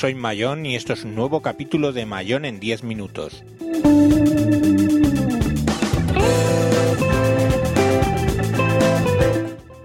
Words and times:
soy 0.00 0.14
Mayón 0.14 0.64
y 0.64 0.76
esto 0.76 0.94
es 0.94 1.04
un 1.04 1.14
nuevo 1.14 1.42
capítulo 1.42 1.92
de 1.92 2.06
Mayón 2.06 2.46
en 2.46 2.58
10 2.58 2.84
minutos. 2.84 3.44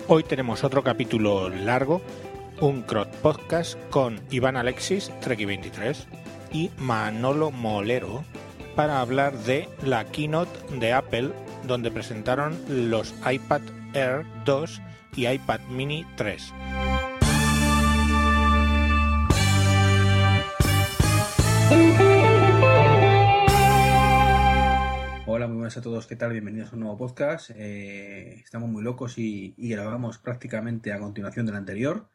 Hoy 0.07 0.23
tenemos 0.23 0.63
otro 0.63 0.85
capítulo 0.85 1.49
largo, 1.49 2.01
un 2.61 2.83
Crot 2.83 3.13
Podcast 3.17 3.77
con 3.89 4.21
Iván 4.31 4.55
Alexis, 4.55 5.11
Treki23, 5.21 6.05
y 6.53 6.71
Manolo 6.77 7.51
Molero 7.51 8.23
para 8.73 9.01
hablar 9.01 9.37
de 9.39 9.67
la 9.83 10.05
keynote 10.05 10.77
de 10.79 10.93
Apple 10.93 11.31
donde 11.67 11.91
presentaron 11.91 12.57
los 12.69 13.13
iPad 13.29 13.63
Air 13.93 14.25
2 14.45 14.81
y 15.17 15.27
iPad 15.27 15.59
Mini 15.69 16.05
3. 16.15 16.53
Hola, 25.45 25.53
muy 25.53 25.57
buenas 25.59 25.77
a 25.77 25.81
todos, 25.83 26.07
¿qué 26.07 26.15
tal? 26.15 26.31
Bienvenidos 26.31 26.71
a 26.71 26.73
un 26.73 26.79
nuevo 26.79 26.97
podcast. 26.97 27.51
Eh, 27.51 28.39
estamos 28.43 28.67
muy 28.67 28.81
locos 28.81 29.19
y, 29.19 29.53
grabamos 29.55 30.17
prácticamente 30.17 30.91
a 30.91 30.97
continuación 30.97 31.45
del 31.45 31.53
anterior, 31.53 32.09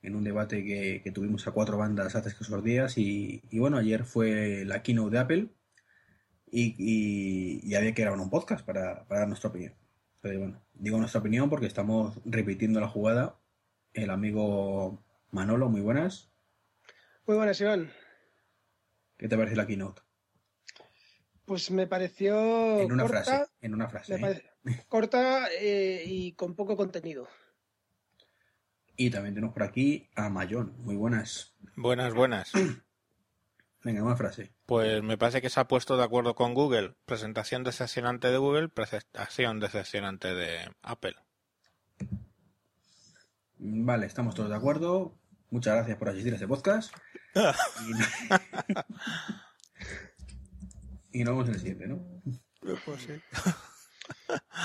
en 0.00 0.16
un 0.16 0.24
debate 0.24 0.64
que, 0.64 1.10
tuvimos 1.12 1.46
a 1.46 1.50
cuatro 1.50 1.76
bandas 1.76 2.16
hace 2.16 2.30
esos 2.30 2.64
días. 2.64 2.96
Y, 2.96 3.42
bueno, 3.52 3.76
ayer 3.76 4.04
fue 4.04 4.64
la 4.64 4.82
keynote 4.82 5.10
de 5.10 5.18
Apple 5.18 5.48
y, 6.50 7.74
había 7.74 7.92
que 7.92 8.00
grabar 8.00 8.18
un 8.18 8.30
podcast 8.30 8.64
para, 8.64 9.04
dar 9.10 9.28
nuestra 9.28 9.50
opinión. 9.50 9.74
bueno, 10.22 10.62
digo 10.72 10.96
nuestra 10.96 11.20
opinión 11.20 11.50
porque 11.50 11.66
estamos 11.66 12.18
repitiendo 12.24 12.80
la 12.80 12.88
jugada. 12.88 13.38
El 13.92 14.08
amigo 14.08 15.04
Manolo, 15.32 15.68
muy 15.68 15.82
buenas. 15.82 16.32
Muy 17.26 17.36
buenas, 17.36 17.60
Iván. 17.60 17.90
¿Qué 19.18 19.28
te 19.28 19.36
parece 19.36 19.56
la 19.56 19.66
keynote? 19.66 20.00
Pues 21.50 21.68
me 21.72 21.88
pareció. 21.88 22.78
En 22.78 22.92
una 22.92 23.08
frase. 23.08 23.44
En 23.60 23.74
una 23.74 23.88
frase. 23.88 24.14
¿eh? 24.14 24.84
corta 24.88 25.48
eh, 25.60 26.00
y 26.06 26.30
con 26.34 26.54
poco 26.54 26.76
contenido. 26.76 27.26
Y 28.94 29.10
también 29.10 29.34
tenemos 29.34 29.52
por 29.52 29.64
aquí 29.64 30.08
a 30.14 30.28
Mayón. 30.28 30.76
Muy 30.78 30.94
buenas. 30.94 31.56
Buenas, 31.74 32.14
buenas. 32.14 32.52
Venga, 33.82 34.04
una 34.04 34.14
frase. 34.14 34.52
Pues 34.64 35.02
me 35.02 35.18
parece 35.18 35.42
que 35.42 35.50
se 35.50 35.58
ha 35.58 35.66
puesto 35.66 35.96
de 35.96 36.04
acuerdo 36.04 36.36
con 36.36 36.54
Google. 36.54 36.94
Presentación 37.04 37.64
decepcionante 37.64 38.28
de 38.28 38.38
Google, 38.38 38.68
presentación 38.68 39.58
decepcionante 39.58 40.32
de 40.32 40.70
Apple. 40.82 41.16
Vale, 43.58 44.06
estamos 44.06 44.36
todos 44.36 44.50
de 44.50 44.54
acuerdo. 44.54 45.18
Muchas 45.50 45.74
gracias 45.74 45.98
por 45.98 46.10
asistir 46.10 46.32
a 46.32 46.36
este 46.36 46.46
podcast. 46.46 46.94
Y 47.34 48.74
nos 51.12 51.34
vemos 51.34 51.48
en 51.48 51.54
el 51.54 51.60
siguiente, 51.60 51.86
¿no? 51.86 52.22
Pues 52.60 53.02
sí. 53.06 53.12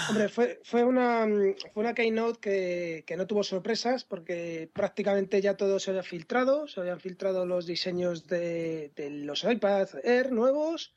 Hombre, 0.10 0.30
fue, 0.30 0.60
fue, 0.64 0.84
una, 0.84 1.28
fue 1.74 1.84
una 1.84 1.94
keynote 1.94 2.40
que, 2.40 3.04
que, 3.06 3.18
no 3.18 3.28
tuvo 3.28 3.44
sorpresas 3.44 4.04
porque 4.04 4.70
prácticamente 4.74 5.42
ya 5.42 5.56
todo 5.56 5.80
se 5.80 5.92
había 5.92 6.04
filtrado, 6.04 6.68
se 6.68 6.80
habían 6.80 7.00
filtrado 7.00 7.46
los 7.46 7.66
diseños 7.66 8.28
de, 8.28 8.92
de 8.96 9.10
los 9.10 9.44
iPad 9.44 9.88
Air 10.04 10.32
nuevos. 10.32 10.94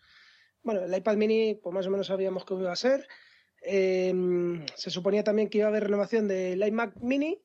Bueno, 0.63 0.85
el 0.85 0.95
iPad 0.95 1.17
mini, 1.17 1.55
pues 1.55 1.75
más 1.75 1.87
o 1.87 1.91
menos 1.91 2.09
sabíamos 2.09 2.45
cómo 2.45 2.63
iba 2.63 2.73
a 2.73 2.77
ser. 2.77 3.07
Em, 3.63 4.65
se 4.77 4.91
suponía 4.91 5.25
también 5.25 5.49
que 5.49 5.59
iba 5.59 5.67
a 5.67 5.71
haber 5.71 5.85
renovación 5.85 6.29
del 6.29 6.67
iMac 6.67 6.97
mini 7.01 7.43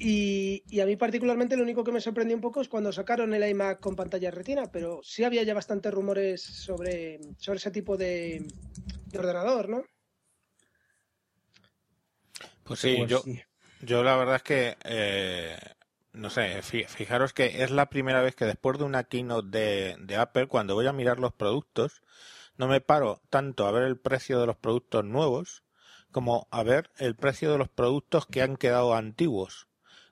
y, 0.00 0.80
a 0.80 0.86
mí 0.86 0.94
particularmente 0.94 1.56
lo 1.56 1.64
único 1.64 1.82
que 1.82 1.90
me 1.90 2.00
sorprendió 2.00 2.36
un 2.36 2.40
poco 2.40 2.60
es 2.60 2.68
cuando 2.68 2.92
sacaron 2.92 3.34
el 3.34 3.48
iMac 3.48 3.80
con 3.80 3.96
pantalla 3.96 4.30
retina, 4.30 4.70
pero 4.70 5.00
sí 5.02 5.24
había 5.24 5.42
ya 5.42 5.54
bastantes 5.54 5.92
rumores 5.92 6.40
sobre, 6.40 7.18
sobre 7.36 7.56
ese 7.56 7.72
tipo 7.72 7.96
de, 7.96 8.46
ordenador, 9.12 9.68
¿no? 9.68 9.84
Pues 12.62 12.78
sí, 12.78 12.94
pues 12.96 13.10
yo, 13.10 13.24
yo 13.80 14.04
la 14.04 14.16
verdad 14.16 14.36
es 14.36 14.42
que, 14.44 14.76
eh, 14.84 15.58
no 16.12 16.30
sé, 16.30 16.62
fijaros 16.62 17.32
que 17.32 17.64
es 17.64 17.72
la 17.72 17.90
primera 17.90 18.22
vez 18.22 18.36
que 18.36 18.44
después 18.44 18.78
de 18.78 18.84
una 18.84 19.02
keynote 19.02 19.48
de, 19.48 19.96
de 19.98 20.16
Apple, 20.16 20.46
cuando 20.46 20.74
voy 20.74 20.86
a 20.86 20.92
mirar 20.92 21.18
los 21.18 21.32
productos, 21.32 22.02
no 22.56 22.68
me 22.68 22.80
paro 22.80 23.20
tanto 23.30 23.66
a 23.66 23.72
ver 23.72 23.82
el 23.82 23.98
precio 23.98 24.38
de 24.38 24.46
los 24.46 24.56
productos 24.56 25.04
nuevos 25.04 25.64
como 26.12 26.46
a 26.52 26.62
ver 26.62 26.92
el 26.98 27.16
precio 27.16 27.50
de 27.50 27.58
los 27.58 27.68
productos 27.68 28.26
que 28.26 28.42
han 28.42 28.56
quedado 28.56 28.94
antiguos 28.94 29.67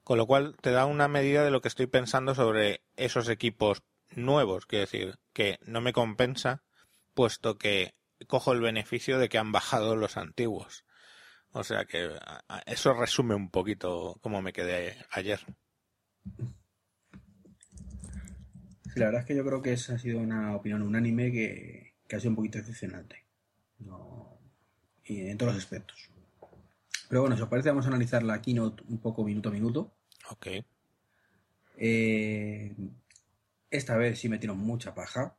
con 0.06 0.18
lo 0.18 0.26
cual 0.28 0.54
te 0.60 0.70
da 0.70 0.86
una 0.86 1.08
medida 1.08 1.42
de 1.42 1.50
lo 1.50 1.60
que 1.60 1.66
estoy 1.66 1.88
pensando 1.88 2.36
sobre 2.36 2.84
esos 2.94 3.28
equipos 3.28 3.82
nuevos, 4.14 4.64
quiero 4.64 4.82
decir, 4.82 5.18
que 5.32 5.58
no 5.66 5.80
me 5.80 5.92
compensa, 5.92 6.62
puesto 7.12 7.58
que 7.58 7.96
cojo 8.28 8.52
el 8.52 8.60
beneficio 8.60 9.18
de 9.18 9.28
que 9.28 9.38
han 9.38 9.50
bajado 9.50 9.96
los 9.96 10.16
antiguos. 10.16 10.84
O 11.50 11.64
sea 11.64 11.86
que 11.86 12.08
eso 12.66 12.94
resume 12.94 13.34
un 13.34 13.50
poquito 13.50 14.16
cómo 14.20 14.40
me 14.42 14.52
quedé 14.52 14.96
ayer. 15.10 15.40
Sí, 18.84 19.00
la 19.00 19.06
verdad 19.06 19.22
es 19.22 19.26
que 19.26 19.34
yo 19.34 19.44
creo 19.44 19.60
que 19.60 19.72
esa 19.72 19.96
ha 19.96 19.98
sido 19.98 20.20
una 20.20 20.54
opinión 20.54 20.82
unánime 20.82 21.32
que, 21.32 21.94
que 22.06 22.14
ha 22.14 22.20
sido 22.20 22.30
un 22.30 22.36
poquito 22.36 22.58
decepcionante. 22.58 23.26
y 25.02 25.30
en 25.30 25.36
todos 25.36 25.52
los 25.52 25.64
aspectos. 25.64 26.10
Pero 27.08 27.22
bueno, 27.22 27.36
si 27.36 27.42
os 27.42 27.48
parece, 27.48 27.68
vamos 27.68 27.86
a 27.86 27.88
analizar 27.88 28.22
la 28.22 28.40
keynote 28.40 28.82
un 28.88 28.98
poco 28.98 29.24
minuto 29.24 29.48
a 29.48 29.52
minuto. 29.52 29.96
Ok. 30.30 30.48
Eh, 31.78 32.74
esta 33.70 33.96
vez 33.96 34.18
sí 34.18 34.28
metieron 34.28 34.58
mucha 34.58 34.94
paja. 34.94 35.36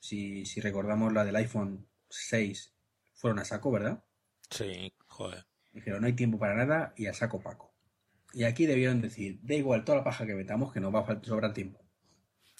Si, 0.00 0.44
si 0.46 0.60
recordamos 0.60 1.12
la 1.12 1.24
del 1.24 1.36
iPhone 1.36 1.86
6, 2.08 2.72
fueron 3.14 3.38
a 3.38 3.44
saco, 3.44 3.70
¿verdad? 3.70 4.04
Sí, 4.50 4.92
joder. 5.06 5.46
Dijeron, 5.72 6.00
no 6.00 6.06
hay 6.06 6.14
tiempo 6.14 6.38
para 6.38 6.54
nada 6.54 6.94
y 6.96 7.06
a 7.06 7.12
saco 7.12 7.40
Paco. 7.40 7.74
Y 8.32 8.44
aquí 8.44 8.66
debieron 8.66 9.00
decir, 9.00 9.38
da 9.42 9.54
igual 9.54 9.84
toda 9.84 9.98
la 9.98 10.04
paja 10.04 10.26
que 10.26 10.34
metamos, 10.34 10.72
que 10.72 10.80
nos 10.80 10.94
va 10.94 11.00
a 11.00 11.24
sobrar 11.24 11.52
tiempo. 11.52 11.80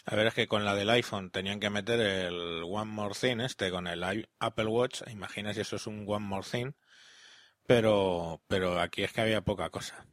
A 0.04 0.14
ver, 0.14 0.26
es 0.28 0.34
que 0.34 0.46
con 0.46 0.64
la 0.64 0.74
del 0.74 0.90
iPhone 0.90 1.30
tenían 1.30 1.58
que 1.58 1.70
meter 1.70 1.98
el 2.00 2.62
One 2.64 2.90
More 2.90 3.14
Thing, 3.18 3.40
este, 3.40 3.70
con 3.70 3.86
el 3.86 4.28
Apple 4.38 4.66
Watch. 4.66 5.02
Imagina 5.10 5.52
si 5.52 5.60
eso 5.60 5.76
es 5.76 5.86
un 5.86 6.04
One 6.06 6.24
More 6.24 6.46
Thing. 6.48 6.72
Pero, 7.66 8.40
pero 8.48 8.80
aquí 8.80 9.02
es 9.02 9.12
que 9.12 9.20
había 9.20 9.40
poca 9.40 9.70
cosa. 9.70 10.06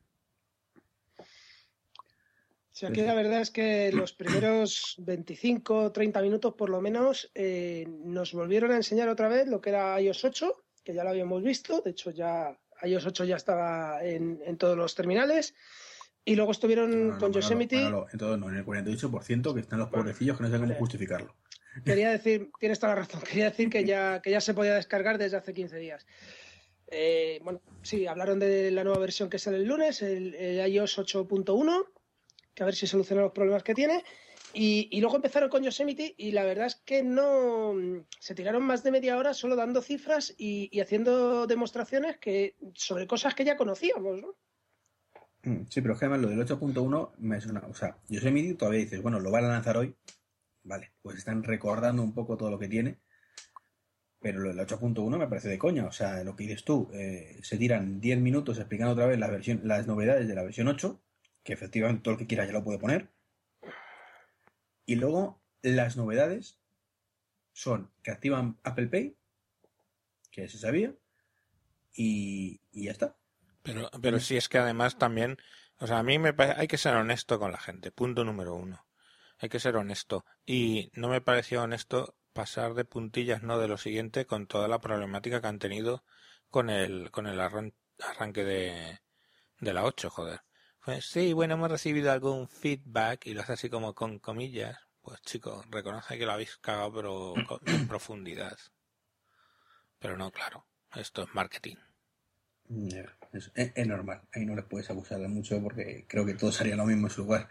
Sí, 2.71 2.87
aquí 2.87 3.01
la 3.01 3.13
verdad 3.13 3.41
es 3.41 3.51
que 3.51 3.91
los 3.93 4.13
primeros 4.13 4.95
25 4.97 5.91
30 5.91 6.21
minutos 6.23 6.55
por 6.55 6.71
lo 6.71 6.81
menos 6.81 7.29
eh, 7.35 7.85
nos 7.87 8.33
volvieron 8.33 8.71
a 8.71 8.77
enseñar 8.77 9.09
otra 9.09 9.27
vez 9.27 9.47
lo 9.47 9.61
que 9.61 9.69
era 9.69 10.01
iOS 10.01 10.25
8, 10.25 10.63
que 10.83 10.95
ya 10.95 11.03
lo 11.03 11.11
habíamos 11.11 11.43
visto, 11.43 11.81
de 11.81 11.91
hecho 11.91 12.09
ya 12.09 12.57
iOS 12.81 13.05
8 13.05 13.25
ya 13.25 13.35
estaba 13.35 14.03
en, 14.03 14.57
todos 14.57 14.75
los 14.75 14.95
terminales. 14.95 15.53
Y 16.25 16.35
luego 16.35 16.51
estuvieron 16.51 17.19
con 17.19 17.31
Yosemite. 17.31 17.83
en 17.83 18.17
todo 18.17 18.37
no, 18.37 18.49
en 18.49 18.55
el 18.55 18.65
48% 18.65 19.53
que 19.53 19.59
están 19.59 19.79
los 19.79 19.89
pobrecillos 19.89 20.37
que 20.37 20.43
no 20.43 20.49
saben 20.49 20.69
cómo 20.69 20.79
justificarlo. 20.79 21.35
Quería 21.85 22.11
decir, 22.11 22.49
tienes 22.59 22.79
toda 22.79 22.95
la 22.95 23.01
razón, 23.01 23.21
quería 23.21 23.45
decir 23.45 23.69
que 23.69 23.83
ya, 23.83 24.21
que 24.21 24.31
ya 24.31 24.41
se 24.41 24.53
podía 24.53 24.75
descargar 24.75 25.17
desde 25.17 25.37
hace 25.37 25.53
15 25.53 25.77
días. 25.77 26.05
Eh, 26.87 27.39
bueno, 27.43 27.61
sí, 27.81 28.05
hablaron 28.07 28.39
de 28.39 28.71
la 28.71 28.83
nueva 28.83 28.99
versión 28.99 29.29
que 29.29 29.39
sale 29.39 29.57
el 29.57 29.65
lunes, 29.65 30.01
el, 30.01 30.35
iOS 30.67 30.99
8.1, 30.99 31.85
que 32.53 32.63
a 32.63 32.65
ver 32.65 32.75
si 32.75 32.87
soluciona 32.87 33.23
los 33.23 33.31
problemas 33.31 33.63
que 33.63 33.75
tiene. 33.75 34.03
Y, 34.55 35.01
luego 35.01 35.15
empezaron 35.15 35.49
con 35.49 35.63
Yosemite 35.63 36.13
y 36.15 36.31
la 36.31 36.43
verdad 36.43 36.67
es 36.67 36.75
que 36.75 37.01
no 37.01 37.73
se 38.19 38.35
tiraron 38.35 38.63
más 38.63 38.83
de 38.83 38.91
media 38.91 39.17
hora 39.17 39.33
solo 39.33 39.55
dando 39.55 39.81
cifras 39.81 40.35
y, 40.37 40.79
haciendo 40.79 41.47
demostraciones 41.47 42.17
que 42.17 42.55
sobre 42.75 43.07
cosas 43.07 43.33
que 43.33 43.45
ya 43.45 43.57
conocíamos, 43.57 44.21
¿no? 44.21 44.35
Mm, 45.43 45.65
sí, 45.69 45.81
pero 45.81 45.95
es 45.95 45.99
que 45.99 46.05
además 46.05 46.21
lo 46.21 46.29
del 46.29 46.47
8.1 46.47 47.13
me 47.17 47.41
suena, 47.41 47.63
o 47.67 47.73
sea, 47.73 47.97
Yosemite 48.07 48.53
todavía 48.53 48.81
dices, 48.81 49.01
bueno, 49.01 49.19
lo 49.19 49.31
van 49.31 49.45
a 49.45 49.49
lanzar 49.49 49.75
hoy, 49.75 49.95
vale, 50.63 50.91
pues 51.01 51.17
están 51.17 51.43
recordando 51.43 52.03
un 52.03 52.13
poco 52.13 52.37
todo 52.37 52.51
lo 52.51 52.59
que 52.59 52.67
tiene, 52.67 52.99
pero 54.23 54.39
lo 54.39 54.47
del 54.47 54.65
8.1 54.65 55.17
me 55.17 55.27
parece 55.27 55.49
de 55.49 55.59
coña. 55.59 55.85
O 55.85 55.91
sea, 55.91 56.23
lo 56.23 56.35
que 56.35 56.45
dices 56.45 56.63
tú, 56.63 56.89
eh, 56.93 57.39
se 57.43 57.57
tiran 57.57 57.99
10 57.99 58.19
minutos 58.19 58.57
explicando 58.57 58.93
otra 58.93 59.05
vez 59.05 59.19
las 59.19 59.85
novedades 59.85 60.29
de 60.29 60.33
la 60.33 60.43
versión 60.43 60.69
8, 60.69 60.99
que 61.43 61.51
efectivamente 61.51 62.03
todo 62.03 62.13
el 62.13 62.19
que 62.19 62.27
quiera 62.27 62.45
ya 62.45 62.53
lo 62.53 62.63
puede 62.63 62.79
poner. 62.79 63.09
Y 64.85 64.95
luego 64.95 65.41
las 65.61 65.97
novedades 65.97 66.57
son 67.51 67.91
que 68.01 68.11
activan 68.11 68.57
Apple 68.63 68.87
Pay, 68.87 69.17
que 70.31 70.47
se 70.47 70.57
sabía, 70.57 70.95
y, 71.93 72.61
ya 72.71 72.91
está. 72.91 73.17
Pero, 73.61 73.91
pero 74.01 74.21
sí 74.21 74.37
es 74.37 74.47
que 74.47 74.57
además 74.57 74.97
también, 74.97 75.37
o 75.79 75.85
sea, 75.85 75.99
a 75.99 76.03
mí 76.03 76.17
me 76.17 76.33
parece, 76.33 76.61
hay 76.61 76.67
que 76.67 76.77
ser 76.77 76.95
honesto 76.95 77.39
con 77.39 77.51
la 77.51 77.59
gente, 77.59 77.91
punto 77.91 78.23
número 78.23 78.55
uno. 78.55 78.85
Hay 79.39 79.49
que 79.49 79.59
ser 79.59 79.75
honesto. 79.75 80.25
Y 80.45 80.91
no 80.93 81.09
me 81.09 81.19
pareció 81.19 81.63
honesto 81.63 82.15
pasar 82.33 82.73
de 82.73 82.85
puntillas 82.85 83.43
no 83.43 83.59
de 83.59 83.67
lo 83.67 83.77
siguiente 83.77 84.25
con 84.25 84.47
toda 84.47 84.67
la 84.67 84.81
problemática 84.81 85.41
que 85.41 85.47
han 85.47 85.59
tenido 85.59 86.03
con 86.49 86.69
el 86.69 87.11
con 87.11 87.27
el 87.27 87.39
arranque 87.39 88.43
de, 88.43 88.99
de 89.59 89.73
la 89.73 89.83
8, 89.85 90.09
joder. 90.09 90.41
Pues 90.83 91.05
sí, 91.05 91.31
bueno, 91.31 91.53
hemos 91.53 91.71
recibido 91.71 92.11
algún 92.11 92.49
feedback 92.49 93.25
y 93.25 93.33
lo 93.33 93.41
hace 93.41 93.53
así 93.53 93.69
como 93.69 93.93
con 93.95 94.19
comillas. 94.19 94.77
Pues 95.01 95.21
chicos, 95.21 95.65
reconoce 95.69 96.17
que 96.17 96.25
lo 96.25 96.33
habéis 96.33 96.57
cagado, 96.57 96.93
pero 96.93 97.33
con 97.47 97.59
profundidad. 97.87 98.57
Pero 99.99 100.17
no, 100.17 100.31
claro, 100.31 100.65
esto 100.95 101.23
es 101.23 101.33
marketing. 101.33 101.77
es, 103.55 103.87
normal, 103.87 104.21
ahí 104.33 104.45
no 104.45 104.55
les 104.55 104.65
puedes 104.65 104.89
abusar 104.89 105.19
mucho 105.29 105.61
porque 105.61 106.05
creo 106.07 106.25
que 106.25 106.33
todos 106.33 106.59
harían 106.59 106.77
lo 106.77 106.85
mismo 106.85 107.07
en 107.07 107.13
su 107.13 107.21
lugar. 107.23 107.47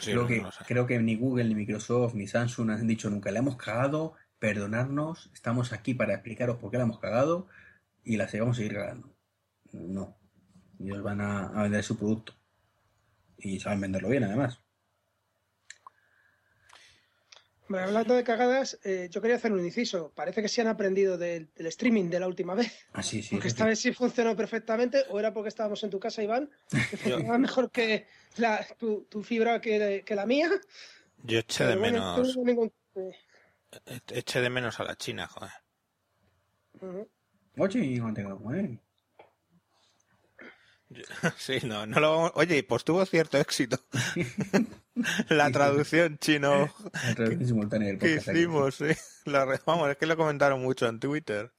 Creo, 0.00 0.26
que, 0.26 0.44
creo 0.66 0.86
que 0.86 0.98
ni 0.98 1.16
Google, 1.16 1.44
ni 1.44 1.54
Microsoft, 1.54 2.14
ni 2.14 2.26
Samsung 2.26 2.70
han 2.70 2.86
dicho 2.86 3.08
nunca, 3.10 3.30
le 3.30 3.38
hemos 3.38 3.56
cagado, 3.56 4.14
perdonarnos, 4.38 5.30
estamos 5.32 5.72
aquí 5.72 5.94
para 5.94 6.14
explicaros 6.14 6.58
por 6.58 6.70
qué 6.70 6.78
la 6.78 6.84
hemos 6.84 7.00
cagado 7.00 7.48
y 8.02 8.16
la 8.16 8.28
vamos 8.38 8.56
a 8.56 8.58
seguir 8.58 8.74
cagando. 8.74 9.14
No, 9.72 10.16
ellos 10.78 11.02
van 11.02 11.20
a, 11.20 11.62
vender 11.62 11.82
su 11.82 11.96
producto 11.96 12.34
y 13.38 13.60
saben 13.60 13.80
venderlo 13.80 14.08
bien 14.08 14.24
además. 14.24 14.60
Hablando 17.70 18.14
de 18.14 18.24
cagadas, 18.24 18.78
eh, 18.84 19.08
yo 19.10 19.20
quería 19.20 19.36
hacer 19.36 19.52
un 19.52 19.64
inciso. 19.64 20.12
Parece 20.14 20.42
que 20.42 20.48
sí 20.48 20.60
han 20.60 20.68
aprendido 20.68 21.16
del, 21.16 21.48
streaming 21.56 22.10
de 22.10 22.20
la 22.20 22.26
última 22.26 22.54
vez. 22.54 22.86
Ah, 22.92 23.02
sí, 23.02 23.22
sí. 23.22 23.34
Porque 23.34 23.48
esta 23.48 23.64
vez 23.64 23.80
sí 23.80 23.92
funcionó 23.92 24.36
perfectamente, 24.36 25.04
o 25.10 25.18
era 25.18 25.32
porque 25.32 25.48
estábamos 25.48 25.82
en 25.82 25.90
tu 25.90 25.98
casa, 25.98 26.22
Iván, 26.22 26.50
que 26.90 26.96
funcionaba 26.96 27.38
mejor 27.38 27.70
que 27.70 28.06
tu, 28.78 29.22
fibra 29.22 29.60
que, 29.60 30.04
la 30.08 30.26
mía. 30.26 30.50
Yo 31.22 31.38
eché 31.38 31.64
de 31.64 31.76
menos. 31.76 32.36
Eché 34.08 34.40
de 34.40 34.50
menos 34.50 34.78
a 34.80 34.84
la 34.84 34.96
China, 34.96 35.26
joder. 35.26 35.50
Oye, 37.56 37.98
no 37.98 38.12
tengo 38.12 38.38
Sí, 41.38 41.58
no, 41.64 41.86
no 41.86 42.00
lo 42.00 42.32
Oye, 42.34 42.62
pues 42.62 42.84
tuvo 42.84 43.04
cierto 43.06 43.38
éxito. 43.38 43.78
la 45.28 45.50
traducción 45.50 46.18
chino. 46.18 46.72
La 46.92 47.14
traducción 47.14 47.46
simultánea 47.46 47.98
que 47.98 48.16
hicimos, 48.16 48.76
sí. 48.76 48.86
Vamos, 49.66 49.90
es 49.90 49.96
que 49.96 50.06
lo 50.06 50.16
comentaron 50.16 50.62
mucho 50.62 50.86
en 50.88 51.00
Twitter. 51.00 51.52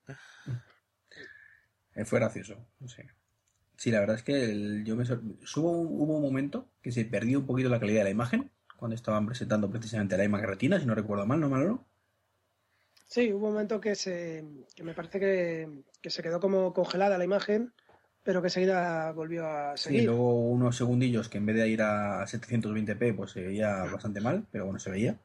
Eh, 1.95 2.05
fue 2.05 2.19
gracioso, 2.19 2.57
sé. 2.87 3.07
Sí, 3.77 3.91
la 3.91 3.99
verdad 3.99 4.15
es 4.15 4.23
que 4.23 4.83
yo 4.85 4.95
me 4.95 5.03
hubo, 5.03 5.71
hubo 5.81 6.15
un 6.15 6.21
momento 6.21 6.69
que 6.81 6.91
se 6.91 7.05
perdió 7.05 7.39
un 7.39 7.45
poquito 7.45 7.69
la 7.69 7.79
calidad 7.79 7.99
de 7.99 8.05
la 8.05 8.09
imagen 8.09 8.51
cuando 8.77 8.95
estaban 8.95 9.25
presentando 9.25 9.69
precisamente 9.69 10.17
la 10.17 10.23
imagen 10.23 10.47
retina, 10.47 10.79
si 10.79 10.85
no 10.85 10.95
recuerdo 10.95 11.25
mal, 11.25 11.39
¿no, 11.39 11.49
Manolo? 11.49 11.85
Sí, 13.07 13.31
hubo 13.31 13.47
un 13.47 13.53
momento 13.53 13.79
que, 13.79 13.95
se, 13.95 14.43
que 14.75 14.83
me 14.83 14.93
parece 14.93 15.19
que, 15.19 15.83
que 16.01 16.09
se 16.09 16.23
quedó 16.23 16.39
como 16.39 16.73
congelada 16.73 17.17
la 17.17 17.23
imagen 17.23 17.73
pero 18.25 18.41
que 18.41 18.47
enseguida 18.47 19.11
volvió 19.11 19.47
a 19.47 19.77
seguir. 19.77 20.01
Sí, 20.01 20.05
luego 20.07 20.49
unos 20.49 20.75
segundillos 20.75 21.29
que 21.29 21.37
en 21.37 21.45
vez 21.45 21.57
de 21.57 21.69
ir 21.69 21.83
a 21.83 22.25
720p, 22.25 23.15
pues 23.15 23.31
se 23.31 23.43
veía 23.43 23.83
bastante 23.83 24.19
mal, 24.19 24.47
pero 24.51 24.65
bueno, 24.65 24.79
se 24.79 24.89
veía. 24.89 25.19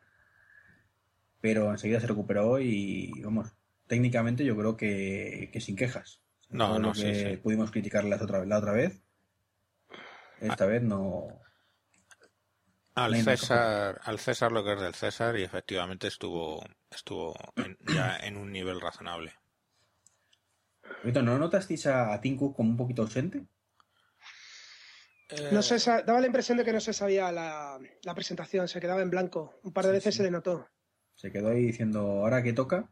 Pero 1.41 1.71
enseguida 1.71 1.99
se 1.99 2.07
recuperó 2.07 2.61
y, 2.61 3.11
vamos, 3.23 3.55
técnicamente 3.87 4.45
yo 4.45 4.55
creo 4.55 4.77
que, 4.77 5.51
sin 5.61 5.77
quejas. 5.77 6.21
No, 6.51 6.79
no, 6.79 6.95
sí, 6.95 7.39
Pudimos 7.43 7.71
criticarlas 7.71 8.21
otra 8.21 8.41
vez, 8.41 8.49
la 8.49 8.59
otra 8.59 8.73
vez. 8.73 9.01
Esta 10.43 10.67
vez 10.67 10.83
no. 10.83 11.41
Al 12.95 13.17
César, 13.17 13.99
al 14.05 14.19
César 14.19 14.53
lo 14.53 14.63
que 14.63 14.75
es 14.75 14.81
del 14.81 14.95
César 14.95 15.39
y 15.39 15.43
efectivamente 15.43 16.07
estuvo, 16.07 16.63
estuvo 16.91 17.35
ya 17.95 18.19
en 18.19 18.37
un 18.37 18.53
nivel 18.53 18.79
razonable. 18.79 19.40
¿No 21.05 21.39
notasteis 21.39 21.87
a, 21.87 22.13
a 22.13 22.21
Tim 22.21 22.37
como 22.37 22.71
un 22.71 22.77
poquito 22.77 23.03
ausente? 23.03 23.47
No 25.53 25.63
se, 25.63 25.79
daba 25.79 26.21
la 26.21 26.27
impresión 26.27 26.59
de 26.59 26.65
que 26.65 26.73
no 26.73 26.81
se 26.81 26.93
sabía 26.93 27.31
la, 27.31 27.79
presentación, 28.15 28.69
se 28.69 28.81
quedaba 28.81 29.03
en 29.03 29.11
blanco. 29.11 29.61
Un 29.63 29.73
par 29.73 29.87
de 29.87 29.93
veces 29.93 30.15
se 30.15 30.23
le 30.23 30.31
notó. 30.31 30.69
Se 31.15 31.31
quedó 31.31 31.51
ahí 31.51 31.67
diciendo, 31.67 32.01
ahora 32.01 32.43
que 32.43 32.53
toca. 32.53 32.91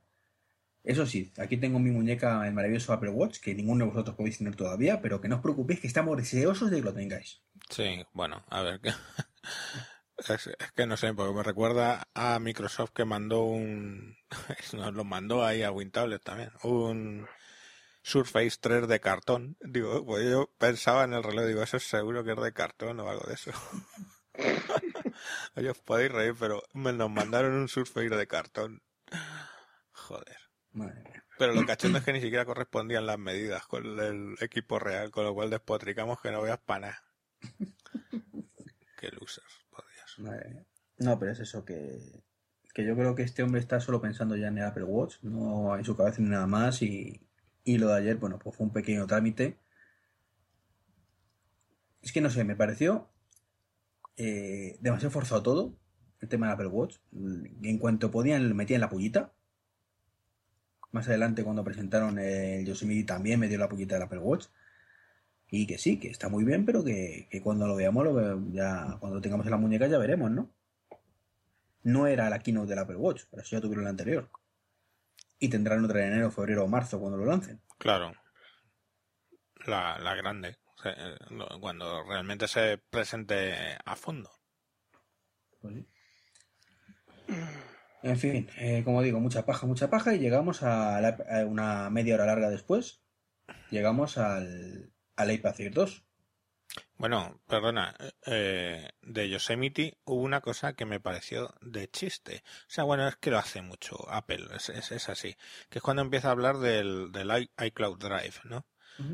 Eso 0.85 1.05
sí, 1.05 1.33
aquí 1.39 1.57
tengo 1.57 1.81
mi 1.81 1.91
muñeca, 1.91 2.47
el 2.47 2.55
maravilloso 2.55 2.93
Apple 2.93 3.11
Watch, 3.11 3.41
que 3.41 3.55
ninguno 3.55 3.85
de 3.85 3.91
vosotros 3.91 4.17
podéis 4.17 4.39
tener 4.39 4.55
todavía, 4.55 5.03
pero 5.03 5.21
que 5.21 5.29
no 5.29 5.37
os 5.37 5.43
preocupéis, 5.43 5.81
que 5.81 5.87
estamos 5.89 6.17
deseosos 6.17 6.71
de 6.71 6.79
que 6.79 6.85
lo 6.85 6.95
tengáis. 6.95 7.43
Sí, 7.69 8.07
bueno, 8.13 8.45
a 8.49 8.63
ver, 8.63 8.81
es, 10.17 10.51
que 10.75 10.87
no 10.87 10.97
sé, 10.97 11.13
porque 11.13 11.35
me 11.35 11.43
recuerda 11.43 12.09
a 12.15 12.39
Microsoft 12.39 12.93
que 12.95 13.05
mandó 13.05 13.43
un... 13.43 14.17
Nos 14.73 14.95
lo 14.95 15.05
mandó 15.05 15.45
ahí 15.45 15.63
a 15.63 15.73
WinTablet 15.73 16.23
también, 16.23 16.51
un 16.63 17.27
Surface 18.09 18.57
3 18.59 18.89
de 18.89 19.01
cartón. 19.01 19.59
Digo, 19.61 20.03
pues 20.07 20.27
yo 20.31 20.51
pensaba 20.57 21.05
en 21.05 21.13
el 21.13 21.23
reloj, 21.23 21.45
digo, 21.45 21.63
eso 21.63 21.77
es 21.77 21.87
seguro 21.87 22.25
que 22.25 22.33
es 22.33 22.41
de 22.41 22.55
cartón 22.55 22.99
o 23.01 23.11
algo 23.11 23.27
de 23.27 23.35
eso. 23.35 23.51
Oye, 25.57 25.69
os 25.69 25.79
podéis 25.79 26.11
reír, 26.11 26.35
pero 26.39 26.63
me 26.73 26.95
nos 26.95 27.11
mandaron 27.11 27.53
un 27.53 27.69
Surface 27.69 28.09
de 28.09 28.27
cartón. 28.27 28.83
Joder. 29.93 30.39
Pero 31.39 31.53
lo 31.53 31.67
cachondo 31.67 31.99
es 31.99 32.05
que 32.05 32.15
ni 32.15 32.23
siquiera 32.23 32.47
correspondían 32.47 33.05
las 33.05 33.19
medidas 33.19 33.67
con 33.67 34.01
el 34.01 34.37
equipo 34.41 34.79
real, 34.79 35.11
con 35.11 35.25
lo 35.25 35.35
cual 35.35 35.51
despotricamos 35.51 36.19
que 36.23 36.31
no 36.31 36.41
veas 36.41 36.61
pana. 36.61 37.03
Qué 38.99 39.11
losers, 39.11 39.67
podrías. 39.69 40.49
No, 40.97 41.19
pero 41.19 41.33
es 41.33 41.41
eso 41.41 41.63
que, 41.63 42.23
que 42.73 42.87
yo 42.87 42.97
creo 42.97 43.15
que 43.15 43.23
este 43.23 43.43
hombre 43.43 43.61
está 43.61 43.81
solo 43.81 44.01
pensando 44.01 44.35
ya 44.35 44.49
en 44.49 44.57
el 44.57 44.65
Apple 44.65 44.85
Watch, 44.85 45.17
no 45.21 45.77
en 45.77 45.85
su 45.85 45.95
cabeza 45.95 46.23
ni 46.23 46.31
nada 46.31 46.47
más 46.47 46.81
y, 46.81 47.28
y 47.69 47.77
lo 47.77 47.89
de 47.89 47.99
ayer, 47.99 48.17
bueno, 48.17 48.39
pues 48.39 48.57
fue 48.57 48.65
un 48.65 48.73
pequeño 48.73 49.07
trámite. 49.07 49.59
Es 52.01 52.13
que 52.13 52.23
no 52.23 52.31
sé, 52.31 52.43
me 52.43 52.57
pareció 52.57 53.11
eh, 54.17 54.79
demasiado 54.81 55.11
forzado 55.11 55.43
todo, 55.43 55.79
el 56.21 56.29
tema 56.31 56.47
del 56.47 56.55
Apple 56.55 56.69
Watch. 56.69 56.97
En 57.13 57.77
cuanto 57.79 58.11
podían, 58.11 58.57
metían 58.57 58.81
la 58.81 58.89
pullita. 58.89 59.35
Más 60.93 61.09
adelante, 61.09 61.45
cuando 61.45 61.63
presentaron 61.63 62.19
el 62.19 62.65
Yosemite, 62.65 63.05
también 63.07 63.39
me 63.39 63.49
dio 63.49 63.59
la 63.59 63.69
pullita 63.69 63.97
del 63.97 64.05
Apple 64.05 64.21
Watch. 64.21 64.47
Y 65.51 65.67
que 65.67 65.77
sí, 65.77 65.99
que 65.99 66.09
está 66.09 66.31
muy 66.31 66.45
bien, 66.45 66.65
pero 66.65 66.83
que, 66.83 67.29
cuando 67.45 67.67
lo 67.67 67.77
veamos, 67.77 68.03
lo, 68.03 68.51
ya 68.51 68.97
cuando 68.99 69.21
tengamos 69.21 69.45
en 69.45 69.51
la 69.51 69.59
muñeca, 69.59 69.87
ya 69.89 69.99
veremos, 69.99 70.31
¿no? 70.31 70.51
No 71.83 72.07
era 72.07 72.31
la 72.31 72.39
keynote 72.39 72.71
del 72.71 72.79
Apple 72.79 72.97
Watch, 72.97 73.25
pero 73.31 73.45
sí 73.45 73.51
ya 73.57 73.61
tuvieron 73.61 73.85
la 73.85 73.91
anterior 73.91 74.31
y 75.39 75.49
tendrán 75.49 75.85
otra 75.85 76.01
en 76.01 76.13
enero, 76.13 76.31
febrero 76.31 76.65
o 76.65 76.69
marzo 76.69 76.99
cuando 76.99 77.19
lo 77.19 77.27
lancen. 77.27 77.63
Claro. 77.79 78.13
La, 79.67 79.99
la 79.99 80.15
grande. 80.15 80.59
Eh, 80.85 81.17
cuando 81.61 82.05
realmente 82.05 82.47
se 82.49 82.79
presente 82.79 83.55
a 83.85 83.97
fondo. 83.97 84.31
Pues 85.61 85.85
en 88.03 88.17
fin, 88.17 88.49
eh, 88.59 88.83
como 88.85 89.03
digo, 89.03 89.19
mucha 89.21 89.45
paja, 89.45 89.67
mucha 89.67 89.91
paja 89.91 90.15
y 90.15 90.19
llegamos 90.19 90.63
a, 90.63 91.01
una 91.47 91.91
media 91.91 92.15
hora 92.15 92.27
larga 92.27 92.49
después. 92.49 93.03
Llegamos 93.71 94.19
al, 94.19 94.93
al 95.17 95.33
iPad 95.33 95.61
Air 95.61 95.75
2. 95.75 96.08
Bueno, 96.97 97.41
perdona, 97.47 97.97
eh, 98.27 98.91
de 99.03 99.29
Yosemite 99.29 99.99
hubo 100.05 100.23
una 100.23 100.41
cosa 100.41 100.75
que 100.75 100.85
me 100.85 101.01
pareció 101.01 101.55
de 101.61 101.89
chiste. 101.89 102.43
O 102.63 102.71
sea, 102.71 102.85
bueno, 102.85 103.07
es 103.09 103.17
que 103.17 103.31
lo 103.31 103.39
hace 103.39 103.63
mucho 103.63 103.97
Apple, 104.11 104.47
es, 104.55 104.69
es, 104.69 105.09
así. 105.09 105.37
Que 105.71 105.79
es 105.79 105.83
cuando 105.83 106.03
empieza 106.03 106.29
a 106.29 106.33
hablar 106.33 106.59
del, 106.59 107.13
del 107.13 107.51
iCloud 107.59 107.99
Drive, 107.99 108.41
¿no? 108.45 108.67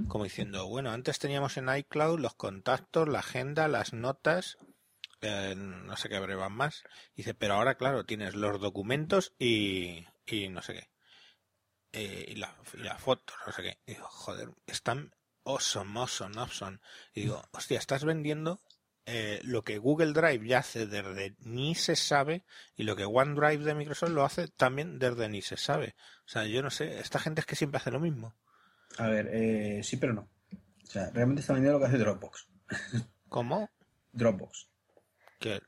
Como 0.09 0.25
diciendo, 0.25 0.67
bueno, 0.67 0.93
antes 0.93 1.19
teníamos 1.19 1.59
en 1.59 1.69
iCloud 1.69 2.19
los 2.19 2.35
contactos, 2.35 3.07
la 3.07 3.19
agenda, 3.19 3.69
las 3.69 3.93
notas, 3.93 4.57
eh, 5.21 5.55
no 5.57 5.95
sé 5.99 6.09
qué 6.09 6.19
brevan 6.21 6.53
más. 6.53 6.85
Dice, 7.15 7.35
pero 7.35 7.55
ahora, 7.55 7.77
claro, 7.77 8.07
tienes 8.07 8.35
los 8.35 8.59
documentos 8.61 9.35
y, 9.39 10.07
y 10.25 10.49
no 10.49 10.63
sé 10.63 10.73
qué. 10.73 10.91
Eh, 11.93 12.25
y, 12.29 12.35
la, 12.37 12.57
y 12.73 12.79
la 12.79 12.99
foto, 12.99 13.35
no 13.47 13.53
sé 13.53 13.63
qué. 13.63 13.79
Y 13.87 13.95
digo, 13.95 14.07
joder, 14.09 14.49
están 14.67 15.15
awesome, 15.45 15.99
awesome, 15.99 16.39
awesome. 16.39 16.79
Y 17.15 17.23
digo, 17.23 17.43
hostia, 17.53 17.79
estás 17.79 18.05
vendiendo 18.05 18.61
eh, 19.07 19.41
lo 19.45 19.63
que 19.63 19.79
Google 19.79 20.13
Drive 20.13 20.47
ya 20.47 20.59
hace 20.59 20.87
desde 20.87 21.37
ni 21.41 21.75
se 21.75 21.95
sabe 21.95 22.43
y 22.75 22.85
lo 22.85 22.97
que 22.97 23.05
OneDrive 23.05 23.63
de 23.65 23.75
Microsoft 23.75 24.11
lo 24.11 24.25
hace 24.25 24.49
también 24.49 24.99
desde 24.99 25.29
ni 25.29 25.43
se 25.43 25.57
sabe. 25.57 25.95
O 26.27 26.29
sea, 26.29 26.47
yo 26.47 26.63
no 26.63 26.71
sé, 26.71 26.99
esta 27.01 27.19
gente 27.19 27.41
es 27.41 27.47
que 27.47 27.57
siempre 27.57 27.79
hace 27.79 27.91
lo 27.91 28.01
mismo. 28.01 28.35
A 28.99 29.09
ver, 29.09 29.29
eh, 29.33 29.83
sí, 29.83 29.97
pero 29.99 30.15
no. 30.15 30.29
O 30.53 30.87
sea, 30.87 31.11
realmente 31.11 31.41
está 31.41 31.53
vendiendo 31.53 31.79
lo 31.79 31.85
que 31.85 31.89
hace 31.89 31.99
Dropbox. 31.99 32.49
¿Cómo? 33.29 33.71
Dropbox. 34.13 34.69
Que 35.39 35.61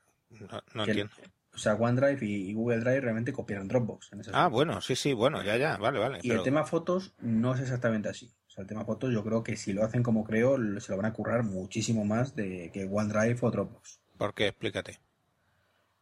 no, 0.74 0.84
entiendo. 0.84 1.12
O 1.52 1.58
sea, 1.58 1.74
OneDrive 1.74 2.24
y, 2.24 2.52
Google 2.52 2.80
Drive 2.80 3.00
realmente 3.00 3.32
copiaron 3.32 3.68
Dropbox. 3.68 4.10
ah, 4.32 4.48
bueno, 4.48 4.80
sí, 4.80 4.94
sí, 4.94 5.12
bueno, 5.12 5.42
ya, 5.42 5.56
ya, 5.56 5.76
vale, 5.78 5.98
vale. 5.98 6.18
Y 6.22 6.30
el 6.30 6.42
tema 6.42 6.64
fotos 6.64 7.14
no 7.18 7.54
es 7.54 7.60
exactamente 7.60 8.08
así 8.08 8.30
el 8.56 8.66
tema 8.66 8.84
fotos 8.84 9.12
yo 9.12 9.22
creo 9.22 9.42
que 9.42 9.56
si 9.56 9.72
lo 9.72 9.84
hacen 9.84 10.02
como 10.02 10.24
creo, 10.24 10.56
se 10.80 10.92
lo 10.92 10.96
van 10.96 11.06
a 11.06 11.12
currar 11.12 11.42
muchísimo 11.42 12.04
más 12.04 12.34
de 12.34 12.70
que 12.72 12.88
OneDrive 12.90 13.38
o 13.42 13.50
Dropbox. 13.50 14.00
¿Por 14.16 14.34
qué? 14.34 14.48
Explícate. 14.48 14.98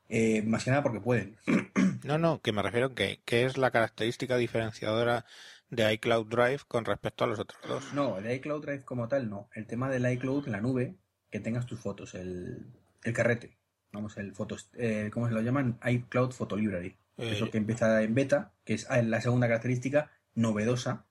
Eh, 0.08 0.42
más 0.42 0.64
que 0.64 0.70
nada 0.70 0.82
porque 0.82 1.00
pueden. 1.00 1.36
No, 2.04 2.18
no, 2.18 2.42
que 2.42 2.52
me 2.52 2.60
refiero 2.60 2.94
que 2.94 3.22
¿qué 3.24 3.46
es 3.46 3.56
la 3.56 3.70
característica 3.70 4.36
diferenciadora 4.36 5.24
de 5.70 5.90
iCloud 5.94 6.26
Drive 6.26 6.60
con 6.68 6.84
respecto 6.84 7.24
a 7.24 7.26
los 7.26 7.38
otros 7.38 7.58
dos? 7.66 7.94
No, 7.94 8.18
el 8.18 8.30
iCloud 8.30 8.60
Drive 8.60 8.84
como 8.84 9.08
tal 9.08 9.30
no. 9.30 9.48
El 9.54 9.66
tema 9.66 9.88
del 9.88 10.12
iCloud, 10.12 10.48
la 10.48 10.60
nube, 10.60 10.96
que 11.30 11.40
tengas 11.40 11.64
tus 11.64 11.80
fotos, 11.80 12.14
el, 12.14 12.66
el 13.04 13.12
carrete. 13.14 13.56
Vamos, 13.90 14.18
el 14.18 14.34
fotos, 14.34 14.68
eh, 14.74 15.08
¿cómo 15.14 15.28
se 15.28 15.34
lo 15.34 15.40
llaman? 15.40 15.78
iCloud 15.82 16.32
Photo 16.32 16.56
Library. 16.56 16.94
Eso 17.16 17.46
eh, 17.46 17.50
que 17.50 17.58
empieza 17.58 18.02
en 18.02 18.14
beta, 18.14 18.52
que 18.64 18.74
es 18.74 18.90
ah, 18.90 19.00
la 19.00 19.22
segunda 19.22 19.46
característica 19.46 20.10
novedosa, 20.34 21.06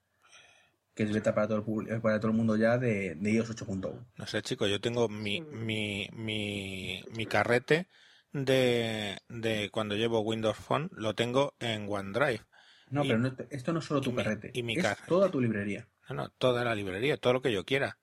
que 0.94 1.02
es 1.02 1.12
beta 1.12 1.34
para 1.34 1.48
todo 1.48 1.64
el, 1.80 2.00
para 2.00 2.20
todo 2.20 2.30
el 2.30 2.36
mundo 2.36 2.56
ya 2.56 2.78
de, 2.78 3.14
de 3.14 3.32
iOS 3.32 3.56
8.1. 3.56 4.06
No 4.16 4.26
sé, 4.26 4.42
chicos, 4.42 4.70
yo 4.70 4.80
tengo 4.80 5.08
mi, 5.08 5.40
mi, 5.40 6.08
mi, 6.12 7.02
mi 7.16 7.26
carrete 7.26 7.88
de, 8.32 9.18
de 9.28 9.70
cuando 9.70 9.96
llevo 9.96 10.20
Windows 10.20 10.56
Phone, 10.56 10.90
lo 10.92 11.14
tengo 11.14 11.54
en 11.58 11.86
OneDrive. 11.88 12.42
No, 12.90 13.02
pero 13.02 13.20
esto 13.50 13.72
no 13.72 13.78
es 13.78 13.84
solo 13.84 14.00
tu 14.00 14.14
carrete, 14.14 14.50
y 14.54 14.62
mi 14.62 14.76
es 14.76 14.86
toda 15.08 15.30
tu 15.30 15.40
librería. 15.40 15.88
No, 16.08 16.14
no, 16.14 16.28
toda 16.30 16.64
la 16.64 16.74
librería, 16.74 17.16
todo 17.16 17.32
lo 17.32 17.42
que 17.42 17.52
yo 17.52 17.64
quiera. 17.64 17.98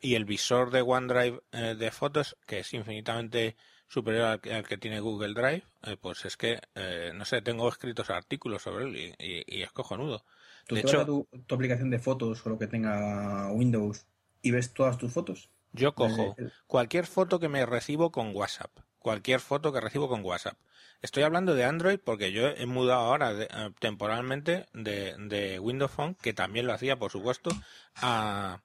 Y 0.00 0.14
el 0.14 0.24
visor 0.24 0.70
de 0.70 0.82
OneDrive 0.82 1.40
eh, 1.52 1.74
de 1.76 1.90
fotos, 1.90 2.36
que 2.46 2.60
es 2.60 2.72
infinitamente 2.72 3.56
superior 3.88 4.40
al, 4.50 4.66
que 4.66 4.78
tiene 4.78 5.00
Google 5.00 5.34
Drive, 5.34 5.64
eh, 5.82 5.96
pues 6.00 6.24
es 6.24 6.36
que, 6.36 6.60
eh, 6.74 7.12
no 7.14 7.24
sé, 7.24 7.42
tengo 7.42 7.68
escritos 7.68 8.10
artículos 8.10 8.62
sobre 8.62 8.84
él 8.84 9.14
y, 9.18 9.62
es 9.62 9.72
cojonudo. 9.72 10.24
¿Tú 10.68 10.74
de 10.74 10.82
hecho, 10.82 11.06
tu, 11.06 11.26
tu, 11.46 11.54
aplicación 11.54 11.88
de 11.88 11.98
fotos 11.98 12.44
o 12.44 12.50
lo 12.50 12.58
que 12.58 12.66
tenga 12.66 13.50
Windows 13.50 14.06
y 14.42 14.50
ves 14.50 14.74
todas 14.74 14.98
tus 14.98 15.10
fotos? 15.10 15.50
Yo 15.72 15.94
cojo 15.94 16.36
cualquier 16.66 17.06
foto 17.06 17.40
que 17.40 17.48
me 17.48 17.64
recibo 17.64 18.12
con 18.12 18.36
WhatsApp, 18.36 18.70
cualquier 18.98 19.40
foto 19.40 19.72
que 19.72 19.80
recibo 19.80 20.10
con 20.10 20.22
WhatsApp. 20.22 20.58
Estoy 21.00 21.22
hablando 21.22 21.54
de 21.54 21.64
Android 21.64 21.98
porque 22.04 22.32
yo 22.32 22.48
he 22.48 22.66
mudado 22.66 23.00
ahora 23.00 23.32
eh, 23.32 23.48
temporalmente 23.80 24.66
de, 24.74 25.14
de, 25.18 25.58
Windows 25.58 25.90
Phone, 25.90 26.16
que 26.16 26.34
también 26.34 26.66
lo 26.66 26.74
hacía, 26.74 26.98
por 26.98 27.10
supuesto, 27.10 27.50
a, 27.94 28.60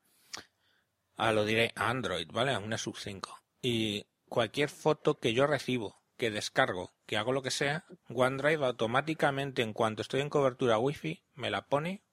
a 1.16 1.32
lo 1.32 1.46
diré, 1.46 1.72
a 1.76 1.90
Android, 1.90 2.28
¿vale? 2.34 2.54
A 2.54 2.60
una 2.60 2.78
sub 2.78 2.98
5. 2.98 3.40
Y 3.62 4.06
cualquier 4.28 4.68
foto 4.68 5.20
que 5.20 5.34
yo 5.34 5.48
recibo, 5.48 6.03
que 6.17 6.32
descargo, 6.32 6.93
que 7.05 7.17
hago 7.17 7.32
lo 7.32 7.41
que 7.41 7.51
sea, 7.51 7.86
OneDrive 8.10 8.65
automáticamente, 8.65 9.62
en 9.62 9.74
cuanto 9.74 10.01
estoy 10.01 10.22
en 10.22 10.29
cobertura 10.29 10.77
Wi-Fi, 10.77 11.24
me 11.36 11.50
la 11.50 11.65
pone 11.65 12.03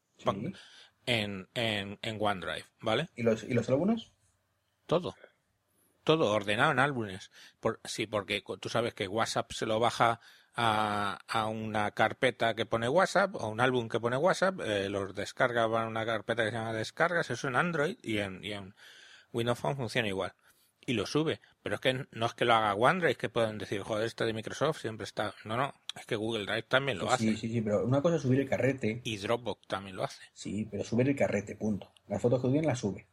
en, 1.07 1.49
en, 1.55 1.99
en, 2.03 2.19
OneDrive, 2.21 2.67
¿vale? 2.81 3.09
¿Y 3.17 3.23
los, 3.23 3.43
¿Y 3.45 3.55
los 3.55 3.69
álbumes? 3.69 4.11
Todo. 4.87 5.15
Todo 6.05 6.33
ordenado 6.33 6.73
en 6.73 6.79
álbumes. 6.79 7.31
Por, 7.61 7.81
sí, 7.85 8.07
porque 8.07 8.43
tú 8.61 8.69
sabes 8.69 8.95
que 8.95 9.07
WhatsApp 9.07 9.53
se 9.53 9.67
lo 9.67 9.79
baja 9.81 10.21
a, 10.55 11.19
a, 11.29 11.47
una 11.47 11.91
carpeta 11.93 12.55
que 12.55 12.67
pone 12.67 12.89
WhatsApp 12.89 13.35
o 13.37 13.49
un 13.49 13.61
álbum 13.61 13.89
que 13.89 14.01
pone 14.01 14.17
WhatsApp, 14.17 14.61
eh, 14.61 14.89
los 14.89 15.15
descarga 15.15 15.67
van 15.67 15.85
a 15.85 15.89
una 15.89 16.07
carpeta 16.07 16.45
que 16.45 16.51
se 16.51 16.57
llama 16.57 16.73
descargas, 16.73 17.31
eso 17.31 17.49
en 17.49 17.57
Android 17.57 17.97
y 18.03 18.19
en, 18.19 18.43
y 18.43 18.53
en 18.53 18.75
Windows 19.33 19.59
Phone 19.59 19.77
funciona 19.77 20.09
igual 20.09 20.35
y 20.91 20.95
lo 20.95 21.07
sube. 21.07 21.41
Pero 21.63 21.77
es 21.77 21.81
que 21.81 22.07
no 22.11 22.27
es 22.27 22.35
que 22.35 22.45
lo 22.45 22.55
haga 22.55 22.75
OneDrive, 22.75 23.17
que 23.17 23.29
pueden 23.29 23.59
decir, 23.59 23.83
joder, 23.83 24.07
este 24.07 24.25
de 24.25 24.33
Microsoft 24.33 24.81
siempre 24.81 25.05
está. 25.05 25.35
No, 25.45 25.57
no, 25.57 25.75
es 25.99 26.05
que 26.05 26.17
Google 26.17 26.45
Drive 26.45 26.65
también 26.65 26.99
lo 26.99 27.11
hace. 27.11 27.25
Sí, 27.25 27.37
sí, 27.37 27.49
sí, 27.49 27.61
pero 27.61 27.85
una 27.87 28.03
cosa 28.03 28.17
es 28.17 28.23
subir 28.23 28.41
el 28.41 28.49
carrete. 28.49 29.01
Y 29.05 29.17
Dropbox 29.19 29.67
también 29.67 29.97
lo 29.97 30.05
hace. 30.05 30.21
Sí, 30.33 30.67
pero 30.71 30.85
subir 30.85 31.09
el 31.09 31.17
carrete, 31.17 31.57
punto. 31.57 31.93
Las 32.09 32.21
fotos 32.21 32.41
que 32.41 32.49
suben 32.49 32.67
las 32.67 32.79
sube. 32.79 33.07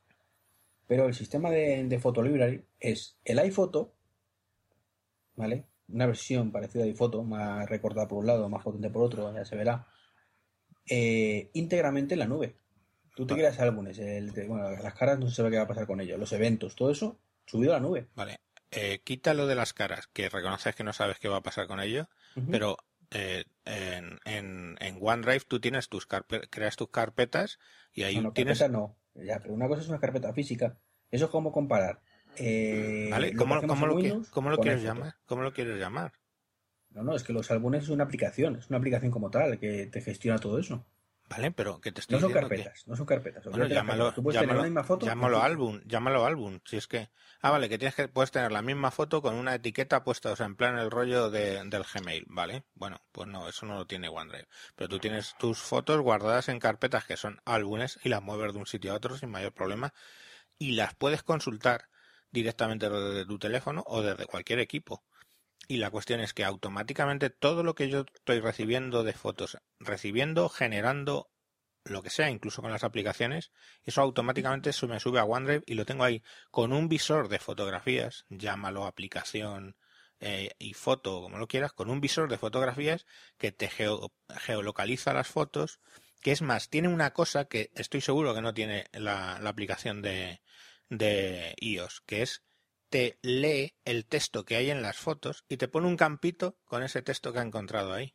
Pero 0.88 1.08
el 1.08 1.14
sistema 1.14 1.52
de, 1.52 1.84
de 1.84 2.00
Photo 2.00 2.22
Library 2.24 2.64
es 2.80 3.18
el 3.26 3.40
iPhoto, 3.40 3.94
¿vale? 5.36 5.66
Una 5.90 6.06
versión 6.08 6.52
parecida 6.52 6.84
a 6.84 6.88
iPhoto, 6.88 7.24
más 7.24 7.70
recortada 7.70 8.08
por 8.08 8.20
un 8.20 8.28
lado, 8.28 8.50
más 8.50 8.64
potente 8.64 8.90
por 8.90 9.04
otro, 9.04 9.34
ya 9.34 9.46
se 9.46 9.56
verá. 9.56 9.88
Eh, 10.90 11.50
íntegramente 11.54 12.16
en 12.16 12.20
la 12.20 12.28
nube. 12.28 12.56
Tú 13.16 13.26
te 13.26 13.34
creas 13.34 13.60
álbumes, 13.60 13.98
el, 13.98 14.32
bueno, 14.48 14.70
las 14.70 14.94
caras 14.94 15.20
no 15.20 15.28
se 15.28 15.36
sabe 15.36 15.50
qué 15.50 15.58
va 15.58 15.64
a 15.64 15.68
pasar 15.68 15.88
con 15.88 16.00
ellos, 16.00 16.20
los 16.20 16.32
eventos, 16.34 16.76
todo 16.76 16.92
eso 16.92 17.18
subido 17.48 17.74
a 17.74 17.78
la 17.78 17.82
nube. 17.82 18.08
Vale. 18.16 18.40
Eh, 18.70 19.00
quítalo 19.04 19.48
de 19.48 19.56
las 19.56 19.74
caras, 19.74 20.08
que 20.08 20.30
reconoces 20.30 20.76
que 20.76 20.84
no 20.84 20.94
sabes 20.94 21.18
qué 21.20 21.30
va 21.30 21.38
a 21.38 21.44
pasar 21.44 21.68
con 21.68 21.80
ello, 21.80 22.10
pero 22.52 22.78
eh, 23.12 23.46
en, 23.66 24.20
en, 24.26 24.98
OneDrive 25.02 25.46
tú 25.48 25.60
tienes 25.62 25.88
tus 25.88 26.06
creas 26.06 26.76
tus 26.76 26.90
carpetas 26.90 27.60
y 27.94 28.04
ahí 28.04 28.20
no, 28.20 28.34
tienes. 28.34 28.70
no, 28.70 28.98
ya, 29.16 29.40
pero 29.40 29.54
una 29.54 29.68
cosa 29.68 29.82
es 29.82 29.88
una 29.88 30.00
carpeta 30.00 30.34
física. 30.34 30.78
Eso 31.10 31.26
es 31.26 31.32
como 31.32 31.54
comparar. 31.54 32.02
Eh, 32.36 33.08
vale, 33.10 33.34
¿cómo, 33.34 33.56
lo, 33.56 33.66
¿cómo 33.66 34.50
lo 34.50 34.58
quieres 34.58 34.84
llamar? 34.84 35.16
¿Cómo 35.26 35.42
lo 35.42 35.54
quieres 35.54 35.80
llamar? 35.80 36.12
No, 36.90 37.04
no, 37.04 37.16
es 37.16 37.24
que 37.24 37.34
los 37.34 37.50
álbumes 37.50 37.84
es 37.84 37.90
una 37.90 38.04
aplicación, 38.04 38.58
es 38.58 38.70
una 38.70 38.80
aplicación 38.80 39.12
como 39.12 39.30
tal 39.30 39.58
que 39.60 39.86
te 39.86 40.02
gestiona 40.02 40.40
todo 40.40 40.60
eso. 40.60 40.86
Vale, 41.30 41.52
pero 41.52 41.82
que 41.82 41.92
te 41.92 42.00
estoy 42.00 42.16
No 42.16 42.22
son 42.22 42.32
carpetas, 42.32 42.88
no 42.88 42.96
son 42.96 43.06
carpetas. 43.06 43.44
Bueno, 43.46 43.68
llámalo, 43.68 44.14
llámalo, 44.32 44.60
la 44.60 44.64
misma 44.64 44.84
foto, 44.84 45.06
llámalo 45.06 45.42
álbum, 45.42 45.82
llámalo 45.86 46.26
álbum. 46.26 46.60
Si 46.64 46.78
es 46.78 46.88
que, 46.88 47.10
ah, 47.42 47.52
vale, 47.52 47.68
que 47.68 47.78
tienes 47.78 47.96
que 47.96 48.08
puedes 48.08 48.32
tener 48.32 48.52
la 48.52 48.62
misma 48.62 48.92
foto 48.92 49.22
con 49.22 49.36
una 49.36 49.56
etiqueta 49.56 50.06
puesta, 50.06 50.32
o 50.32 50.36
sea, 50.38 50.46
en 50.46 50.56
plan 50.56 50.78
el 50.78 50.90
rollo 50.90 51.30
de, 51.30 51.62
del 51.66 51.84
Gmail, 51.84 52.24
¿vale? 52.28 52.64
Bueno, 52.76 53.02
pues 53.12 53.28
no, 53.28 53.50
eso 53.50 53.66
no 53.66 53.76
lo 53.76 53.86
tiene 53.86 54.08
OneDrive. 54.08 54.48
Pero 54.76 54.88
tú 54.88 55.00
tienes 55.00 55.36
tus 55.38 55.60
fotos 55.60 56.00
guardadas 56.00 56.48
en 56.48 56.60
carpetas 56.60 57.04
que 57.06 57.18
son 57.18 57.42
álbumes 57.44 58.00
y 58.04 58.10
las 58.10 58.22
mueves 58.22 58.54
de 58.54 58.60
un 58.60 58.66
sitio 58.66 58.94
a 58.94 58.96
otro 58.96 59.18
sin 59.18 59.30
mayor 59.30 59.54
problema 59.54 59.94
y 60.58 60.72
las 60.74 60.96
puedes 60.96 61.24
consultar 61.24 61.90
directamente 62.32 62.90
desde 62.90 63.26
tu 63.26 63.38
teléfono 63.38 63.84
o 63.86 64.02
desde 64.02 64.28
cualquier 64.28 64.60
equipo. 64.60 65.04
Y 65.68 65.78
la 65.78 65.92
cuestión 65.92 66.22
es 66.22 66.34
que 66.34 66.46
automáticamente 66.46 67.30
todo 67.30 67.64
lo 67.64 67.76
que 67.76 67.90
yo 67.90 68.06
estoy 68.14 68.40
recibiendo 68.40 69.04
de 69.04 69.14
fotos, 69.14 69.58
recibiendo, 69.80 70.48
generando, 70.48 71.30
lo 71.84 72.04
que 72.04 72.10
sea, 72.10 72.30
incluso 72.30 72.62
con 72.62 72.72
las 72.72 72.84
aplicaciones, 72.84 73.52
eso 73.84 74.02
automáticamente 74.02 74.74
se 74.74 74.88
me 74.88 75.00
sube 75.00 75.20
a 75.20 75.26
OneDrive 75.26 75.64
y 75.66 75.74
lo 75.76 75.86
tengo 75.86 76.04
ahí. 76.04 76.24
Con 76.52 76.74
un 76.74 76.88
visor 76.88 77.30
de 77.30 77.40
fotografías, 77.40 78.26
llámalo 78.30 78.86
aplicación 78.86 79.76
eh, 80.20 80.52
y 80.60 80.74
foto, 80.74 81.22
como 81.22 81.38
lo 81.38 81.48
quieras, 81.48 81.74
con 81.74 81.90
un 81.90 82.02
visor 82.02 82.30
de 82.30 82.38
fotografías 82.38 83.06
que 83.38 83.52
te 83.52 83.70
geolocaliza 83.70 85.14
las 85.14 85.28
fotos, 85.28 85.80
que 86.22 86.32
es 86.32 86.42
más, 86.42 86.70
tiene 86.70 86.88
una 86.88 87.12
cosa 87.14 87.46
que 87.46 87.72
estoy 87.76 88.02
seguro 88.02 88.34
que 88.34 88.42
no 88.42 88.54
tiene 88.54 88.86
la, 88.94 89.36
aplicación 89.36 90.02
de, 90.02 90.42
de 90.90 91.56
iOS, 91.60 92.02
que 92.06 92.24
es 92.24 92.44
te 92.90 93.20
lee 93.22 93.76
el 93.86 94.06
texto 94.06 94.46
que 94.46 94.56
hay 94.56 94.70
en 94.70 94.82
las 94.82 94.98
fotos 94.98 95.46
y 95.50 95.58
te 95.58 95.68
pone 95.68 95.88
un 95.88 95.98
campito 95.98 96.58
con 96.66 96.84
ese 96.84 97.02
texto 97.02 97.34
que 97.34 97.40
ha 97.40 97.44
encontrado 97.44 97.94
ahí. 97.94 98.14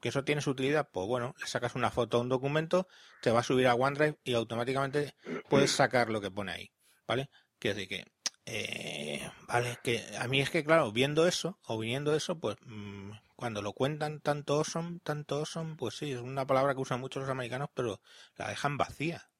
¿Que 0.00 0.08
eso 0.08 0.24
tiene 0.24 0.40
su 0.40 0.50
utilidad? 0.50 0.88
Pues 0.92 1.06
bueno, 1.06 1.34
le 1.38 1.46
sacas 1.46 1.74
una 1.74 1.90
foto 1.90 2.18
a 2.18 2.20
un 2.20 2.28
documento, 2.28 2.88
te 3.22 3.30
va 3.30 3.40
a 3.40 3.44
subir 3.44 3.66
a 3.66 3.74
OneDrive 3.74 4.18
y 4.24 4.34
automáticamente 4.34 5.14
puedes 5.48 5.70
sacar 5.70 6.10
lo 6.10 6.20
que 6.20 6.30
pone 6.30 6.52
ahí. 6.52 6.72
¿Vale? 7.06 7.30
Que 7.58 7.72
decir 7.72 7.88
que, 7.88 8.04
eh, 8.46 9.30
vale, 9.46 9.78
que 9.82 10.04
a 10.18 10.26
mí 10.26 10.40
es 10.40 10.50
que 10.50 10.64
claro, 10.64 10.92
viendo 10.92 11.26
eso 11.26 11.58
o 11.66 11.78
viniendo 11.78 12.14
eso, 12.14 12.38
pues 12.38 12.56
mm, 12.64 13.10
cuando 13.36 13.62
lo 13.62 13.72
cuentan 13.72 14.20
tanto 14.20 14.54
awesome, 14.54 15.00
tanto 15.02 15.36
awesome, 15.36 15.76
pues 15.76 15.96
sí, 15.96 16.12
es 16.12 16.20
una 16.20 16.46
palabra 16.46 16.74
que 16.74 16.80
usan 16.80 17.00
muchos 17.00 17.22
los 17.22 17.30
americanos, 17.30 17.68
pero 17.74 18.00
la 18.36 18.48
dejan 18.48 18.76
vacía. 18.76 19.30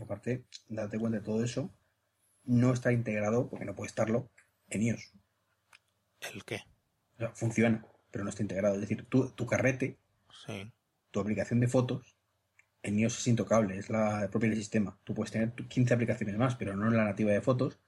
Aparte, 0.00 0.44
date 0.68 0.98
cuenta 0.98 1.18
de 1.18 1.24
todo 1.24 1.42
eso, 1.42 1.70
no 2.46 2.72
está 2.72 2.92
integrado, 2.92 3.48
porque 3.48 3.64
no 3.64 3.74
puede 3.74 3.88
estarlo, 3.88 4.30
en 4.68 4.82
iOS. 4.82 5.12
¿El 6.32 6.44
qué? 6.44 6.62
funciona, 7.34 7.86
pero 8.10 8.24
no 8.24 8.30
está 8.30 8.42
integrado. 8.42 8.74
Es 8.74 8.82
decir, 8.82 9.06
tu, 9.06 9.30
tu 9.30 9.46
carrete, 9.46 9.98
tu 11.10 11.20
aplicación 11.20 11.60
de 11.60 11.68
fotos, 11.68 12.16
en 12.82 12.98
iOS 12.98 13.18
es 13.18 13.26
intocable, 13.26 13.78
es 13.78 13.90
la 13.90 14.28
propia 14.30 14.50
del 14.50 14.58
sistema. 14.58 14.98
Tú 15.04 15.14
puedes 15.14 15.32
tener 15.32 15.52
15 15.52 15.94
aplicaciones 15.94 16.36
más, 16.36 16.56
pero 16.56 16.76
no 16.76 16.88
en 16.88 16.96
la 16.96 17.04
nativa 17.04 17.32
de 17.32 17.40
fotos, 17.40 17.78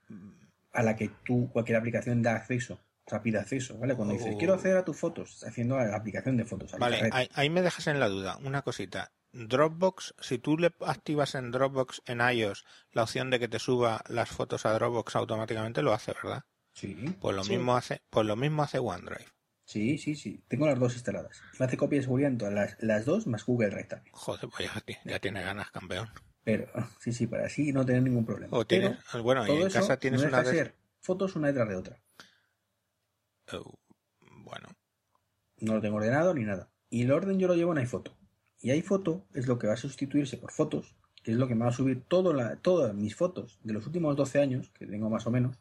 a 0.72 0.82
la 0.82 0.96
que 0.96 1.10
tú, 1.24 1.50
cualquier 1.52 1.78
aplicación 1.78 2.22
da 2.22 2.36
acceso, 2.36 2.80
rápido 3.06 3.40
acceso, 3.40 3.78
¿vale? 3.78 3.94
Cuando 3.94 4.14
dices, 4.14 4.34
quiero 4.38 4.54
oh. 4.54 4.56
acceder 4.56 4.76
a 4.76 4.84
tus 4.84 4.96
fotos, 4.96 5.44
haciendo 5.44 5.76
la 5.76 5.94
aplicación 5.94 6.36
de 6.36 6.44
fotos. 6.44 6.72
Vale, 6.78 7.10
ahí 7.34 7.50
me 7.50 7.62
dejas 7.62 7.86
en 7.86 8.00
la 8.00 8.08
duda. 8.08 8.38
Una 8.38 8.62
cosita. 8.62 9.12
Dropbox, 9.32 10.14
si 10.20 10.38
tú 10.38 10.56
le 10.56 10.74
activas 10.86 11.34
en 11.34 11.50
Dropbox 11.50 12.02
en 12.06 12.20
iOS 12.20 12.64
la 12.92 13.02
opción 13.02 13.30
de 13.30 13.38
que 13.38 13.48
te 13.48 13.58
suba 13.58 14.02
las 14.08 14.30
fotos 14.30 14.66
a 14.66 14.72
Dropbox 14.72 15.16
automáticamente 15.16 15.82
lo 15.82 15.92
hace, 15.92 16.12
¿verdad? 16.12 16.44
Sí. 16.72 16.94
Pues 17.20 17.36
lo 17.36 17.44
mismo 17.44 17.76
hace, 17.76 18.02
pues 18.10 18.26
lo 18.26 18.36
mismo 18.36 18.62
hace 18.62 18.78
OneDrive. 18.78 19.26
Sí, 19.64 19.98
sí, 19.98 20.14
sí. 20.14 20.42
Tengo 20.48 20.66
las 20.66 20.78
dos 20.78 20.94
instaladas. 20.94 21.42
Me 21.58 21.66
hace 21.66 21.76
copia 21.76 21.98
de 21.98 22.04
seguridad 22.04 22.30
en 22.30 22.38
todas 22.38 22.76
las, 22.78 23.04
dos 23.04 23.26
más 23.26 23.44
Google 23.44 23.68
Drive 23.68 23.84
también. 23.84 24.14
Joder, 24.14 24.48
pues 24.48 24.70
ya, 25.04 25.18
tiene 25.18 25.42
ganas, 25.42 25.70
campeón. 25.70 26.08
Pero, 26.42 26.66
sí, 27.00 27.12
sí, 27.12 27.26
para 27.26 27.44
así 27.44 27.70
no 27.72 27.84
tener 27.84 28.02
ningún 28.02 28.24
problema. 28.24 28.56
O 28.56 28.66
tienes, 28.66 28.96
bueno, 29.22 29.46
y 29.46 29.50
en 29.60 29.68
casa 29.68 29.98
tienes 29.98 30.22
una 30.22 30.42
de... 30.42 30.72
fotos 31.00 31.36
una 31.36 31.48
detrás 31.48 31.68
de 31.68 31.76
otra. 31.76 32.00
Oh, 33.52 33.78
bueno. 34.42 34.68
No 35.58 35.74
lo 35.74 35.80
tengo 35.82 35.96
ordenado 35.96 36.32
ni 36.32 36.44
nada. 36.44 36.70
Y 36.88 37.02
el 37.02 37.12
orden 37.12 37.38
yo 37.38 37.48
lo 37.48 37.54
llevo 37.54 37.72
en 37.72 37.78
iPhoto. 37.78 38.17
Y 38.60 38.70
iPhoto 38.70 39.26
es 39.34 39.46
lo 39.46 39.58
que 39.58 39.66
va 39.66 39.74
a 39.74 39.76
sustituirse 39.76 40.36
por 40.36 40.52
fotos, 40.52 40.96
que 41.22 41.32
es 41.32 41.36
lo 41.36 41.46
que 41.46 41.54
me 41.54 41.64
va 41.64 41.70
a 41.70 41.72
subir 41.72 42.02
todas 42.02 42.94
mis 42.94 43.14
fotos 43.14 43.60
de 43.62 43.72
los 43.72 43.86
últimos 43.86 44.16
12 44.16 44.40
años, 44.40 44.70
que 44.70 44.86
tengo 44.86 45.08
más 45.08 45.26
o 45.26 45.30
menos, 45.30 45.58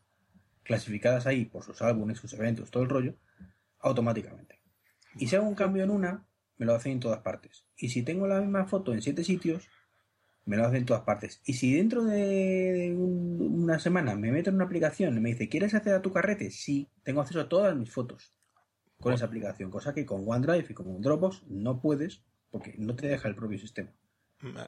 clasificadas 0.63 1.27
ahí 1.27 1.45
por 1.45 1.63
sus 1.63 1.81
álbumes, 1.81 2.17
sus 2.17 2.33
eventos, 2.33 2.71
todo 2.71 2.83
el 2.83 2.89
rollo, 2.89 3.15
automáticamente. 3.79 4.59
Y 5.15 5.27
si 5.27 5.35
hago 5.35 5.47
un 5.47 5.55
cambio 5.55 5.83
en 5.83 5.91
una, 5.91 6.25
me 6.57 6.65
lo 6.65 6.73
hacen 6.73 6.93
en 6.93 6.99
todas 6.99 7.19
partes. 7.21 7.65
Y 7.77 7.89
si 7.89 8.03
tengo 8.03 8.27
la 8.27 8.41
misma 8.41 8.65
foto 8.65 8.93
en 8.93 9.01
siete 9.01 9.23
sitios, 9.23 9.69
me 10.45 10.57
lo 10.57 10.65
hace 10.65 10.77
en 10.77 10.85
todas 10.85 11.03
partes. 11.03 11.41
Y 11.45 11.53
si 11.53 11.75
dentro 11.75 12.03
de 12.05 12.95
una 12.97 13.79
semana 13.79 14.15
me 14.15 14.31
meto 14.31 14.49
en 14.49 14.55
una 14.55 14.65
aplicación 14.65 15.17
y 15.17 15.19
me 15.19 15.29
dice, 15.29 15.49
¿quieres 15.49 15.73
acceder 15.73 15.99
a 15.99 16.01
tu 16.01 16.11
carrete? 16.11 16.51
Sí, 16.51 16.89
tengo 17.03 17.21
acceso 17.21 17.41
a 17.41 17.49
todas 17.49 17.75
mis 17.75 17.91
fotos 17.91 18.33
con 18.99 19.13
esa 19.13 19.25
aplicación, 19.25 19.69
cosa 19.69 19.93
que 19.93 20.05
con 20.05 20.23
OneDrive 20.27 20.67
y 20.69 20.73
con 20.73 21.01
Dropbox 21.01 21.43
no 21.47 21.79
puedes 21.79 22.23
porque 22.57 22.75
no 22.77 22.95
te 22.95 23.07
deja 23.07 23.27
el 23.27 23.35
propio 23.35 23.59
sistema. 23.59 23.91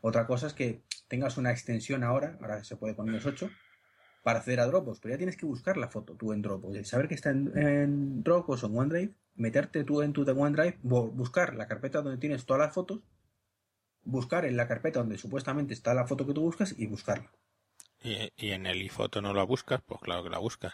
Otra 0.02 0.26
cosa 0.26 0.48
es 0.48 0.54
que 0.54 0.84
tengas 1.08 1.38
una 1.38 1.52
extensión 1.52 2.04
ahora, 2.04 2.38
ahora 2.42 2.64
se 2.64 2.76
puede 2.76 2.96
con 2.96 3.12
iOS 3.12 3.26
8, 3.26 3.50
para 4.24 4.40
acceder 4.40 4.60
a 4.60 4.66
Dropbox, 4.66 5.00
pero 5.00 5.14
ya 5.14 5.18
tienes 5.18 5.38
que 5.38 5.46
buscar 5.46 5.78
la 5.78 5.90
foto 5.90 6.16
tú 6.16 6.34
en 6.34 6.42
Dropbox, 6.42 6.88
saber 6.88 7.08
que 7.08 7.16
está 7.16 7.30
en, 7.30 8.24
Dropbox 8.24 8.64
o 8.64 8.68
en 8.68 8.78
OneDrive, 8.78 9.14
meterte 9.36 9.84
tú 9.84 10.02
en 10.02 10.14
tu 10.14 10.22
OneDrive, 10.22 10.80
buscar 10.82 11.56
la 11.56 11.68
carpeta 11.68 12.02
donde 12.02 12.20
tienes 12.20 12.46
todas 12.46 12.62
las 12.62 12.74
fotos, 12.74 13.02
buscar 14.04 14.46
en 14.46 14.58
la 14.58 14.68
carpeta 14.68 15.00
donde 15.00 15.18
supuestamente 15.18 15.74
está 15.74 15.94
la 15.94 16.08
foto 16.08 16.26
que 16.26 16.34
tú 16.34 16.42
buscas 16.42 16.74
y 16.78 16.88
buscarla. 16.88 17.32
¿Y, 18.02 18.52
en 18.52 18.66
el 18.66 18.80
iPhoto 18.82 19.22
no 19.22 19.34
la 19.34 19.44
buscas? 19.44 19.82
Pues 19.86 20.00
claro 20.02 20.24
que 20.24 20.30
la 20.30 20.40
buscas. 20.40 20.74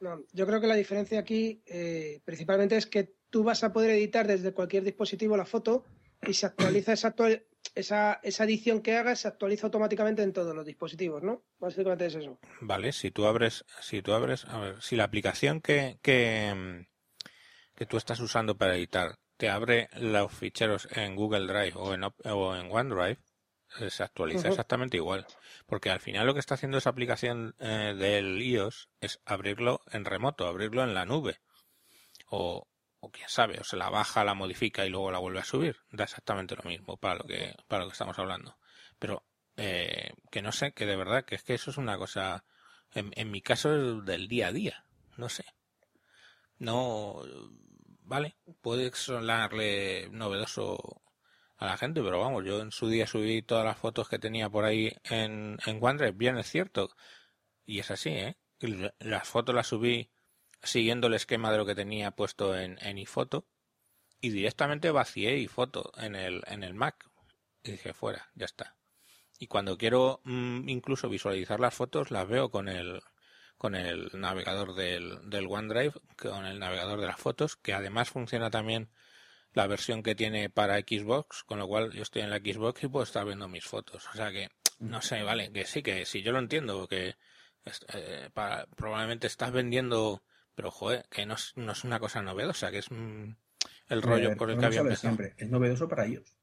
No, 0.00 0.22
yo 0.32 0.46
creo 0.46 0.60
que 0.60 0.66
la 0.66 0.74
diferencia 0.74 1.18
aquí 1.18 1.62
eh, 1.66 2.20
principalmente 2.24 2.76
es 2.76 2.86
que 2.86 3.14
tú 3.30 3.42
vas 3.42 3.64
a 3.64 3.72
poder 3.72 3.90
editar 3.90 4.26
desde 4.26 4.52
cualquier 4.52 4.84
dispositivo 4.84 5.36
la 5.36 5.46
foto 5.46 5.84
y 6.26 6.34
se 6.34 6.46
actualiza 6.46 6.92
esa, 6.92 7.14
esa, 7.74 8.20
esa 8.22 8.44
edición 8.44 8.80
que 8.80 8.96
hagas, 8.96 9.20
se 9.20 9.28
actualiza 9.28 9.66
automáticamente 9.66 10.22
en 10.22 10.32
todos 10.32 10.54
los 10.54 10.66
dispositivos, 10.66 11.22
¿no? 11.22 11.44
Básicamente 11.58 12.06
es 12.06 12.14
eso. 12.14 12.38
Vale, 12.60 12.92
si 12.92 13.10
tú 13.10 13.26
abres, 13.26 13.64
si 13.80 14.02
tú 14.02 14.12
abres, 14.12 14.44
a 14.46 14.58
ver, 14.58 14.82
si 14.82 14.96
la 14.96 15.04
aplicación 15.04 15.60
que, 15.60 15.98
que, 16.02 16.86
que 17.74 17.86
tú 17.86 17.96
estás 17.96 18.20
usando 18.20 18.56
para 18.56 18.76
editar 18.76 19.18
te 19.36 19.48
abre 19.48 19.88
los 19.94 20.32
ficheros 20.32 20.88
en 20.92 21.16
Google 21.16 21.46
Drive 21.46 21.72
o 21.74 21.94
en, 21.94 22.04
o 22.04 22.54
en 22.54 22.70
OneDrive, 22.70 23.18
eh, 23.80 23.90
se 23.90 24.04
actualiza 24.04 24.48
exactamente 24.48 24.98
igual. 24.98 25.26
Porque 25.66 25.90
al 25.90 25.98
final 25.98 26.26
lo 26.26 26.34
que 26.34 26.40
está 26.40 26.54
haciendo 26.54 26.78
esa 26.78 26.90
aplicación 26.90 27.54
eh, 27.58 27.94
del 27.98 28.40
iOS 28.40 28.90
es 29.00 29.20
abrirlo 29.24 29.80
en 29.90 30.04
remoto, 30.04 30.46
abrirlo 30.46 30.84
en 30.84 30.94
la 30.94 31.06
nube. 31.06 31.40
O, 32.28 32.68
o 33.04 33.10
quién 33.10 33.28
sabe, 33.28 33.58
o 33.60 33.64
se 33.64 33.76
la 33.76 33.90
baja, 33.90 34.24
la 34.24 34.34
modifica 34.34 34.86
y 34.86 34.88
luego 34.88 35.10
la 35.10 35.18
vuelve 35.18 35.40
a 35.40 35.44
subir. 35.44 35.76
Da 35.90 36.04
exactamente 36.04 36.54
lo 36.54 36.62
mismo 36.62 36.96
para 36.96 37.16
lo 37.16 37.24
que, 37.24 37.54
para 37.66 37.82
lo 37.82 37.88
que 37.88 37.94
estamos 37.94 38.16
hablando. 38.16 38.56
Pero 39.00 39.24
eh, 39.56 40.12
que 40.30 40.40
no 40.40 40.52
sé, 40.52 40.72
que 40.72 40.86
de 40.86 40.96
verdad, 40.96 41.24
que 41.24 41.34
es 41.34 41.42
que 41.42 41.54
eso 41.54 41.72
es 41.72 41.78
una 41.78 41.98
cosa, 41.98 42.44
en, 42.94 43.30
mi 43.30 43.42
caso 43.42 43.74
es 43.74 44.04
del 44.04 44.28
día 44.28 44.48
a 44.48 44.52
día, 44.52 44.84
no 45.16 45.28
sé. 45.28 45.44
No, 46.58 47.22
vale, 48.04 48.36
puede 48.60 48.92
sonarle 48.92 50.08
novedoso 50.10 51.02
a 51.56 51.66
la 51.66 51.76
gente, 51.76 52.02
pero 52.02 52.20
vamos, 52.20 52.44
yo 52.44 52.60
en 52.60 52.70
su 52.70 52.88
día 52.88 53.08
subí 53.08 53.42
todas 53.42 53.64
las 53.64 53.78
fotos 53.78 54.08
que 54.08 54.20
tenía 54.20 54.48
por 54.48 54.64
ahí 54.64 54.94
en, 55.10 55.58
en 55.66 56.16
bien 56.16 56.38
es 56.38 56.48
cierto, 56.48 56.90
y 57.66 57.80
es 57.80 57.90
así, 57.90 58.10
¿eh? 58.10 58.36
las 59.00 59.28
fotos 59.28 59.56
las 59.56 59.66
subí 59.66 60.08
siguiendo 60.62 61.06
el 61.06 61.14
esquema 61.14 61.50
de 61.50 61.58
lo 61.58 61.66
que 61.66 61.74
tenía 61.74 62.12
puesto 62.12 62.58
en, 62.58 62.78
en 62.82 62.96
iPhoto 62.98 63.46
y 64.20 64.30
directamente 64.30 64.90
vacié 64.90 65.30
iPhoto 65.30 65.92
en 65.96 66.14
el, 66.14 66.42
en 66.46 66.62
el 66.62 66.74
Mac. 66.74 67.08
Y 67.62 67.72
dije, 67.72 67.92
fuera, 67.92 68.30
ya 68.34 68.46
está. 68.46 68.76
Y 69.38 69.48
cuando 69.48 69.76
quiero 69.76 70.20
mm, 70.24 70.68
incluso 70.68 71.08
visualizar 71.08 71.60
las 71.60 71.74
fotos, 71.74 72.10
las 72.10 72.28
veo 72.28 72.50
con 72.50 72.68
el, 72.68 73.02
con 73.58 73.74
el 73.74 74.10
navegador 74.14 74.74
del, 74.74 75.28
del 75.28 75.46
OneDrive, 75.46 75.94
con 76.16 76.46
el 76.46 76.58
navegador 76.58 77.00
de 77.00 77.06
las 77.06 77.20
fotos, 77.20 77.56
que 77.56 77.72
además 77.72 78.10
funciona 78.10 78.50
también 78.50 78.90
la 79.54 79.66
versión 79.66 80.02
que 80.02 80.14
tiene 80.14 80.48
para 80.48 80.78
Xbox, 80.78 81.44
con 81.44 81.58
lo 81.58 81.68
cual 81.68 81.92
yo 81.92 82.02
estoy 82.02 82.22
en 82.22 82.30
la 82.30 82.38
Xbox 82.38 82.82
y 82.84 82.88
puedo 82.88 83.04
estar 83.04 83.26
viendo 83.26 83.48
mis 83.48 83.64
fotos. 83.64 84.08
O 84.12 84.16
sea 84.16 84.30
que, 84.30 84.48
no 84.78 85.02
sé, 85.02 85.22
vale, 85.22 85.52
que 85.52 85.66
sí, 85.66 85.82
que 85.82 86.06
sí, 86.06 86.22
yo 86.22 86.32
lo 86.32 86.38
entiendo, 86.38 86.88
que 86.88 87.16
eh, 87.92 88.30
probablemente 88.76 89.26
estás 89.26 89.52
vendiendo 89.52 90.22
pero, 90.54 90.70
joder, 90.70 91.06
que 91.10 91.26
no 91.26 91.34
es, 91.34 91.52
no 91.56 91.72
es 91.72 91.84
una 91.84 91.98
cosa 91.98 92.22
novedosa, 92.22 92.70
que 92.70 92.78
es 92.78 92.90
mm, 92.90 93.34
el 93.88 94.02
rollo 94.02 94.36
por 94.36 94.50
el 94.50 94.58
que 94.58 94.66
había 94.66 94.80
empezado. 94.80 95.14
Siempre. 95.14 95.34
Es 95.36 95.50
novedoso 95.50 95.88
para 95.88 96.06
ellos. 96.06 96.36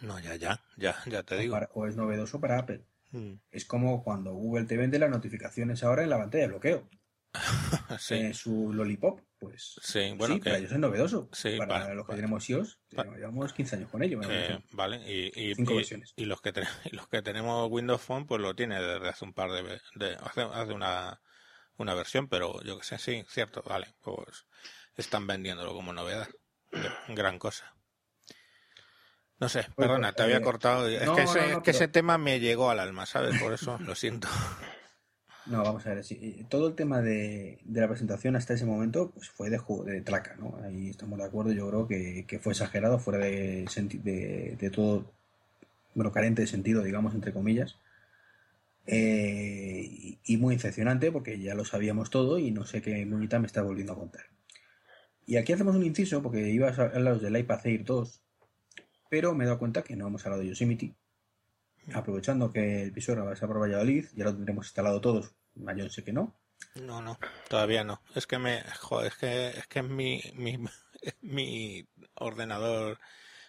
No, 0.00 0.18
ya, 0.18 0.36
ya, 0.36 0.60
ya, 0.76 0.96
ya 1.06 1.22
te 1.22 1.36
digo. 1.36 1.58
o 1.74 1.86
es 1.86 1.96
novedoso 1.96 2.40
para 2.40 2.58
Apple. 2.58 2.84
Mm. 3.12 3.34
Es 3.50 3.64
como 3.64 4.02
cuando 4.02 4.32
Google 4.34 4.64
te 4.64 4.76
vende 4.76 4.98
las 4.98 5.10
notificaciones 5.10 5.84
ahora 5.84 6.02
en 6.02 6.10
la 6.10 6.18
pantalla 6.18 6.42
de 6.42 6.48
bloqueo. 6.48 6.88
sí. 7.98 8.14
En 8.14 8.34
su 8.34 8.72
Lollipop, 8.72 9.20
pues. 9.38 9.78
Sí, 9.82 10.14
bueno, 10.16 10.38
para 10.40 10.58
ellos 10.58 10.72
es 10.72 10.78
novedoso. 10.78 11.28
Sí, 11.32 11.56
para, 11.58 11.94
los 11.94 12.06
que 12.06 12.14
tenemos 12.14 12.48
iOS, 12.48 12.80
llevamos 12.90 13.52
15 13.52 13.76
años 13.76 13.90
con 13.90 14.02
ello. 14.02 14.20
Eh, 14.28 14.58
vale, 14.72 14.98
y, 15.06 15.32
y, 15.34 15.54
y, 16.16 16.24
los 16.24 16.40
que 16.40 16.52
los 16.92 17.08
que 17.08 17.22
tenemos 17.22 17.70
Windows 17.70 18.02
Phone, 18.02 18.26
pues 18.26 18.40
lo 18.40 18.54
tiene 18.54 18.80
desde 18.80 19.08
hace 19.08 19.24
un 19.24 19.32
par 19.32 19.50
de. 19.50 19.80
de 19.94 20.14
hace, 20.14 20.42
hace 20.42 20.72
una 20.72 21.20
una 21.78 21.94
versión, 21.94 22.28
pero 22.28 22.62
yo 22.62 22.78
que 22.78 22.84
sé, 22.84 22.98
sí, 22.98 23.24
cierto, 23.28 23.62
vale, 23.66 23.88
pues 24.02 24.46
están 24.96 25.26
vendiéndolo 25.26 25.72
como 25.72 25.92
novedad. 25.92 26.28
Gran 27.08 27.38
cosa. 27.38 27.74
No 29.40 29.48
sé, 29.48 29.66
perdona, 29.76 30.12
te 30.12 30.22
había 30.22 30.38
eh, 30.38 30.42
cortado. 30.42 30.88
Es, 30.88 31.10
que, 31.10 31.22
ese, 31.22 31.62
que 31.62 31.70
ese 31.72 31.88
tema 31.88 32.18
me 32.18 32.40
llegó 32.40 32.70
al 32.70 32.80
alma, 32.80 33.04
¿sabes? 33.04 33.40
Por 33.40 33.52
eso 33.52 33.78
lo 33.80 33.94
siento. 33.94 34.28
No, 35.46 35.62
vamos 35.62 35.86
a 35.86 35.90
ver, 35.90 36.04
sí, 36.04 36.46
todo 36.48 36.68
el 36.68 36.74
tema 36.74 37.02
de, 37.02 37.58
de, 37.64 37.80
la 37.82 37.86
presentación 37.86 38.34
hasta 38.34 38.54
ese 38.54 38.64
momento 38.64 39.10
pues 39.10 39.28
fue 39.28 39.50
de, 39.50 39.60
de 39.84 40.00
traca, 40.00 40.36
¿no? 40.36 40.58
Ahí 40.64 40.88
estamos 40.88 41.18
de 41.18 41.24
acuerdo, 41.26 41.52
yo 41.52 41.68
creo 41.68 41.86
que, 41.86 42.24
que 42.26 42.38
fue 42.38 42.52
exagerado, 42.52 42.98
fuera 42.98 43.26
de, 43.26 43.66
de, 44.02 44.56
de, 44.58 44.70
todo, 44.70 45.12
bueno, 45.94 46.12
carente 46.12 46.40
de 46.40 46.48
sentido, 46.48 46.82
digamos, 46.82 47.14
entre 47.14 47.34
comillas. 47.34 47.76
Eh, 48.86 50.18
y 50.22 50.36
muy 50.36 50.56
decepcionante 50.56 51.10
porque 51.10 51.38
ya 51.38 51.54
lo 51.54 51.64
sabíamos 51.64 52.10
todo 52.10 52.38
y 52.38 52.50
no 52.50 52.66
sé 52.66 52.82
qué 52.82 53.04
Munita 53.06 53.38
me 53.38 53.46
está 53.46 53.62
volviendo 53.62 53.92
a 53.92 53.96
contar. 53.96 54.26
Y 55.26 55.36
aquí 55.36 55.52
hacemos 55.52 55.74
un 55.74 55.84
inciso 55.84 56.22
porque 56.22 56.50
iba 56.50 56.68
a 56.68 56.72
hablar 56.74 57.18
del 57.18 57.36
iPad 57.36 57.66
Air 57.66 57.84
2, 57.84 58.22
pero 59.08 59.34
me 59.34 59.44
he 59.44 59.46
dado 59.46 59.58
cuenta 59.58 59.82
que 59.82 59.96
no 59.96 60.06
hemos 60.06 60.24
hablado 60.26 60.42
de 60.42 60.48
Yosemite. 60.48 60.94
Aprovechando 61.92 62.52
que 62.52 62.82
el 62.84 62.90
visor 62.90 63.26
va 63.26 63.32
a 63.32 63.36
ser 63.36 63.48
por 63.48 63.60
Valladolid, 63.60 64.06
ya 64.14 64.24
lo 64.24 64.34
tendremos 64.34 64.66
instalado 64.66 65.00
todos. 65.00 65.34
Mayor 65.54 65.90
sé 65.90 66.04
que 66.04 66.12
no. 66.12 66.34
No, 66.74 67.00
no, 67.00 67.18
todavía 67.48 67.84
no. 67.84 68.02
Es 68.14 68.26
que 68.26 68.38
me, 68.38 68.62
joder, 68.80 69.12
es 69.12 69.18
que 69.18 69.48
es 69.48 69.66
que 69.66 69.82
mi, 69.82 70.22
mi, 70.34 70.58
mi 71.20 71.88
ordenador 72.14 72.98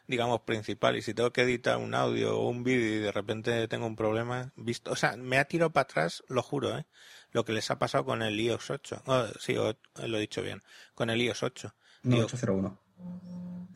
digamos, 0.07 0.41
principal 0.41 0.95
y 0.95 1.01
si 1.01 1.13
tengo 1.13 1.31
que 1.31 1.41
editar 1.41 1.77
un 1.77 1.95
audio 1.95 2.37
o 2.37 2.49
un 2.49 2.63
vídeo 2.63 2.95
y 2.95 2.99
de 2.99 3.11
repente 3.11 3.67
tengo 3.67 3.85
un 3.85 3.95
problema, 3.95 4.51
visto, 4.55 4.91
o 4.91 4.95
sea, 4.95 5.17
me 5.17 5.37
ha 5.37 5.45
tirado 5.45 5.71
para 5.71 5.83
atrás, 5.83 6.23
lo 6.27 6.41
juro, 6.43 6.77
¿eh? 6.77 6.85
Lo 7.31 7.43
que 7.43 7.53
les 7.53 7.69
ha 7.71 7.79
pasado 7.79 8.05
con 8.05 8.21
el 8.21 8.39
iOS 8.39 8.69
8. 8.69 9.03
sí, 9.39 9.55
lo 9.55 10.17
he 10.17 10.19
dicho 10.21 10.41
bien, 10.41 10.61
con 10.93 11.09
el 11.09 11.21
iOS 11.21 11.43
8. 11.43 11.75
No, 12.03 12.17
801. 12.17 12.79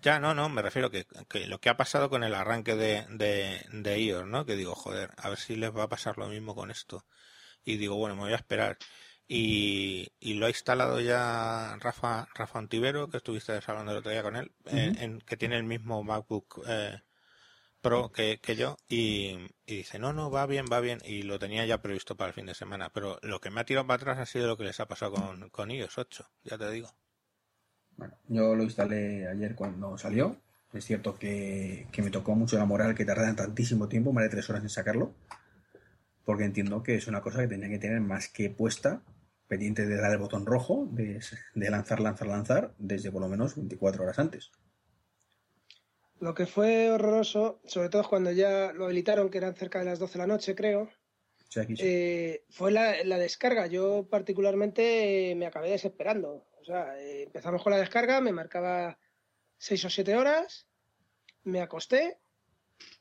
Ya, 0.01 0.19
no, 0.19 0.33
no, 0.33 0.47
me 0.47 0.61
refiero 0.61 0.89
que, 0.89 1.05
que 1.27 1.45
lo 1.47 1.59
que 1.59 1.69
ha 1.69 1.75
pasado 1.75 2.09
con 2.09 2.23
el 2.23 2.33
arranque 2.33 2.75
de, 2.75 3.05
de, 3.09 3.65
de 3.71 3.99
iOS, 3.99 4.25
¿no? 4.27 4.45
Que 4.45 4.55
digo, 4.55 4.75
joder, 4.75 5.11
a 5.17 5.29
ver 5.29 5.37
si 5.37 5.55
les 5.55 5.75
va 5.75 5.83
a 5.83 5.89
pasar 5.89 6.17
lo 6.17 6.27
mismo 6.29 6.55
con 6.55 6.71
esto. 6.71 7.05
Y 7.65 7.75
digo, 7.77 7.97
bueno, 7.97 8.15
me 8.15 8.21
voy 8.21 8.33
a 8.33 8.37
esperar. 8.37 8.77
Y, 9.31 10.11
y, 10.19 10.33
lo 10.33 10.47
ha 10.47 10.49
instalado 10.49 10.99
ya 10.99 11.77
Rafa 11.79 12.27
Rafa 12.33 12.57
Antivero, 12.57 13.09
que 13.09 13.17
estuviste 13.17 13.59
hablando 13.67 13.91
el 13.91 13.99
otro 13.99 14.09
día 14.09 14.23
con 14.23 14.35
él, 14.35 14.51
en, 14.65 15.21
que 15.21 15.37
tiene 15.37 15.55
el 15.55 15.65
mismo 15.65 16.03
MacBook 16.03 16.63
eh, 16.67 16.99
Pro 17.79 18.11
que, 18.11 18.39
que 18.41 18.55
yo, 18.55 18.75
y, 18.89 19.37
y, 19.67 19.77
dice, 19.77 19.99
no, 19.99 20.13
no, 20.13 20.31
va 20.31 20.47
bien, 20.47 20.65
va 20.65 20.79
bien, 20.79 20.97
y 21.05 21.21
lo 21.21 21.37
tenía 21.37 21.63
ya 21.67 21.79
previsto 21.79 22.17
para 22.17 22.29
el 22.29 22.33
fin 22.33 22.47
de 22.47 22.55
semana, 22.55 22.89
pero 22.91 23.19
lo 23.21 23.39
que 23.39 23.51
me 23.51 23.61
ha 23.61 23.65
tirado 23.65 23.85
para 23.85 23.97
atrás 24.01 24.17
ha 24.17 24.25
sido 24.25 24.47
lo 24.47 24.57
que 24.57 24.63
les 24.63 24.79
ha 24.79 24.87
pasado 24.87 25.13
con, 25.13 25.49
con 25.51 25.69
iOS 25.69 25.99
8, 25.99 26.27
ya 26.45 26.57
te 26.57 26.71
digo. 26.71 26.89
Bueno, 27.97 28.15
yo 28.29 28.55
lo 28.55 28.63
instalé 28.63 29.27
ayer 29.27 29.53
cuando 29.53 29.95
salió, 29.99 30.37
es 30.73 30.83
cierto 30.83 31.13
que, 31.19 31.87
que 31.91 32.01
me 32.01 32.09
tocó 32.09 32.33
mucho 32.33 32.57
la 32.57 32.65
moral 32.65 32.95
que 32.95 33.05
tardan 33.05 33.35
tantísimo 33.35 33.87
tiempo, 33.87 34.11
más 34.11 34.23
de 34.23 34.31
tres 34.31 34.49
horas 34.49 34.63
en 34.63 34.69
sacarlo, 34.69 35.13
porque 36.25 36.45
entiendo 36.45 36.81
que 36.81 36.95
es 36.95 37.05
una 37.05 37.21
cosa 37.21 37.41
que 37.41 37.47
tenía 37.47 37.69
que 37.69 37.77
tener 37.77 38.01
más 38.01 38.27
que 38.27 38.49
puesta 38.49 39.03
pendiente 39.49 39.85
de 39.85 39.97
dar 39.97 40.11
el 40.11 40.19
botón 40.19 40.45
rojo, 40.45 40.87
de, 40.91 41.19
lanzar, 41.55 41.99
lanzar, 41.99 42.27
lanzar, 42.27 42.73
desde 42.77 43.11
por 43.11 43.21
lo 43.21 43.27
menos 43.27 43.55
24 43.55 44.03
horas 44.03 44.19
antes. 44.19 44.51
Lo 46.19 46.35
que 46.35 46.45
fue 46.45 46.91
horroroso, 46.91 47.59
sobre 47.65 47.89
todo 47.89 48.07
cuando 48.07 48.31
ya 48.31 48.71
lo 48.73 48.85
habilitaron, 48.85 49.29
que 49.29 49.39
eran 49.39 49.55
cerca 49.55 49.79
de 49.79 49.85
las 49.85 49.99
12 49.99 50.13
de 50.13 50.19
la 50.19 50.27
noche, 50.27 50.55
creo, 50.55 50.89
eh, 51.55 52.43
fue 52.49 52.71
la, 52.71 53.17
descarga. 53.17 53.65
Yo 53.65 54.07
particularmente 54.07 55.33
me 55.35 55.47
acabé 55.47 55.71
desesperando. 55.71 56.45
O 56.61 56.63
sea, 56.63 56.99
eh, 56.99 57.23
empezamos 57.23 57.63
con 57.63 57.71
la 57.71 57.79
descarga, 57.79 58.21
me 58.21 58.31
marcaba 58.31 58.99
6 59.57 59.85
o 59.85 59.89
7 59.89 60.15
horas, 60.15 60.67
me 61.43 61.61
acosté 61.61 62.19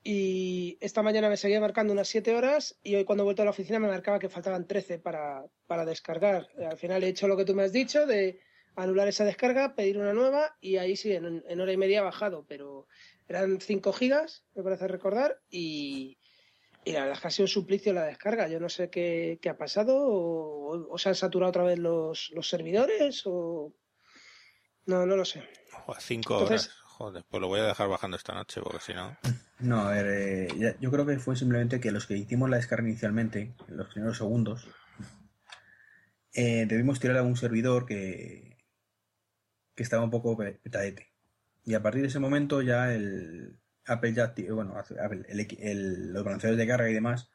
y 0.02 0.78
esta 0.80 1.02
mañana 1.02 1.28
me 1.28 1.36
seguía 1.36 1.60
marcando 1.60 1.92
unas 1.92 2.08
7 2.08 2.34
horas 2.34 2.78
y 2.82 2.94
hoy 2.94 3.04
cuando 3.04 3.22
he 3.22 3.26
vuelto 3.26 3.42
a 3.42 3.44
la 3.44 3.50
oficina 3.50 3.78
me 3.78 3.88
marcaba 3.88 4.18
que 4.18 4.28
faltaban 4.28 4.66
13 4.66 4.98
para, 4.98 5.44
para 5.66 5.84
descargar. 5.84 6.48
Al 6.58 6.78
final 6.78 7.04
he 7.04 7.08
hecho 7.08 7.28
lo 7.28 7.36
que 7.36 7.44
tú 7.44 7.54
me 7.54 7.64
has 7.64 7.72
dicho 7.72 8.06
de 8.06 8.40
anular 8.76 9.08
esa 9.08 9.24
descarga, 9.24 9.74
pedir 9.74 9.98
una 9.98 10.14
nueva 10.14 10.56
y 10.60 10.76
ahí 10.76 10.96
sí, 10.96 11.12
en, 11.12 11.60
hora 11.60 11.72
y 11.72 11.76
media 11.76 12.00
ha 12.00 12.04
bajado, 12.04 12.46
pero 12.48 12.86
eran 13.26 13.60
5 13.60 13.92
gigas, 13.92 14.44
me 14.54 14.62
parece 14.62 14.86
recordar, 14.86 15.40
y, 15.50 16.18
y 16.84 16.92
la 16.92 17.00
verdad 17.00 17.16
es 17.16 17.20
que 17.20 17.28
ha 17.28 17.30
sido 17.30 17.44
un 17.44 17.48
suplicio 17.48 17.92
la 17.92 18.04
descarga. 18.04 18.48
Yo 18.48 18.60
no 18.60 18.68
sé 18.68 18.88
qué, 18.88 19.38
qué 19.42 19.50
ha 19.50 19.58
pasado, 19.58 19.96
o, 19.98 20.92
o, 20.92 20.98
se 20.98 21.08
han 21.08 21.16
saturado 21.16 21.50
otra 21.50 21.64
vez 21.64 21.78
los, 21.78 22.30
los 22.34 22.48
servidores, 22.48 23.22
o. 23.26 23.74
No, 24.86 25.04
no 25.04 25.16
lo 25.16 25.24
sé. 25.24 25.42
cinco 25.98 26.38
horas. 26.38 26.70
Joder, 26.84 27.24
pues 27.28 27.40
lo 27.40 27.48
voy 27.48 27.60
a 27.60 27.64
dejar 27.64 27.88
bajando 27.88 28.16
esta 28.16 28.32
noche, 28.32 28.62
porque 28.62 28.80
si 28.80 28.94
no. 28.94 29.16
No, 29.60 29.80
a 29.80 29.90
ver, 29.90 30.06
eh, 30.06 30.76
yo 30.80 30.90
creo 30.90 31.04
que 31.04 31.18
fue 31.18 31.36
simplemente 31.36 31.80
que 31.80 31.90
los 31.90 32.06
que 32.06 32.16
hicimos 32.16 32.48
la 32.48 32.56
descarga 32.56 32.88
inicialmente, 32.88 33.54
en 33.68 33.76
los 33.76 33.88
primeros 33.88 34.18
segundos, 34.18 34.68
eh, 36.32 36.66
debimos 36.66 37.00
tirar 37.00 37.16
a 37.16 37.22
un 37.22 37.36
servidor 37.36 37.84
que, 37.84 38.56
que 39.74 39.82
estaba 39.82 40.04
un 40.04 40.10
poco 40.10 40.36
petadete. 40.36 41.08
Y 41.64 41.74
a 41.74 41.82
partir 41.82 42.02
de 42.02 42.08
ese 42.08 42.20
momento 42.20 42.62
ya 42.62 42.94
el, 42.94 43.58
Apple 43.88 44.12
ya 44.12 44.34
bueno, 44.52 44.74
los 44.74 46.24
balanceadores 46.24 46.58
de 46.58 46.66
carga 46.66 46.90
y 46.90 46.94
demás, 46.94 47.30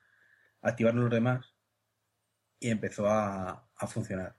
activaron 0.61 1.01
los 1.01 1.11
demás 1.11 1.53
y 2.59 2.69
empezó 2.69 3.07
a, 3.09 3.69
funcionar. 3.87 4.37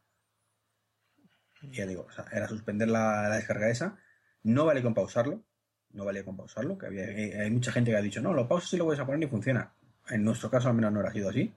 Y 1.61 1.73
ya 1.73 1.87
digo, 1.87 2.07
era 2.33 2.49
suspender 2.49 2.88
la, 2.88 3.29
descarga 3.31 3.68
esa. 3.68 3.99
No 4.42 4.64
vale 4.64 4.83
con 4.83 4.94
pausarlo. 4.94 5.44
No 5.95 6.05
vale 6.05 6.25
con 6.25 6.37
pausarlo. 6.37 6.77
Que 6.77 6.87
había, 6.87 7.05
hay 7.05 7.51
mucha 7.51 7.73
gente 7.73 7.91
que 7.91 7.97
ha 7.97 8.03
dicho, 8.03 8.21
no, 8.21 8.35
lo 8.35 8.47
pausas 8.47 8.73
y 8.75 8.77
lo 8.77 8.85
puedes 8.85 9.01
a 9.01 9.07
poner 9.07 9.27
y 9.27 9.31
funciona. 9.31 9.73
En 10.11 10.23
nuestro 10.23 10.51
caso 10.51 10.69
al 10.69 10.75
menos 10.75 10.93
no 10.93 11.01
ha 11.01 11.13
sido 11.13 11.31
así. 11.31 11.53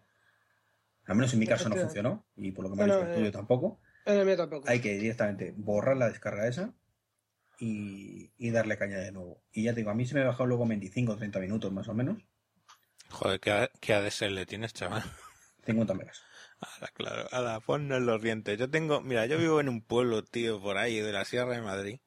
Al 1.06 1.16
menos 1.16 1.34
en 1.34 1.40
mi 1.40 1.48
caso 1.48 1.70
no 1.70 1.76
funcionó. 1.76 2.26
Y 2.36 2.52
por 2.52 2.64
lo 2.64 2.72
que 2.72 2.78
me 2.78 2.84
ha 2.84 2.86
dicho 2.86 3.08
el 3.08 3.16
tuyo 3.16 3.32
tampoco. 3.32 3.80
tampoco. 4.06 4.70
Hay 4.70 4.80
que 4.80 4.98
directamente 4.98 5.54
borrar 5.58 5.98
la 5.98 6.10
descarga 6.10 6.48
esa 6.48 6.74
y, 7.60 8.52
darle 8.52 8.78
caña 8.78 8.98
de 8.98 9.12
nuevo. 9.12 9.42
Y 9.52 9.64
ya 9.64 9.74
te 9.74 9.82
digo, 9.82 9.90
a 9.90 9.96
mí 9.96 10.06
se 10.06 10.16
me 10.16 10.22
ha 10.22 10.28
bajado 10.28 10.46
luego 10.46 10.68
25 10.68 11.12
o 11.12 11.18
30 11.18 11.40
minutos 11.40 11.72
más 11.72 11.88
o 11.88 11.94
menos. 11.94 12.18
Joder, 13.10 13.40
¿qué, 13.40 13.70
qué 13.80 13.94
ADSL 13.94 14.46
tienes, 14.46 14.74
chaval? 14.74 15.04
50 15.66 15.94
megas. 15.94 16.22
Ahora, 16.60 16.92
claro, 16.94 17.28
ahora 17.32 17.60
ponnos 17.60 18.02
los 18.02 18.22
dientes. 18.22 18.58
Yo 18.58 18.70
tengo, 18.70 19.02
mira, 19.02 19.26
yo 19.26 19.38
vivo 19.38 19.60
en 19.60 19.70
un 19.70 19.82
pueblo, 19.82 20.24
tío, 20.24 20.62
por 20.62 20.78
ahí, 20.78 21.00
de 21.00 21.12
la 21.12 21.26
Sierra 21.26 21.56
de 21.56 21.62
Madrid. 21.62 22.00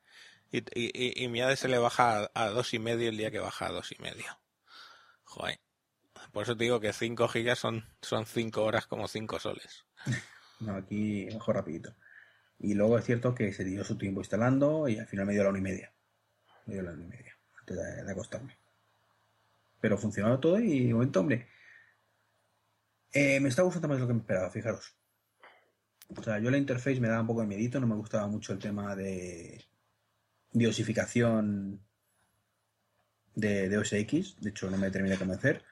Y, 0.53 0.59
y, 0.75 1.25
y, 1.25 1.29
mi 1.29 1.41
ADSL 1.41 1.79
baja 1.79 2.31
a, 2.35 2.49
dos 2.49 2.75
y 2.75 2.81
medio 2.81 3.09
el 3.09 3.17
día 3.17 3.31
que 3.31 3.39
baja 3.39 3.67
a 3.67 3.73
dos 3.73 3.93
y 3.93 4.03
medio. 4.03 4.27
Joder. 5.25 5.61
Por 6.33 6.43
eso 6.43 6.57
te 6.57 6.65
digo 6.65 6.81
que 6.81 6.93
5 6.93 7.29
gigas 7.29 7.59
son, 7.59 7.85
son 8.03 8.27
5 8.27 8.63
horas 8.63 8.87
como 8.87 9.09
5 9.09 9.39
soles. 9.39 9.85
no, 10.61 10.75
aquí 10.75 11.27
mejor 11.33 11.57
rapidito. 11.57 11.95
Y 12.59 12.75
luego 12.75 12.99
es 12.99 13.05
cierto 13.05 13.35
que 13.35 13.53
se 13.53 13.65
dio 13.65 13.85
su 13.85 13.97
tiempo 13.97 14.21
instalando 14.21 14.89
y 14.89 14.99
al 14.99 15.07
final 15.07 15.27
me 15.27 15.33
dio 15.33 15.45
la 15.45 15.51
una 15.51 15.59
y 15.59 15.63
media. 15.63 15.93
Me 16.67 16.75
dio 16.75 16.83
la 16.83 16.93
una 16.93 17.05
y 17.05 17.09
media 17.09 17.37
antes 17.61 17.77
de, 17.77 18.11
acostarme. 18.11 18.59
Pero 19.81 19.97
funcionó 19.97 20.39
todo 20.41 20.59
y 20.61 20.87
de 20.87 20.93
momento, 20.93 21.21
hombre, 21.21 21.49
eh, 23.13 23.41
me 23.41 23.49
está 23.49 23.63
gustando 23.63 23.89
más 23.89 24.01
lo 24.01 24.07
que 24.07 24.15
me 24.15 24.21
esperaba, 24.21 24.51
fijaros. 24.51 24.95
O 26.17 26.23
sea, 26.23 26.39
yo 26.39 26.51
la 26.51 26.59
interface 26.59 27.01
me 27.01 27.09
daba 27.09 27.21
un 27.21 27.29
poco 27.29 27.41
de 27.41 27.47
miedito, 27.47 27.81
no 27.81 27.87
me 27.87 27.95
gustaba 27.95 28.27
mucho 28.27 28.53
el 28.53 28.59
tema 28.59 28.95
de 28.97 29.65
diosificación 30.53 31.81
de, 33.35 33.69
de 33.69 33.79
OS 33.79 33.93
X, 33.93 34.37
de 34.41 34.51
hecho 34.51 34.71
no 34.71 34.77
me 34.77 34.91
terminé 34.91 35.15
de 35.15 35.19
convencer. 35.19 35.63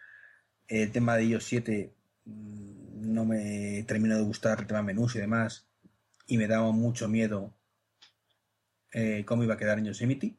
El 0.67 0.93
tema 0.93 1.17
de 1.17 1.25
iOS 1.25 1.45
7 1.45 1.95
mm, 2.25 3.13
no 3.13 3.25
me 3.25 3.85
terminó 3.87 4.17
de 4.17 4.23
gustar, 4.23 4.61
el 4.61 4.67
tema 4.67 4.83
menús 4.83 5.17
y 5.17 5.21
demás 5.21 5.69
y 6.29 6.37
me 6.37 6.47
daba 6.47 6.71
mucho 6.71 7.09
miedo 7.09 7.55
eh, 8.93 9.25
cómo 9.27 9.43
iba 9.43 9.55
a 9.55 9.57
quedar 9.57 9.79
en 9.79 9.87
Yosemite. 9.87 10.37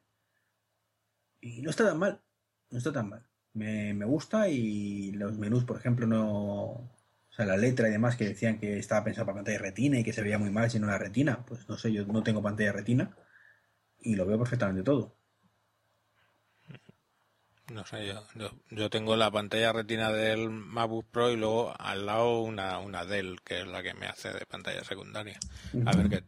Y 1.42 1.62
no 1.62 1.72
está 1.72 1.86
tan 1.86 1.98
mal, 1.98 2.22
no 2.70 2.78
está 2.78 2.94
tan 2.94 3.10
mal. 3.10 3.26
Me, 3.54 3.94
gusta 4.06 4.48
y 4.48 5.12
los 5.14 5.38
menús, 5.38 5.66
por 5.66 5.78
ejemplo, 5.78 6.08
no... 6.08 6.96
O 7.32 7.32
sea, 7.32 7.46
la 7.46 7.58
letra 7.58 7.88
y 7.88 7.92
demás 7.92 8.16
que 8.16 8.26
decían 8.26 8.60
que 8.60 8.78
estaba 8.78 9.04
pensado 9.04 9.26
para 9.26 9.38
pantalla 9.38 9.60
retina 9.60 10.00
y 10.00 10.04
que 10.04 10.14
se 10.14 10.22
veía 10.22 10.38
muy 10.38 10.52
mal 10.52 10.70
si 10.70 10.80
no 10.80 10.88
la 10.88 10.98
retina. 10.98 11.46
Pues 11.46 11.68
no 11.70 11.78
sé, 11.78 11.92
yo 11.92 12.06
no 12.06 12.24
tengo 12.24 12.42
pantalla 12.42 12.72
retina 12.72 13.16
y 14.02 14.16
lo 14.16 14.26
veo 14.26 14.38
perfectamente 14.38 14.84
todo. 14.84 15.16
No 17.72 17.86
sé, 17.86 18.08
yo, 18.08 18.50
yo, 18.72 18.90
tengo 18.90 19.16
la 19.16 19.30
pantalla 19.30 19.72
retina 19.72 20.12
del 20.12 20.50
MacBook 20.50 21.06
Pro 21.12 21.30
y 21.30 21.38
luego 21.38 21.72
al 21.80 22.08
lado 22.08 22.40
una, 22.40 22.80
una 22.80 23.06
Dell, 23.06 23.42
que 23.44 23.62
es 23.62 23.68
la 23.68 23.84
que 23.84 23.94
me 23.94 24.08
hace 24.08 24.34
de 24.34 24.46
pantalla 24.48 24.84
secundaria. 24.84 25.40
A 25.86 25.96
ver 25.96 26.10
qué, 26.10 26.24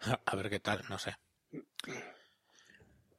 a 0.26 0.36
ver 0.36 0.50
qué 0.50 0.60
tal, 0.60 0.84
no 0.90 0.98
sé. 0.98 1.16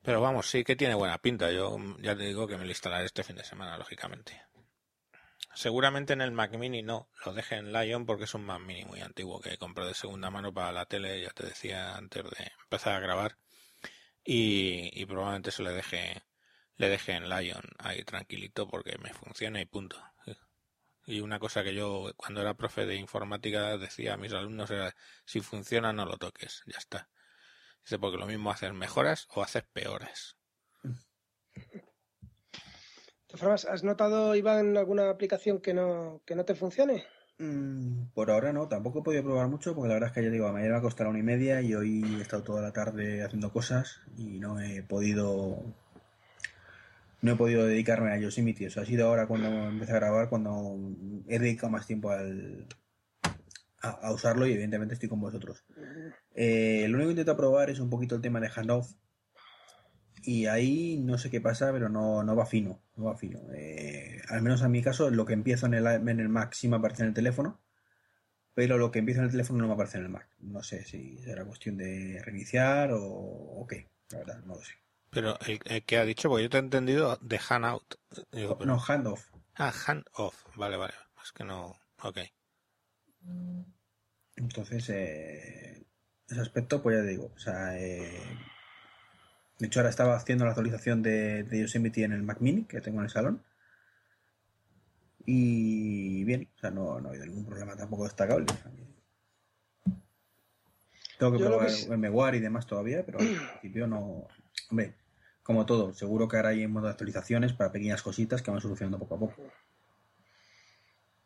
Pero 0.03 0.21
vamos, 0.21 0.47
sí 0.47 0.63
que 0.63 0.75
tiene 0.75 0.93
buena 0.93 1.17
pinta. 1.17 1.51
Yo 1.51 1.77
ya 2.01 2.15
te 2.15 2.23
digo 2.23 2.47
que 2.47 2.57
me 2.57 2.65
lo 2.65 2.69
instalaré 2.69 3.05
este 3.05 3.23
fin 3.23 3.35
de 3.35 3.43
semana, 3.43 3.77
lógicamente. 3.77 4.39
Seguramente 5.59 6.13
en 6.13 6.21
el 6.21 6.31
Mac 6.31 6.55
Mini 6.55 6.83
no, 6.83 7.09
lo 7.25 7.33
deje 7.33 7.55
en 7.55 7.73
Lion 7.73 8.05
porque 8.05 8.23
es 8.23 8.33
un 8.33 8.45
Mac 8.45 8.61
Mini 8.61 8.85
muy 8.85 9.01
antiguo 9.01 9.41
que 9.41 9.57
compré 9.57 9.83
de 9.83 9.93
segunda 9.93 10.29
mano 10.29 10.53
para 10.53 10.71
la 10.71 10.85
tele, 10.85 11.21
ya 11.21 11.31
te 11.31 11.45
decía 11.45 11.97
antes 11.97 12.23
de 12.23 12.51
empezar 12.63 12.95
a 12.95 13.01
grabar. 13.01 13.35
Y, 14.23 15.05
probablemente 15.05 15.51
se 15.51 15.61
le 15.63 15.71
deje 15.71 16.23
le 16.77 16.87
dejé 16.87 17.11
en 17.15 17.27
Lion 17.27 17.61
ahí 17.77 18.05
tranquilito 18.05 18.69
porque 18.69 18.97
me 18.99 19.13
funciona 19.13 19.59
y 19.59 19.65
punto. 19.65 20.01
Y 21.05 21.19
una 21.19 21.39
cosa 21.39 21.61
que 21.61 21.75
yo 21.75 22.13
cuando 22.15 22.39
era 22.39 22.53
profe 22.53 22.85
de 22.85 22.95
informática 22.95 23.77
decía 23.77 24.13
a 24.13 24.17
mis 24.17 24.31
alumnos 24.31 24.71
era 24.71 24.95
si 25.25 25.41
funciona 25.41 25.91
no 25.91 26.05
lo 26.05 26.15
toques, 26.17 26.63
ya 26.67 26.77
está. 26.77 27.09
Dice 27.83 27.99
porque 27.99 28.17
lo 28.17 28.27
mismo 28.27 28.49
haces 28.49 28.71
mejoras 28.71 29.27
o 29.31 29.43
haces 29.43 29.63
peores. 29.63 30.37
¿has 33.41 33.83
notado, 33.83 34.35
Iván, 34.35 34.77
alguna 34.77 35.09
aplicación 35.09 35.59
que 35.59 35.73
no, 35.73 36.21
que 36.25 36.35
no 36.35 36.45
te 36.45 36.55
funcione? 36.55 37.03
Mm, 37.39 38.07
por 38.13 38.31
ahora 38.31 38.51
no, 38.51 38.67
tampoco 38.67 38.99
he 38.99 39.03
podido 39.03 39.23
probar 39.23 39.47
mucho 39.47 39.73
porque 39.73 39.87
la 39.87 39.93
verdad 39.93 40.09
es 40.09 40.13
que 40.13 40.23
ya 40.23 40.29
digo, 40.29 40.47
a 40.47 40.51
mañana 40.51 40.73
va 40.73 40.79
a 40.79 40.81
costar 40.81 41.07
una 41.07 41.19
y 41.19 41.23
media 41.23 41.61
y 41.61 41.73
hoy 41.73 42.03
he 42.17 42.21
estado 42.21 42.43
toda 42.43 42.61
la 42.61 42.73
tarde 42.73 43.23
haciendo 43.23 43.51
cosas 43.53 44.01
y 44.17 44.39
no 44.39 44.59
he 44.59 44.83
podido 44.83 45.63
no 47.21 47.31
he 47.33 47.35
podido 47.35 47.65
dedicarme 47.65 48.11
a 48.11 48.17
Yosemite. 48.17 48.67
O 48.67 48.69
sea, 48.69 48.83
ha 48.83 48.85
sido 48.85 49.07
ahora 49.07 49.27
cuando 49.27 49.47
empecé 49.47 49.91
a 49.93 49.95
grabar, 49.95 50.29
cuando 50.29 50.77
he 51.27 51.39
dedicado 51.39 51.69
más 51.69 51.87
tiempo 51.87 52.11
al, 52.11 52.65
a, 53.81 54.11
usarlo 54.11 54.47
y 54.47 54.51
evidentemente 54.51 54.93
estoy 54.93 55.09
con 55.09 55.19
vosotros. 55.19 55.63
Eh, 56.35 56.85
lo 56.89 56.95
único 56.95 57.09
que 57.09 57.13
intento 57.13 57.37
probar 57.37 57.69
es 57.69 57.79
un 57.79 57.89
poquito 57.89 58.15
el 58.15 58.21
tema 58.21 58.39
de 58.39 58.49
handoff. 58.49 58.91
Y 60.23 60.45
ahí 60.47 60.97
no 60.97 61.17
sé 61.17 61.29
qué 61.29 61.41
pasa, 61.41 61.71
pero 61.71 61.89
no, 61.89 62.23
no 62.23 62.35
va 62.35 62.45
fino. 62.45 62.81
No 62.95 63.05
va 63.05 63.15
fino. 63.15 63.39
Eh, 63.53 64.21
al 64.29 64.41
menos 64.41 64.61
en 64.61 64.71
mi 64.71 64.81
caso, 64.81 65.09
lo 65.09 65.25
que 65.25 65.33
empiezo 65.33 65.65
en 65.65 65.73
el, 65.73 65.85
en 65.85 66.19
el 66.19 66.29
Mac 66.29 66.53
sí 66.53 66.67
me 66.67 66.77
aparece 66.77 67.03
en 67.03 67.09
el 67.09 67.13
teléfono. 67.13 67.59
Pero 68.53 68.77
lo 68.77 68.91
que 68.91 68.99
empiezo 68.99 69.21
en 69.21 69.25
el 69.25 69.31
teléfono 69.31 69.59
no 69.59 69.67
me 69.67 69.73
aparece 69.73 69.97
en 69.97 70.05
el 70.05 70.09
Mac. 70.09 70.27
No 70.39 70.63
sé 70.63 70.83
si 70.83 71.17
será 71.19 71.45
cuestión 71.45 71.77
de 71.77 72.21
reiniciar 72.23 72.91
o, 72.91 73.01
o 73.01 73.65
qué. 73.67 73.87
La 74.09 74.19
verdad, 74.19 74.41
no 74.45 74.55
lo 74.55 74.63
sé. 74.63 74.73
Pero 75.09 75.37
el, 75.47 75.83
que 75.85 75.97
ha 75.97 76.05
dicho, 76.05 76.29
porque 76.29 76.43
yo 76.43 76.49
te 76.49 76.57
he 76.57 76.59
entendido 76.59 77.17
de 77.21 77.39
hand 77.49 77.65
out. 77.65 77.95
no, 78.65 78.79
hand 78.87 79.07
off. 79.07 79.31
Ah, 79.55 79.73
hand 79.87 80.05
off. 80.13 80.45
Vale, 80.55 80.77
vale. 80.77 80.93
Es 81.23 81.31
que 81.31 81.43
no. 81.43 81.75
Ok. 82.03 82.19
Entonces, 84.35 84.89
eh, 84.89 85.85
ese 86.27 86.41
aspecto, 86.41 86.81
pues 86.81 86.97
ya 86.97 87.03
te 87.03 87.09
digo. 87.09 87.31
O 87.35 87.39
sea, 87.39 87.77
eh, 87.79 88.21
de 89.59 89.67
hecho, 89.67 89.81
ahora 89.81 89.89
estaba 89.89 90.15
haciendo 90.15 90.45
la 90.45 90.51
actualización 90.51 91.01
de, 91.01 91.43
de 91.43 91.59
Yosemite 91.59 92.03
en 92.03 92.13
el 92.13 92.23
Mac 92.23 92.39
Mini 92.39 92.63
que 92.63 92.79
tengo 92.79 92.99
en 92.99 93.03
el 93.03 93.09
salón. 93.09 93.43
Y 95.25 96.23
bien, 96.23 96.49
o 96.55 96.59
sea, 96.59 96.71
no, 96.71 96.99
no 97.01 97.07
ha 97.07 97.11
habido 97.11 97.25
ningún 97.25 97.45
problema 97.45 97.75
tampoco 97.75 98.05
destacable. 98.05 98.45
Tengo 101.19 101.33
que 101.33 101.43
probar 101.43 101.67
el 101.67 101.97
MWAR 101.97 102.35
y 102.35 102.39
demás 102.39 102.65
todavía, 102.65 103.05
pero 103.05 103.19
al 103.19 103.27
principio 103.59 103.85
no. 103.85 104.27
Hombre, 104.71 104.95
como 105.43 105.65
todo, 105.65 105.93
seguro 105.93 106.29
que 106.29 106.37
ahora 106.37 106.49
hay 106.49 106.63
en 106.63 106.71
modo 106.71 106.85
de 106.85 106.91
actualizaciones 106.91 107.51
para 107.51 107.73
pequeñas 107.73 108.01
cositas 108.01 108.41
que 108.41 108.51
van 108.51 108.61
solucionando 108.61 108.97
poco 108.97 109.15
a 109.15 109.19
poco. 109.19 109.43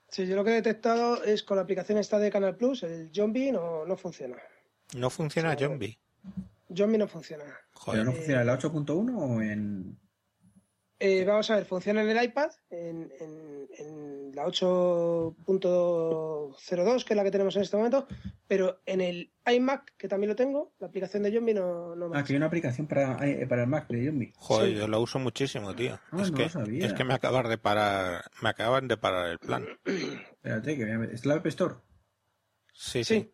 Sí, 0.09 0.25
yo 0.25 0.35
lo 0.35 0.43
que 0.43 0.51
he 0.51 0.55
detectado 0.55 1.23
es 1.23 1.43
con 1.43 1.57
la 1.57 1.63
aplicación 1.63 1.99
esta 1.99 2.17
de 2.17 2.31
Canal 2.31 2.57
Plus, 2.57 2.81
el 2.81 3.11
Zombie 3.13 3.51
no, 3.51 3.85
no 3.85 3.95
funciona. 3.95 4.37
¿No 4.95 5.11
funciona 5.11 5.55
Zombie? 5.55 5.99
Zombie 6.75 6.97
no 6.97 7.07
funciona. 7.07 7.45
¿Pero 7.85 8.03
no 8.03 8.13
funciona 8.13 8.41
en 8.41 8.47
la 8.47 8.59
8.1 8.59 9.15
o 9.15 9.41
en...? 9.41 9.99
Eh, 10.99 11.23
vamos 11.25 11.49
a 11.49 11.55
ver, 11.55 11.65
funciona 11.65 12.01
en 12.01 12.09
el 12.09 12.23
iPad, 12.23 12.51
en, 12.69 13.09
la 14.33 14.45
8.02, 14.45 17.03
que 17.03 17.13
es 17.13 17.17
la 17.17 17.23
que 17.25 17.31
tenemos 17.31 17.57
en 17.57 17.63
este 17.63 17.75
momento, 17.75 18.07
pero 18.47 18.79
en 18.85 19.01
el 19.01 19.33
iMac, 19.45 19.97
que 19.97 20.07
también 20.07 20.29
lo 20.29 20.37
tengo, 20.37 20.73
la 20.79 20.87
aplicación 20.87 21.23
de 21.23 21.33
Zombie 21.33 21.53
no, 21.53 21.93
no 21.97 22.09
Ah, 22.13 22.23
que 22.23 22.31
hay 22.31 22.37
una 22.37 22.45
aplicación 22.45 22.87
para, 22.87 23.17
eh, 23.27 23.45
para 23.47 23.63
el 23.63 23.67
Mac 23.67 23.89
de 23.89 24.05
Zombie. 24.05 24.31
Joder, 24.37 24.75
yo 24.75 24.87
lo 24.87 25.01
uso 25.01 25.19
muchísimo, 25.19 25.75
tío. 25.75 25.99
Ah, 26.11 26.21
es, 26.21 26.31
que, 26.31 26.45
es 26.45 26.55
que 26.93 27.03
me 27.03 27.15
acaban 27.15 27.49
de 27.49 27.57
parar, 27.57 28.23
me 28.41 28.47
acaban 28.47 28.87
de 28.87 28.95
parar 28.95 29.29
el 29.29 29.39
plan. 29.39 29.67
Espérate, 29.83 30.77
que 30.77 31.09
¿es 31.11 31.25
la 31.25 31.33
App 31.33 31.45
Store? 31.47 31.75
sí. 32.71 33.03
sí. 33.03 33.29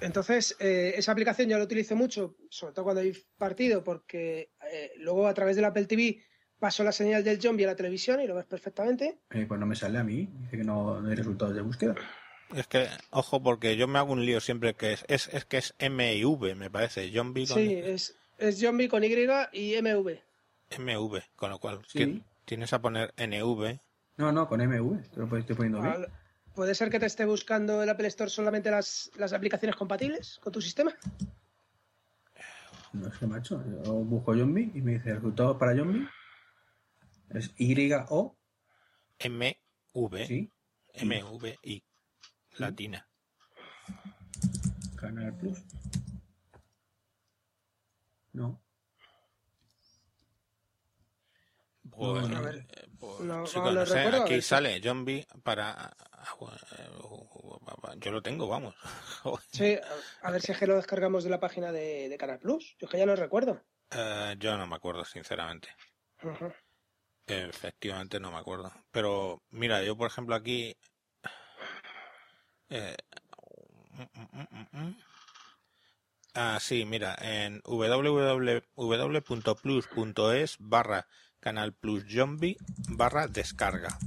Entonces, 0.00 0.56
eh, 0.60 0.94
esa 0.96 1.12
aplicación 1.12 1.48
yo 1.48 1.58
la 1.58 1.64
utilizo 1.64 1.96
mucho, 1.96 2.36
sobre 2.50 2.74
todo 2.74 2.84
cuando 2.84 3.02
hay 3.02 3.12
partido, 3.38 3.82
porque 3.82 4.52
eh, 4.70 4.92
luego 4.98 5.26
a 5.26 5.34
través 5.34 5.56
del 5.56 5.64
Apple 5.64 5.86
TV 5.86 6.22
paso 6.58 6.84
la 6.84 6.92
señal 6.92 7.24
del 7.24 7.40
zombie 7.40 7.64
a 7.64 7.68
la 7.68 7.76
televisión 7.76 8.20
y 8.20 8.26
lo 8.26 8.34
ves 8.34 8.46
perfectamente. 8.46 9.18
Eh, 9.30 9.46
pues 9.46 9.60
no 9.60 9.66
me 9.66 9.76
sale 9.76 9.98
a 9.98 10.04
mí, 10.04 10.28
dice 10.40 10.58
que 10.58 10.64
no, 10.64 10.98
hay 11.06 11.14
resultados 11.14 11.54
de 11.54 11.62
búsqueda. 11.62 11.94
Es 12.54 12.66
que, 12.66 12.86
ojo, 13.10 13.42
porque 13.42 13.76
yo 13.76 13.88
me 13.88 13.98
hago 13.98 14.12
un 14.12 14.24
lío 14.24 14.40
siempre 14.40 14.74
que 14.74 14.92
es, 14.92 15.04
es, 15.08 15.28
es 15.32 15.44
que 15.44 15.58
es 15.58 15.74
MV, 15.80 16.54
me 16.54 16.70
parece. 16.70 17.10
Zombie 17.10 17.46
con... 17.46 17.56
Sí, 17.56 17.74
es, 17.74 18.16
es 18.38 18.60
zombie 18.60 18.88
con 18.88 19.02
Y 19.02 19.08
y 19.52 19.82
MV. 19.82 20.18
MV, 20.78 21.20
con 21.36 21.50
lo 21.50 21.58
cual 21.58 21.80
tienes 22.44 22.72
a 22.72 22.80
poner 22.80 23.12
NV. 23.16 23.78
No, 24.16 24.30
no, 24.30 24.48
con 24.48 24.60
MV, 24.60 25.10
te 25.10 25.20
lo 25.20 25.36
estoy 25.36 25.56
poniendo 25.56 25.82
bien. 25.82 26.06
¿Puede 26.54 26.74
ser 26.74 26.90
que 26.90 27.00
te 27.00 27.06
esté 27.06 27.24
buscando 27.24 27.82
el 27.82 27.88
Apple 27.88 28.08
Store 28.08 28.30
solamente 28.30 28.70
las, 28.70 29.10
las 29.16 29.32
aplicaciones 29.32 29.76
compatibles 29.76 30.38
con 30.42 30.52
tu 30.52 30.60
sistema? 30.60 30.94
No 32.92 33.12
sé, 33.12 33.26
macho. 33.26 33.62
Yo 33.84 33.92
busco 33.94 34.36
Zombie 34.36 34.70
y 34.74 34.80
me 34.80 34.92
dice 34.92 35.10
el 35.10 35.16
resultado 35.16 35.58
para 35.58 35.76
Zombie 35.76 36.06
es 37.30 37.52
Y-O. 37.56 38.36
M-V. 39.18 40.26
Sí. 40.26 40.52
M-V-I. 40.94 41.84
Latina. 42.58 43.08
Canal 44.96 45.36
Plus. 45.36 45.58
No. 48.32 48.60
Pues, 51.90 52.28
a 52.28 52.40
ver, 52.40 52.66
eh, 52.68 52.88
pues, 52.98 53.20
no, 53.20 53.46
sé, 53.46 53.58
aquí 53.60 54.40
sale 54.40 54.80
Zombie 54.82 55.26
para... 55.42 55.96
Ah, 56.24 57.94
yo 57.96 58.10
lo 58.10 58.22
tengo, 58.22 58.48
vamos. 58.48 58.74
sí, 59.52 59.78
a 60.22 60.30
ver 60.30 60.40
si 60.40 60.52
es 60.52 60.58
que 60.58 60.66
lo 60.66 60.76
descargamos 60.76 61.24
de 61.24 61.30
la 61.30 61.40
página 61.40 61.72
de, 61.72 62.14
Canal 62.18 62.38
Plus. 62.38 62.76
Yo 62.78 62.86
es 62.86 62.90
que 62.90 62.98
ya 62.98 63.06
no 63.06 63.16
recuerdo. 63.16 63.62
Eh, 63.90 64.36
yo 64.38 64.56
no 64.56 64.66
me 64.66 64.76
acuerdo, 64.76 65.04
sinceramente. 65.04 65.68
Efectivamente 67.26 68.20
no 68.20 68.30
me 68.30 68.38
acuerdo. 68.38 68.72
Pero 68.90 69.42
mira, 69.50 69.82
yo 69.82 69.96
por 69.96 70.08
ejemplo 70.08 70.34
aquí... 70.34 70.76
Eh, 72.70 72.96
ah, 76.34 76.58
sí, 76.60 76.84
mira, 76.84 77.16
en 77.20 77.60
www.plus.es 77.64 78.66
barra 80.58 81.06
canal 81.40 81.74
plus 81.74 82.04
zombie 82.08 82.56
barra 82.88 83.28
descarga. 83.28 83.98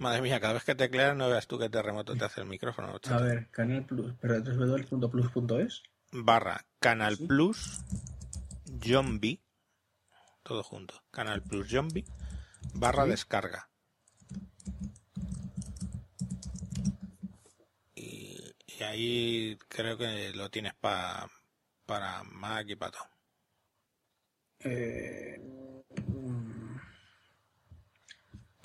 Madre 0.00 0.22
mía, 0.22 0.40
cada 0.40 0.54
vez 0.54 0.64
que 0.64 0.74
tecleas 0.74 1.16
no 1.16 1.28
veas 1.28 1.46
tú 1.46 1.58
qué 1.58 1.68
terremoto 1.68 2.14
te 2.14 2.24
hace 2.24 2.40
el 2.40 2.46
micrófono. 2.46 2.94
A 3.10 3.18
ver, 3.18 3.48
canal 3.50 3.84
plus, 3.84 4.14
pero 4.20 4.40
www.plus.es 4.40 5.82
barra 6.12 6.64
canal 6.78 7.18
plus 7.18 7.80
zombie 8.82 9.40
todo 10.46 10.62
junto. 10.62 11.02
Canal 11.10 11.42
Plus 11.42 11.68
Zombie, 11.68 12.04
barra 12.74 13.04
descarga. 13.04 13.68
Y, 17.94 18.54
ahí 18.80 19.58
creo 19.68 19.98
que 19.98 20.32
lo 20.34 20.48
tienes 20.50 20.74
para 20.74 21.28
para 21.84 22.22
Mac 22.24 22.66
y 22.68 22.76
para 22.76 22.92
todo. 22.92 23.08
Eh, 24.60 25.40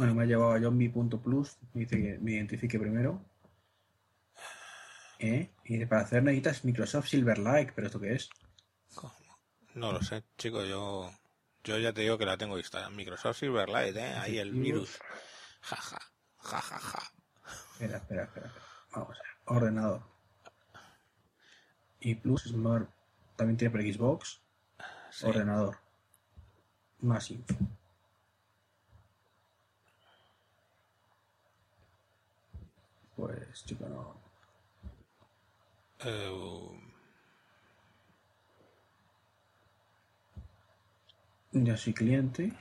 bueno, 0.01 0.15
me 0.15 0.23
ha 0.23 0.25
llevado 0.25 0.53
a 0.53 0.59
zombie.plus, 0.59 1.59
me 1.75 1.81
dice 1.81 1.95
que 1.95 2.17
me 2.17 2.31
identifique 2.31 2.79
primero. 2.79 3.23
¿Eh? 5.19 5.51
Y 5.65 5.85
para 5.85 6.01
hacer 6.01 6.23
necesitas 6.23 6.65
Microsoft 6.65 7.07
Silverlight, 7.07 7.71
pero 7.75 7.85
¿esto 7.85 7.99
qué 7.99 8.15
es? 8.15 8.27
No 9.75 9.91
lo 9.91 10.01
sé, 10.01 10.23
chico, 10.39 10.65
yo 10.65 11.11
yo 11.63 11.77
ya 11.77 11.93
te 11.93 12.01
digo 12.01 12.17
que 12.17 12.25
la 12.25 12.35
tengo 12.35 12.55
vista. 12.55 12.89
Microsoft 12.89 13.37
Silverlight, 13.37 13.95
¿eh? 13.95 14.15
Ahí 14.15 14.39
el 14.39 14.51
virus. 14.53 14.97
Jaja, 15.61 15.99
jajaja. 16.39 16.79
Ja, 16.79 16.97
ja. 16.97 17.11
Espera, 17.73 17.97
espera, 17.97 18.23
espera. 18.23 18.53
Vamos 18.93 19.19
a 19.19 19.21
ver. 19.21 19.55
Ordenador. 19.55 20.01
Y 21.99 22.15
Plus 22.15 22.45
Smart 22.45 22.89
también 23.35 23.57
tiene 23.57 23.71
para 23.71 23.83
Xbox. 23.83 24.41
Ordenador. 25.21 25.77
Más 27.01 27.29
info. 27.29 27.53
Pues, 33.21 33.63
chico, 33.65 33.87
no. 33.87 34.15
Eh, 36.03 36.31
Ya 41.51 41.77
soy 41.77 41.93
cliente. 41.93 42.51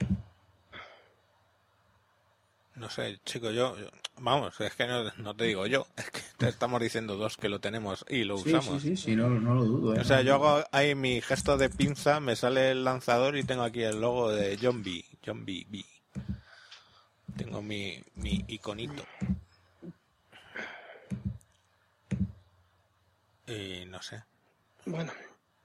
No 2.75 2.91
sé, 2.91 3.19
chico, 3.25 3.51
yo, 3.51 3.75
vamos, 4.19 4.61
es 4.61 4.75
que 4.75 4.87
no, 4.87 5.35
te 5.35 5.45
digo 5.45 5.67
yo, 5.67 5.87
es 5.97 6.11
que 6.11 6.21
te 6.37 6.49
estamos 6.49 6.83
diciendo 6.83 7.17
dos 7.17 7.39
que 7.39 7.49
lo 7.49 7.61
tenemos 7.61 8.05
y 8.11 8.25
lo 8.25 8.35
usamos. 8.35 8.83
Sí, 8.83 8.97
sí, 8.97 8.97
sí, 8.97 9.17
no, 9.17 9.31
lo 9.31 9.65
dudo. 9.65 9.95
¿eh? 9.95 10.01
O 10.01 10.05
sea, 10.05 10.21
yo 10.21 10.35
hago 10.35 10.65
ahí 10.73 10.95
mi 10.95 11.23
gesto 11.23 11.57
de 11.57 11.71
pinza, 11.71 12.21
me 12.21 12.37
sale 12.37 12.73
el 12.73 12.85
lanzador 12.85 13.39
y 13.39 13.45
tengo 13.45 13.63
aquí 13.63 13.83
el 13.83 14.01
logo 14.01 14.31
de 14.31 14.59
John 14.61 14.83
B. 14.83 15.05
John 15.25 15.47
B. 15.47 15.67
B. 15.71 15.85
Tengo 17.37 17.63
mi, 17.63 18.03
mi 18.17 18.45
iconito. 18.49 19.05
Y 23.51 23.85
no 23.87 24.01
sé. 24.01 24.23
Bueno, 24.87 25.13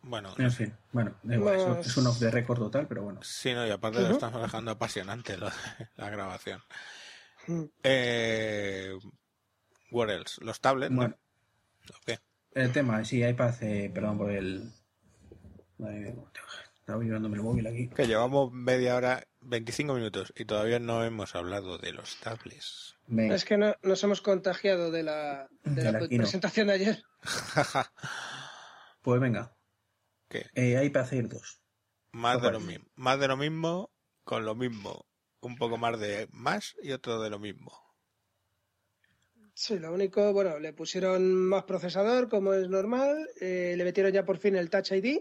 bueno, 0.01 0.33
en 0.37 0.51
fin, 0.51 0.73
bueno, 0.91 1.15
es 1.79 1.97
un 1.97 2.07
off 2.07 2.19
the 2.19 2.29
record 2.29 2.59
total, 2.59 2.87
pero 2.87 3.03
bueno. 3.03 3.21
Sí, 3.23 3.53
no, 3.53 3.65
y 3.65 3.71
aparte 3.71 4.01
lo 4.01 4.09
estamos 4.09 4.41
dejando 4.41 4.71
apasionante 4.71 5.37
la 5.95 6.09
grabación. 6.09 6.61
Mm. 7.47 7.63
Eh, 7.83 8.93
what 9.91 10.09
else? 10.09 10.43
Los 10.43 10.61
tablets, 10.61 10.93
bueno, 10.93 11.15
El 12.53 12.71
tema, 12.71 13.03
sí, 13.03 13.23
iPad, 13.23 13.55
eh, 13.61 13.91
perdón 13.93 14.17
por 14.17 14.31
el... 14.31 14.71
estaba 16.79 16.99
mirándome 16.99 17.37
el 17.37 17.43
móvil 17.43 17.67
aquí. 17.67 17.87
Que 17.89 18.05
llevamos 18.05 18.51
media 18.51 18.95
hora, 18.95 19.27
25 19.41 19.93
minutos 19.93 20.33
y 20.35 20.45
todavía 20.45 20.79
no 20.79 21.03
hemos 21.03 21.35
hablado 21.35 21.77
de 21.77 21.93
los 21.93 22.19
tablets. 22.19 22.94
Es 23.07 23.45
que 23.45 23.57
no, 23.57 23.75
nos 23.83 24.03
hemos 24.03 24.21
contagiado 24.21 24.89
de 24.89 25.03
la, 25.03 25.47
de, 25.63 25.91
la 25.91 25.99
presentación 25.99 26.67
de 26.67 26.73
ayer. 26.73 27.03
pues 29.01 29.21
venga, 29.21 29.55
¿Qué? 30.27 30.47
Eh, 30.55 30.77
hay 30.77 30.89
para 30.89 31.05
hacer 31.05 31.29
dos. 31.29 31.61
Más 32.11 32.41
de, 32.41 32.51
lo 32.51 32.59
mismo, 32.59 32.85
más 32.95 33.19
de 33.19 33.27
lo 33.27 33.37
mismo 33.37 33.91
con 34.23 34.45
lo 34.45 34.55
mismo. 34.55 35.05
Un 35.41 35.55
poco 35.57 35.77
más 35.77 35.99
de 35.99 36.27
más 36.31 36.75
y 36.81 36.91
otro 36.91 37.21
de 37.21 37.29
lo 37.29 37.39
mismo. 37.39 37.71
Sí, 39.53 39.77
lo 39.79 39.93
único, 39.93 40.33
bueno, 40.33 40.59
le 40.59 40.73
pusieron 40.73 41.33
más 41.33 41.63
procesador, 41.63 42.27
como 42.27 42.53
es 42.53 42.67
normal. 42.67 43.29
Eh, 43.39 43.75
le 43.77 43.83
metieron 43.83 44.11
ya 44.11 44.25
por 44.25 44.37
fin 44.37 44.55
el 44.55 44.69
Touch 44.69 44.91
ID, 44.91 45.19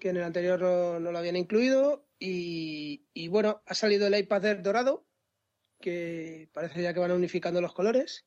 que 0.00 0.08
en 0.08 0.16
el 0.16 0.24
anterior 0.24 0.60
no, 0.60 0.98
lo 0.98 1.18
habían 1.18 1.36
incluido. 1.36 2.08
Y, 2.18 3.06
y, 3.12 3.28
bueno, 3.28 3.62
ha 3.66 3.74
salido 3.74 4.06
el 4.06 4.18
iPad 4.18 4.44
Air 4.46 4.62
dorado, 4.62 5.06
que 5.82 6.48
parece 6.54 6.80
ya 6.80 6.94
que 6.94 7.00
van 7.00 7.12
unificando 7.12 7.60
los 7.60 7.74
colores 7.74 8.24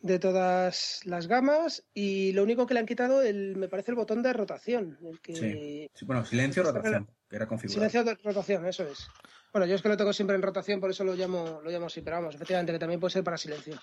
de 0.00 0.18
todas 0.18 1.00
las 1.04 1.26
gamas 1.26 1.82
y 1.94 2.32
lo 2.32 2.42
único 2.42 2.66
que 2.66 2.74
le 2.74 2.80
han 2.80 2.86
quitado 2.86 3.22
el, 3.22 3.56
me 3.56 3.68
parece 3.68 3.90
el 3.90 3.96
botón 3.96 4.22
de 4.22 4.32
rotación. 4.34 4.98
El 5.02 5.18
que... 5.20 5.90
sí. 5.92 6.04
bueno, 6.04 6.24
silencio 6.24 6.62
rotación, 6.62 7.08
que 7.28 7.36
era 7.36 7.48
configurado. 7.48 7.90
Silencio 7.90 8.16
rotación, 8.22 8.66
eso 8.66 8.86
es. 8.86 9.08
Bueno, 9.50 9.66
yo 9.66 9.74
es 9.74 9.82
que 9.82 9.88
lo 9.88 9.96
tengo 9.96 10.12
siempre 10.12 10.36
en 10.36 10.42
rotación, 10.42 10.78
por 10.78 10.90
eso 10.90 11.04
lo 11.04 11.14
llamo, 11.14 11.60
lo 11.64 11.70
llamo 11.70 11.86
así, 11.86 12.02
pero 12.02 12.16
vamos, 12.16 12.34
efectivamente 12.34 12.72
que 12.72 12.78
también 12.78 13.00
puede 13.00 13.12
ser 13.12 13.24
para 13.24 13.38
silencio. 13.38 13.80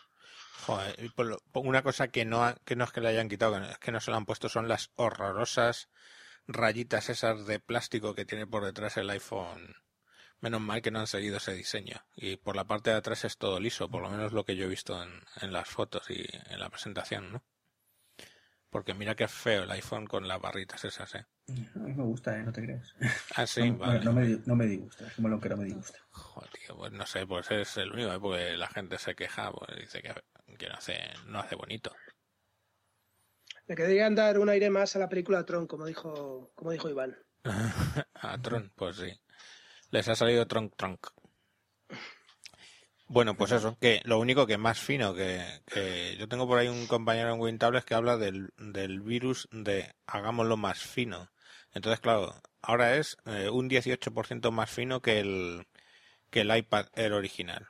Joder, 0.67 0.95
una 1.55 1.81
cosa 1.81 2.09
que 2.09 2.23
no, 2.23 2.53
que 2.65 2.75
no 2.75 2.83
es 2.83 2.91
que 2.91 3.01
le 3.01 3.07
hayan 3.07 3.27
quitado, 3.27 3.57
es 3.57 3.79
que 3.79 3.91
no 3.91 3.99
se 3.99 4.11
lo 4.11 4.17
han 4.17 4.25
puesto, 4.25 4.47
son 4.47 4.67
las 4.67 4.91
horrorosas 4.95 5.89
rayitas 6.45 7.09
esas 7.09 7.47
de 7.47 7.59
plástico 7.59 8.13
que 8.13 8.25
tiene 8.25 8.45
por 8.45 8.63
detrás 8.63 8.97
el 8.97 9.09
iPhone 9.09 9.75
Menos 10.41 10.61
mal 10.61 10.81
que 10.81 10.91
no 10.91 10.99
han 10.99 11.07
seguido 11.07 11.37
ese 11.37 11.53
diseño. 11.53 12.03
Y 12.15 12.35
por 12.35 12.55
la 12.55 12.65
parte 12.65 12.89
de 12.89 12.97
atrás 12.97 13.23
es 13.25 13.37
todo 13.37 13.59
liso, 13.59 13.89
por 13.89 14.01
lo 14.01 14.09
menos 14.09 14.33
lo 14.33 14.43
que 14.43 14.55
yo 14.55 14.65
he 14.65 14.69
visto 14.69 15.01
en, 15.01 15.09
en 15.41 15.53
las 15.53 15.69
fotos 15.69 16.09
y 16.09 16.25
en 16.49 16.59
la 16.59 16.69
presentación, 16.69 17.31
¿no? 17.31 17.43
Porque 18.71 18.93
mira 18.93 19.15
qué 19.15 19.27
feo 19.27 19.63
el 19.63 19.71
iPhone 19.71 20.07
con 20.07 20.27
las 20.27 20.39
barritas 20.39 20.83
esas, 20.85 21.13
¿eh? 21.15 21.25
A 21.75 21.79
mí 21.79 21.93
me 21.93 22.03
gusta, 22.03 22.37
¿eh? 22.37 22.43
No 22.43 22.53
te 22.53 22.63
crees. 22.63 22.95
Ah, 23.35 23.45
sí, 23.45 23.69
no, 23.71 23.77
vale. 23.77 24.05
No 24.05 24.13
me, 24.13 24.39
no 24.45 24.55
me 24.55 24.65
disgusta, 24.65 25.07
es 25.07 25.13
como 25.13 25.27
lo 25.27 25.41
que 25.41 25.49
no 25.49 25.57
me 25.57 25.65
disgusta. 25.65 25.99
Joder, 26.11 26.49
tío, 26.51 26.77
pues 26.77 26.91
no 26.93 27.05
sé, 27.05 27.27
pues 27.27 27.51
es 27.51 27.77
el 27.77 27.91
único, 27.91 28.13
¿eh? 28.13 28.19
Porque 28.19 28.57
la 28.57 28.67
gente 28.69 28.97
se 28.97 29.13
queja, 29.13 29.51
pues 29.51 29.77
dice 29.77 30.01
que, 30.01 30.13
que 30.57 30.69
no, 30.69 30.75
hace, 30.75 30.97
no 31.27 31.39
hace 31.39 31.55
bonito. 31.55 31.93
Le 33.67 33.75
querían 33.75 34.15
dar 34.15 34.39
un 34.39 34.47
aire 34.47 34.69
más 34.69 34.95
a 34.95 34.99
la 34.99 35.09
película 35.09 35.45
Tron, 35.45 35.67
como 35.67 35.85
dijo, 35.85 36.51
como 36.55 36.71
dijo 36.71 36.89
Iván. 36.89 37.17
a 38.13 38.37
Tron, 38.41 38.71
pues 38.75 38.95
sí. 38.95 39.21
Les 39.91 40.07
ha 40.07 40.15
salido 40.15 40.47
tronc 40.47 40.73
tronc. 40.75 41.07
Bueno, 43.07 43.35
pues 43.35 43.51
eso, 43.51 43.77
que 43.77 44.01
lo 44.05 44.19
único 44.19 44.47
que 44.47 44.57
más 44.57 44.79
fino, 44.79 45.13
que, 45.13 45.43
yo 46.17 46.29
tengo 46.29 46.47
por 46.47 46.57
ahí 46.57 46.69
un 46.69 46.87
compañero 46.87 47.33
en 47.33 47.41
WinTables 47.41 47.83
que 47.83 47.93
habla 47.93 48.15
del, 48.15 48.53
del 48.57 49.01
virus 49.01 49.49
de 49.51 49.93
hagámoslo 50.07 50.55
más 50.55 50.79
fino. 50.79 51.29
Entonces, 51.73 51.99
claro, 51.99 52.41
ahora 52.61 52.95
es 52.95 53.17
eh, 53.25 53.49
un 53.49 53.69
18% 53.69 54.49
más 54.51 54.69
fino 54.69 55.01
que 55.01 55.19
el, 55.19 55.67
que 56.29 56.41
el 56.41 56.55
iPad 56.55 56.87
Air 56.95 57.11
original. 57.11 57.67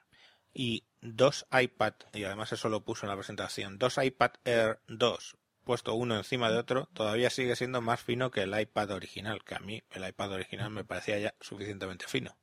Y 0.54 0.86
dos 1.02 1.48
iPad, 1.52 1.94
y 2.14 2.24
además 2.24 2.52
eso 2.52 2.70
lo 2.70 2.86
puso 2.86 3.08
en 3.08 3.10
la 3.10 3.16
presentación, 3.16 3.80
dos 3.80 3.98
iPad 3.98 4.34
Air 4.46 4.80
2 4.88 5.38
puesto 5.64 5.94
uno 5.94 6.16
encima 6.16 6.50
de 6.52 6.58
otro, 6.58 6.90
todavía 6.94 7.30
sigue 7.30 7.56
siendo 7.56 7.82
más 7.82 8.02
fino 8.02 8.32
que 8.32 8.44
el 8.44 8.60
iPad 8.60 8.92
original, 8.92 9.44
que 9.44 9.56
a 9.56 9.60
mí 9.60 9.84
el 9.92 10.08
iPad 10.08 10.34
original 10.34 10.70
me 10.70 10.84
parecía 10.84 11.20
ya 11.20 11.36
suficientemente 11.40 12.08
fino. 12.08 12.38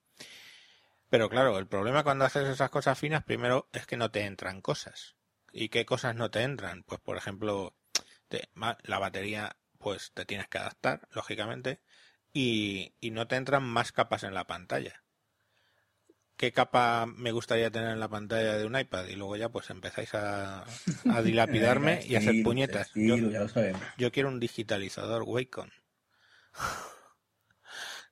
Pero 1.10 1.28
claro, 1.28 1.58
el 1.58 1.66
problema 1.66 2.04
cuando 2.04 2.24
haces 2.24 2.48
esas 2.48 2.70
cosas 2.70 2.98
finas, 2.98 3.24
primero 3.24 3.68
es 3.72 3.86
que 3.86 3.96
no 3.96 4.10
te 4.10 4.24
entran 4.24 4.60
cosas. 4.60 5.16
¿Y 5.52 5.70
qué 5.70 5.86
cosas 5.86 6.14
no 6.14 6.30
te 6.30 6.42
entran? 6.42 6.82
Pues 6.82 7.00
por 7.00 7.16
ejemplo, 7.16 7.74
la 8.82 8.98
batería, 8.98 9.56
pues 9.78 10.12
te 10.12 10.24
tienes 10.24 10.48
que 10.48 10.58
adaptar, 10.58 11.08
lógicamente, 11.12 11.80
y, 12.32 12.94
y 13.00 13.10
no 13.10 13.26
te 13.26 13.36
entran 13.36 13.64
más 13.64 13.92
capas 13.92 14.22
en 14.22 14.34
la 14.34 14.46
pantalla 14.46 15.02
qué 16.38 16.52
capa 16.52 17.04
me 17.04 17.32
gustaría 17.32 17.70
tener 17.70 17.90
en 17.90 18.00
la 18.00 18.08
pantalla 18.08 18.56
de 18.56 18.64
un 18.64 18.78
iPad 18.78 19.08
y 19.08 19.16
luego 19.16 19.36
ya 19.36 19.50
pues 19.50 19.68
empezáis 19.70 20.14
a, 20.14 20.64
dilapidarme 21.24 22.00
y 22.06 22.14
a 22.14 22.18
hacer 22.20 22.42
puñetas. 22.42 22.92
Yo, 22.94 24.12
quiero 24.12 24.28
un 24.28 24.40
digitalizador 24.40 25.24
Wacom. 25.24 25.68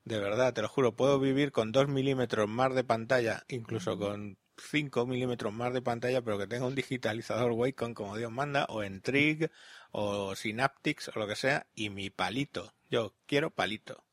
De 0.03 0.19
verdad, 0.19 0.53
te 0.53 0.61
lo 0.61 0.69
juro, 0.69 0.95
puedo 0.95 1.19
vivir 1.19 1.51
con 1.51 1.71
2 1.71 1.87
milímetros 1.87 2.47
más 2.47 2.75
de 2.75 2.83
pantalla, 2.83 3.43
incluso 3.47 3.97
con 3.97 4.37
5 4.57 5.05
milímetros 5.05 5.53
más 5.53 5.73
de 5.73 5.81
pantalla, 5.81 6.21
pero 6.21 6.37
que 6.37 6.47
tenga 6.47 6.65
un 6.65 6.75
digitalizador 6.75 7.51
Wacom 7.53 7.93
como 7.93 8.17
Dios 8.17 8.31
manda, 8.31 8.65
o 8.69 8.83
en 8.83 9.01
Trig, 9.01 9.49
o 9.91 10.35
Synaptics, 10.35 11.09
o 11.09 11.19
lo 11.19 11.27
que 11.27 11.35
sea, 11.35 11.67
y 11.75 11.89
mi 11.89 12.09
palito. 12.09 12.73
Yo 12.89 13.15
quiero 13.25 13.51
palito. 13.51 14.03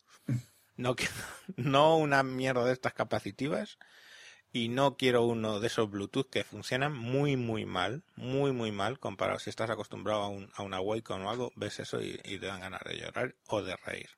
No, 0.76 0.96
no 1.56 1.96
una 1.96 2.22
mierda 2.22 2.64
de 2.64 2.72
estas 2.72 2.94
capacitivas, 2.94 3.78
y 4.54 4.68
no 4.68 4.96
quiero 4.96 5.24
uno 5.24 5.58
de 5.58 5.66
esos 5.66 5.90
Bluetooth 5.90 6.30
que 6.30 6.44
funcionan 6.44 6.92
muy 6.92 7.36
muy 7.36 7.66
mal, 7.66 8.04
muy 8.14 8.52
muy 8.52 8.70
mal 8.70 9.00
comparado 9.00 9.40
si 9.40 9.50
estás 9.50 9.68
acostumbrado 9.68 10.22
a, 10.22 10.28
un, 10.28 10.48
a 10.54 10.62
una 10.62 10.80
Wacom 10.80 11.26
o 11.26 11.30
algo, 11.30 11.52
ves 11.56 11.80
eso 11.80 12.00
y, 12.00 12.18
te 12.18 12.38
dan 12.38 12.60
ganas 12.60 12.80
de 12.84 12.96
llorar 12.96 13.34
o 13.48 13.62
de 13.62 13.74
reír. 13.74 14.10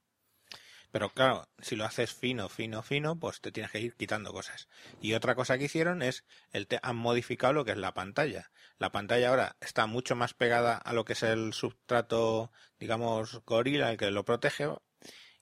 Pero 0.90 1.08
claro, 1.08 1.48
si 1.58 1.74
lo 1.74 1.86
haces 1.86 2.12
fino, 2.12 2.50
fino, 2.50 2.82
fino, 2.82 3.18
pues 3.18 3.40
te 3.40 3.50
tienes 3.50 3.72
que 3.72 3.80
ir 3.80 3.96
quitando 3.96 4.30
cosas. 4.34 4.68
Y 5.00 5.14
otra 5.14 5.34
cosa 5.34 5.56
que 5.56 5.64
hicieron 5.64 6.02
es, 6.02 6.24
el 6.52 6.66
te 6.66 6.80
han 6.82 6.96
modificado 6.96 7.54
lo 7.54 7.64
que 7.64 7.72
es 7.72 7.78
la 7.78 7.94
pantalla. 7.94 8.50
La 8.78 8.92
pantalla 8.92 9.30
ahora 9.30 9.56
está 9.60 9.86
mucho 9.86 10.16
más 10.16 10.34
pegada 10.34 10.76
a 10.76 10.92
lo 10.92 11.06
que 11.06 11.14
es 11.14 11.22
el 11.22 11.54
substrato, 11.54 12.52
digamos, 12.78 13.42
gorila, 13.46 13.90
el 13.90 13.96
que 13.96 14.10
lo 14.10 14.26
protege, 14.26 14.68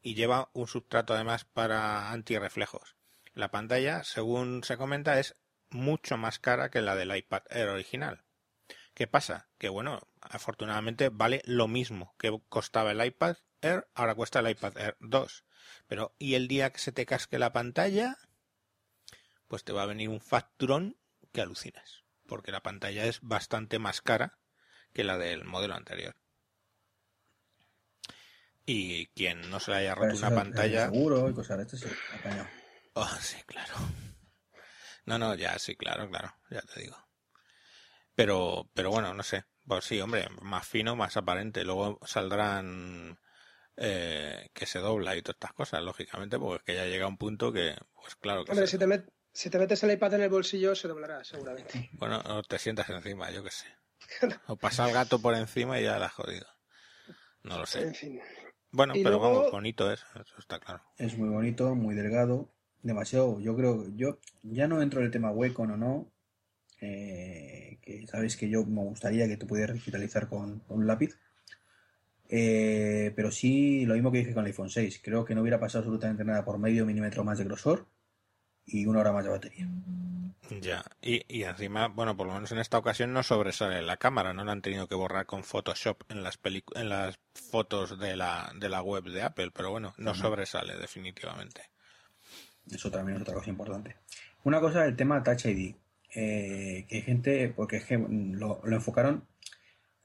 y 0.03 0.15
lleva 0.15 0.51
un 0.53 0.69
substrato 0.69 1.15
además 1.15 1.45
para 1.45 2.13
antirreflejos. 2.13 2.94
La 3.35 3.51
pantalla, 3.51 4.05
según 4.05 4.63
se 4.63 4.77
comenta, 4.77 5.19
es 5.19 5.37
mucho 5.71 6.17
más 6.17 6.39
cara 6.39 6.71
que 6.71 6.81
la 6.81 6.95
del 6.95 7.15
iPad 7.15 7.43
Air 7.51 7.69
original. 7.69 8.25
¿Qué 8.95 9.09
pasa? 9.09 9.49
Que 9.59 9.69
bueno, 9.69 10.09
afortunadamente 10.21 11.09
vale 11.09 11.43
lo 11.45 11.67
mismo 11.67 12.15
que 12.17 12.41
costaba 12.49 12.93
el 12.93 13.05
iPad 13.05 13.37
Air, 13.61 13.89
ahora 13.95 14.15
cuesta 14.15 14.39
el 14.39 14.51
iPad 14.51 14.79
Air 14.79 14.97
2. 15.01 15.45
Pero 15.89 16.15
¿y 16.19 16.35
el 16.35 16.47
día 16.47 16.71
que 16.71 16.79
se 16.79 16.93
te 16.93 17.07
casque 17.07 17.41
la 17.41 17.53
pantalla? 17.53 18.17
Pues 19.49 19.65
te 19.65 19.73
va 19.73 19.83
a 19.83 19.87
venir 19.87 20.09
un 20.09 20.21
facturón 20.21 20.97
que 21.33 21.41
alucinas, 21.41 22.05
porque 22.27 22.53
la 22.53 22.63
pantalla 22.63 23.05
es 23.05 23.21
bastante 23.21 23.81
más 23.81 24.01
cara 24.01 24.39
que 24.93 25.03
la 25.03 25.19
del 25.19 25.45
modelo 25.45 25.75
anterior. 25.75 26.15
Y 28.65 29.09
quien 29.09 29.51
no 29.51 29.59
se 29.59 29.73
le 29.73 29.79
haya 29.79 29.95
roto 29.97 30.17
una 30.17 30.31
pantalla. 30.31 30.85
Seguro 30.85 31.29
y 31.29 31.35
cosas 31.35 31.59
de 31.59 31.67
Oh, 32.95 33.09
sí, 33.21 33.37
claro. 33.47 33.75
No, 35.07 35.19
no, 35.19 35.35
ya, 35.35 35.59
sí, 35.59 35.77
claro, 35.77 36.09
claro, 36.09 36.35
ya 36.51 36.63
te 36.63 36.81
digo. 36.81 36.97
Pero, 38.15 38.71
pero 38.73 38.91
bueno, 38.91 39.13
no 39.13 39.23
sé. 39.23 39.45
Pues 39.67 39.85
sí, 39.85 40.01
hombre, 40.01 40.29
más 40.43 40.67
fino, 40.67 40.95
más 40.95 41.17
aparente. 41.17 41.65
Luego 41.65 41.99
saldrán 42.07 43.19
eh, 43.77 44.51
que 44.53 44.67
se 44.67 44.79
dobla 44.79 45.17
y 45.17 45.23
todas 45.23 45.37
estas 45.37 45.53
cosas, 45.53 45.83
lógicamente, 45.83 46.39
porque 46.39 46.57
es 46.59 46.63
que 46.65 46.75
ya 46.75 46.87
llega 46.89 47.09
un 47.09 47.19
punto 47.19 47.53
que, 47.53 47.75
pues 47.95 48.15
claro 48.17 48.45
que. 48.45 48.53
Hombre, 48.53 48.67
si, 48.67 48.79
te 48.79 49.05
si 49.33 49.51
te 49.51 49.59
metes 49.59 49.83
el 49.83 49.91
iPad 49.93 50.15
en 50.15 50.23
el 50.23 50.31
bolsillo, 50.31 50.75
se 50.77 50.87
doblará, 50.87 51.25
seguramente. 51.25 51.91
Bueno, 51.95 52.23
o 52.25 52.43
te 52.43 52.59
sientas 52.59 52.89
encima, 52.91 53.31
yo 53.31 53.43
qué 53.43 53.51
sé. 53.51 53.67
O 54.47 54.57
pasa 54.57 54.87
el 54.87 54.95
gato 54.95 55.19
por 55.19 55.35
encima 55.35 55.81
y 55.81 55.85
ya 55.85 55.99
la 55.99 56.07
has 56.07 56.13
jodido. 56.13 56.47
No 57.43 57.59
lo 57.59 57.67
sé. 57.67 57.83
En 57.83 57.95
fin. 57.95 58.21
Bueno, 58.71 58.95
pero 59.03 59.19
vamos, 59.19 59.51
bonito 59.51 59.91
es, 59.91 60.05
eso 60.15 60.35
está 60.39 60.61
claro. 60.61 60.85
Es 60.97 61.17
muy 61.17 61.29
bonito, 61.29 61.75
muy 61.75 61.95
delgado 61.95 62.54
demasiado, 62.85 63.41
yo 63.41 63.57
creo, 63.57 63.87
yo 63.97 64.19
ya 64.43 64.69
no 64.69 64.81
entro 64.83 65.01
en 65.01 65.07
el 65.07 65.13
tema 65.13 65.33
hueco 65.33 65.63
o 65.63 65.67
no, 65.67 66.13
eh, 66.81 67.79
que 67.81 68.07
sabes 68.07 68.37
que 68.37 68.49
yo 68.49 68.65
me 68.65 68.83
gustaría 68.83 69.27
que 69.27 69.39
tú 69.39 69.47
pudieras 69.47 69.75
digitalizar 69.75 70.29
con, 70.29 70.63
un 70.69 70.87
lápiz, 70.87 71.19
eh, 72.29 73.13
pero 73.17 73.31
sí 73.31 73.87
lo 73.87 73.95
mismo 73.95 74.13
que 74.13 74.19
dije 74.19 74.35
con 74.35 74.45
el 74.45 74.49
iPhone 74.49 74.71
6, 74.71 75.01
creo 75.03 75.25
que 75.25 75.35
no 75.35 75.41
hubiera 75.41 75.59
pasado 75.59 75.81
absolutamente 75.81 76.25
nada 76.25 76.45
por 76.45 76.59
medio 76.59 76.85
milímetro 76.85 77.25
más 77.25 77.39
de 77.39 77.45
grosor 77.45 77.87
y 78.67 78.87
una 78.87 79.01
hora 79.01 79.13
más 79.13 79.25
de 79.25 79.31
batería. 79.31 79.69
Ya, 80.61 80.85
y, 81.01 81.25
y 81.27 81.45
encima, 81.45 81.89
bueno, 81.89 82.17
por 82.19 82.27
lo 82.27 82.35
menos 82.35 82.53
en 82.53 82.59
esta 82.59 82.77
ocasión 82.77 83.15
no 83.15 83.23
sobresale 83.23 83.81
la 83.81 83.97
cámara, 83.97 84.35
no 84.35 84.45
la 84.45 84.53
han 84.53 84.61
tenido 84.61 84.87
que 84.87 84.95
borrar 84.95 85.25
con 85.25 85.43
Photoshop 85.43 86.03
en 86.11 86.23
las 86.23 86.39
en 86.75 86.91
las 86.91 87.19
fotos 87.33 87.99
de 87.99 88.15
la, 88.15 88.53
de 88.55 88.69
la 88.69 88.83
web 88.83 89.05
de 89.05 89.23
Apple, 89.23 89.53
pero 89.53 89.71
bueno, 89.71 89.95
no 89.97 90.15
sobresale 90.15 90.77
definitivamente. 90.77 91.74
Eso 92.71 92.91
también 92.91 93.17
es 93.17 93.23
otra 93.23 93.35
cosa 93.35 93.51
importante. 93.51 93.97
Una 94.45 94.61
cosa, 94.61 94.85
el 94.85 94.97
tema 94.97 95.23
Touch 95.23 95.47
ID. 95.47 95.75
Eh, 96.17 96.87
que 96.89 96.97
hay 96.97 97.03
gente, 97.03 97.53
porque 97.55 97.77
es 97.77 97.85
que 97.85 97.99
lo, 97.99 98.61
enfocaron, 98.67 99.27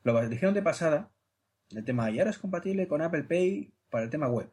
lo 0.03 0.27
dijeron 0.27 0.55
de 0.55 0.63
pasada, 0.63 1.11
el 1.69 1.85
tema, 1.85 2.09
y 2.09 2.17
ahora 2.17 2.31
es 2.31 2.39
compatible 2.39 2.87
con 2.87 3.03
Apple 3.03 3.25
Pay 3.25 3.71
para 3.91 4.05
el 4.05 4.09
tema 4.09 4.27
web. 4.27 4.49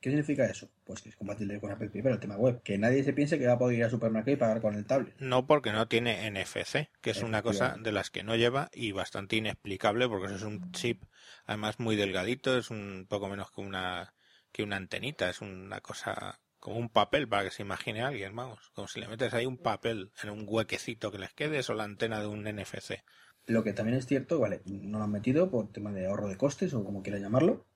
¿Qué 0.00 0.08
significa 0.10 0.46
eso? 0.46 0.70
Pues 0.84 1.02
que 1.02 1.10
es 1.10 1.16
compatible 1.16 1.60
con 1.60 1.70
Apple 1.70 1.90
Pay 1.90 2.02
para 2.02 2.14
el 2.14 2.20
tema 2.20 2.36
web. 2.36 2.62
Que 2.62 2.78
nadie 2.78 3.04
se 3.04 3.12
piense 3.12 3.38
que 3.38 3.46
va 3.46 3.54
a 3.54 3.58
poder 3.58 3.78
ir 3.78 3.84
al 3.84 3.90
supermercado 3.90 4.32
y 4.32 4.36
pagar 4.36 4.62
con 4.62 4.74
el 4.74 4.86
tablet. 4.86 5.14
No, 5.18 5.46
porque 5.46 5.72
no 5.72 5.88
tiene 5.88 6.30
NFC, 6.30 6.88
que 7.02 7.10
es 7.10 7.22
una 7.22 7.42
cosa 7.42 7.76
de 7.78 7.92
las 7.92 8.10
que 8.10 8.22
no 8.22 8.34
lleva 8.36 8.70
y 8.72 8.92
bastante 8.92 9.36
inexplicable 9.36 10.08
porque 10.08 10.26
eso 10.26 10.36
es 10.36 10.42
un 10.42 10.72
chip, 10.72 11.02
además 11.44 11.80
muy 11.80 11.96
delgadito, 11.96 12.56
es 12.56 12.70
un 12.70 13.06
poco 13.10 13.28
menos 13.28 13.50
que 13.50 13.60
una, 13.60 14.14
que 14.52 14.62
una 14.62 14.76
antenita, 14.76 15.28
es 15.28 15.42
una 15.42 15.80
cosa 15.82 16.40
como 16.60 16.76
un 16.76 16.90
papel 16.90 17.26
para 17.28 17.44
que 17.44 17.50
se 17.50 17.62
imagine 17.62 18.02
alguien, 18.02 18.36
vamos, 18.36 18.70
como 18.74 18.86
si 18.86 19.00
le 19.00 19.08
metes 19.08 19.34
ahí 19.34 19.46
un 19.46 19.58
papel 19.58 20.12
en 20.22 20.30
un 20.30 20.44
huequecito 20.46 21.10
que 21.10 21.18
les 21.18 21.32
quede 21.32 21.60
o 21.68 21.74
la 21.74 21.84
antena 21.84 22.20
de 22.20 22.26
un 22.26 22.44
NFC. 22.44 23.02
Lo 23.46 23.64
que 23.64 23.72
también 23.72 23.98
es 23.98 24.06
cierto, 24.06 24.38
vale, 24.38 24.60
no 24.66 24.98
lo 24.98 25.04
han 25.04 25.10
metido 25.10 25.50
por 25.50 25.72
tema 25.72 25.90
de 25.92 26.06
ahorro 26.06 26.28
de 26.28 26.36
costes 26.36 26.72
o 26.74 26.84
como 26.84 27.02
quieras 27.02 27.22
llamarlo, 27.22 27.66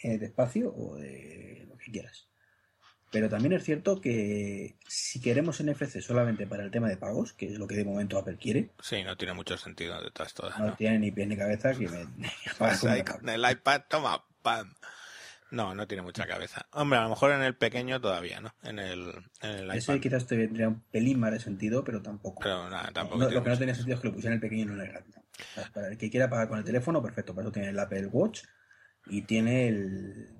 eh, 0.00 0.18
de 0.18 0.26
espacio 0.26 0.74
o 0.74 0.96
de 0.96 1.64
lo 1.68 1.78
que 1.78 1.92
quieras. 1.92 2.28
Pero 3.12 3.28
también 3.28 3.52
es 3.52 3.62
cierto 3.62 4.00
que 4.00 4.76
si 4.88 5.20
queremos 5.20 5.62
NFC 5.62 6.00
solamente 6.00 6.46
para 6.46 6.64
el 6.64 6.70
tema 6.70 6.88
de 6.88 6.96
pagos, 6.96 7.34
que 7.34 7.46
es 7.46 7.58
lo 7.58 7.68
que 7.68 7.76
de 7.76 7.84
momento 7.84 8.18
Apple 8.18 8.38
quiere. 8.38 8.70
Sí, 8.80 9.04
no 9.04 9.16
tiene 9.18 9.34
mucho 9.34 9.56
sentido 9.58 10.00
de 10.02 10.10
todas 10.10 10.32
todas. 10.32 10.58
No, 10.58 10.74
tiene 10.74 10.98
ni 10.98 11.10
pie 11.10 11.26
ni 11.26 11.36
cabeza 11.36 11.74
que 11.74 11.88
me. 11.88 12.06
con 13.04 13.28
el 13.28 13.50
iPad, 13.50 13.82
toma, 13.88 14.24
pam. 14.40 14.74
No, 15.52 15.74
no 15.74 15.86
tiene 15.86 16.02
mucha 16.02 16.26
cabeza. 16.26 16.66
Hombre, 16.72 16.98
a 16.98 17.02
lo 17.02 17.10
mejor 17.10 17.30
en 17.32 17.42
el 17.42 17.54
pequeño 17.54 18.00
todavía, 18.00 18.40
¿no? 18.40 18.54
En 18.62 18.78
el, 18.78 19.12
en 19.42 19.50
el 19.50 19.70
Eso 19.72 20.00
quizás 20.00 20.26
tendría 20.26 20.66
un 20.66 20.80
pelín 20.80 21.20
más 21.20 21.30
de 21.30 21.40
sentido, 21.40 21.84
pero 21.84 22.00
tampoco. 22.00 22.40
Pero 22.40 22.70
nada, 22.70 22.90
tampoco. 22.90 23.28
lo 23.28 23.44
que 23.44 23.50
no 23.50 23.58
tenía 23.58 23.74
sentido 23.74 23.96
es 23.96 24.00
que 24.00 24.08
lo 24.08 24.14
pusieran 24.14 24.38
en 24.38 24.42
el 24.42 24.48
pequeño 24.48 24.62
y 24.62 24.64
no 24.64 24.74
en 24.74 24.80
el 24.80 24.88
grande. 24.88 25.18
para 25.74 25.88
el 25.88 25.98
que 25.98 26.08
quiera 26.08 26.30
pagar 26.30 26.48
con 26.48 26.56
el 26.56 26.64
teléfono, 26.64 27.02
perfecto. 27.02 27.34
Para 27.34 27.44
eso 27.44 27.52
tiene 27.52 27.68
el 27.68 27.78
Apple 27.78 28.06
Watch 28.06 28.44
y 29.04 29.20
tiene 29.22 29.68
el, 29.68 30.30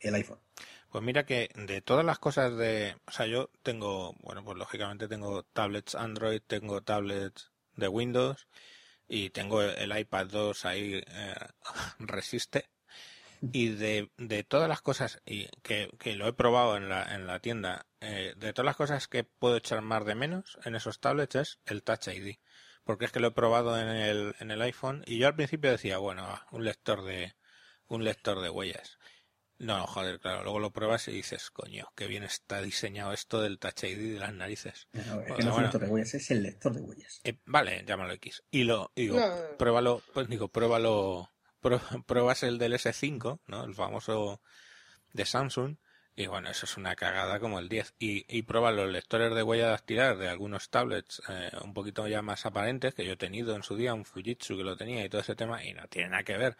el 0.00 0.14
iPhone. 0.14 0.40
Pues 0.90 1.04
mira 1.04 1.26
que 1.26 1.50
de 1.54 1.82
todas 1.82 2.04
las 2.04 2.18
cosas 2.18 2.56
de... 2.56 2.96
O 3.06 3.12
sea, 3.12 3.26
yo 3.26 3.50
tengo, 3.62 4.14
bueno, 4.22 4.42
pues 4.42 4.56
lógicamente 4.56 5.08
tengo 5.08 5.42
tablets 5.42 5.94
Android, 5.94 6.40
tengo 6.46 6.82
tablets 6.82 7.52
de 7.74 7.88
Windows 7.88 8.48
y 9.08 9.28
tengo 9.28 9.60
el 9.60 9.98
iPad 9.98 10.28
2 10.28 10.64
ahí 10.64 11.04
eh, 11.06 11.34
resiste 11.98 12.70
y 13.52 13.68
de, 13.68 14.10
de 14.16 14.44
todas 14.44 14.68
las 14.68 14.82
cosas 14.82 15.20
y 15.24 15.48
que, 15.62 15.90
que 15.98 16.14
lo 16.16 16.26
he 16.28 16.32
probado 16.32 16.76
en 16.76 16.88
la, 16.88 17.14
en 17.14 17.26
la 17.26 17.40
tienda, 17.40 17.86
eh, 18.00 18.34
de 18.36 18.52
todas 18.52 18.66
las 18.66 18.76
cosas 18.76 19.08
que 19.08 19.24
puedo 19.24 19.56
echar 19.56 19.82
más 19.82 20.04
de 20.04 20.14
menos 20.14 20.58
en 20.64 20.74
esos 20.74 21.00
tablets 21.00 21.34
es 21.34 21.58
el 21.66 21.82
Touch 21.82 22.08
ID. 22.08 22.36
Porque 22.84 23.06
es 23.06 23.12
que 23.12 23.20
lo 23.20 23.28
he 23.28 23.32
probado 23.32 23.80
en 23.80 23.88
el, 23.88 24.34
en 24.38 24.50
el 24.50 24.62
iPhone 24.62 25.02
y 25.06 25.18
yo 25.18 25.26
al 25.26 25.34
principio 25.34 25.70
decía, 25.70 25.98
bueno, 25.98 26.40
un 26.52 26.64
lector 26.64 27.04
de, 27.04 27.34
un 27.88 28.04
lector 28.04 28.40
de 28.40 28.50
huellas. 28.50 28.98
No, 29.58 29.86
joder, 29.86 30.20
claro, 30.20 30.42
luego 30.42 30.58
lo 30.58 30.70
pruebas 30.70 31.08
y 31.08 31.12
dices, 31.12 31.50
coño, 31.50 31.88
qué 31.96 32.06
bien 32.06 32.22
está 32.22 32.60
diseñado 32.60 33.12
esto 33.12 33.40
del 33.40 33.58
Touch 33.58 33.84
ID 33.84 34.14
de 34.14 34.20
las 34.20 34.34
narices. 34.34 34.86
No, 34.92 35.20
es 35.22 35.32
que 35.32 35.42
no 35.42 35.50
es 35.50 35.56
el 35.56 35.62
lector 35.62 35.80
de 35.80 35.88
huellas, 35.88 36.14
es 36.14 36.30
el 36.30 36.42
lector 36.42 36.74
de 36.74 36.80
huellas. 36.82 37.20
Eh, 37.24 37.38
vale, 37.46 37.84
llámalo 37.86 38.12
X. 38.14 38.44
Y 38.50 38.64
lo, 38.64 38.92
digo, 38.94 39.18
pruébalo, 39.58 40.02
pues 40.12 40.28
digo, 40.28 40.48
pruébalo 40.48 41.30
pruebas 42.06 42.42
el 42.42 42.58
del 42.58 42.74
S5, 42.74 43.40
¿no? 43.46 43.64
El 43.64 43.74
famoso 43.74 44.40
de 45.12 45.24
Samsung, 45.24 45.76
y 46.18 46.26
bueno, 46.28 46.48
eso 46.50 46.64
es 46.64 46.78
una 46.78 46.96
cagada 46.96 47.38
como 47.40 47.58
el 47.58 47.68
10. 47.68 47.94
Y, 47.98 48.24
y 48.34 48.42
los 48.42 48.90
lectores 48.90 49.34
de 49.34 49.42
huella 49.42 49.68
dactilar 49.68 50.16
de 50.16 50.28
algunos 50.28 50.70
tablets 50.70 51.20
eh, 51.28 51.50
un 51.62 51.74
poquito 51.74 52.08
ya 52.08 52.22
más 52.22 52.46
aparentes, 52.46 52.94
que 52.94 53.04
yo 53.04 53.12
he 53.12 53.16
tenido 53.16 53.54
en 53.54 53.62
su 53.62 53.76
día, 53.76 53.92
un 53.92 54.06
Fujitsu 54.06 54.56
que 54.56 54.64
lo 54.64 54.76
tenía 54.78 55.04
y 55.04 55.10
todo 55.10 55.20
ese 55.20 55.36
tema, 55.36 55.62
y 55.62 55.74
no 55.74 55.86
tiene 55.88 56.08
nada 56.08 56.22
que 56.24 56.38
ver. 56.38 56.56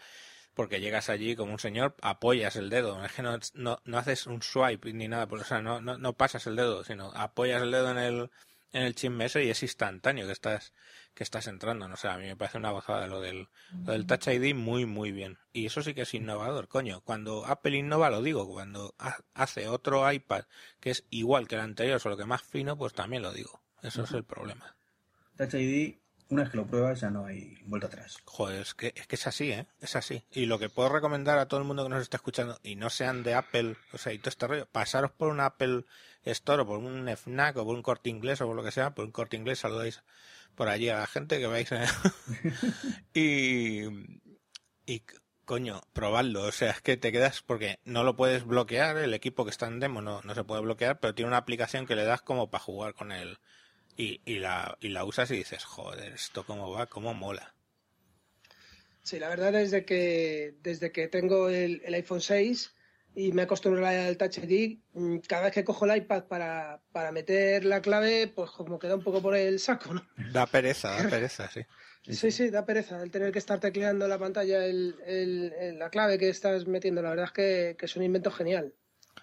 Porque 0.54 0.80
llegas 0.80 1.08
allí 1.10 1.36
como 1.36 1.52
un 1.52 1.58
señor, 1.58 1.96
apoyas 2.02 2.56
el 2.56 2.70
dedo, 2.70 3.02
es 3.04 3.12
que 3.12 3.22
no, 3.22 3.38
no, 3.54 3.98
haces 3.98 4.26
un 4.26 4.42
swipe 4.42 4.92
ni 4.92 5.08
nada, 5.08 5.26
o 5.30 5.44
sea, 5.44 5.62
no, 5.62 5.80
no, 5.80 5.98
no 5.98 6.12
pasas 6.14 6.46
el 6.46 6.56
dedo, 6.56 6.84
sino 6.84 7.12
apoyas 7.14 7.62
el 7.62 7.70
dedo 7.70 7.90
en 7.90 7.98
el, 7.98 8.30
en 8.72 8.82
el 8.82 8.94
chisme 8.94 9.26
y 9.36 9.50
es 9.50 9.62
instantáneo 9.62 10.26
que 10.26 10.32
estás 10.32 10.72
que 11.16 11.24
estás 11.24 11.48
entrando. 11.48 11.88
No 11.88 11.96
sé, 11.96 12.08
a 12.08 12.18
mí 12.18 12.26
me 12.26 12.36
parece 12.36 12.58
una 12.58 12.70
gozada 12.70 13.06
lo 13.06 13.20
del, 13.20 13.48
lo 13.84 13.92
del 13.92 14.06
Touch 14.06 14.28
ID 14.28 14.54
muy, 14.54 14.84
muy 14.84 15.10
bien. 15.10 15.38
Y 15.52 15.66
eso 15.66 15.82
sí 15.82 15.94
que 15.94 16.02
es 16.02 16.14
innovador, 16.14 16.68
coño. 16.68 17.00
Cuando 17.00 17.46
Apple 17.46 17.78
innova, 17.78 18.10
lo 18.10 18.22
digo, 18.22 18.46
cuando 18.46 18.94
hace 19.34 19.66
otro 19.66 20.12
iPad 20.12 20.44
que 20.78 20.90
es 20.90 21.04
igual 21.10 21.48
que 21.48 21.54
el 21.54 21.62
anterior, 21.62 21.98
solo 21.98 22.18
que 22.18 22.26
más 22.26 22.42
fino, 22.42 22.76
pues 22.76 22.92
también 22.92 23.22
lo 23.22 23.32
digo. 23.32 23.62
Eso 23.82 24.04
es 24.04 24.12
el 24.12 24.24
problema. 24.24 24.76
Touch 25.38 25.54
ID, 25.54 25.96
una 26.28 26.42
vez 26.42 26.50
que 26.50 26.58
lo 26.58 26.66
pruebas, 26.66 27.00
ya 27.00 27.08
no 27.08 27.24
hay 27.24 27.56
vuelta 27.64 27.86
atrás. 27.86 28.18
Joder, 28.26 28.60
es 28.60 28.74
que, 28.74 28.92
es 28.94 29.06
que 29.06 29.16
es 29.16 29.26
así, 29.26 29.50
¿eh? 29.52 29.66
Es 29.80 29.96
así. 29.96 30.22
Y 30.30 30.44
lo 30.44 30.58
que 30.58 30.68
puedo 30.68 30.90
recomendar 30.90 31.38
a 31.38 31.48
todo 31.48 31.60
el 31.60 31.66
mundo 31.66 31.82
que 31.82 31.88
nos 31.88 32.02
está 32.02 32.18
escuchando 32.18 32.58
y 32.62 32.76
no 32.76 32.90
sean 32.90 33.22
de 33.22 33.32
Apple, 33.32 33.76
o 33.94 33.98
sea, 33.98 34.12
y 34.12 34.18
todo 34.18 34.28
este 34.28 34.46
rollo, 34.46 34.66
pasaros 34.66 35.12
por 35.12 35.28
un 35.28 35.40
Apple 35.40 35.84
Store 36.24 36.62
o 36.62 36.66
por 36.66 36.78
un 36.78 37.08
FNAC 37.08 37.56
o 37.56 37.64
por 37.64 37.74
un 37.74 37.82
corte 37.82 38.10
inglés 38.10 38.42
o 38.42 38.46
por 38.46 38.56
lo 38.56 38.62
que 38.62 38.70
sea, 38.70 38.94
por 38.94 39.06
un 39.06 39.12
corte 39.12 39.38
inglés, 39.38 39.60
saludáis 39.60 40.02
por 40.56 40.68
allí 40.68 40.88
a 40.88 40.98
la 40.98 41.06
gente 41.06 41.38
que 41.38 41.46
vais 41.46 41.70
¿eh? 41.70 41.86
y, 43.14 43.82
y 44.86 45.02
coño, 45.44 45.80
probadlo. 45.92 46.42
O 46.42 46.52
sea, 46.52 46.72
es 46.72 46.80
que 46.82 46.96
te 46.96 47.12
quedas 47.12 47.42
porque 47.42 47.78
no 47.84 48.02
lo 48.02 48.16
puedes 48.16 48.44
bloquear, 48.44 48.98
el 48.98 49.14
equipo 49.14 49.44
que 49.44 49.50
está 49.50 49.68
en 49.68 49.80
demo 49.80 50.02
no, 50.02 50.20
no 50.22 50.34
se 50.34 50.44
puede 50.44 50.62
bloquear, 50.62 50.98
pero 50.98 51.14
tiene 51.14 51.28
una 51.28 51.38
aplicación 51.38 51.86
que 51.86 51.96
le 51.96 52.04
das 52.04 52.22
como 52.22 52.50
para 52.50 52.64
jugar 52.64 52.94
con 52.94 53.12
él. 53.12 53.38
Y, 53.96 54.20
y, 54.26 54.40
la, 54.40 54.76
y 54.80 54.88
la 54.88 55.04
usas 55.04 55.30
y 55.30 55.36
dices, 55.36 55.64
joder, 55.64 56.12
esto 56.12 56.44
cómo 56.44 56.70
va, 56.70 56.86
cómo 56.86 57.14
mola. 57.14 57.54
Sí, 59.02 59.18
la 59.18 59.28
verdad 59.28 59.54
es 59.54 59.84
que 59.84 60.56
desde 60.62 60.92
que 60.92 61.08
tengo 61.08 61.48
el, 61.48 61.80
el 61.84 61.94
iPhone 61.94 62.20
6 62.20 62.74
y 63.16 63.32
me 63.32 63.42
acostumbrado 63.42 64.08
al 64.08 64.18
Touch 64.18 64.38
ID. 64.38 64.78
Mm, 64.92 65.18
cada 65.26 65.44
vez 65.44 65.54
que 65.54 65.64
cojo 65.64 65.86
el 65.86 65.96
iPad 65.96 66.24
para, 66.24 66.82
para 66.92 67.12
meter 67.12 67.64
la 67.64 67.80
clave, 67.80 68.28
pues 68.28 68.50
como 68.50 68.78
queda 68.78 68.94
un 68.94 69.02
poco 69.02 69.22
por 69.22 69.34
el 69.34 69.58
saco, 69.58 69.94
¿no? 69.94 70.06
Da 70.32 70.46
pereza, 70.46 70.90
da 70.90 71.08
pereza, 71.10 71.50
sí. 71.50 71.62
Sí, 72.02 72.30
sí, 72.30 72.50
da 72.50 72.66
pereza 72.66 73.02
el 73.02 73.10
tener 73.10 73.32
que 73.32 73.38
estar 73.38 73.58
tecleando 73.58 74.06
la 74.06 74.18
pantalla 74.18 74.64
el, 74.64 74.94
el, 75.06 75.78
la 75.78 75.88
clave 75.88 76.18
que 76.18 76.28
estás 76.28 76.66
metiendo. 76.66 77.00
La 77.00 77.08
verdad 77.08 77.24
es 77.24 77.32
que, 77.32 77.76
que, 77.78 77.86
es 77.86 77.96
un 77.96 78.02
invento 78.02 78.30
genial. 78.30 78.74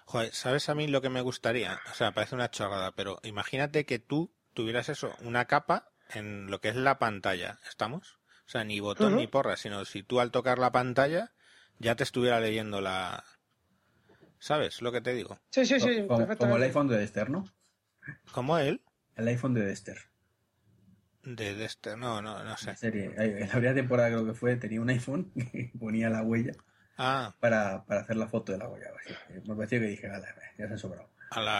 Joder, 0.06 0.34
¿sabes 0.34 0.68
a 0.68 0.74
mí 0.74 0.88
lo 0.88 1.00
que 1.00 1.08
me 1.08 1.22
gustaría? 1.22 1.80
O 1.92 1.94
sea, 1.94 2.12
parece 2.12 2.34
una 2.34 2.50
chorrada, 2.50 2.92
pero 2.96 3.20
imagínate 3.22 3.86
que 3.86 4.00
tú 4.00 4.34
tuvieras 4.54 4.88
eso, 4.88 5.14
una 5.22 5.46
capa 5.46 5.92
en 6.10 6.50
lo 6.50 6.60
que 6.60 6.68
es 6.68 6.76
la 6.76 6.98
pantalla. 6.98 7.60
¿Estamos? 7.68 8.18
O 8.46 8.50
sea, 8.50 8.64
ni 8.64 8.80
botón 8.80 9.16
ni 9.16 9.28
porra, 9.28 9.56
sino 9.56 9.84
si 9.84 10.02
tú 10.02 10.20
al 10.20 10.32
tocar 10.32 10.58
la 10.58 10.72
pantalla 10.72 11.32
ya 11.78 11.96
te 11.96 12.04
estuviera 12.04 12.40
leyendo 12.40 12.80
la, 12.80 13.24
¿Sabes 14.44 14.82
lo 14.82 14.92
que 14.92 15.00
te 15.00 15.14
digo? 15.14 15.40
Sí, 15.48 15.64
sí, 15.64 15.80
sí. 15.80 16.06
Como, 16.06 16.56
el 16.58 16.62
iPhone 16.64 16.86
de 16.86 16.98
Dexter, 16.98 17.30
¿no? 17.30 17.46
¿Cómo 18.32 18.58
él? 18.58 18.82
El 19.16 19.28
iPhone 19.28 19.54
de 19.54 19.64
Dexter. 19.64 19.96
De 21.22 21.54
Dexter, 21.54 21.96
no, 21.96 22.20
no, 22.20 22.44
no 22.44 22.54
sé. 22.58 22.68
En 22.68 22.76
serie, 22.76 23.14
en 23.16 23.40
la 23.40 23.52
primera 23.52 23.72
temporada 23.72 24.10
creo 24.10 24.26
que 24.26 24.34
fue, 24.34 24.56
tenía 24.56 24.82
un 24.82 24.90
iPhone 24.90 25.32
que 25.52 25.72
ponía 25.78 26.10
la 26.10 26.22
huella 26.22 26.52
ah. 26.98 27.34
para, 27.40 27.86
para 27.86 28.02
hacer 28.02 28.16
la 28.16 28.28
foto 28.28 28.52
de 28.52 28.58
la 28.58 28.68
huella. 28.68 28.90
Me 29.46 29.56
pareció 29.56 29.80
que 29.80 29.86
dije, 29.86 30.10
ya 30.58 30.68
se 30.68 30.74
ha 30.74 30.76
sobrado. 30.76 31.08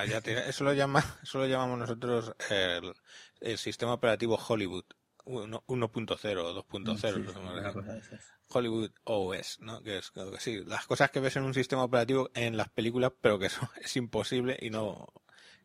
ya 0.06 0.18
eso, 0.46 0.64
lo 0.64 0.74
llama, 0.74 1.02
eso 1.22 1.38
lo 1.38 1.46
llamamos 1.46 1.78
nosotros 1.78 2.34
el, 2.50 2.92
el 3.40 3.56
sistema 3.56 3.94
operativo 3.94 4.36
Hollywood. 4.36 4.84
1.0 5.24 6.38
o 6.38 6.64
2.0. 6.64 8.20
Hollywood 8.48 8.90
OS, 9.04 9.60
¿no? 9.60 9.82
Que 9.82 9.98
es 9.98 10.10
que 10.10 10.22
sí, 10.38 10.62
las 10.64 10.86
cosas 10.86 11.10
que 11.10 11.20
ves 11.20 11.36
en 11.36 11.44
un 11.44 11.54
sistema 11.54 11.84
operativo 11.84 12.30
en 12.34 12.56
las 12.56 12.68
películas, 12.68 13.12
pero 13.20 13.38
que 13.38 13.46
eso 13.46 13.68
es 13.80 13.96
imposible 13.96 14.58
y 14.60 14.70
no 14.70 15.12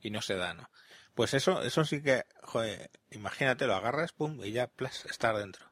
y 0.02 0.12
no 0.12 0.22
se 0.22 0.36
da, 0.36 0.54
¿no? 0.54 0.70
Pues 1.14 1.34
eso, 1.34 1.62
eso 1.64 1.84
sí 1.84 2.02
que, 2.02 2.24
joder, 2.44 2.90
imagínate, 3.12 3.68
lo 3.68 3.76
agarras, 3.76 4.14
pum, 4.14 4.40
y 4.44 4.52
ya, 4.52 4.68
plus, 4.68 5.06
estar 5.06 5.36
dentro. 5.38 5.70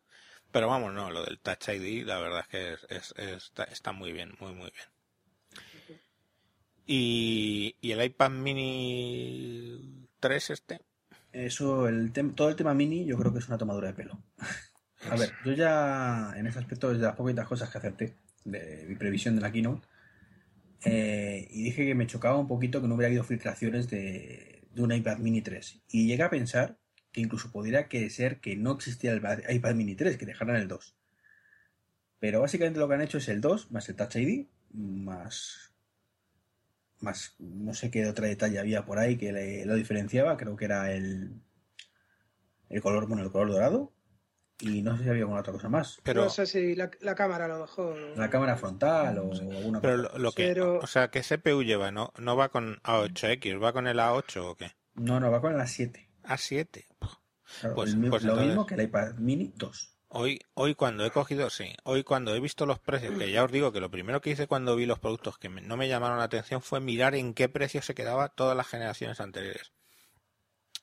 Pero 0.51 0.67
vamos, 0.67 0.93
no, 0.93 1.11
lo 1.11 1.23
del 1.23 1.39
Touch 1.39 1.69
ID, 1.69 2.05
la 2.05 2.19
verdad 2.19 2.41
es 2.41 2.47
que 2.47 2.95
es, 2.95 3.13
está, 3.17 3.63
está, 3.65 3.91
muy 3.93 4.11
bien, 4.11 4.35
muy, 4.39 4.53
muy 4.53 4.71
bien. 4.71 5.97
Y, 6.85 7.75
y 7.81 7.91
el 7.91 8.03
iPad 8.03 8.31
mini 8.31 10.07
3 10.19 10.49
este, 10.49 10.81
eso, 11.31 11.87
el 11.87 12.11
todo 12.11 12.49
el 12.49 12.55
tema 12.55 12.73
mini, 12.73 13.05
yo 13.05 13.17
creo 13.17 13.31
que 13.31 13.39
es 13.39 13.47
una 13.47 13.57
tomadura 13.57 13.87
de 13.87 13.93
pelo. 13.93 14.21
A 15.09 15.15
ver, 15.15 15.31
yo 15.45 15.53
ya 15.53 16.33
en 16.35 16.47
ese 16.47 16.59
aspecto 16.59 16.91
es 16.91 16.97
de 16.97 17.05
las 17.05 17.15
poquitas 17.15 17.47
cosas 17.47 17.69
que 17.69 17.77
acerté 17.77 18.15
de 18.45 18.85
mi 18.87 18.95
previsión 18.95 19.35
de 19.35 19.41
la 19.41 19.51
keynote. 19.51 19.87
Eh, 20.83 21.47
y 21.51 21.63
dije 21.63 21.85
que 21.85 21.95
me 21.95 22.07
chocaba 22.07 22.37
un 22.37 22.47
poquito 22.47 22.81
que 22.81 22.87
no 22.87 22.95
hubiera 22.95 23.07
habido 23.07 23.23
filtraciones 23.23 23.89
de, 23.89 24.67
de 24.71 24.81
un 24.81 24.91
iPad 24.91 25.19
mini 25.19 25.41
3. 25.41 25.81
Y 25.89 26.07
llegué 26.07 26.23
a 26.23 26.29
pensar 26.29 26.77
que 27.11 27.21
incluso 27.21 27.51
podría 27.51 27.87
que 27.87 28.09
ser 28.09 28.39
que 28.39 28.55
no 28.55 28.73
existía 28.73 29.11
el 29.13 29.21
iPad 29.49 29.75
mini 29.75 29.95
3, 29.95 30.17
que 30.17 30.25
dejaran 30.25 30.55
el 30.55 30.67
2. 30.67 30.95
Pero 32.19 32.41
básicamente 32.41 32.79
lo 32.79 32.87
que 32.87 32.95
han 32.95 33.01
hecho 33.01 33.19
es 33.19 33.27
el 33.29 33.41
2 33.41 33.71
más 33.71 33.87
el 33.89 33.95
Touch 33.95 34.15
ID, 34.15 34.47
más 34.71 35.73
más 36.99 37.35
no 37.39 37.73
sé 37.73 37.91
qué 37.91 38.07
otra 38.07 38.27
detalle 38.27 38.59
había 38.59 38.85
por 38.85 38.99
ahí 38.99 39.17
que 39.17 39.63
lo 39.65 39.75
diferenciaba, 39.75 40.37
creo 40.37 40.55
que 40.55 40.65
era 40.65 40.91
el 40.91 41.41
el 42.69 42.81
color, 42.81 43.07
bueno, 43.07 43.23
el 43.23 43.31
color 43.31 43.51
dorado 43.51 43.93
y 44.59 44.81
no 44.81 44.97
sé 44.97 45.03
si 45.03 45.09
había 45.09 45.21
alguna 45.21 45.41
otra 45.41 45.53
cosa 45.53 45.69
más. 45.69 45.99
Pero 46.03 46.23
no 46.23 46.29
sé 46.29 46.45
si 46.47 46.75
la, 46.75 46.89
cámara 46.89 47.45
a 47.45 47.47
lo 47.47 47.59
mejor. 47.59 47.97
La 48.15 48.29
cámara 48.29 48.55
frontal 48.57 49.19
o 49.19 49.31
alguna 49.31 49.81
Pero 49.81 49.97
lo, 49.97 50.31
que 50.31 50.59
o 50.59 50.87
sea, 50.87 51.09
¿qué 51.09 51.21
CPU 51.21 51.63
lleva? 51.63 51.91
No 51.91 52.11
no 52.17 52.35
va 52.35 52.49
con 52.49 52.77
A8X, 52.83 53.63
va 53.63 53.73
con 53.73 53.87
el 53.87 53.99
A8 53.99 54.43
o 54.43 54.55
qué? 54.55 54.71
No, 54.95 55.19
no, 55.19 55.29
va 55.29 55.41
con 55.41 55.53
el 55.53 55.59
A7. 55.59 56.07
A7. 56.23 56.85
pues, 57.75 57.95
pues 58.09 58.23
lo 58.23 58.35
mismo 58.35 58.65
que 58.65 58.75
el 58.75 58.81
iPad 58.81 59.15
mini 59.15 59.53
2. 59.55 59.96
Hoy, 60.09 60.39
hoy 60.53 60.73
cuando 60.75 61.05
he 61.05 61.11
cogido, 61.11 61.49
sí, 61.49 61.75
hoy 61.83 62.03
cuando 62.03 62.33
he 62.33 62.39
visto 62.39 62.65
los 62.65 62.79
precios, 62.79 63.17
que 63.17 63.31
ya 63.31 63.43
os 63.43 63.51
digo 63.51 63.71
que 63.71 63.81
lo 63.81 63.91
primero 63.91 64.21
que 64.21 64.29
hice 64.31 64.47
cuando 64.47 64.75
vi 64.75 64.85
los 64.85 64.99
productos 64.99 65.37
que 65.37 65.49
no 65.49 65.77
me 65.77 65.87
llamaron 65.89 66.17
la 66.17 66.23
atención 66.25 66.61
fue 66.61 66.79
mirar 66.79 67.13
en 67.15 67.33
qué 67.33 67.49
precio 67.49 67.81
se 67.81 67.93
quedaba 67.95 68.29
todas 68.29 68.55
las 68.55 68.67
generaciones 68.67 69.19
anteriores. 69.19 69.73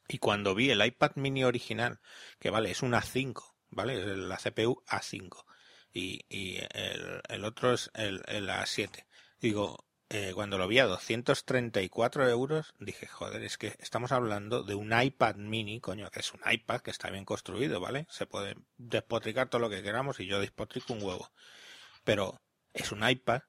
Y 0.09 0.19
cuando 0.19 0.55
vi 0.55 0.71
el 0.71 0.85
iPad 0.85 1.13
mini 1.17 1.45
original, 1.45 2.01
que 2.39 2.51
vale, 2.51 2.71
es 2.71 2.83
un 2.83 2.93
A5, 2.93 3.55
¿vale? 3.71 4.17
La 4.17 4.37
CPU 4.37 4.83
A5. 4.87 5.45
Y, 5.93 6.25
y 6.29 6.59
el, 6.75 7.23
el 7.29 7.45
otro 7.45 7.73
es 7.73 7.91
el, 7.95 8.23
el 8.27 8.49
A7. 8.49 9.07
Digo, 9.41 9.84
eh, 10.11 10.33
cuando 10.35 10.59
lo 10.59 10.69
vi 10.69 10.79
a 10.79 10.87
234 10.87 12.29
euros, 12.29 12.75
dije, 12.79 13.07
joder, 13.07 13.43
es 13.43 13.57
que 13.57 13.75
estamos 13.79 14.13
hablando 14.13 14.63
de 14.63 14.75
un 14.75 14.93
iPad 14.99 15.37
mini, 15.37 15.81
coño, 15.81 16.11
que 16.11 16.21
es 16.21 16.33
un 16.33 16.41
iPad 16.51 16.81
que 16.81 16.91
está 16.91 17.11
bien 17.11 17.25
construido, 17.25 17.81
¿vale? 17.81 18.07
Se 18.11 18.27
puede 18.27 18.57
despotricar 18.77 19.49
todo 19.49 19.61
lo 19.61 19.71
que 19.71 19.83
queramos 19.83 20.21
y 20.21 20.27
yo 20.27 20.41
despotrico 20.41 20.93
un 20.93 21.03
huevo. 21.03 21.31
Pero 22.05 22.41
es 22.75 22.93
un 22.93 23.09
iPad 23.09 23.43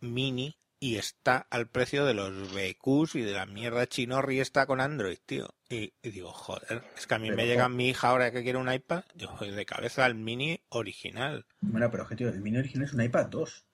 mini 0.00 0.56
y 0.78 0.96
está 0.96 1.46
al 1.50 1.68
precio 1.68 2.04
de 2.04 2.14
los 2.14 2.52
BQs 2.52 3.14
y 3.14 3.22
de 3.22 3.32
la 3.32 3.46
mierda 3.46 3.86
chinorri 3.86 4.40
está 4.40 4.66
con 4.66 4.80
Android, 4.80 5.18
tío. 5.24 5.54
Y, 5.68 5.92
digo, 6.02 6.32
joder, 6.32 6.84
es 6.96 7.06
que 7.06 7.14
a 7.14 7.18
mí 7.18 7.30
me 7.30 7.46
llega 7.46 7.68
mi 7.68 7.88
hija 7.88 8.08
ahora 8.08 8.30
que 8.30 8.42
quiere 8.42 8.58
un 8.58 8.72
iPad, 8.72 9.04
yo 9.14 9.36
de 9.38 9.66
cabeza 9.66 10.04
al 10.04 10.14
mini 10.14 10.60
original. 10.68 11.46
Bueno, 11.60 11.90
pero 11.90 12.06
tío, 12.14 12.28
el 12.28 12.40
mini 12.40 12.58
original 12.58 12.86
es 12.86 12.94
un 12.94 13.02
iPad 13.02 13.26
2. 13.26 13.65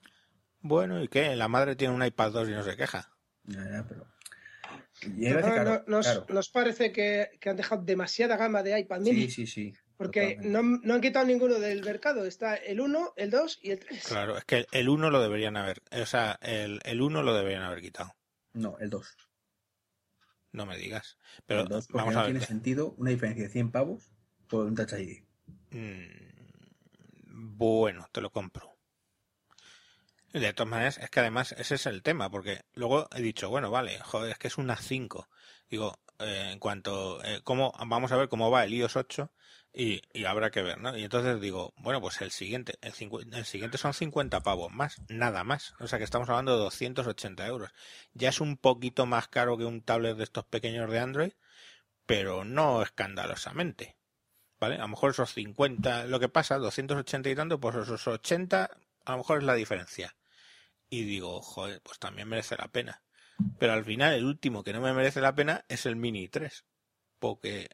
Bueno, 0.62 1.02
¿y 1.02 1.08
qué? 1.08 1.34
La 1.36 1.48
madre 1.48 1.76
tiene 1.76 1.94
un 1.94 2.04
iPad 2.04 2.32
2 2.32 2.48
y 2.48 2.52
no 2.52 2.62
se 2.62 2.76
queja. 2.76 3.10
Ya, 3.44 3.68
ya, 3.68 3.86
pero... 3.88 4.06
nos, 5.86 6.48
parece 6.50 6.92
que, 6.92 7.38
han 7.44 7.56
dejado 7.56 7.82
demasiada 7.82 8.36
gama 8.36 8.62
de 8.62 8.78
iPad 8.78 9.00
mini. 9.00 9.22
Sí, 9.22 9.46
sí, 9.46 9.46
sí. 9.46 9.74
Porque 9.96 10.36
no, 10.40 10.58
han 10.58 11.00
quitado 11.00 11.26
ninguno 11.26 11.58
del 11.58 11.84
mercado. 11.84 12.24
Está 12.24 12.54
el 12.56 12.80
1, 12.80 13.14
el 13.16 13.30
2 13.30 13.58
y 13.62 13.70
el 13.72 13.78
3. 13.80 14.04
Claro, 14.04 14.36
es 14.38 14.44
que 14.44 14.66
el 14.72 14.88
1 14.88 15.10
lo 15.10 15.20
deberían 15.20 15.56
haber. 15.56 15.82
O 15.92 16.06
sea, 16.06 16.38
el, 16.42 16.80
el 16.84 17.02
1 17.02 17.22
lo 17.22 17.34
deberían 17.34 17.62
haber 17.62 17.80
quitado. 17.80 18.14
No, 18.52 18.78
el 18.78 18.90
2. 18.90 19.16
No 20.52 20.66
me 20.66 20.76
digas. 20.76 21.18
Pero 21.46 21.64
vamos 21.64 22.14
no 22.14 22.20
a 22.20 22.22
ver. 22.24 22.32
tiene 22.32 22.46
sentido 22.46 22.94
una 22.98 23.10
diferencia 23.10 23.44
de 23.44 23.50
100 23.50 23.70
pavos 23.70 24.12
por 24.48 24.66
un 24.66 24.74
Touch 24.74 24.92
ID. 24.92 25.22
Mm, 25.70 27.56
bueno, 27.56 28.08
te 28.12 28.20
lo 28.20 28.30
compro. 28.30 28.71
De 30.32 30.52
todas 30.54 30.70
maneras, 30.70 30.96
es 30.96 31.10
que 31.10 31.20
además 31.20 31.52
ese 31.58 31.74
es 31.74 31.84
el 31.84 32.02
tema, 32.02 32.30
porque 32.30 32.64
luego 32.72 33.06
he 33.14 33.20
dicho, 33.20 33.50
bueno, 33.50 33.70
vale, 33.70 33.98
joder, 34.00 34.32
es 34.32 34.38
que 34.38 34.48
es 34.48 34.56
una 34.56 34.76
5. 34.76 35.28
Digo, 35.68 35.98
eh, 36.20 36.50
en 36.52 36.58
cuanto, 36.58 37.22
eh, 37.22 37.40
cómo, 37.44 37.74
vamos 37.86 38.12
a 38.12 38.16
ver 38.16 38.28
cómo 38.30 38.50
va 38.50 38.64
el 38.64 38.72
iOS 38.72 38.96
8 38.96 39.30
y, 39.74 40.00
y, 40.14 40.24
habrá 40.24 40.50
que 40.50 40.62
ver, 40.62 40.78
¿no? 40.80 40.96
Y 40.96 41.04
entonces 41.04 41.38
digo, 41.38 41.74
bueno, 41.76 42.00
pues 42.00 42.20
el 42.22 42.30
siguiente, 42.30 42.78
el, 42.80 42.94
el, 43.32 43.44
siguiente 43.44 43.76
son 43.76 43.92
50 43.92 44.40
pavos 44.42 44.72
más, 44.72 45.02
nada 45.08 45.44
más. 45.44 45.74
O 45.80 45.86
sea 45.86 45.98
que 45.98 46.04
estamos 46.04 46.28
hablando 46.30 46.52
de 46.56 46.62
280 46.64 47.46
euros. 47.46 47.70
Ya 48.14 48.30
es 48.30 48.40
un 48.40 48.56
poquito 48.56 49.04
más 49.04 49.28
caro 49.28 49.58
que 49.58 49.66
un 49.66 49.82
tablet 49.82 50.16
de 50.16 50.24
estos 50.24 50.44
pequeños 50.46 50.90
de 50.90 50.98
Android, 50.98 51.32
pero 52.06 52.44
no 52.44 52.82
escandalosamente. 52.82 53.96
¿Vale? 54.60 54.76
A 54.76 54.82
lo 54.82 54.88
mejor 54.88 55.10
esos 55.10 55.34
50, 55.34 56.06
lo 56.06 56.20
que 56.20 56.28
pasa, 56.28 56.56
280 56.58 57.28
y 57.30 57.34
tanto, 57.36 57.60
pues 57.60 57.76
esos 57.76 58.06
80, 58.06 58.70
a 59.04 59.12
lo 59.12 59.18
mejor 59.18 59.38
es 59.38 59.44
la 59.44 59.54
diferencia 59.54 60.14
y 60.92 61.04
digo, 61.04 61.40
joder, 61.40 61.80
pues 61.82 61.98
también 61.98 62.28
merece 62.28 62.54
la 62.54 62.68
pena. 62.68 63.02
Pero 63.58 63.72
al 63.72 63.82
final 63.82 64.12
el 64.12 64.26
último 64.26 64.62
que 64.62 64.74
no 64.74 64.82
me 64.82 64.92
merece 64.92 65.22
la 65.22 65.34
pena 65.34 65.64
es 65.66 65.86
el 65.86 65.96
Mini 65.96 66.28
3. 66.28 66.66
Porque 67.18 67.70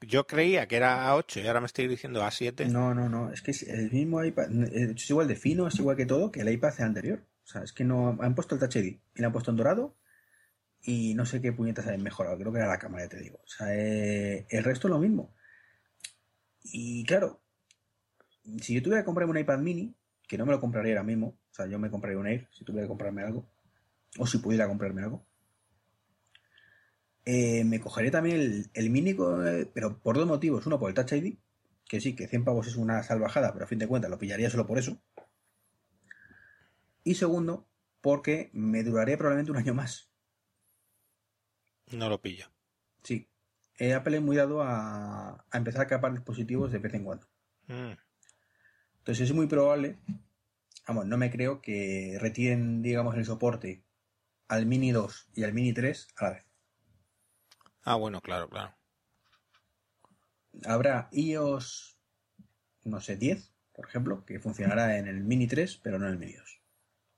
yo 0.00 0.26
creía 0.26 0.66
que 0.66 0.76
era 0.76 1.12
A8 1.12 1.42
y 1.42 1.46
ahora 1.46 1.60
me 1.60 1.66
estoy 1.66 1.86
diciendo 1.86 2.22
A7. 2.22 2.68
No, 2.68 2.94
no, 2.94 3.10
no. 3.10 3.30
Es 3.30 3.42
que 3.42 3.50
es 3.50 3.64
el 3.64 3.90
mismo 3.92 4.24
iPad. 4.24 4.50
Es 4.72 5.10
igual 5.10 5.28
de 5.28 5.36
fino, 5.36 5.66
es 5.66 5.78
igual 5.78 5.98
que 5.98 6.06
todo 6.06 6.32
que 6.32 6.40
el 6.40 6.48
iPad 6.48 6.80
anterior. 6.80 7.26
O 7.44 7.46
sea, 7.46 7.62
es 7.62 7.74
que 7.74 7.84
no 7.84 8.16
han 8.18 8.34
puesto 8.34 8.54
el 8.54 8.60
Touch 8.60 8.76
ID 8.76 9.00
y 9.16 9.20
lo 9.20 9.26
han 9.26 9.32
puesto 9.32 9.50
en 9.50 9.58
dorado 9.58 9.98
y 10.80 11.12
no 11.12 11.26
sé 11.26 11.42
qué 11.42 11.52
puñetas 11.52 11.86
han 11.88 12.02
mejorado. 12.02 12.38
Creo 12.38 12.52
que 12.52 12.58
era 12.58 12.68
la 12.68 12.78
cámara, 12.78 13.04
ya 13.04 13.10
te 13.10 13.20
digo. 13.20 13.36
O 13.44 13.48
sea, 13.48 13.66
eh, 13.74 14.46
el 14.48 14.64
resto 14.64 14.88
es 14.88 14.92
lo 14.92 14.98
mismo. 14.98 15.34
Y 16.62 17.04
claro, 17.04 17.42
si 18.62 18.72
yo 18.72 18.82
tuviera 18.82 19.02
que 19.02 19.06
comprarme 19.06 19.32
un 19.32 19.38
iPad 19.40 19.58
mini, 19.58 19.94
que 20.32 20.38
no 20.38 20.46
me 20.46 20.52
lo 20.52 20.60
compraría 20.60 20.94
ahora 20.94 21.02
mismo, 21.02 21.38
o 21.50 21.54
sea, 21.54 21.66
yo 21.66 21.78
me 21.78 21.90
compraría 21.90 22.18
un 22.18 22.26
Air 22.26 22.48
si 22.52 22.64
tuviera 22.64 22.86
que 22.86 22.88
comprarme 22.88 23.22
algo. 23.22 23.52
O 24.18 24.26
si 24.26 24.38
pudiera 24.38 24.66
comprarme 24.66 25.02
algo. 25.02 25.26
Eh, 27.26 27.64
me 27.64 27.80
cogeré 27.80 28.10
también 28.10 28.40
el, 28.40 28.70
el 28.72 28.88
Mini, 28.88 29.10
eh, 29.10 29.70
pero 29.74 30.00
por 30.00 30.16
dos 30.16 30.26
motivos. 30.26 30.64
Uno, 30.64 30.78
por 30.78 30.88
el 30.88 30.94
Touch 30.94 31.12
ID, 31.12 31.36
que 31.86 32.00
sí, 32.00 32.16
que 32.16 32.28
100 32.28 32.46
pavos 32.46 32.66
es 32.66 32.76
una 32.76 33.02
salvajada, 33.02 33.52
pero 33.52 33.66
a 33.66 33.68
fin 33.68 33.78
de 33.78 33.86
cuentas 33.86 34.10
lo 34.10 34.16
pillaría 34.16 34.48
solo 34.48 34.66
por 34.66 34.78
eso. 34.78 35.02
Y 37.04 37.14
segundo, 37.16 37.68
porque 38.00 38.48
me 38.54 38.82
duraría 38.82 39.18
probablemente 39.18 39.52
un 39.52 39.58
año 39.58 39.74
más. 39.74 40.10
No 41.90 42.08
lo 42.08 42.22
pillo. 42.22 42.46
Sí. 43.02 43.28
Eh, 43.78 43.92
Apple 43.92 44.16
es 44.16 44.22
muy 44.22 44.36
dado 44.36 44.62
a, 44.62 45.44
a, 45.50 45.58
empezar 45.58 45.82
a 45.82 45.88
capar 45.88 46.14
dispositivos 46.14 46.72
de 46.72 46.78
vez 46.78 46.94
en 46.94 47.04
cuando. 47.04 47.28
Mm. 47.66 47.92
Entonces 49.02 49.28
es 49.28 49.34
muy 49.34 49.46
probable 49.46 49.98
vamos, 50.86 51.06
no 51.06 51.16
me 51.16 51.30
creo 51.30 51.60
que 51.60 52.16
retiren, 52.20 52.82
digamos, 52.82 53.16
el 53.16 53.24
soporte 53.24 53.84
al 54.48 54.66
Mini 54.66 54.92
2 54.92 55.28
y 55.34 55.44
al 55.44 55.52
Mini 55.52 55.72
3 55.72 56.08
a 56.16 56.24
la 56.24 56.30
vez. 56.30 56.46
Ah, 57.84 57.94
bueno, 57.94 58.20
claro, 58.20 58.48
claro. 58.48 58.74
Habrá 60.64 61.08
iOS, 61.12 61.98
no 62.84 63.00
sé, 63.00 63.16
10, 63.16 63.52
por 63.72 63.86
ejemplo, 63.86 64.24
que 64.24 64.38
funcionará 64.38 64.98
en 64.98 65.08
el 65.08 65.24
Mini 65.24 65.46
3, 65.46 65.80
pero 65.82 65.98
no 65.98 66.06
en 66.06 66.12
el 66.12 66.18
Mini 66.18 66.34
2. 66.34 66.60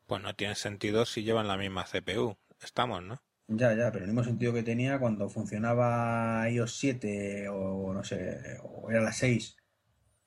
Pues 0.06 0.22
no 0.22 0.34
tiene 0.34 0.54
sentido 0.54 1.04
si 1.06 1.24
llevan 1.24 1.48
la 1.48 1.56
misma 1.56 1.84
CPU. 1.84 2.36
Estamos, 2.62 3.02
¿no? 3.02 3.20
Ya, 3.48 3.74
ya, 3.74 3.90
pero 3.92 4.04
el 4.04 4.10
mismo 4.10 4.24
sentido 4.24 4.54
que 4.54 4.62
tenía 4.62 4.98
cuando 4.98 5.28
funcionaba 5.28 6.48
iOS 6.48 6.78
7 6.78 7.48
o 7.48 7.92
no 7.92 8.04
sé, 8.04 8.58
o 8.62 8.90
era 8.90 9.02
la 9.02 9.12
6 9.12 9.56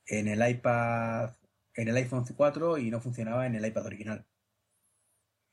en 0.05 0.28
el 0.28 0.47
iPad 0.47 1.37
en 1.78 1.88
el 1.88 1.96
iPhone 1.96 2.26
4 2.26 2.78
y 2.78 2.92
no 2.92 3.00
funcionaba 3.00 3.46
en 3.46 3.56
el 3.56 3.66
iPad 3.66 3.86
original. 3.86 4.26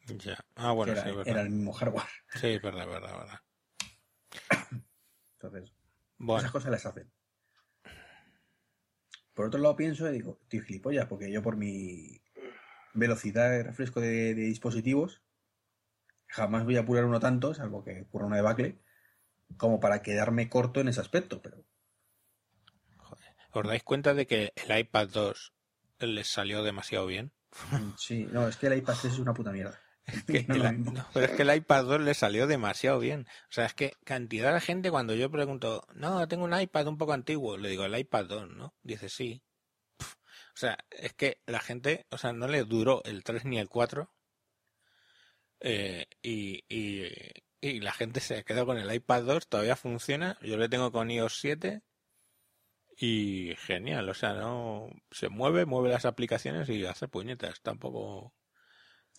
Ya. 0.07 0.37
Ah, 0.57 0.72
bueno, 0.72 0.93
era, 0.93 1.03
sí, 1.03 1.09
verdad. 1.09 1.29
Era 1.29 1.41
el 1.43 1.51
mismo 1.51 1.72
hardware. 1.72 2.05
Sí, 2.35 2.49
es 2.49 2.62
verdad, 2.62 2.87
verdad, 2.87 3.16
verdad. 3.16 3.41
Entonces, 5.35 5.72
bueno. 6.18 6.41
esas 6.41 6.51
cosas 6.51 6.70
las 6.70 6.87
hacen. 6.87 7.12
Por 9.33 9.47
otro 9.47 9.61
lado 9.61 9.77
pienso 9.77 10.09
y 10.09 10.12
digo, 10.12 10.39
estoy 10.43 10.61
gilipollas, 10.61 11.07
porque 11.07 11.31
yo 11.31 11.43
por 11.43 11.57
mi 11.57 12.22
velocidad 12.95 13.51
de 13.51 13.62
refresco 13.62 14.01
de, 14.01 14.35
de 14.35 14.43
dispositivos 14.43 15.22
jamás 16.35 16.64
voy 16.64 16.77
a 16.77 16.81
apurar 16.81 17.05
uno 17.05 17.20
tanto, 17.20 17.55
salvo 17.55 17.85
que 17.85 18.03
ocurra 18.03 18.27
una 18.27 18.37
debacle, 18.37 18.81
como 19.57 19.79
para 19.79 20.03
quedarme 20.03 20.49
corto 20.49 20.81
en 20.81 20.89
ese 20.89 21.01
aspecto, 21.01 21.41
pero... 21.41 21.64
Joder. 22.97 23.37
¿Os 23.53 23.66
dais 23.66 23.85
cuenta 23.85 24.14
de 24.14 24.27
que 24.27 24.53
el 24.57 24.77
iPad 24.77 25.09
2 25.09 25.53
les 26.07 26.28
salió 26.28 26.62
demasiado 26.62 27.07
bien. 27.07 27.32
Sí, 27.98 28.26
no, 28.30 28.48
es 28.48 28.57
que 28.57 28.66
el 28.66 28.78
iPad 28.78 28.96
3 29.00 29.12
es 29.12 29.18
una 29.18 29.34
puta 29.34 29.52
mierda. 29.52 29.80
pero 30.26 31.26
es 31.26 31.32
que 31.32 31.42
el 31.42 31.55
iPad 31.55 31.84
2 31.84 32.00
le 32.02 32.14
salió 32.14 32.46
demasiado 32.46 32.98
bien. 32.98 33.26
O 33.48 33.52
sea, 33.52 33.66
es 33.66 33.74
que 33.74 33.94
cantidad 34.05 34.52
de 34.52 34.61
gente 34.61 34.90
cuando 34.90 35.14
yo 35.14 35.30
pregunto, 35.30 35.86
no, 35.94 36.26
tengo 36.28 36.44
un 36.44 36.59
iPad 36.59 36.88
un 36.88 36.98
poco 36.98 37.12
antiguo, 37.12 37.57
le 37.57 37.70
digo, 37.70 37.84
el 37.84 37.98
iPad 37.98 38.26
2, 38.26 38.50
¿no? 38.50 38.74
Dice, 38.82 39.09
sí. 39.09 39.42
O 40.00 40.57
sea, 40.57 40.78
es 40.90 41.14
que 41.14 41.40
la 41.46 41.61
gente, 41.61 42.07
o 42.11 42.18
sea, 42.18 42.32
no 42.32 42.46
le 42.46 42.64
duró 42.64 43.02
el 43.05 43.24
3 43.24 43.44
ni 43.46 43.59
el 43.59 43.68
4. 43.68 44.11
Eh, 45.61 46.07
y, 46.22 46.64
y, 46.68 47.09
y 47.61 47.80
la 47.80 47.92
gente 47.92 48.20
se 48.20 48.44
quedó 48.44 48.66
con 48.66 48.78
el 48.78 48.92
iPad 48.92 49.24
2, 49.24 49.48
todavía 49.48 49.76
funciona. 49.76 50.38
Yo 50.42 50.57
le 50.59 50.68
tengo 50.68 50.92
con 50.92 51.11
iOS 51.11 51.40
7 51.40 51.82
y 52.97 53.55
genial, 53.57 54.09
o 54.09 54.14
sea, 54.14 54.34
no 54.34 54.88
se 55.11 55.28
mueve, 55.28 55.66
mueve 55.66 55.90
las 55.90 56.05
aplicaciones 56.05 56.68
y 56.68 56.84
hace 56.86 57.09
puñetas, 57.09 57.61
tampoco 57.61 58.34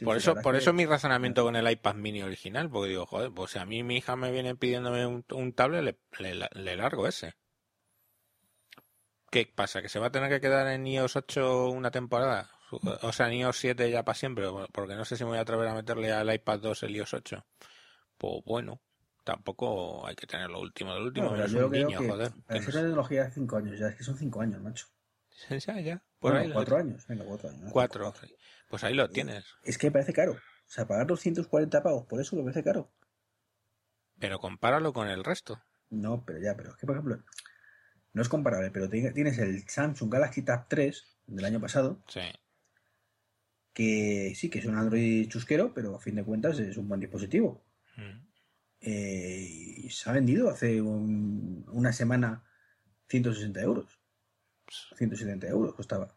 por 0.04 0.18
eso, 0.18 0.36
por 0.36 0.56
eso 0.56 0.74
mi 0.74 0.86
razonamiento 0.86 1.44
con 1.44 1.56
el 1.56 1.70
iPad 1.72 1.96
mini 1.96 2.22
original, 2.22 2.70
porque 2.70 2.90
digo, 2.90 3.06
joder, 3.06 3.32
pues 3.32 3.52
si 3.52 3.60
a 3.60 3.66
mí 3.66 3.82
mi 3.82 3.98
hija 3.98 4.18
me 4.18 4.32
viene 4.32 4.56
pidiéndome 4.56 5.06
un, 5.06 5.24
un 5.32 5.54
tablet, 5.54 5.98
le, 6.20 6.50
le, 6.52 6.76
largo 6.76 7.08
ese. 7.08 7.36
¿Qué 9.32 9.46
pasa? 9.54 9.82
¿Que 9.82 9.88
se 9.88 10.00
va 10.00 10.08
a 10.08 10.12
tener 10.12 10.30
que 10.30 10.42
quedar 10.42 10.68
en 10.68 10.86
iOS 10.86 11.16
8 11.16 11.70
una 11.70 11.92
temporada? 11.92 12.52
O 13.02 13.14
sea, 13.14 13.28
en 13.28 13.36
iOS 13.36 13.58
7 13.58 13.90
ya 13.90 14.04
para 14.04 14.18
siempre, 14.18 14.48
porque 14.74 14.96
no 14.96 15.06
sé 15.06 15.16
si 15.16 15.24
me 15.24 15.30
voy 15.30 15.38
a 15.38 15.42
atrever 15.42 15.68
a 15.70 15.76
meterle 15.76 16.12
al 16.12 16.34
iPad 16.34 16.60
2 16.60 16.84
el 16.84 16.96
iOS 16.98 17.14
8. 17.14 17.46
Pues 18.18 18.44
bueno, 18.46 18.82
tampoco 19.26 20.08
hay 20.08 20.16
que 20.16 20.28
tener 20.28 20.50
lo 20.50 20.62
último 20.62 20.94
del 20.94 21.04
último, 21.04 21.32
pero 21.32 21.46
es 21.46 21.54
un 21.54 21.72
niño, 21.72 21.98
joder. 21.98 22.32
Es 22.48 22.68
una 22.68 22.82
tecnología 22.82 23.26
de 23.26 23.32
5 23.32 23.58
años, 23.58 23.80
ya 23.80 23.88
es 23.88 23.96
que 23.96 24.04
son 24.04 24.18
5 24.18 24.42
años, 24.42 24.62
macho. 24.62 24.88
Ya, 25.50 25.80
ya. 25.82 26.02
Por 26.20 26.32
bueno, 26.32 26.46
ahí 26.46 26.54
cuatro 26.54 26.78
años, 26.78 27.06
venga, 27.08 27.26
cuatro 27.26 27.50
años. 27.50 27.70
Cuatro, 27.74 28.14
Pues 28.70 28.84
ahí 28.86 28.94
lo 28.94 29.10
tienes. 29.10 29.44
Es 29.64 29.78
que 29.78 29.92
parece 29.92 30.14
caro. 30.14 30.32
O 30.32 30.70
sea, 30.70 30.88
pagar 30.88 31.06
240 31.08 31.84
pavos, 31.84 32.06
por 32.06 32.22
eso 32.22 32.38
me 32.38 32.44
parece 32.44 32.64
caro. 32.64 32.90
Pero 34.18 34.40
compáralo 34.40 34.94
con 34.94 35.10
el 35.10 35.26
resto. 35.26 35.62
No, 35.90 36.24
pero 36.26 36.40
ya, 36.40 36.56
pero 36.56 36.70
es 36.70 36.78
que, 36.78 36.88
por 36.88 36.96
ejemplo, 36.96 37.22
no 38.14 38.22
es 38.22 38.30
comparable, 38.30 38.72
pero 38.72 38.90
tienes 38.90 39.38
el 39.40 39.68
Samsung 39.68 40.12
Galaxy 40.12 40.42
Tab 40.42 40.68
3 40.70 41.18
del 41.28 41.46
año 41.46 41.60
pasado. 41.60 42.02
Sí. 42.08 42.22
Que 43.74 44.32
sí, 44.36 44.50
que 44.50 44.60
es 44.60 44.66
un 44.66 44.78
Android 44.78 45.28
chusquero, 45.28 45.74
pero 45.74 45.96
a 45.96 46.00
fin 46.00 46.16
de 46.16 46.24
cuentas 46.24 46.58
es 46.60 46.78
un 46.78 46.88
buen 46.88 47.02
dispositivo. 47.02 47.66
Mm. 47.98 48.35
Eh, 48.82 49.48
y 49.78 49.90
se 49.90 50.10
ha 50.10 50.14
vendido 50.14 50.50
hace 50.50 50.82
una 50.82 51.92
semana 51.94 52.44
160 53.08 53.62
euros. 53.62 54.00
170 54.96 55.48
euros 55.48 55.76
costaba. 55.76 56.16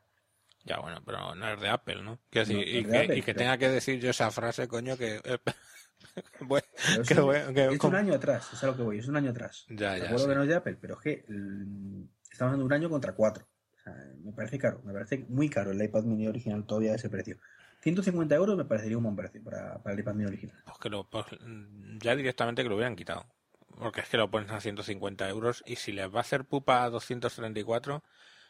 Ya, 0.64 0.80
bueno, 0.80 1.02
pero 1.04 1.34
no 1.34 1.52
es 1.52 1.60
de 1.60 1.68
Apple, 1.68 2.02
¿no? 2.02 2.18
Que 2.30 2.42
y, 2.42 3.22
que, 3.22 3.34
tenga 3.34 3.56
que 3.56 3.70
decir 3.70 4.00
yo 4.00 4.10
esa 4.10 4.30
frase, 4.30 4.68
coño, 4.68 4.96
que... 4.96 5.20
bueno, 6.40 6.66
es, 6.76 7.10
un 7.84 7.94
año 7.94 8.14
atrás, 8.14 8.50
es 8.52 8.62
a 8.62 8.66
lo 8.66 8.76
que 8.76 8.82
voy, 8.82 8.98
es 8.98 9.08
un 9.08 9.16
año 9.16 9.30
atrás. 9.30 9.64
Ya, 9.70 9.96
ya. 9.96 10.14
que 10.14 10.34
no 10.34 10.42
es 10.42 10.48
de 10.48 10.54
Apple, 10.54 10.76
pero 10.80 10.94
es 10.94 11.00
que 11.00 11.24
estamos 12.30 12.52
hablando 12.52 12.58
de 12.58 12.64
un 12.64 12.72
año 12.72 12.90
contra 12.90 13.14
cuatro. 13.14 13.48
me 14.22 14.32
parece 14.32 14.58
caro, 14.58 14.82
me 14.84 14.92
parece 14.92 15.24
muy 15.28 15.48
caro 15.48 15.70
el 15.70 15.82
iPad 15.82 16.04
mini 16.04 16.26
original 16.28 16.66
todavía 16.66 16.92
a 16.92 16.96
ese 16.96 17.08
precio. 17.08 17.38
150 17.80 18.34
euros 18.34 18.56
me 18.56 18.64
parecería 18.64 18.96
un 18.96 19.04
buen 19.04 19.16
precio 19.16 19.42
para, 19.42 19.82
para 19.82 19.94
el 19.94 20.00
iPad 20.00 20.14
mini 20.14 20.28
original. 20.28 20.56
Pues 20.64 20.78
que 20.78 20.88
lo, 20.90 21.08
pues, 21.08 21.26
ya 22.00 22.16
directamente 22.16 22.62
que 22.62 22.68
lo 22.68 22.74
hubieran 22.74 22.96
quitado. 22.96 23.26
Porque 23.78 24.00
es 24.00 24.08
que 24.08 24.16
lo 24.16 24.30
pones 24.30 24.50
a 24.50 24.60
150 24.60 25.28
euros 25.28 25.62
y 25.66 25.76
si 25.76 25.92
les 25.92 26.12
va 26.12 26.18
a 26.18 26.22
hacer 26.22 26.44
pupa 26.44 26.82
a 26.82 26.90
234 26.90 28.02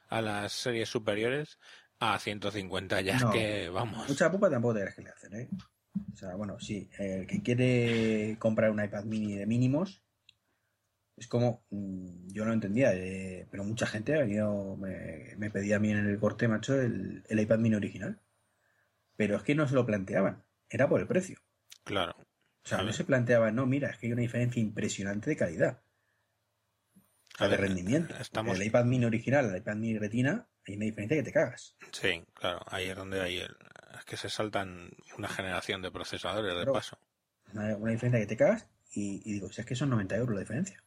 a 0.09 0.23
las 0.23 0.53
series 0.53 0.89
superiores, 0.89 1.59
a 2.01 2.19
150 2.19 3.01
ya 3.03 3.17
es 3.17 3.25
que 3.27 3.69
vamos. 3.69 4.09
Mucha 4.09 4.31
pupa 4.31 4.49
tampoco 4.49 4.75
te 4.75 4.95
que 4.95 5.03
le 5.03 5.11
hacen, 5.11 5.35
¿eh? 5.35 5.49
O 6.13 6.17
sea, 6.17 6.35
bueno, 6.37 6.59
sí, 6.61 6.89
el 6.99 7.27
que 7.27 7.43
quiere 7.43 8.37
comprar 8.39 8.71
un 8.71 8.83
iPad 8.83 9.05
mini 9.05 9.37
de 9.37 9.47
mínimos, 9.47 10.03
es 11.17 11.27
como, 11.27 11.65
mm, 11.71 12.29
yo 12.29 12.45
no 12.45 12.53
entendía, 12.53 12.95
eh, 12.95 13.47
pero 13.51 13.65
mucha 13.65 13.87
gente 13.87 14.15
ha 14.15 14.21
venido, 14.21 14.77
me, 14.77 15.35
me, 15.37 15.51
pedía 15.51 15.77
a 15.77 15.81
mí 15.81 15.91
en 15.91 15.99
el 15.99 16.19
corte, 16.19 16.47
macho, 16.47 16.81
el, 16.81 17.25
el 17.29 17.41
iPad 17.41 17.59
mini 17.59 17.75
original. 17.75 18.21
Pero 19.19 19.37
es 19.37 19.43
que 19.43 19.57
no 19.57 19.67
se 19.67 19.75
lo 19.75 19.85
planteaban, 19.85 20.45
era 20.71 20.89
por 20.89 21.01
el 21.01 21.09
precio. 21.09 21.41
Claro. 21.83 22.15
O 22.65 22.69
sea, 22.69 22.83
no 22.83 22.93
se 22.93 23.03
planteaba, 23.03 23.51
no, 23.51 23.67
mira, 23.67 23.91
es 23.91 23.99
que 23.99 24.07
hay 24.07 24.13
una 24.13 24.23
diferencia 24.23 24.63
impresionante 24.63 25.29
de 25.29 25.37
calidad. 25.37 25.83
de 27.41 27.57
rendimiento. 27.57 28.15
Estamos... 28.17 28.57
El 28.57 28.67
iPad 28.67 28.85
mini 28.85 29.07
original, 29.07 29.51
el 29.51 29.57
iPad 29.57 29.75
mini 29.75 29.99
retina, 29.99 30.49
hay 30.65 30.77
una 30.77 30.85
diferencia 30.85 31.17
que 31.17 31.23
te 31.25 31.33
cagas. 31.33 31.77
Sí, 31.91 32.25
claro, 32.33 32.61
ahí 32.69 32.91
es 32.91 32.97
donde 32.97 33.21
hay 33.21 33.39
es 33.41 34.05
que 34.05 34.17
se 34.17 34.29
saltan 34.29 34.91
una 35.17 35.29
generación 35.29 35.83
de 35.83 35.91
procesadores 35.91 36.57
de 36.57 36.73
paso. 36.73 36.97
Una, 37.53 37.75
diferencia 37.91 38.21
que 38.21 38.27
te 38.27 38.37
cagas 38.37 38.69
y, 38.93 39.33
digo, 39.33 39.51
si 39.51 39.63
es 39.63 39.67
que 39.67 39.75
son 39.75 39.91
90 39.91 40.15
euros 40.15 40.35
la 40.35 40.41
diferencia. 40.43 40.81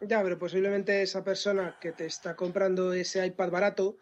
Ya, 0.00 0.24
pero 0.24 0.40
posiblemente 0.40 1.02
esa 1.02 1.22
persona 1.22 1.78
que 1.80 1.92
te 1.92 2.06
está 2.06 2.34
comprando 2.34 2.92
ese 2.92 3.24
iPad 3.24 3.50
barato 3.50 3.98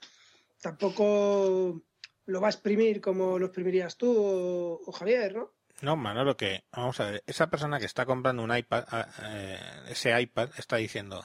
tampoco 0.62 1.82
lo 2.26 2.40
va 2.40 2.48
a 2.48 2.50
exprimir 2.50 3.00
como 3.00 3.38
lo 3.38 3.46
exprimirías 3.46 3.96
tú 3.96 4.80
o, 4.86 4.92
Javier, 4.92 5.34
¿no? 5.34 5.52
No, 5.80 5.96
Manolo, 5.96 6.36
que, 6.36 6.64
vamos 6.70 7.00
a 7.00 7.10
ver, 7.10 7.24
esa 7.26 7.50
persona 7.50 7.80
que 7.80 7.86
está 7.86 8.06
comprando 8.06 8.42
un 8.42 8.56
iPad, 8.56 8.84
eh, 9.24 9.58
ese 9.88 10.20
iPad, 10.20 10.50
está 10.56 10.76
diciendo, 10.76 11.24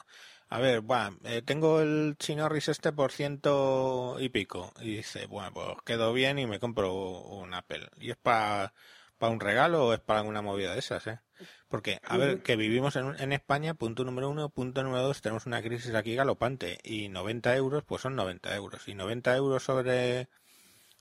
a 0.50 0.60
ver, 0.60 0.80
bueno, 0.80 1.18
eh, 1.24 1.42
tengo 1.42 1.80
el 1.80 2.16
Chinorris 2.18 2.68
este 2.68 2.92
por 2.92 3.12
ciento 3.12 4.16
y 4.18 4.30
pico. 4.30 4.72
Y 4.80 4.96
dice, 4.96 5.26
bueno, 5.26 5.52
pues 5.52 5.68
quedo 5.84 6.12
bien 6.12 6.38
y 6.38 6.46
me 6.46 6.58
compro 6.58 6.94
un 6.94 7.52
Apple. 7.52 7.88
¿Y 7.98 8.10
es 8.10 8.16
para 8.16 8.72
un 9.20 9.40
regalo 9.40 9.86
o 9.88 9.92
es 9.92 10.00
para 10.00 10.22
una 10.22 10.40
movida 10.40 10.72
de 10.72 10.78
esas, 10.78 11.06
eh? 11.06 11.20
Porque, 11.68 12.00
a 12.02 12.16
ver, 12.16 12.42
que 12.42 12.56
vivimos 12.56 12.96
en, 12.96 13.14
en 13.20 13.32
España, 13.32 13.74
punto 13.74 14.04
número 14.04 14.30
uno, 14.30 14.48
punto 14.48 14.82
número 14.82 15.02
dos, 15.02 15.20
tenemos 15.20 15.44
una 15.44 15.60
crisis 15.62 15.94
aquí 15.94 16.14
galopante. 16.14 16.78
Y 16.82 17.10
90 17.10 17.54
euros, 17.54 17.84
pues 17.84 18.00
son 18.02 18.16
90 18.16 18.56
euros. 18.56 18.88
Y 18.88 18.94
90 18.94 19.36
euros 19.36 19.62
sobre, 19.62 20.28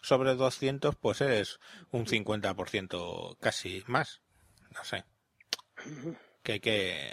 sobre 0.02 0.36
200, 0.36 0.96
pues 0.96 1.22
es 1.22 1.60
un 1.92 2.06
50% 2.06 3.38
casi 3.40 3.84
más. 3.88 4.22
No 4.72 4.84
sé. 4.84 5.06
Que, 6.44 6.62
que, 6.62 7.12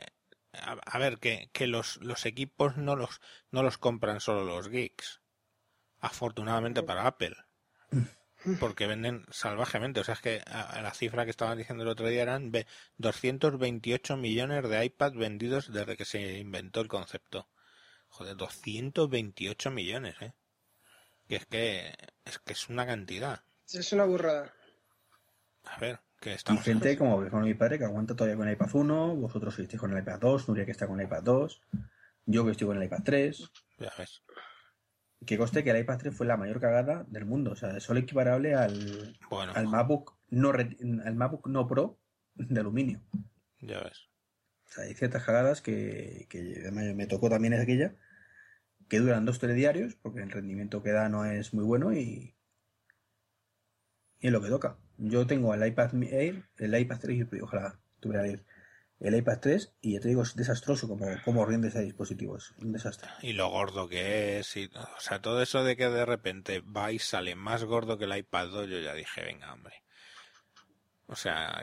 a, 0.52 0.98
ver, 0.98 1.18
que, 1.18 1.50
que 1.52 1.66
los, 1.66 1.96
los 1.98 2.26
equipos 2.26 2.76
no 2.76 2.96
los, 2.96 3.20
no 3.50 3.62
los 3.62 3.78
compran 3.78 4.20
solo 4.20 4.44
los 4.44 4.68
geeks. 4.68 5.20
Afortunadamente 6.00 6.82
para 6.82 7.06
Apple. 7.06 7.36
Porque 8.60 8.86
venden 8.86 9.24
salvajemente. 9.30 10.00
O 10.00 10.04
sea, 10.04 10.14
es 10.14 10.20
que 10.20 10.42
la 10.46 10.92
cifra 10.92 11.24
que 11.24 11.30
estaban 11.30 11.56
diciendo 11.56 11.82
el 11.82 11.88
otro 11.88 12.08
día 12.08 12.22
eran 12.22 12.52
228 12.98 14.16
millones 14.18 14.68
de 14.68 14.84
iPads 14.84 15.16
vendidos 15.16 15.72
desde 15.72 15.96
que 15.96 16.04
se 16.04 16.38
inventó 16.38 16.80
el 16.80 16.88
concepto. 16.88 17.48
Joder, 18.08 18.36
228 18.36 19.70
millones, 19.70 20.16
¿eh? 20.20 20.34
Que 21.34 21.38
es 21.38 21.46
que 21.46 21.94
es 22.24 22.38
que 22.38 22.52
es 22.52 22.68
una 22.68 22.86
cantidad. 22.86 23.40
Es 23.72 23.92
una 23.92 24.04
burrada. 24.04 24.54
A 25.64 25.80
ver, 25.80 25.98
y 26.22 26.56
gente 26.58 26.96
como 26.96 27.28
con 27.28 27.42
mi 27.42 27.54
padre 27.54 27.76
que 27.76 27.84
aguanta 27.84 28.14
todavía 28.14 28.36
con 28.36 28.46
el 28.46 28.54
iPad 28.54 28.72
1, 28.72 29.16
vosotros 29.16 29.56
que 29.56 29.62
estáis 29.62 29.80
con 29.80 29.92
el 29.92 29.98
iPad 29.98 30.20
2, 30.20 30.48
Nuria 30.48 30.64
que 30.64 30.70
está 30.70 30.86
con 30.86 31.00
el 31.00 31.06
iPad 31.06 31.22
2, 31.24 31.62
yo 32.26 32.44
que 32.44 32.52
estoy 32.52 32.68
con 32.68 32.76
el 32.76 32.84
iPad 32.84 33.02
3. 33.04 33.50
Ya 33.78 33.92
ves. 33.98 34.22
Que 35.26 35.36
coste 35.36 35.64
que 35.64 35.70
el 35.70 35.78
iPad 35.78 35.98
3 35.98 36.16
fue 36.16 36.26
la 36.26 36.36
mayor 36.36 36.60
cagada 36.60 37.04
del 37.08 37.24
mundo. 37.24 37.50
O 37.50 37.56
sea, 37.56 37.76
es 37.76 37.82
solo 37.82 37.98
equiparable 37.98 38.54
al, 38.54 39.18
al 39.54 39.66
MacBook 39.66 40.16
no 40.30 40.50
al 40.50 41.16
MacBook 41.16 41.48
no 41.48 41.66
Pro 41.66 41.98
de 42.34 42.60
aluminio. 42.60 43.02
Ya 43.58 43.80
ves. 43.80 44.08
O 44.68 44.70
sea, 44.70 44.84
hay 44.84 44.94
ciertas 44.94 45.24
cagadas 45.24 45.62
que, 45.62 46.28
me, 46.72 47.06
tocó 47.06 47.28
también 47.28 47.54
es 47.54 47.60
aquella, 47.60 47.96
que 48.88 49.00
duran 49.00 49.24
dos 49.24 49.38
telediarios, 49.38 49.96
porque 49.96 50.20
el 50.20 50.30
rendimiento 50.30 50.82
que 50.82 50.92
da 50.92 51.08
no 51.08 51.24
es 51.24 51.54
muy 51.54 51.64
bueno 51.64 51.92
y, 51.92 52.34
es 54.20 54.32
lo 54.32 54.40
que 54.40 54.48
toca. 54.48 54.78
Yo 54.96 55.26
tengo 55.26 55.52
el 55.54 55.66
iPad 55.66 55.94
Air, 56.04 56.48
el 56.56 56.78
iPad 56.78 56.98
3, 57.00 57.26
ojalá 57.42 57.78
tuviera 58.00 58.26
el, 58.26 58.44
el 59.00 59.16
iPad 59.16 59.38
3 59.40 59.74
y 59.80 59.94
ya 59.94 60.00
te 60.00 60.08
digo, 60.08 60.22
es 60.22 60.34
desastroso 60.34 60.88
como, 60.88 61.06
como 61.24 61.44
rinde 61.44 61.68
ese 61.68 61.82
dispositivo, 61.82 62.36
es 62.36 62.52
un 62.58 62.72
desastre. 62.72 63.10
Y 63.22 63.34
lo 63.34 63.50
gordo 63.50 63.88
que 63.88 64.38
es, 64.38 64.56
y, 64.56 64.70
o 64.74 65.00
sea, 65.00 65.20
todo 65.20 65.42
eso 65.42 65.64
de 65.64 65.76
que 65.76 65.88
de 65.88 66.06
repente 66.06 66.60
va 66.60 66.92
y 66.92 66.98
sale 66.98 67.34
más 67.34 67.64
gordo 67.64 67.98
que 67.98 68.04
el 68.04 68.16
iPad 68.16 68.48
2, 68.48 68.68
yo 68.70 68.80
ya 68.80 68.94
dije, 68.94 69.22
venga, 69.22 69.52
hombre. 69.52 69.82
O 71.06 71.16
sea, 71.16 71.62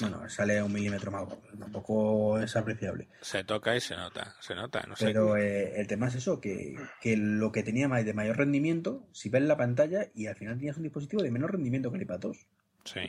bueno, 0.00 0.28
sale 0.28 0.62
un 0.62 0.72
milímetro 0.72 1.10
más 1.10 1.28
tampoco 1.58 2.38
es 2.38 2.56
apreciable. 2.56 3.08
Se 3.20 3.44
toca 3.44 3.76
y 3.76 3.80
se 3.80 3.96
nota, 3.96 4.36
se 4.40 4.54
nota, 4.54 4.84
no 4.86 4.96
sé. 4.96 5.06
Pero 5.06 5.36
eh, 5.36 5.80
el 5.80 5.86
tema 5.86 6.08
es 6.08 6.16
eso, 6.16 6.40
que, 6.40 6.76
lo 7.02 7.52
que 7.52 7.62
tenía 7.62 7.88
más 7.88 8.04
de 8.04 8.14
mayor 8.14 8.36
rendimiento, 8.36 9.06
si 9.12 9.28
ves 9.28 9.42
la 9.42 9.56
pantalla 9.56 10.10
y 10.14 10.26
al 10.26 10.36
final 10.36 10.56
tenías 10.56 10.76
un 10.76 10.84
dispositivo 10.84 11.22
de 11.22 11.30
menor 11.30 11.52
rendimiento 11.52 11.90
que 11.90 11.96
el 11.96 12.02
iPad 12.02 12.20
2. 12.20 12.46
Sí. 12.84 13.00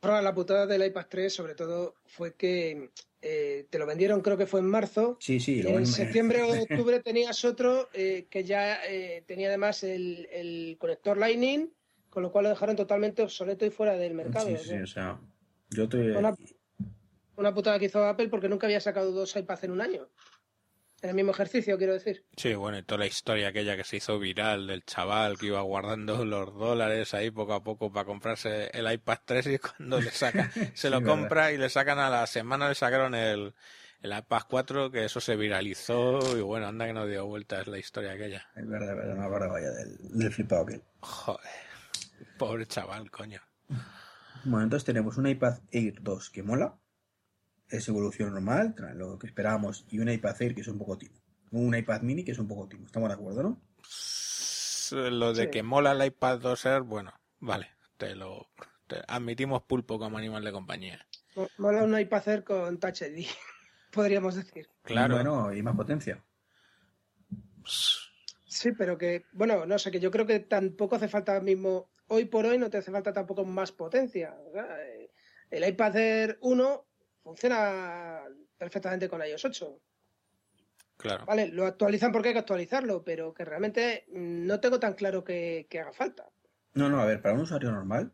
Formas, 0.00 0.22
la 0.22 0.34
putada 0.34 0.66
del 0.66 0.84
iPad 0.84 1.06
3 1.08 1.34
sobre 1.34 1.54
todo 1.54 1.96
fue 2.06 2.34
que 2.34 2.90
eh, 3.22 3.66
te 3.70 3.78
lo 3.78 3.86
vendieron 3.86 4.20
creo 4.20 4.36
que 4.36 4.46
fue 4.46 4.60
en 4.60 4.66
marzo. 4.66 5.16
Sí, 5.20 5.40
sí. 5.40 5.62
Y 5.62 5.66
en 5.66 5.86
septiembre 5.86 6.42
o 6.42 6.48
octubre 6.62 7.00
tenías 7.00 7.44
otro 7.44 7.88
eh, 7.92 8.26
que 8.30 8.44
ya 8.44 8.78
tenía 9.26 9.48
además 9.48 9.82
el, 9.82 10.28
el 10.30 10.76
conector 10.78 11.16
Lightning, 11.16 11.72
con 12.10 12.22
lo 12.22 12.30
cual 12.30 12.44
lo 12.44 12.50
dejaron 12.50 12.76
totalmente 12.76 13.22
obsoleto 13.22 13.66
y 13.66 13.70
fuera 13.70 13.94
del 13.96 14.14
mercado. 14.14 14.48
Sí, 14.56 14.56
sí, 14.58 14.74
o 14.74 14.86
sea 14.86 15.18
yo 15.74 15.88
una, 17.36 17.52
putada 17.52 17.78
que 17.78 17.86
hizo 17.86 18.04
Apple 18.04 18.28
porque 18.28 18.48
nunca 18.48 18.66
había 18.66 18.80
sacado 18.80 19.10
dos 19.10 19.34
iPads 19.34 19.64
en 19.64 19.72
un 19.72 19.80
año. 19.80 20.08
En 21.02 21.10
el 21.10 21.16
mismo 21.16 21.32
ejercicio, 21.32 21.76
quiero 21.76 21.92
decir. 21.92 22.24
Sí, 22.36 22.54
bueno, 22.54 22.78
y 22.78 22.82
toda 22.82 23.00
la 23.00 23.06
historia 23.06 23.48
aquella 23.48 23.76
que 23.76 23.84
se 23.84 23.96
hizo 23.96 24.18
viral 24.18 24.68
del 24.68 24.84
chaval 24.84 25.36
que 25.36 25.46
iba 25.46 25.60
guardando 25.60 26.24
los 26.24 26.54
dólares 26.54 27.12
ahí 27.12 27.30
poco 27.30 27.52
a 27.52 27.62
poco 27.62 27.92
para 27.92 28.06
comprarse 28.06 28.70
el 28.72 28.90
iPad 28.90 29.18
3 29.24 29.46
y 29.48 29.58
cuando 29.78 30.00
le 30.00 30.10
saca, 30.10 30.50
se 30.74 30.88
lo 30.90 31.02
compra 31.02 31.52
y 31.52 31.58
le 31.58 31.68
sacan 31.68 31.98
a 31.98 32.08
la 32.08 32.26
semana, 32.26 32.68
le 32.68 32.74
sacaron 32.74 33.14
el, 33.14 33.52
el 34.00 34.16
iPad 34.16 34.42
4, 34.48 34.90
que 34.90 35.04
eso 35.04 35.20
se 35.20 35.36
viralizó 35.36 36.38
y 36.38 36.40
bueno, 36.40 36.68
anda 36.68 36.86
que 36.86 36.92
no 36.92 37.06
dio 37.06 37.26
vuelta, 37.26 37.60
es 37.60 37.66
la 37.66 37.78
historia 37.78 38.12
aquella. 38.12 38.46
Es 38.54 38.66
verdad, 38.66 38.90
es 38.90 38.96
verdad, 38.96 39.16
me 39.16 39.24
acuerdo 39.24 39.50
vaya 39.50 39.70
del, 39.72 39.98
del 40.00 40.32
flipado 40.32 40.62
aquel. 40.62 40.82
Joder, 41.00 41.50
pobre 42.38 42.66
chaval, 42.66 43.10
coño. 43.10 43.40
Bueno, 44.44 44.64
entonces 44.64 44.84
tenemos 44.84 45.16
un 45.16 45.26
iPad 45.26 45.58
Air 45.70 46.02
2 46.02 46.30
que 46.30 46.42
mola, 46.42 46.78
es 47.68 47.88
evolución 47.88 48.32
normal, 48.32 48.74
lo 48.94 49.18
que 49.18 49.26
esperábamos, 49.26 49.86
y 49.88 49.98
un 49.98 50.10
iPad 50.10 50.42
Air 50.42 50.54
que 50.54 50.60
es 50.60 50.68
un 50.68 50.78
poco 50.78 50.98
timo. 50.98 51.14
Un 51.50 51.74
iPad 51.74 52.02
mini 52.02 52.24
que 52.24 52.32
es 52.32 52.38
un 52.38 52.48
poco 52.48 52.68
timo. 52.68 52.86
¿Estamos 52.86 53.08
de 53.08 53.14
acuerdo, 53.14 53.42
no? 53.42 53.62
Lo 54.90 55.32
de 55.32 55.50
que 55.50 55.62
mola 55.62 55.92
el 55.92 56.06
iPad 56.06 56.40
2 56.40 56.66
Air, 56.66 56.82
bueno, 56.82 57.12
vale, 57.40 57.70
te 57.96 58.14
lo 58.14 58.48
admitimos 59.08 59.62
pulpo 59.62 59.98
como 59.98 60.18
animal 60.18 60.44
de 60.44 60.52
compañía. 60.52 61.06
Mola 61.58 61.82
un 61.82 61.98
iPad 61.98 62.28
Air 62.28 62.44
con 62.44 62.78
Touch 62.78 63.02
ID, 63.02 63.26
podríamos 63.92 64.34
decir. 64.34 64.68
Claro. 64.82 65.14
bueno, 65.14 65.54
y 65.54 65.62
más 65.62 65.74
potencia. 65.74 66.22
Sí, 68.46 68.72
pero 68.72 68.98
que, 68.98 69.24
bueno, 69.32 69.64
no 69.64 69.78
sé, 69.78 69.90
que 69.90 70.00
yo 70.00 70.10
creo 70.10 70.26
que 70.26 70.40
tampoco 70.40 70.96
hace 70.96 71.08
falta 71.08 71.40
mismo 71.40 71.93
hoy 72.08 72.26
por 72.26 72.46
hoy 72.46 72.58
no 72.58 72.70
te 72.70 72.78
hace 72.78 72.90
falta 72.90 73.12
tampoco 73.12 73.44
más 73.44 73.72
potencia. 73.72 74.36
El 75.50 75.68
iPad 75.68 75.96
Air 75.96 76.38
1 76.40 76.86
funciona 77.22 78.22
perfectamente 78.58 79.08
con 79.08 79.24
iOS 79.24 79.44
8. 79.44 79.80
Claro. 80.96 81.26
Vale, 81.26 81.48
lo 81.48 81.66
actualizan 81.66 82.12
porque 82.12 82.28
hay 82.28 82.34
que 82.34 82.40
actualizarlo, 82.40 83.02
pero 83.02 83.34
que 83.34 83.44
realmente 83.44 84.06
no 84.12 84.60
tengo 84.60 84.78
tan 84.78 84.94
claro 84.94 85.24
que, 85.24 85.66
haga 85.72 85.92
falta. 85.92 86.30
No, 86.74 86.88
no, 86.88 87.00
a 87.00 87.06
ver, 87.06 87.20
para 87.20 87.34
un 87.34 87.42
usuario 87.42 87.72
normal 87.72 88.12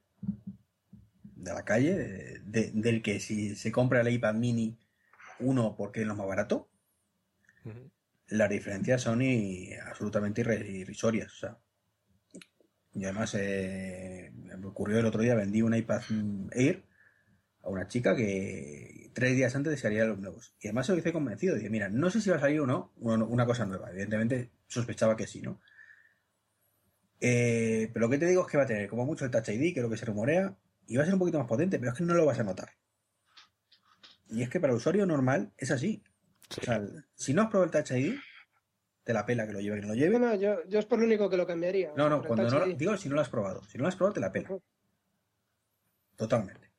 de 1.22 1.52
la 1.52 1.64
calle, 1.64 2.40
del 2.42 3.02
que 3.02 3.20
si 3.20 3.54
se 3.54 3.72
compra 3.72 4.00
el 4.00 4.08
iPad 4.08 4.34
mini 4.34 4.78
1 5.40 5.74
porque 5.76 6.02
es 6.02 6.06
lo 6.06 6.14
más 6.14 6.26
barato, 6.26 6.68
las 8.28 8.50
diferencias 8.50 9.02
son 9.02 9.22
absolutamente 9.86 10.40
irrisorias. 10.40 11.32
O 11.32 11.36
sea, 11.36 11.58
y 12.92 13.04
además, 13.04 13.34
eh, 13.34 14.32
me 14.34 14.66
ocurrió 14.66 14.98
el 14.98 15.06
otro 15.06 15.22
día, 15.22 15.34
vendí 15.34 15.62
un 15.62 15.74
iPad 15.74 16.02
Air 16.52 16.84
a 17.62 17.68
una 17.68 17.86
chica 17.86 18.16
que 18.16 19.10
tres 19.12 19.36
días 19.36 19.54
antes 19.54 19.72
desearía 19.72 20.04
los 20.04 20.18
nuevos. 20.18 20.54
Y 20.60 20.68
además 20.68 20.86
se 20.86 20.92
lo 20.92 20.98
hice 20.98 21.12
convencido. 21.12 21.54
Dije, 21.54 21.70
mira, 21.70 21.88
no 21.88 22.10
sé 22.10 22.20
si 22.20 22.30
va 22.30 22.36
a 22.36 22.40
salir 22.40 22.60
o 22.60 22.66
no 22.66 22.92
una 22.96 23.46
cosa 23.46 23.66
nueva. 23.66 23.90
Evidentemente 23.90 24.50
sospechaba 24.66 25.16
que 25.16 25.26
sí, 25.26 25.40
¿no? 25.42 25.60
Eh, 27.20 27.90
pero 27.92 28.06
lo 28.06 28.10
que 28.10 28.18
te 28.18 28.26
digo 28.26 28.42
es 28.42 28.50
que 28.50 28.56
va 28.56 28.64
a 28.64 28.66
tener 28.66 28.88
como 28.88 29.04
mucho 29.04 29.24
el 29.24 29.30
Touch 29.30 29.50
ID, 29.50 29.74
que 29.74 29.80
es 29.80 29.84
lo 29.84 29.90
que 29.90 29.98
se 29.98 30.06
rumorea, 30.06 30.56
y 30.86 30.96
va 30.96 31.02
a 31.02 31.04
ser 31.04 31.14
un 31.14 31.20
poquito 31.20 31.38
más 31.38 31.46
potente, 31.46 31.78
pero 31.78 31.92
es 31.92 31.98
que 31.98 32.04
no 32.04 32.14
lo 32.14 32.24
vas 32.24 32.38
a 32.38 32.44
notar. 32.44 32.70
Y 34.28 34.42
es 34.42 34.48
que 34.48 34.58
para 34.58 34.72
el 34.72 34.78
usuario 34.78 35.04
normal 35.06 35.52
es 35.58 35.70
así. 35.70 36.02
O 36.58 36.64
sea, 36.64 36.82
si 37.14 37.34
no 37.34 37.42
has 37.42 37.48
probado 37.50 37.64
el 37.64 37.70
Touch 37.70 37.96
ID, 37.96 38.14
te 39.04 39.12
la 39.12 39.24
pela 39.24 39.46
que 39.46 39.52
lo 39.52 39.60
lleve, 39.60 39.76
que 39.76 39.82
no 39.82 39.88
lo 39.88 39.94
lleve. 39.94 40.18
No, 40.18 40.34
yo, 40.34 40.64
yo 40.66 40.78
es 40.78 40.86
por 40.86 40.98
lo 40.98 41.06
único 41.06 41.28
que 41.30 41.36
lo 41.36 41.46
cambiaría. 41.46 41.92
No, 41.96 42.08
no, 42.08 42.22
cuando 42.22 42.50
no, 42.50 42.66
digo 42.66 42.96
si 42.96 43.08
no 43.08 43.14
lo 43.14 43.20
has 43.20 43.28
probado. 43.28 43.62
Si 43.64 43.78
no 43.78 43.82
lo 43.82 43.88
has 43.88 43.96
probado, 43.96 44.14
te 44.14 44.20
la 44.20 44.32
pela. 44.32 44.50
Totalmente. 46.16 46.70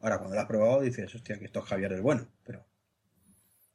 Ahora, 0.00 0.18
cuando 0.18 0.34
lo 0.34 0.40
has 0.40 0.46
probado, 0.46 0.80
dices, 0.82 1.14
hostia, 1.14 1.38
que 1.38 1.46
esto 1.46 1.60
es 1.60 1.64
Javier 1.64 1.92
el 1.92 2.02
bueno, 2.02 2.28
pero 2.44 2.66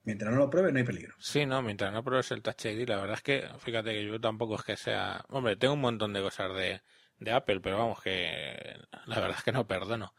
mientras 0.03 0.31
no 0.31 0.37
lo 0.37 0.49
pruebes, 0.49 0.71
no 0.71 0.79
hay 0.79 0.85
peligro. 0.85 1.15
Sí, 1.19 1.45
no, 1.45 1.61
mientras 1.61 1.91
no 1.91 2.03
pruebes 2.03 2.31
el 2.31 2.43
Touch 2.43 2.65
ID, 2.65 2.87
la 2.87 2.97
verdad 2.97 3.15
es 3.15 3.23
que, 3.23 3.49
fíjate 3.57 3.91
que 3.91 4.05
yo 4.05 4.21
tampoco 4.21 4.55
es 4.55 4.63
que 4.63 4.77
sea. 4.77 5.25
Hombre, 5.29 5.55
tengo 5.55 5.73
un 5.73 5.81
montón 5.81 6.13
de 6.13 6.21
cosas 6.21 6.53
de, 6.55 6.81
de 7.17 7.31
Apple, 7.31 7.59
pero 7.61 7.79
vamos, 7.79 8.01
que 8.01 8.77
la 9.07 9.19
verdad 9.19 9.37
es 9.37 9.43
que 9.43 9.51
no 9.51 9.67
perdono. 9.67 10.13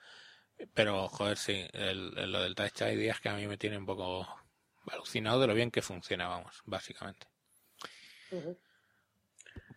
Pero, 0.74 1.09
joder, 1.09 1.38
sí, 1.38 1.66
el, 1.72 2.11
lo 2.30 2.43
del 2.43 2.55
Touch 2.55 2.82
ID 2.82 3.09
es 3.09 3.20
que 3.20 3.28
a 3.28 3.36
mí 3.36 3.47
me 3.47 3.57
tiene 3.57 3.78
un 3.78 3.86
poco 3.86 4.26
alucinado 4.87 5.41
de 5.41 5.47
lo 5.47 5.55
bien 5.55 5.70
que 5.70 5.83
funciona, 5.83 6.28
vamos, 6.28 6.62
básicamente. 6.64 7.26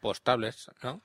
Postables, 0.01 0.69
¿no? 0.81 1.03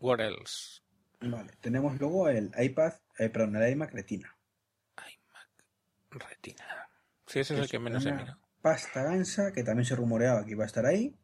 What, 0.00 0.20
else? 0.20 0.80
Vale, 1.20 1.52
tenemos 1.60 1.98
luego 1.98 2.28
el 2.28 2.52
iPad, 2.58 2.94
eh, 3.18 3.28
perdón, 3.28 3.56
el 3.56 3.72
iMac 3.72 3.92
Retina. 3.92 4.36
iMac 4.96 6.28
Retina. 6.28 6.88
Sí, 7.26 7.40
ese 7.40 7.54
es, 7.54 7.60
el 7.60 7.70
que 7.70 7.78
menos 7.78 8.02
se 8.02 8.12
mira. 8.12 8.38
Pasta 8.60 9.02
gansa, 9.02 9.52
que 9.52 9.64
también 9.64 9.86
se 9.86 9.96
rumoreaba 9.96 10.44
que 10.44 10.52
iba 10.52 10.64
a 10.64 10.66
estar 10.66 10.86
ahí, 10.86 11.16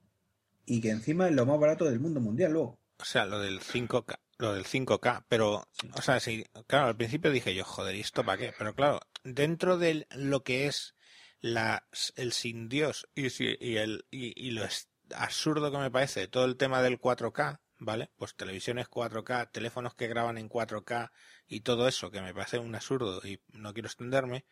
y 0.67 0.81
que 0.81 0.91
encima 0.91 1.29
es 1.29 1.35
lo 1.35 1.47
más 1.47 1.59
barato 1.59 1.85
del 1.85 2.01
mundo 2.01 2.21
mundial 2.21 2.53
luego. 2.53 2.79
O 2.99 3.05
sea, 3.05 3.25
lo 3.27 3.39
del 3.39 3.61
5K, 3.61 4.19
lo 4.39 4.55
del 4.55 4.65
5K, 4.65 5.25
pero, 5.29 5.69
o 5.95 6.03
sea, 6.03 6.21
sí, 6.21 6.45
claro, 6.67 6.89
al 6.89 6.97
principio 6.97 7.31
dije 7.31 7.55
yo, 7.55 7.65
joder, 7.65 7.95
¿y 7.95 8.01
esto 8.01 8.25
para 8.25 8.39
qué? 8.39 8.55
Pero 8.57 8.75
claro, 8.75 9.01
dentro 9.25 9.79
de 9.79 10.07
lo 10.11 10.43
que 10.43 10.67
es 10.67 10.95
la, 11.41 11.87
el 12.17 12.33
sin 12.33 12.69
Dios 12.69 13.09
y, 13.15 13.27
y, 13.43 13.77
el, 13.77 14.07
y, 14.11 14.51
lo 14.51 14.67
absurdo 15.15 15.71
que 15.71 15.79
me 15.79 15.91
parece 15.91 16.29
todo 16.29 16.45
el 16.45 16.57
tema 16.57 16.83
del 16.83 17.01
4K, 17.01 17.61
¿vale? 17.79 18.11
Pues 18.17 18.35
televisiones 18.35 18.89
4K, 18.89 19.51
teléfonos 19.53 19.95
que 19.95 20.09
graban 20.09 20.39
en 20.39 20.49
4K 20.49 21.11
y 21.47 21.61
todo 21.61 21.89
eso, 21.89 22.11
que 22.11 22.21
me 22.21 22.35
parece 22.35 22.59
un 22.59 22.75
absurdo 22.75 23.21
y 23.25 23.41
no 23.49 23.73
quiero 23.73 23.89
extenderme. 23.89 24.45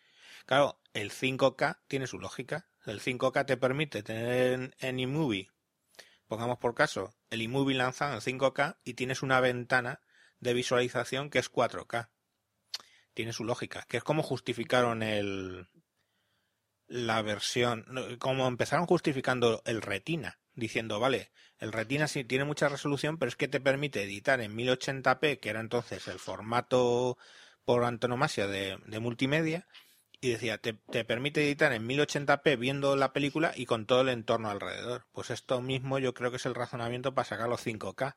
Claro, 0.46 0.80
el 0.92 1.10
5K 1.10 1.80
tiene 1.88 2.06
su 2.06 2.18
lógica. 2.18 2.68
El 2.84 3.00
5K 3.00 3.46
te 3.46 3.56
permite 3.56 4.02
tener 4.02 4.52
en, 4.52 4.74
en 4.78 5.46
pongamos 6.28 6.58
por 6.58 6.74
caso, 6.74 7.14
el 7.30 7.40
eMovie 7.40 7.76
lanzado 7.76 8.14
en 8.14 8.20
5K 8.20 8.78
y 8.84 8.94
tienes 8.94 9.22
una 9.22 9.40
ventana 9.40 10.00
de 10.40 10.54
visualización 10.54 11.30
que 11.30 11.38
es 11.38 11.50
4K. 11.50 12.10
Tiene 13.14 13.32
su 13.32 13.44
lógica, 13.44 13.86
que 13.88 13.96
es 13.96 14.04
como 14.04 14.22
justificaron 14.22 15.02
el 15.02 15.68
la 16.88 17.22
versión, 17.22 17.84
como 18.18 18.46
empezaron 18.46 18.86
justificando 18.86 19.62
el 19.64 19.82
Retina, 19.82 20.38
diciendo, 20.54 21.00
vale, 21.00 21.30
el 21.58 21.72
Retina 21.72 22.06
sí 22.08 22.24
tiene 22.24 22.44
mucha 22.44 22.68
resolución, 22.68 23.18
pero 23.18 23.28
es 23.28 23.36
que 23.36 23.48
te 23.48 23.60
permite 23.60 24.02
editar 24.02 24.40
en 24.40 24.56
1080p, 24.56 25.40
que 25.40 25.50
era 25.50 25.60
entonces 25.60 26.06
el 26.08 26.18
formato 26.18 27.18
por 27.64 27.84
antonomasia 27.84 28.46
de, 28.46 28.78
multimedia, 29.00 29.66
y 30.20 30.30
decía, 30.30 30.58
te, 30.58 30.74
te, 30.74 31.04
permite 31.04 31.44
editar 31.44 31.72
en 31.72 31.86
1080p 31.86 32.58
viendo 32.58 32.96
la 32.96 33.12
película 33.12 33.52
y 33.54 33.66
con 33.66 33.86
todo 33.86 34.02
el 34.02 34.08
entorno 34.08 34.50
alrededor. 34.50 35.06
Pues 35.12 35.30
esto 35.30 35.60
mismo 35.60 35.98
yo 35.98 36.14
creo 36.14 36.30
que 36.30 36.36
es 36.36 36.46
el 36.46 36.54
razonamiento 36.54 37.14
para 37.14 37.28
sacar 37.28 37.48
los 37.48 37.64
5K. 37.66 38.16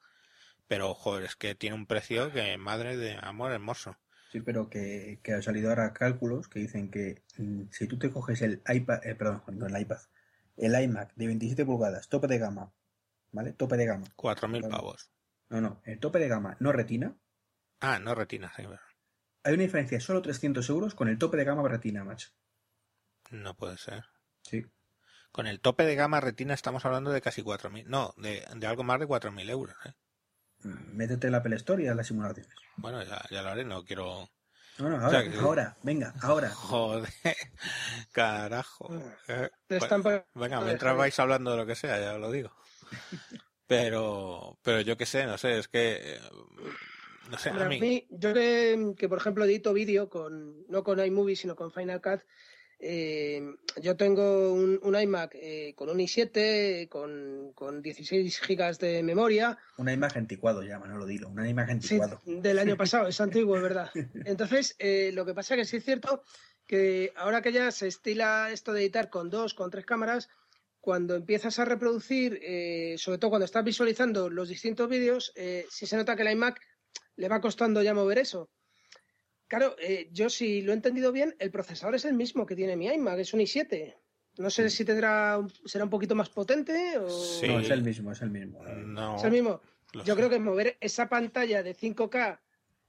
Pero, 0.67 0.93
joder, 0.93 1.25
es 1.25 1.35
que 1.35 1.55
tiene 1.55 1.75
un 1.75 1.87
precio 1.87 2.31
que, 2.31 2.57
madre 2.57 2.95
de 2.95 3.17
amor 3.21 3.51
hermoso. 3.51 3.97
Sí, 4.31 4.41
pero 4.41 4.69
que, 4.69 5.19
que 5.23 5.33
ha 5.33 5.41
salido 5.41 5.69
ahora 5.69 5.91
cálculos 5.91 6.47
que 6.47 6.59
dicen 6.59 6.91
que 6.91 7.23
mm, 7.37 7.63
si 7.71 7.87
tú 7.87 7.97
te 7.97 8.11
coges 8.11 8.41
el 8.43 8.61
iPad, 8.67 9.05
eh, 9.05 9.15
perdón, 9.15 9.41
no 9.53 9.65
el 9.65 9.81
iPad, 9.81 9.97
el 10.55 10.79
iMac 10.79 11.15
de 11.15 11.25
27 11.25 11.65
pulgadas, 11.65 12.09
tope 12.09 12.27
de 12.27 12.37
gama, 12.37 12.71
¿vale? 13.31 13.53
Tope 13.53 13.75
de 13.75 13.87
gama. 13.87 14.05
4.000 14.15 14.69
pavos. 14.69 15.11
No, 15.49 15.61
no, 15.61 15.81
el 15.83 15.99
tope 15.99 16.19
de 16.19 16.27
gama 16.27 16.55
no 16.59 16.71
retina. 16.71 17.15
Ah, 17.79 17.97
no 17.97 18.13
retina, 18.13 18.51
sí, 18.55 18.63
Hay 19.43 19.53
una 19.53 19.63
diferencia 19.63 19.97
de 19.97 20.03
solo 20.03 20.21
300 20.21 20.69
euros 20.69 20.93
con 20.93 21.07
el 21.07 21.17
tope 21.17 21.37
de 21.37 21.45
gama 21.45 21.67
retina, 21.67 22.03
macho. 22.03 22.29
No 23.31 23.55
puede 23.55 23.77
ser. 23.77 24.05
Sí. 24.43 24.63
Con 25.31 25.47
el 25.47 25.59
tope 25.59 25.85
de 25.85 25.95
gama 25.95 26.19
retina 26.19 26.53
estamos 26.53 26.85
hablando 26.85 27.11
de 27.11 27.21
casi 27.21 27.41
4.000, 27.41 27.85
no, 27.85 28.13
de, 28.17 28.45
de 28.55 28.67
algo 28.67 28.83
más 28.83 28.99
de 28.99 29.07
4.000 29.07 29.49
euros, 29.49 29.75
¿eh? 29.85 29.93
Métete 30.63 31.27
en 31.27 31.31
la 31.31 31.39
Apple 31.39 31.55
Store 31.55 31.83
y 31.83 31.87
haz 31.87 31.95
las 31.95 32.07
simulaciones. 32.07 32.53
Bueno, 32.77 33.01
ya, 33.03 33.23
ya 33.29 33.41
lo 33.41 33.49
haré, 33.49 33.65
no 33.65 33.83
quiero... 33.85 34.29
No, 34.77 34.89
no, 34.89 35.05
ahora, 35.05 35.23
ahora, 35.41 35.77
venga, 35.83 36.13
ahora. 36.21 36.49
Joder, 36.51 37.09
carajo. 38.13 38.89
Eh, 39.27 39.49
venga, 40.35 40.61
mientras 40.61 40.95
vais 40.95 41.19
hablando 41.19 41.51
de 41.51 41.57
lo 41.57 41.65
que 41.65 41.75
sea, 41.75 41.99
ya 41.99 42.17
lo 42.17 42.31
digo. 42.31 42.55
Pero, 43.67 44.57
pero 44.63 44.79
yo 44.79 44.95
qué 44.95 45.05
sé, 45.05 45.25
no 45.25 45.37
sé, 45.37 45.59
es 45.59 45.67
que... 45.67 46.17
No 47.29 47.37
sé, 47.37 47.49
a 47.49 47.65
mí... 47.65 48.07
Yo 48.09 48.33
que, 48.33 48.93
que, 48.97 49.09
por 49.09 49.17
ejemplo, 49.17 49.43
edito 49.43 49.73
vídeo 49.73 50.09
con, 50.09 50.65
no 50.67 50.83
con 50.83 51.05
iMovie, 51.05 51.35
sino 51.35 51.57
con 51.57 51.73
Final 51.73 52.01
Cut, 52.01 52.21
eh, 52.81 53.41
yo 53.81 53.97
tengo 53.97 54.53
un, 54.53 54.79
iMac 54.95 55.35
eh, 55.35 55.73
con 55.75 55.89
un 55.89 55.97
i7, 55.97 56.87
con, 56.87 57.51
con 57.53 57.81
16 57.81 58.39
gigas 58.39 58.79
de 58.79 59.03
memoria. 59.03 59.57
Una 59.77 59.91
imagen 59.91 60.19
anticuado 60.21 60.63
ya, 60.63 60.79
lo 60.79 61.05
Dilo, 61.05 61.27
una 61.27 61.47
imagen 61.47 61.77
anticuado. 61.77 62.21
del 62.25 62.57
año 62.57 62.77
pasado, 62.77 63.07
es 63.07 63.19
antiguo, 63.19 63.57
es 63.57 63.63
verdad. 63.63 63.91
Entonces, 64.25 64.75
eh, 64.79 65.11
lo 65.13 65.25
que 65.25 65.33
pasa 65.33 65.55
es 65.55 65.59
que 65.59 65.65
sí 65.65 65.77
es 65.77 65.85
cierto 65.85 66.23
que 66.65 67.11
ahora 67.17 67.41
que 67.41 67.51
ya 67.51 67.71
se 67.71 67.87
estila 67.87 68.49
esto 68.51 68.71
de 68.71 68.81
editar 68.81 69.09
con 69.09 69.29
dos, 69.29 69.53
con 69.53 69.71
tres 69.71 69.85
cámaras, 69.85 70.29
cuando 70.79 71.15
empiezas 71.15 71.59
a 71.59 71.65
reproducir, 71.65 72.39
sobre 72.97 73.17
todo 73.17 73.31
cuando 73.31 73.45
estás 73.45 73.65
visualizando 73.65 74.29
los 74.29 74.47
distintos 74.47 74.87
vídeos, 74.87 75.33
sí 75.69 75.85
se 75.87 75.97
nota 75.97 76.15
que 76.15 76.21
el 76.21 76.31
iMac 76.31 76.61
le 77.15 77.27
va 77.27 77.41
costando 77.41 77.81
ya 77.81 77.93
mover 77.93 78.19
eso. 78.19 78.49
Claro, 79.49 79.75
eh, 79.79 80.09
yo 80.11 80.29
si 80.29 80.61
lo 80.61 80.71
he 80.71 80.75
entendido 80.75 81.11
bien, 81.11 81.35
el 81.39 81.49
procesador 81.49 81.95
es 81.95 82.05
el 82.05 82.13
mismo 82.13 82.45
que 82.45 82.55
tiene 82.55 82.77
mi 82.77 82.85
iMac, 82.85 83.17
es 83.17 83.33
un 83.33 83.39
i7. 83.39 83.95
No 84.37 84.51
sé 84.51 84.69
si 84.69 84.85
tendrá 84.85 85.43
será 85.65 85.85
un 85.85 85.89
poquito 85.89 86.13
más 86.13 86.29
potente 86.29 86.99
o... 86.99 87.09
Sí. 87.09 87.47
No, 87.47 87.59
es 87.59 87.69
el 87.71 87.81
mismo, 87.81 88.11
es 88.11 88.21
el 88.21 88.29
mismo. 88.29 88.63
Es 89.17 89.23
el 89.23 89.31
mismo. 89.31 89.59
Yo 90.05 90.15
creo 90.15 90.29
que 90.29 90.37
mover 90.37 90.77
esa 90.79 91.09
pantalla 91.09 91.63
de 91.63 91.75
5K 91.75 92.39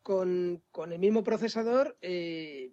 con, 0.03 0.63
el 0.93 0.99
mismo 0.99 1.25
procesador 1.25 1.97
eh, 2.03 2.71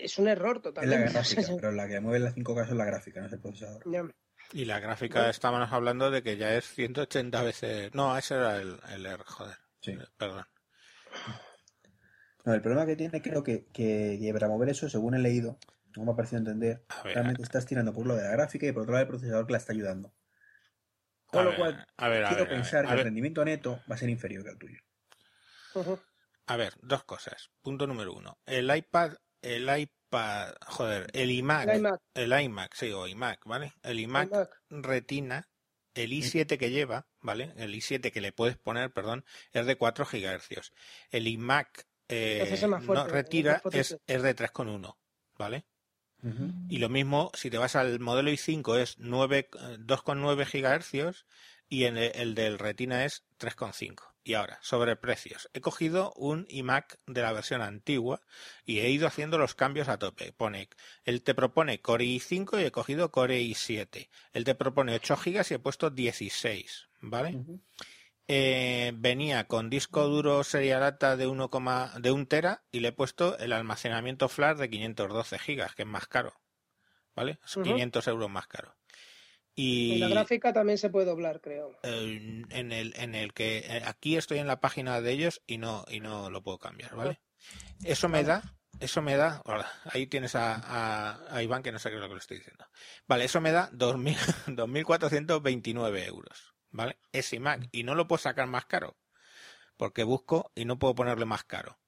es 0.00 0.18
un 0.18 0.26
error 0.26 0.60
totalmente. 0.60 1.06
Es 1.06 1.12
la 1.12 1.20
gráfica, 1.20 1.52
pero 1.54 1.70
la 1.70 1.86
que 1.86 2.00
mueve 2.00 2.18
la 2.18 2.34
5K 2.34 2.64
es 2.64 2.70
la 2.72 2.84
gráfica, 2.84 3.20
no 3.20 3.26
es 3.28 3.32
el 3.32 3.40
procesador. 3.40 4.12
Y 4.52 4.64
la 4.64 4.80
gráfica 4.80 5.30
estábamos 5.30 5.72
hablando 5.72 6.10
de 6.10 6.24
que 6.24 6.36
ya 6.36 6.56
es 6.56 6.66
180 6.66 7.42
veces... 7.44 7.94
No, 7.94 8.18
ese 8.18 8.34
era 8.34 8.60
el, 8.60 8.80
el 8.92 9.06
R, 9.06 9.22
joder. 9.24 9.56
Sí. 9.80 9.96
Perdón. 10.18 10.44
No, 12.44 12.54
el 12.54 12.60
problema 12.60 12.86
que 12.86 12.96
tiene 12.96 13.22
creo 13.22 13.42
que, 13.42 13.66
que, 13.72 14.30
para 14.32 14.48
mover 14.48 14.68
eso, 14.68 14.88
según 14.88 15.14
he 15.14 15.18
leído, 15.18 15.58
no 15.96 16.04
me 16.04 16.12
ha 16.12 16.16
parecido 16.16 16.38
entender, 16.38 16.84
realmente 17.04 17.42
estás 17.42 17.66
tirando 17.66 17.92
por 17.92 18.06
lo 18.06 18.16
de 18.16 18.22
la 18.22 18.30
gráfica 18.30 18.66
y 18.66 18.72
por 18.72 18.82
otro 18.82 18.92
lado 18.92 19.02
el 19.02 19.08
procesador 19.08 19.46
que 19.46 19.52
la 19.52 19.58
está 19.58 19.72
ayudando. 19.72 20.12
Con 21.26 21.44
lo 21.44 21.56
cual, 21.56 21.86
quiero 21.96 22.48
pensar 22.48 22.86
que 22.86 22.92
el 22.92 23.04
rendimiento 23.04 23.44
neto 23.44 23.80
va 23.90 23.94
a 23.94 23.98
ser 23.98 24.10
inferior 24.10 24.44
que 24.44 24.50
el 24.50 24.58
tuyo. 24.58 24.80
A 26.46 26.56
ver, 26.56 26.74
dos 26.82 27.04
cosas. 27.04 27.50
Punto 27.62 27.86
número 27.86 28.12
uno. 28.12 28.38
El 28.44 28.74
iPad, 28.74 29.14
el 29.40 29.68
iPad, 29.78 30.54
joder, 30.66 31.06
el 31.14 31.30
iMac, 31.30 31.68
el 32.14 32.42
iMac, 32.42 32.74
sí, 32.74 32.92
o 32.92 33.06
iMac, 33.06 33.46
¿vale? 33.46 33.72
El 33.82 34.00
iMac, 34.00 34.50
Retina, 34.68 35.48
el 35.94 36.12
i7 36.12 36.58
que 36.58 36.70
lleva, 36.70 37.06
¿vale? 37.20 37.54
El 37.56 37.74
i7 37.74 38.12
que 38.12 38.20
le 38.20 38.32
puedes 38.32 38.58
poner, 38.58 38.92
perdón, 38.92 39.24
es 39.52 39.64
de 39.64 39.76
4 39.76 40.04
GHz. 40.04 40.72
El 41.10 41.28
iMac 41.28 41.86
eh, 42.12 42.68
no, 42.68 43.06
retira 43.06 43.62
es, 43.72 43.98
es 44.06 44.22
de 44.22 44.36
3,1, 44.36 44.96
¿vale? 45.38 45.64
Y 46.68 46.78
lo 46.78 46.88
mismo, 46.88 47.32
si 47.34 47.50
te 47.50 47.58
vas 47.58 47.74
al 47.74 47.98
modelo 47.98 48.30
i5 48.30 48.78
es 48.78 48.96
2,9 48.98 50.46
GHz 50.46 51.24
y 51.68 51.84
en 51.84 51.96
el, 51.96 52.36
del 52.36 52.60
Retina 52.60 53.04
es 53.04 53.24
3,5. 53.40 54.12
Y 54.22 54.34
ahora, 54.34 54.60
sobre 54.62 54.94
precios. 54.94 55.50
He 55.52 55.60
cogido 55.60 56.12
un 56.14 56.46
iMac 56.48 57.00
de 57.06 57.22
la 57.22 57.32
versión 57.32 57.60
antigua 57.60 58.20
y 58.64 58.78
he 58.78 58.90
ido 58.90 59.08
haciendo 59.08 59.36
los 59.36 59.56
cambios 59.56 59.88
a 59.88 59.98
tope. 59.98 60.32
Pone, 60.32 60.68
él 61.04 61.24
te 61.24 61.34
propone 61.34 61.80
Core 61.80 62.04
i5 62.04 62.60
y 62.60 62.66
he 62.66 62.70
cogido 62.70 63.10
Core 63.10 63.40
i7. 63.40 64.08
Él 64.32 64.44
te 64.44 64.54
propone 64.54 64.94
8 64.94 65.16
GB 65.16 65.44
y 65.50 65.54
he 65.54 65.58
puesto 65.58 65.90
16, 65.90 66.88
¿vale? 67.00 67.36
Eh, 68.28 68.92
venía 68.94 69.46
con 69.46 69.68
disco 69.68 70.06
duro 70.06 70.44
serie 70.44 70.78
data 70.78 71.16
de 71.16 71.26
1, 71.26 71.50
de 71.98 72.12
1 72.12 72.26
tera 72.26 72.62
y 72.70 72.80
le 72.80 72.88
he 72.88 72.92
puesto 72.92 73.36
el 73.38 73.52
almacenamiento 73.52 74.28
flash 74.28 74.58
de 74.58 74.70
512 74.70 75.38
gigas, 75.38 75.74
que 75.74 75.82
es 75.82 75.88
más 75.88 76.06
caro. 76.06 76.40
¿Vale? 77.14 77.38
Es 77.44 77.58
500 77.62 78.08
euros 78.08 78.30
más 78.30 78.46
caro. 78.46 78.74
Y 79.54 79.98
la 79.98 80.08
gráfica 80.08 80.50
también 80.52 80.78
se 80.78 80.88
puede 80.88 81.04
doblar, 81.06 81.42
creo. 81.42 81.76
en, 81.82 82.72
el, 82.72 82.94
en 82.96 83.14
el 83.14 83.34
que 83.34 83.58
eh, 83.58 83.82
aquí 83.84 84.16
estoy 84.16 84.38
en 84.38 84.46
la 84.46 84.60
página 84.60 85.02
de 85.02 85.12
ellos 85.12 85.42
y 85.46 85.58
no, 85.58 85.84
y 85.88 86.00
no 86.00 86.30
lo 86.30 86.42
puedo 86.42 86.58
cambiar, 86.58 86.96
¿vale? 86.96 87.20
Eso 87.84 88.08
me 88.08 88.24
da, 88.24 88.42
eso 88.80 89.02
me 89.02 89.16
da, 89.16 89.42
ahí 89.84 90.06
tienes 90.06 90.34
a, 90.36 91.34
a, 91.34 91.42
Iván 91.42 91.62
que 91.62 91.72
no 91.72 91.78
sé 91.78 91.90
qué 91.90 91.96
es 91.96 92.00
lo 92.00 92.08
que 92.08 92.14
le 92.14 92.20
estoy 92.20 92.38
diciendo. 92.38 92.64
Vale, 93.06 93.24
eso 93.24 93.42
me 93.42 93.52
da 93.52 93.70
2.429 93.72 95.98
euros. 96.06 96.51
¿Vale? 96.72 96.98
Es 97.12 97.32
iMac 97.32 97.68
y 97.70 97.84
no 97.84 97.94
lo 97.94 98.08
puedo 98.08 98.18
sacar 98.18 98.48
más 98.48 98.66
caro 98.66 98.96
porque 99.82 100.04
busco 100.04 100.52
y 100.54 100.64
no 100.64 100.78
puedo 100.78 100.94
ponerle 100.94 101.24
más 101.24 101.42
caro. 101.42 101.80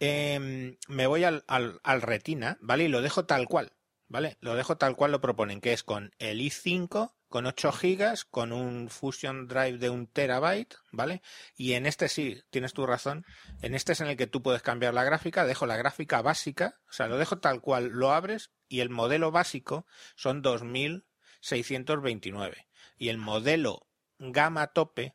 Em, 0.00 0.76
me 0.88 1.06
voy 1.06 1.22
al, 1.22 1.44
al, 1.46 2.02
Retina, 2.02 2.58
¿vale? 2.60 2.82
Y 2.84 2.88
lo 2.88 3.02
dejo 3.02 3.26
tal 3.26 3.46
cual, 3.46 3.72
¿vale? 4.08 4.36
Lo 4.40 4.56
dejo 4.56 4.78
tal 4.78 4.96
cual 4.96 5.12
lo 5.12 5.20
proponen, 5.20 5.60
que 5.60 5.72
es 5.72 5.84
con 5.84 6.12
el 6.18 6.40
i5, 6.40 7.14
con 7.28 7.46
8 7.46 7.72
gigas, 7.72 8.24
con 8.24 8.52
un 8.52 8.90
Fusion 8.90 9.46
Drive 9.46 9.78
de 9.78 9.90
un 9.90 10.08
terabyte, 10.08 10.74
¿vale? 10.90 11.22
Y 11.56 11.74
en 11.74 11.86
este 11.86 12.08
sí, 12.08 12.42
tienes 12.50 12.72
tu 12.72 12.84
razón, 12.84 13.24
en 13.62 13.76
este 13.76 13.92
es 13.92 14.00
en 14.00 14.08
el 14.08 14.16
que 14.16 14.26
tú 14.26 14.42
puedes 14.42 14.62
cambiar 14.62 14.92
la 14.92 15.04
gráfica, 15.04 15.46
dejo 15.46 15.66
la 15.66 15.76
gráfica 15.76 16.20
básica, 16.20 16.80
o 16.88 16.92
sea, 16.92 17.06
lo 17.06 17.16
dejo 17.16 17.38
tal 17.38 17.60
cual, 17.60 17.90
lo 17.90 18.12
abres 18.12 18.50
y 18.68 18.80
el 18.80 18.90
modelo 18.90 19.30
básico 19.30 19.86
son 20.16 20.42
2629 20.42 22.66
y 22.98 23.08
el 23.08 23.18
modelo 23.18 23.86
gama 24.32 24.68
tope 24.68 25.14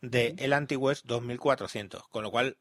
de 0.00 0.34
el 0.38 0.52
AntiWest 0.52 1.06
2400, 1.06 2.08
con 2.08 2.22
lo 2.22 2.30
cual 2.30 2.58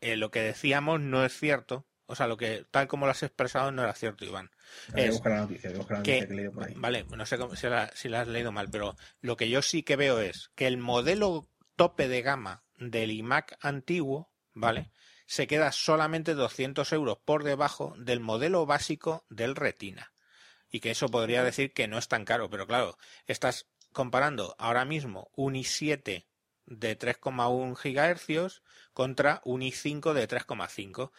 eh, 0.00 0.16
lo 0.16 0.30
que 0.30 0.40
decíamos 0.40 1.00
no 1.00 1.24
es 1.24 1.38
cierto, 1.38 1.86
o 2.06 2.14
sea, 2.14 2.26
lo 2.26 2.36
que 2.36 2.66
tal 2.70 2.86
como 2.86 3.06
lo 3.06 3.12
has 3.12 3.22
expresado 3.22 3.72
no 3.72 3.82
era 3.82 3.94
cierto, 3.94 4.24
Iván. 4.24 4.50
Es 4.94 5.20
la 5.24 5.36
noticia, 5.38 5.70
la 5.70 5.78
noticia 5.78 6.02
que, 6.02 6.18
he 6.18 6.26
leído 6.26 6.52
por 6.52 6.64
ahí. 6.64 6.74
Vale, 6.76 7.04
no 7.16 7.24
sé 7.24 7.38
si, 7.56 7.66
la, 7.68 7.90
si 7.94 8.08
la 8.08 8.20
has 8.20 8.28
leído 8.28 8.52
mal, 8.52 8.68
pero 8.70 8.96
lo 9.20 9.36
que 9.36 9.48
yo 9.48 9.62
sí 9.62 9.82
que 9.82 9.96
veo 9.96 10.20
es 10.20 10.50
que 10.54 10.66
el 10.66 10.76
modelo 10.76 11.48
tope 11.76 12.08
de 12.08 12.22
gama 12.22 12.64
del 12.78 13.10
iMac 13.10 13.56
antiguo, 13.60 14.30
¿vale? 14.52 14.90
Se 15.26 15.46
queda 15.46 15.72
solamente 15.72 16.34
200 16.34 16.92
euros 16.92 17.18
por 17.24 17.44
debajo 17.44 17.94
del 17.96 18.20
modelo 18.20 18.66
básico 18.66 19.24
del 19.30 19.56
Retina. 19.56 20.12
Y 20.70 20.80
que 20.80 20.90
eso 20.90 21.08
podría 21.08 21.44
decir 21.44 21.72
que 21.72 21.88
no 21.88 21.98
es 21.98 22.08
tan 22.08 22.24
caro, 22.24 22.50
pero 22.50 22.66
claro, 22.66 22.98
estás 23.26 23.66
comparando 23.94 24.54
ahora 24.58 24.84
mismo 24.84 25.30
un 25.34 25.54
i7 25.54 26.26
de 26.66 26.98
3,1 26.98 27.74
GHz 27.74 28.62
contra 28.92 29.40
un 29.44 29.62
i5 29.62 30.12
de 30.12 30.28
3,5. 30.28 31.10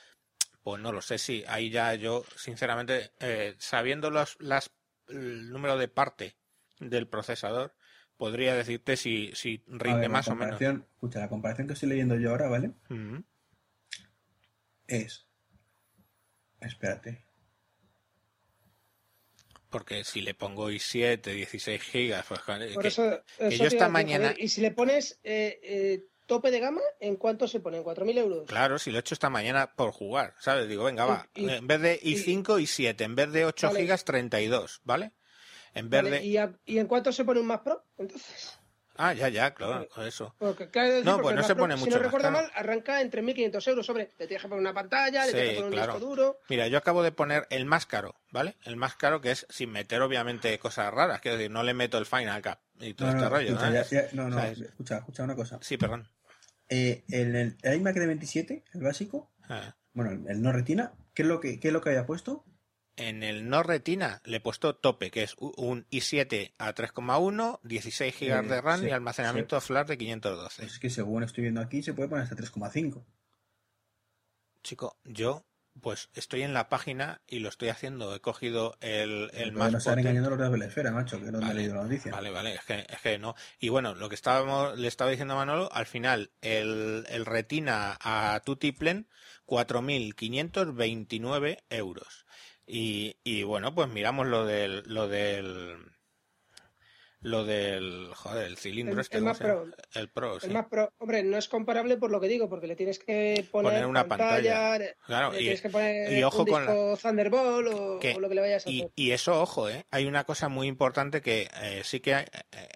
Pues 0.61 0.82
no 0.82 0.91
lo 0.91 1.01
sé 1.01 1.17
si 1.17 1.43
ahí 1.47 1.71
ya 1.71 1.93
yo, 1.95 2.23
sinceramente, 2.36 3.11
eh, 3.19 3.55
sabiendo 3.57 4.11
los, 4.11 4.38
las, 4.39 4.71
el 5.07 5.49
número 5.51 5.78
de 5.78 5.88
parte 5.88 6.36
del 6.80 7.07
procesador, 7.07 7.73
podría 8.17 8.55
decirte 8.55 8.97
si, 8.97 9.32
si 9.34 9.63
rinde 9.67 10.09
más 10.09 10.28
o 10.28 10.36
menos. 10.36 10.61
Escucha, 10.61 11.19
la 11.19 11.30
comparación 11.30 11.67
que 11.67 11.73
estoy 11.73 11.89
leyendo 11.89 12.15
yo 12.15 12.32
ahora, 12.32 12.47
¿vale? 12.47 12.71
Es. 14.88 15.28
Espérate. 16.61 17.24
Porque 19.70 20.03
si 20.03 20.22
le 20.22 20.34
pongo 20.34 20.70
i7, 20.70 21.22
16 21.22 21.82
gigas, 21.82 22.26
pues 22.28 22.41
Por 22.74 22.86
eso, 22.86 23.22
yo 23.39 23.66
esta 23.66 23.89
mañana. 23.89 24.34
y 24.38 24.47
si 24.49 24.61
le 24.61 24.72
pones 24.72 25.20
eh, 25.24 25.59
eh, 25.63 26.05
tope 26.26 26.51
de 26.51 26.59
gama, 26.59 26.82
¿en 26.99 27.16
cuánto 27.16 27.47
se 27.47 27.59
pone? 27.59 27.78
¿En 27.78 27.84
4.000 27.84 28.18
euros? 28.18 28.47
Claro, 28.47 28.80
si 28.80 28.91
lo 28.91 28.97
he 28.97 28.99
hecho 29.01 29.13
esta 29.13 29.30
mañana 29.30 29.74
por 29.76 29.91
jugar, 29.91 30.34
¿sabes? 30.39 30.68
Digo, 30.68 30.84
venga, 30.84 31.05
va. 31.05 31.28
en 31.36 31.68
vez 31.68 31.82
de 31.82 32.01
i5, 32.01 32.61
y, 32.61 32.66
i7, 32.66 33.01
en 33.01 33.16
vez 33.16 33.32
de 33.32 33.45
8 33.45 33.72
gigas, 33.72 34.05
32, 34.05 34.82
¿vale? 34.84 35.11
En 35.74 35.89
verde. 35.89 36.24
¿y, 36.24 36.38
¿Y 36.66 36.80
en 36.80 36.88
cuánto 36.88 37.11
se 37.11 37.26
pone 37.26 37.41
un 37.41 37.47
Mac 37.47 37.63
Pro? 37.63 37.84
Entonces. 37.97 38.59
Ah, 38.97 39.13
ya, 39.13 39.29
ya, 39.29 39.53
claro, 39.53 39.87
eso. 40.05 40.35
no, 40.39 41.19
pues 41.21 41.35
no 41.35 41.43
se 41.43 41.55
pone 41.55 41.75
mucho. 41.75 41.91
Si 41.91 41.97
no 41.97 42.03
recuerdo 42.03 42.31
mal, 42.31 42.49
arranca 42.55 43.01
en 43.01 43.11
3.500 43.11 43.67
euros 43.69 43.85
sobre. 43.85 44.11
Le 44.17 44.27
tienes 44.27 44.41
que 44.41 44.47
poner 44.47 44.61
una 44.61 44.73
pantalla, 44.73 45.25
le 45.25 45.33
tienes 45.33 45.49
que 45.49 45.61
poner 45.61 45.79
un 45.79 45.85
disco 45.85 45.99
duro. 45.99 46.39
Mira, 46.49 46.67
yo 46.67 46.77
acabo 46.77 47.03
de 47.03 47.11
poner 47.11 47.47
el 47.49 47.65
más 47.65 47.85
caro, 47.85 48.15
¿vale? 48.31 48.55
El 48.63 48.77
más 48.77 48.95
caro 48.95 49.21
que 49.21 49.31
es 49.31 49.45
sin 49.49 49.71
meter, 49.71 50.01
obviamente, 50.01 50.57
cosas 50.59 50.93
raras. 50.93 51.21
Quiero 51.21 51.37
decir, 51.37 51.51
no 51.51 51.63
le 51.63 51.73
meto 51.73 51.97
el 51.97 52.05
Final 52.05 52.41
Cut 52.41 52.57
y 52.79 52.93
todo 52.93 53.09
este 53.09 53.29
rollo. 53.29 53.59
Escucha, 53.59 54.07
no, 54.13 54.29
no, 54.29 54.39
escucha, 54.39 54.97
escucha 54.97 55.23
una 55.23 55.35
cosa. 55.35 55.59
Sí, 55.61 55.77
perdón. 55.77 56.09
Eh, 56.69 57.03
el, 57.09 57.35
el, 57.61 57.75
iMac 57.75 57.95
de 57.95 58.07
27, 58.07 58.63
el 58.73 58.81
básico, 58.81 59.31
ah. 59.49 59.75
bueno, 59.93 60.11
el, 60.27 60.41
no 60.41 60.51
retina, 60.51 60.93
¿qué 61.13 61.21
es 61.21 61.27
lo 61.27 61.39
que, 61.39 61.59
qué 61.59 61.67
es 61.67 61.73
lo 61.73 61.81
que 61.81 61.89
había 61.89 62.05
puesto? 62.05 62.43
En 62.97 63.23
el 63.23 63.49
no 63.49 63.61
retina 63.61 64.21
le 64.23 64.37
he 64.37 64.39
puesto 64.39 64.75
tope, 64.75 65.11
que 65.11 65.23
es 65.23 65.35
un 65.37 65.85
i7 65.91 66.53
a 66.57 66.73
3,1, 66.73 67.59
16 67.63 68.19
GB 68.19 68.47
de 68.47 68.61
RAM 68.61 68.87
y 68.87 68.91
almacenamiento 68.91 69.59
flash 69.59 69.87
de 69.87 69.97
512. 69.97 70.65
Es 70.65 70.79
que 70.79 70.89
según 70.89 71.23
estoy 71.23 71.43
viendo 71.43 71.61
aquí 71.61 71.83
se 71.83 71.93
puede 71.93 72.07
poner 72.07 72.23
hasta 72.23 72.35
3,5. 72.35 73.03
Chico, 74.63 74.97
yo 75.03 75.45
pues 75.81 76.09
estoy 76.13 76.43
en 76.43 76.53
la 76.53 76.69
página 76.69 77.21
y 77.27 77.39
lo 77.39 77.49
estoy 77.49 77.67
haciendo. 77.69 78.13
He 78.15 78.21
cogido 78.21 78.77
el, 78.79 79.31
el 79.33 79.51
más. 79.51 79.71
No 79.71 79.79
están 79.79 79.97
engañando 79.99 80.29
los 80.29 80.51
de 80.51 80.57
la 80.57 80.65
esfera, 80.65 80.91
macho, 80.91 81.19
que 81.19 81.31
no 81.31 81.39
vale, 81.39 81.55
leído 81.55 81.75
la 81.75 81.83
noticia. 81.83 82.11
Vale, 82.11 82.31
vale, 82.31 82.55
es 82.55 82.63
que, 82.63 82.85
es 82.87 83.01
que 83.01 83.17
no. 83.17 83.35
Y 83.59 83.69
bueno, 83.69 83.93
lo 83.93 84.07
que 84.09 84.15
estábamos, 84.15 84.77
le 84.77 84.87
estaba 84.87 85.11
diciendo 85.11 85.33
a 85.33 85.37
Manolo, 85.37 85.69
al 85.73 85.85
final, 85.85 86.31
el, 86.41 87.05
el 87.09 87.25
Retina 87.25 87.97
a 87.99 88.41
Tutiplen, 88.45 89.09
4.529 89.45 91.63
euros. 91.69 92.24
Y, 92.68 93.18
y 93.24 93.43
bueno, 93.43 93.76
pues 93.76 93.89
miramos 93.89 94.28
lo 94.28 94.45
del, 94.45 94.84
lo 94.88 95.07
del, 95.07 95.78
lo 97.26 97.43
del, 97.43 98.11
joder, 98.13 98.45
el 98.45 98.57
cilindro 98.57 98.93
el, 98.93 98.99
este. 99.01 99.18
El 99.18 99.24
más 99.24 99.38
pro. 99.38 99.66
El 99.93 100.09
pro, 100.09 100.38
El 100.41 100.66
pro. 100.66 100.93
Hombre, 100.97 101.24
no 101.24 101.38
es 101.38 101.47
comparable 101.47 101.97
por 101.97 102.11
lo 102.11 102.20
que 102.20 102.28
digo, 102.28 102.49
porque 102.49 102.68
le 102.68 102.76
tienes 102.76 102.99
que 102.99 103.47
poner, 103.51 103.86
una 103.86 104.07
pantalla, 104.07 104.78
claro, 105.05 105.32
le 105.32 105.39
y, 105.39 105.43
tienes 105.43 105.61
que 105.61 105.70
poner 105.70 106.24
ojo 106.26 106.39
un 106.39 106.45
disco 106.45 106.66
con 106.66 106.97
Thunderbolt 106.97 107.68
o, 107.68 108.20
lo 108.20 108.30
que 108.30 108.36
le 108.36 108.41
vayas 108.41 108.66
a 108.66 108.70
hacer. 108.70 108.91
Y 108.95 109.11
eso, 109.11 109.41
ojo, 109.41 109.70
¿eh? 109.70 109.86
hay 109.91 110.05
una 110.05 110.24
cosa 110.24 110.49
muy 110.49 110.68
importante 110.68 111.22
que 111.22 111.49
eh, 111.61 111.82
sí 111.84 111.99
que 111.99 112.26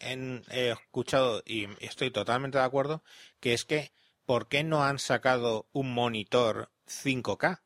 he, 0.02 0.42
he 0.52 0.72
escuchado 0.72 1.42
y 1.46 1.68
estoy 1.80 2.12
totalmente 2.12 2.58
de 2.58 2.64
acuerdo, 2.64 3.04
que 3.40 3.54
es 3.54 3.66
que 3.66 3.92
¿por 4.26 4.48
qué 4.48 4.64
no 4.64 4.84
han 4.84 5.00
sacado 5.00 5.68
un 5.72 5.92
monitor 5.92 6.70
5K? 6.88 7.62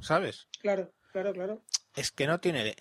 ¿Sabes? 0.00 0.48
Claro, 0.60 0.92
claro, 1.12 1.32
claro. 1.32 1.62
Es 1.94 2.12
que 2.12 2.26
no 2.26 2.40
tiene. 2.40 2.76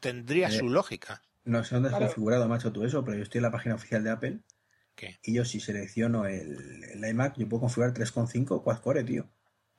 tendría 0.00 0.50
su 0.50 0.68
lógica. 0.68 1.22
No 1.44 1.64
sé 1.64 1.74
dónde 1.74 1.90
has 1.90 1.98
configurado, 1.98 2.48
macho, 2.48 2.72
tú 2.72 2.84
eso, 2.84 3.04
pero 3.04 3.16
yo 3.16 3.22
estoy 3.22 3.38
en 3.38 3.44
la 3.44 3.50
página 3.50 3.74
oficial 3.74 4.04
de 4.04 4.10
Apple. 4.10 4.40
¿Qué? 4.94 5.18
Y 5.22 5.34
yo, 5.34 5.44
si 5.44 5.60
selecciono 5.60 6.26
el, 6.26 6.84
el 6.84 7.04
iMac, 7.04 7.36
yo 7.36 7.48
puedo 7.48 7.62
configurar 7.62 7.94
3.5 7.94 8.62
quad-core, 8.62 9.04
tío. 9.04 9.28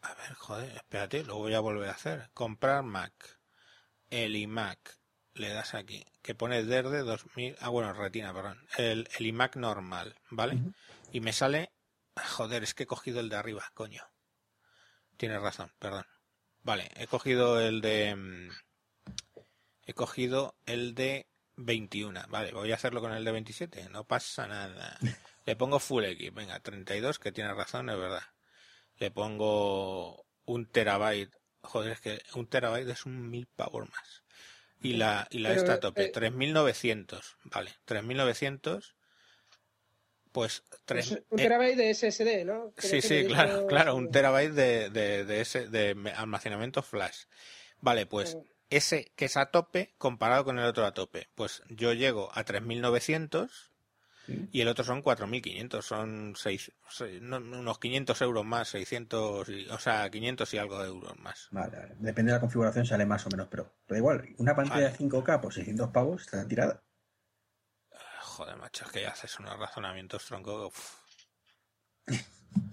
A 0.02 0.14
ver, 0.16 0.34
joder, 0.34 0.76
espérate, 0.76 1.24
lo 1.24 1.38
voy 1.38 1.54
a 1.54 1.60
volver 1.60 1.90
a 1.90 1.94
hacer. 1.94 2.30
Comprar 2.34 2.84
Mac. 2.84 3.40
El 4.10 4.36
iMac. 4.36 4.98
Le 5.34 5.50
das 5.50 5.74
aquí. 5.74 6.06
Que 6.22 6.36
pone 6.36 6.64
desde 6.64 7.00
2000. 7.00 7.58
Ah, 7.60 7.70
bueno, 7.70 7.94
retina, 7.94 8.34
perdón. 8.34 8.66
El, 8.78 9.08
el 9.18 9.26
iMac 9.26 9.56
normal, 9.58 10.16
¿vale? 10.30 10.60
Y 11.12 11.20
me 11.20 11.34
sale. 11.34 11.72
Joder, 12.16 12.64
es 12.64 12.74
que 12.74 12.84
he 12.84 12.88
cogido 12.88 13.20
el 13.20 13.30
de 13.30 13.36
arriba, 13.36 13.64
coño. 13.74 14.04
Tienes 15.18 15.42
razón, 15.42 15.72
perdón. 15.80 16.06
Vale, 16.70 16.88
he 16.98 17.08
cogido 17.08 17.60
el 17.60 17.82
de... 17.82 18.16
Mm, 18.16 18.52
he 19.88 19.94
cogido 19.96 20.56
el 20.68 20.94
de 20.94 21.26
21. 21.56 22.26
Vale, 22.30 22.52
voy 22.52 22.72
a 22.72 22.76
hacerlo 22.76 23.02
con 23.02 23.12
el 23.12 23.26
de 23.26 23.32
27. 23.32 23.90
No 23.90 24.04
pasa 24.04 24.46
nada. 24.46 24.96
Le 25.48 25.56
pongo 25.56 25.80
Full 25.80 26.06
X. 26.06 26.32
Venga, 26.32 26.60
32, 26.60 27.18
que 27.18 27.32
tiene 27.32 27.52
razón, 27.56 27.90
es 27.90 27.98
verdad. 27.98 28.22
Le 28.98 29.10
pongo 29.10 30.28
un 30.46 30.68
terabyte. 30.68 31.34
Joder, 31.64 31.94
es 31.94 32.02
que 32.02 32.22
un 32.36 32.46
terabyte 32.46 32.90
es 32.90 33.08
un 33.08 33.32
mil 33.32 33.48
pavos 33.48 33.90
más. 33.90 34.24
Y 34.80 34.94
la, 34.94 35.28
y 35.32 35.40
la 35.40 35.54
está 35.54 35.74
a 35.74 35.80
tope. 35.80 36.10
3900. 36.10 37.38
Vale, 37.46 37.74
3900 37.86 38.96
pues, 40.32 40.64
tres, 40.86 41.22
un 41.30 41.38
terabyte 41.38 41.76
de 41.76 41.94
SSD, 41.94 42.46
¿no? 42.46 42.74
sí, 42.78 43.02
sí, 43.02 43.26
claro, 43.26 43.68
claro, 43.68 43.96
un 43.96 44.12
terabyte 44.12 44.54
de, 44.54 44.90
de, 44.90 45.26
de, 45.26 45.42
ese, 45.42 45.68
de 45.68 45.96
almacenamiento 46.16 46.82
flash. 46.82 47.26
Vale, 47.82 48.06
pues 48.06 48.38
ese 48.70 49.12
que 49.16 49.26
es 49.26 49.38
a 49.38 49.48
tope 49.48 49.94
comparado 49.98 50.46
con 50.46 50.60
el 50.60 50.66
otro 50.66 50.86
a 50.86 50.94
tope. 50.94 51.28
Pues 51.36 51.64
yo 51.70 51.94
llego 51.94 52.30
a 52.34 52.44
3900 52.44 53.72
y 54.52 54.62
el 54.62 54.68
otro 54.68 54.84
son 54.84 55.02
4500, 55.02 55.84
son 55.84 56.34
seis, 56.36 56.72
unos 57.22 57.80
500 57.80 58.22
euros 58.22 58.46
más, 58.46 58.68
600, 58.70 59.50
o 59.72 59.80
sea, 59.80 60.08
500 60.10 60.54
y 60.54 60.58
algo 60.60 60.80
de 60.80 60.88
euros 60.88 61.18
más. 61.18 61.48
Vale, 61.50 61.78
vale. 61.78 61.96
depende 61.98 62.32
de 62.32 62.38
la 62.38 62.40
configuración, 62.40 62.86
sale 62.86 63.08
más 63.08 63.26
o 63.26 63.30
menos, 63.30 63.48
pero, 63.50 63.74
pero 63.88 63.98
igual, 63.98 64.30
una 64.38 64.56
pantalla 64.56 64.92
de 64.92 64.98
5K 64.98 65.42
por 65.42 65.52
600 65.52 65.90
pavos 65.90 66.22
está 66.22 66.48
tirada 66.48 66.84
joder, 68.40 68.56
macho, 68.56 68.86
es 68.86 68.92
que 68.92 69.02
ya 69.02 69.10
haces 69.10 69.38
unos 69.40 69.60
razonamientos 69.60 70.26
tronco. 70.26 70.72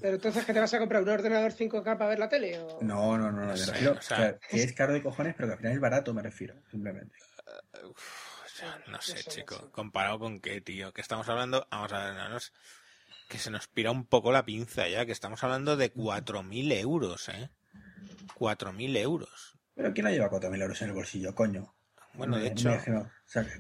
Pero 0.00 0.14
entonces, 0.14 0.44
¿qué 0.44 0.52
te 0.54 0.60
vas 0.60 0.72
a 0.72 0.78
comprar? 0.78 1.02
¿Un 1.02 1.08
ordenador 1.08 1.52
5K 1.52 1.82
para 1.82 2.06
ver 2.06 2.20
la 2.20 2.28
tele? 2.28 2.60
O... 2.60 2.78
No, 2.82 3.18
no, 3.18 3.32
no, 3.32 3.46
no. 3.46 3.54
que 3.54 4.62
es 4.62 4.72
caro 4.74 4.92
de 4.92 5.02
cojones, 5.02 5.34
pero 5.34 5.48
que 5.48 5.52
al 5.54 5.58
final 5.58 5.72
es 5.72 5.80
barato, 5.80 6.14
me 6.14 6.22
refiero, 6.22 6.54
simplemente. 6.70 7.16
no 8.86 9.02
sé, 9.02 9.24
chico. 9.24 9.72
¿Comparado 9.72 10.20
con 10.20 10.38
qué, 10.40 10.60
tío? 10.60 10.92
Que 10.92 11.00
estamos 11.00 11.28
hablando. 11.28 11.66
Vamos 11.68 11.92
a 11.92 12.04
ver, 12.04 12.14
no, 12.14 12.38
que 13.28 13.38
se 13.38 13.50
nos 13.50 13.66
pira 13.66 13.90
un 13.90 14.06
poco 14.06 14.30
la 14.30 14.44
pinza 14.44 14.86
ya, 14.86 15.04
que 15.04 15.10
estamos 15.10 15.42
hablando 15.42 15.76
de 15.76 15.92
4.000 15.92 16.72
euros, 16.74 17.28
¿eh? 17.28 17.50
4.000 18.38 18.96
euros. 18.98 19.58
¿Pero 19.74 19.92
quién 19.92 20.04
la 20.04 20.12
lleva 20.12 20.30
4.000 20.30 20.62
euros 20.62 20.80
en 20.82 20.88
el 20.88 20.94
bolsillo, 20.94 21.34
coño? 21.34 21.75
Bueno, 22.16 22.38
de 22.38 22.48
hecho. 22.48 22.70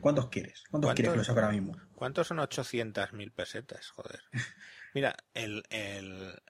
¿Cuántos 0.00 0.28
quieres? 0.28 0.64
¿Cuántos 0.70 0.94
quieres 0.94 1.12
que 1.12 1.18
lo 1.18 1.24
saque 1.24 1.40
ahora 1.40 1.52
mismo? 1.52 1.76
¿Cuántos 1.94 2.28
son 2.28 2.38
800.000 2.38 3.32
pesetas? 3.32 3.90
Joder. 3.90 4.22
Mira, 4.94 5.16
el, 5.34 5.62
el. 5.70 6.40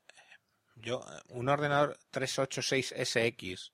Yo, 0.76 1.04
un 1.28 1.48
ordenador 1.48 1.98
386SX 2.12 3.72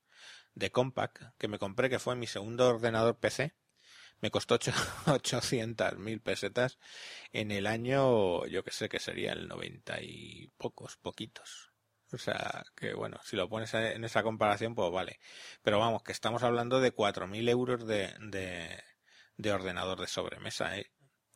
de 0.55 0.71
Compaq 0.71 1.37
que 1.37 1.49
me 1.49 1.59
compré, 1.59 1.91
que 1.91 1.99
fue 1.99 2.15
mi 2.15 2.27
segundo 2.27 2.69
ordenador 2.69 3.19
PC, 3.19 3.55
me 4.21 4.31
costó 4.31 4.59
800.000 4.59 6.21
pesetas 6.23 6.79
en 7.33 7.51
el 7.51 7.67
año, 7.67 8.47
yo 8.47 8.63
que 8.63 8.71
sé 8.71 8.89
que 8.89 9.01
sería 9.01 9.33
el 9.33 9.49
90 9.49 10.01
y 10.03 10.49
pocos, 10.57 10.97
poquitos. 10.97 11.72
O 12.13 12.19
sea, 12.19 12.65
que 12.77 12.93
bueno, 12.93 13.19
si 13.25 13.37
lo 13.37 13.49
pones 13.49 13.73
en 13.75 14.05
esa 14.05 14.23
comparación, 14.23 14.75
pues 14.75 14.93
vale. 14.93 15.19
Pero 15.63 15.79
vamos, 15.79 16.03
que 16.03 16.13
estamos 16.13 16.43
hablando 16.43 16.81
de 16.81 16.95
4.000 16.95 17.49
euros 17.49 17.87
de, 17.87 18.15
de, 18.21 18.69
de 19.39 19.53
ordenador 19.53 19.99
de 20.01 20.07
sobremesa, 20.07 20.77
¿eh? 20.77 20.91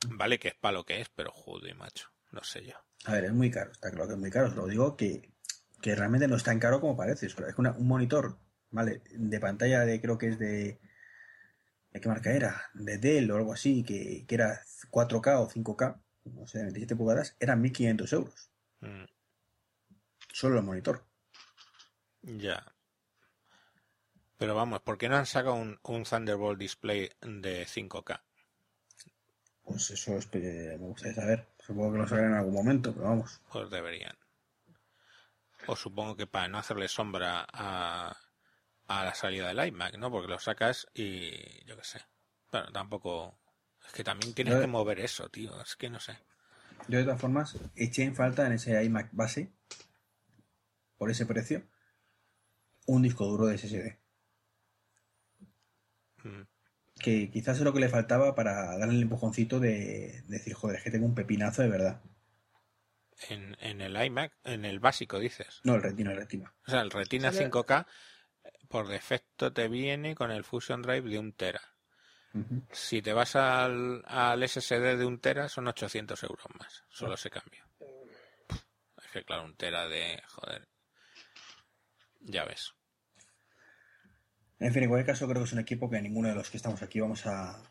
Vale 0.09 0.39
que 0.39 0.49
es 0.49 0.55
para 0.55 0.73
lo 0.73 0.85
que 0.85 1.01
es, 1.01 1.09
pero 1.09 1.33
joder, 1.33 1.75
macho, 1.75 2.11
no 2.31 2.45
sé 2.45 2.65
yo. 2.65 2.75
A 3.07 3.13
ver, 3.13 3.25
es 3.25 3.33
muy 3.33 3.51
caro, 3.51 3.73
está 3.73 3.91
claro 3.91 4.09
que 4.09 4.15
es 4.15 4.21
muy 4.21 4.31
caro. 4.31 4.49
Os 4.49 4.57
lo 4.57 4.67
digo 4.67 4.97
que, 4.97 5.33
que 5.81 5.95
realmente 5.95 6.29
no 6.29 6.37
es 6.37 6.45
tan 6.45 6.59
caro 6.59 6.81
como 6.81 6.97
parece. 6.97 7.27
Es 7.27 7.35
que 7.35 7.43
un 7.57 7.87
monitor, 7.87 8.39
¿vale? 8.71 9.03
De 9.11 9.41
pantalla 9.41 9.81
de, 9.81 10.01
creo 10.01 10.19
que 10.19 10.29
es 10.29 10.39
de... 10.39 10.81
¿De 11.91 12.01
qué 12.01 12.09
marca 12.11 12.31
era? 12.31 12.63
De 12.75 12.99
Dell 12.99 13.31
o 13.31 13.37
algo 13.37 13.55
así, 13.55 13.83
que, 13.83 14.27
que 14.27 14.35
era 14.35 14.61
4K 14.91 15.41
o 15.41 15.49
5K, 15.49 16.03
no 16.25 16.47
sé, 16.47 16.59
27 16.59 16.95
pulgadas, 16.95 17.37
eran 17.41 17.63
1.500 17.63 18.13
euros. 18.13 18.51
Mm. 18.81 19.05
Solo 20.37 20.59
el 20.59 20.65
monitor. 20.65 21.03
Ya. 22.21 22.63
Pero 24.37 24.55
vamos, 24.55 24.83
¿por 24.83 24.99
qué 24.99 25.09
no 25.09 25.17
han 25.17 25.25
sacado 25.25 25.55
un, 25.55 25.81
un 25.83 26.05
Thunderbolt 26.05 26.59
display 26.59 27.11
de 27.23 27.65
5K? 27.67 28.21
Pues 29.65 29.91
eso 29.93 30.19
es 30.19 30.27
que 30.27 30.77
me 30.79 30.89
gustaría 30.89 31.15
saber. 31.15 31.49
Supongo 31.59 31.93
que 31.93 31.99
lo 32.01 32.07
saben 32.07 32.27
en 32.27 32.35
algún 32.35 32.53
momento, 32.53 32.93
pero 32.93 33.07
vamos. 33.07 33.41
Pues 33.51 33.71
deberían. 33.71 34.15
O 35.69 35.75
supongo 35.75 36.19
que 36.19 36.27
para 36.27 36.49
no 36.49 36.59
hacerle 36.59 36.89
sombra 36.89 37.47
a, 37.51 38.15
a 38.89 39.05
la 39.07 39.15
salida 39.15 39.49
del 39.49 39.67
iMac, 39.69 39.97
¿no? 39.97 40.11
Porque 40.11 40.29
lo 40.29 40.39
sacas 40.39 40.87
y 40.93 41.65
yo 41.65 41.79
qué 41.79 41.85
sé. 41.85 42.01
Pero 42.51 42.71
tampoco... 42.73 43.39
Es 43.87 43.93
que 43.95 44.05
también 44.05 44.35
tienes 44.35 44.61
que 44.61 44.67
mover 44.67 45.01
eso, 45.01 45.31
tío. 45.31 45.59
Es 45.63 45.77
que 45.77 45.89
no 45.89 45.99
sé. 45.99 46.19
Yo 46.89 46.99
de 46.99 47.05
todas 47.05 47.23
formas 47.23 47.57
eché 47.75 48.03
en 48.03 48.15
falta 48.15 48.47
en 48.47 48.53
ese 48.53 48.85
iMac 48.85 49.09
base, 49.13 49.51
por 50.97 51.11
ese 51.11 51.27
precio, 51.27 51.67
un 52.87 53.03
disco 53.03 53.27
duro 53.27 53.47
de 53.47 53.59
SSD. 53.59 53.99
Mm 56.25 56.43
que 56.99 57.31
quizás 57.31 57.59
es 57.59 57.63
lo 57.63 57.73
que 57.73 57.81
le 57.81 57.89
faltaba 57.89 58.35
para 58.35 58.77
darle 58.79 58.97
el 58.97 59.03
empujoncito 59.03 59.61
de, 59.61 60.23
decir, 60.27 60.55
joder, 60.55 60.77
es 60.77 60.85
que 60.85 60.91
tengo 60.91 61.07
un 61.07 61.15
pepinazo 61.15 61.63
de 61.63 61.69
verdad. 61.69 62.03
En, 63.29 63.57
en, 63.61 63.81
el 63.81 64.03
iMac, 64.03 64.33
en 64.45 64.65
el 64.65 64.79
básico 64.79 65.19
dices. 65.19 65.61
No, 65.65 65.75
el 65.75 65.83
Retina, 65.83 66.13
el 66.13 66.19
Retina. 66.19 66.55
O 66.67 66.71
sea, 66.71 66.81
el 66.81 66.91
Retina 66.91 67.33
5K 67.33 67.87
por 68.69 68.89
defecto 68.89 69.53
te 69.53 69.69
viene 69.69 70.15
con 70.15 70.31
el 70.31 70.45
Fusion 70.45 70.83
Drive 70.83 71.09
de 71.09 71.19
un 71.19 71.33
tera. 71.33 71.61
Si 72.71 73.01
te 73.01 73.15
vas 73.15 73.35
al, 73.35 74.03
al, 74.07 74.47
SSD 74.47 74.99
de 74.99 75.07
un 75.07 75.21
tera 75.21 75.49
son 75.49 75.69
800 75.69 76.23
euros 76.25 76.45
más, 76.59 76.85
solo 76.91 77.17
se 77.17 77.31
cambia. 77.31 77.67
Es 77.81 79.11
que 79.11 79.25
claro, 79.25 79.45
un 79.45 79.57
tera 79.57 79.89
de... 79.89 80.23
joder. 80.27 80.69
Ya 82.27 82.45
ves. 82.45 82.75
En 84.59 84.73
fin, 84.73 84.85
en 84.85 84.89
cualquier 84.89 85.15
caso, 85.15 85.27
creo 85.27 85.43
que 85.43 85.47
es 85.47 85.53
un 85.53 85.59
equipo 85.59 85.89
que 85.89 86.01
ninguno 86.01 86.29
de 86.29 86.35
los 86.35 86.51
que 86.51 86.57
estamos 86.57 86.83
aquí 86.83 87.01
vamos 87.01 87.27
a, 87.27 87.63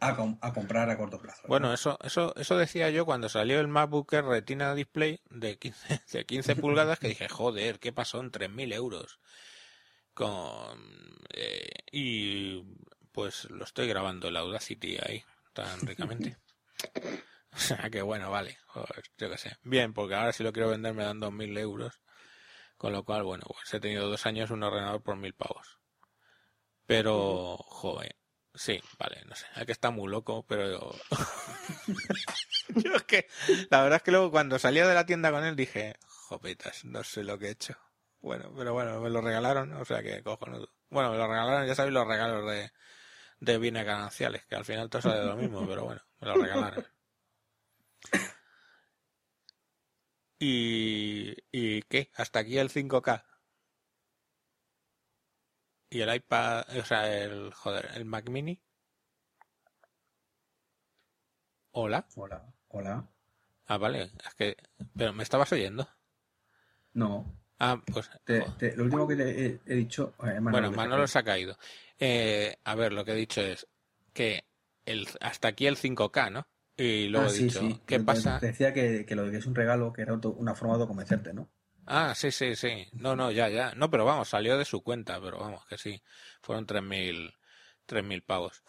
a, 0.00 0.52
comprar 0.52 0.90
a 0.90 0.96
corto 0.96 1.20
plazo. 1.20 1.42
Bueno, 1.46 1.72
eso, 1.72 1.98
eso, 2.02 2.34
eso 2.36 2.56
decía 2.56 2.90
yo 2.90 3.04
cuando 3.04 3.28
salió 3.28 3.60
el 3.60 3.68
MacBook 3.68 4.12
Retina 4.12 4.74
Display 4.74 5.20
de 5.30 5.58
15, 5.58 6.00
de 6.12 6.26
15 6.26 6.56
pulgadas, 6.56 6.98
que 6.98 7.08
dije, 7.08 7.28
joder, 7.28 7.78
¿qué 7.78 7.92
pasó 7.92 8.20
en 8.20 8.30
3.000 8.30 8.72
euros? 8.72 9.20
Con, 10.14 10.80
eh, 11.34 11.68
y 11.92 12.62
pues 13.12 13.50
lo 13.50 13.64
estoy 13.64 13.86
grabando 13.86 14.28
el 14.28 14.36
Audacity 14.36 14.96
ahí, 15.06 15.22
tan 15.52 15.80
ricamente. 15.80 16.38
o 17.52 17.58
sea 17.58 17.90
que 17.90 18.00
bueno, 18.00 18.30
vale, 18.30 18.58
yo 19.18 19.30
qué 19.30 19.36
sé. 19.36 19.56
Bien, 19.62 19.92
porque 19.92 20.14
ahora 20.14 20.32
si 20.32 20.42
lo 20.42 20.52
quiero 20.52 20.70
vender 20.70 20.94
me 20.94 21.04
dan 21.04 21.20
2.000 21.20 21.58
euros. 21.58 22.00
Con 22.86 22.92
lo 22.92 23.04
cual, 23.04 23.24
bueno, 23.24 23.42
pues 23.48 23.74
he 23.74 23.80
tenido 23.80 24.08
dos 24.08 24.26
años 24.26 24.52
un 24.52 24.62
ordenador 24.62 25.02
por 25.02 25.16
mil 25.16 25.34
pavos. 25.34 25.80
Pero, 26.86 27.56
joder, 27.56 28.14
sí, 28.54 28.80
vale, 28.96 29.24
no 29.24 29.34
sé, 29.34 29.44
hay 29.56 29.66
que 29.66 29.72
está 29.72 29.90
muy 29.90 30.08
loco, 30.08 30.46
pero 30.46 30.94
yo... 32.76 32.94
es 32.94 33.02
que, 33.02 33.26
la 33.70 33.82
verdad 33.82 33.96
es 33.96 34.02
que 34.04 34.12
luego 34.12 34.30
cuando 34.30 34.60
salía 34.60 34.86
de 34.86 34.94
la 34.94 35.04
tienda 35.04 35.32
con 35.32 35.42
él 35.42 35.56
dije, 35.56 35.96
jopetas, 36.06 36.84
no 36.84 37.02
sé 37.02 37.24
lo 37.24 37.40
que 37.40 37.46
he 37.46 37.50
hecho. 37.50 37.74
Bueno, 38.20 38.52
pero 38.56 38.72
bueno, 38.72 39.00
me 39.00 39.10
lo 39.10 39.20
regalaron, 39.20 39.72
o 39.72 39.84
sea 39.84 40.00
que 40.00 40.22
cojonudo. 40.22 40.70
Bueno, 40.88 41.10
me 41.10 41.16
lo 41.16 41.26
regalaron, 41.26 41.66
ya 41.66 41.74
sabéis 41.74 41.92
los 41.92 42.06
regalos 42.06 42.48
de, 42.48 42.70
de 43.40 43.58
bienes 43.58 43.84
gananciales, 43.84 44.46
que 44.46 44.54
al 44.54 44.64
final 44.64 44.88
todo 44.90 45.02
sale 45.02 45.22
de 45.22 45.26
lo 45.26 45.34
mismo, 45.34 45.66
pero 45.68 45.86
bueno, 45.86 46.02
me 46.20 46.28
lo 46.28 46.34
regalaron. 46.36 46.86
¿Y, 50.38 51.34
¿Y 51.50 51.82
qué? 51.82 52.10
¿Hasta 52.14 52.40
aquí 52.40 52.58
el 52.58 52.70
5K? 52.70 53.24
¿Y 55.90 56.00
el 56.00 56.14
iPad, 56.14 56.64
o 56.78 56.84
sea, 56.84 57.22
el, 57.22 57.52
joder, 57.54 57.90
el 57.94 58.04
Mac 58.04 58.28
Mini? 58.28 58.60
Hola. 61.70 62.06
Hola, 62.16 62.44
hola. 62.68 63.08
Ah, 63.66 63.78
vale, 63.78 64.02
es 64.02 64.34
que, 64.36 64.56
pero 64.96 65.12
¿me 65.12 65.22
estabas 65.22 65.52
oyendo? 65.52 65.88
No. 66.92 67.24
Ah, 67.58 67.80
pues. 67.86 68.10
lo 68.76 68.84
último 68.84 69.08
que 69.08 69.16
te 69.16 69.60
he, 69.66 69.74
dicho. 69.74 70.14
Eh, 70.22 70.38
bueno, 70.40 70.70
Manolo 70.72 71.06
se 71.06 71.18
ha 71.18 71.24
caído. 71.24 71.56
Eh, 71.98 72.58
a 72.64 72.74
ver, 72.74 72.92
lo 72.92 73.04
que 73.04 73.12
he 73.12 73.16
dicho 73.16 73.40
es 73.40 73.66
que 74.12 74.44
el, 74.84 75.08
hasta 75.20 75.48
aquí 75.48 75.66
el 75.66 75.76
5K, 75.76 76.30
¿no? 76.30 76.46
Y 76.76 77.08
luego 77.08 77.28
ah, 77.28 77.30
he 77.30 77.38
dicho, 77.38 77.82
¿qué 77.86 78.00
pasa? 78.00 78.38
Te 78.38 78.48
decía 78.48 78.72
que, 78.72 79.06
que 79.06 79.14
lo 79.14 79.24
de 79.24 79.30
que 79.30 79.38
es 79.38 79.46
un 79.46 79.54
regalo, 79.54 79.92
que 79.92 80.02
era 80.02 80.14
una 80.14 80.54
forma 80.54 80.76
de 80.76 80.86
convencerte, 80.86 81.32
¿no? 81.32 81.48
Ah, 81.86 82.14
sí, 82.14 82.30
sí, 82.30 82.56
sí. 82.56 82.86
No, 82.92 83.14
no, 83.14 83.30
ya, 83.30 83.48
ya. 83.48 83.74
No, 83.74 83.90
pero 83.90 84.04
vamos, 84.04 84.28
salió 84.28 84.58
de 84.58 84.64
su 84.64 84.82
cuenta, 84.82 85.20
pero 85.20 85.38
vamos, 85.38 85.64
que 85.66 85.78
sí. 85.78 86.02
Fueron 86.42 86.66
tres 86.66 86.82
mil, 86.82 87.32
tres 87.86 88.04
mil 88.04 88.22
pavos. 88.22 88.62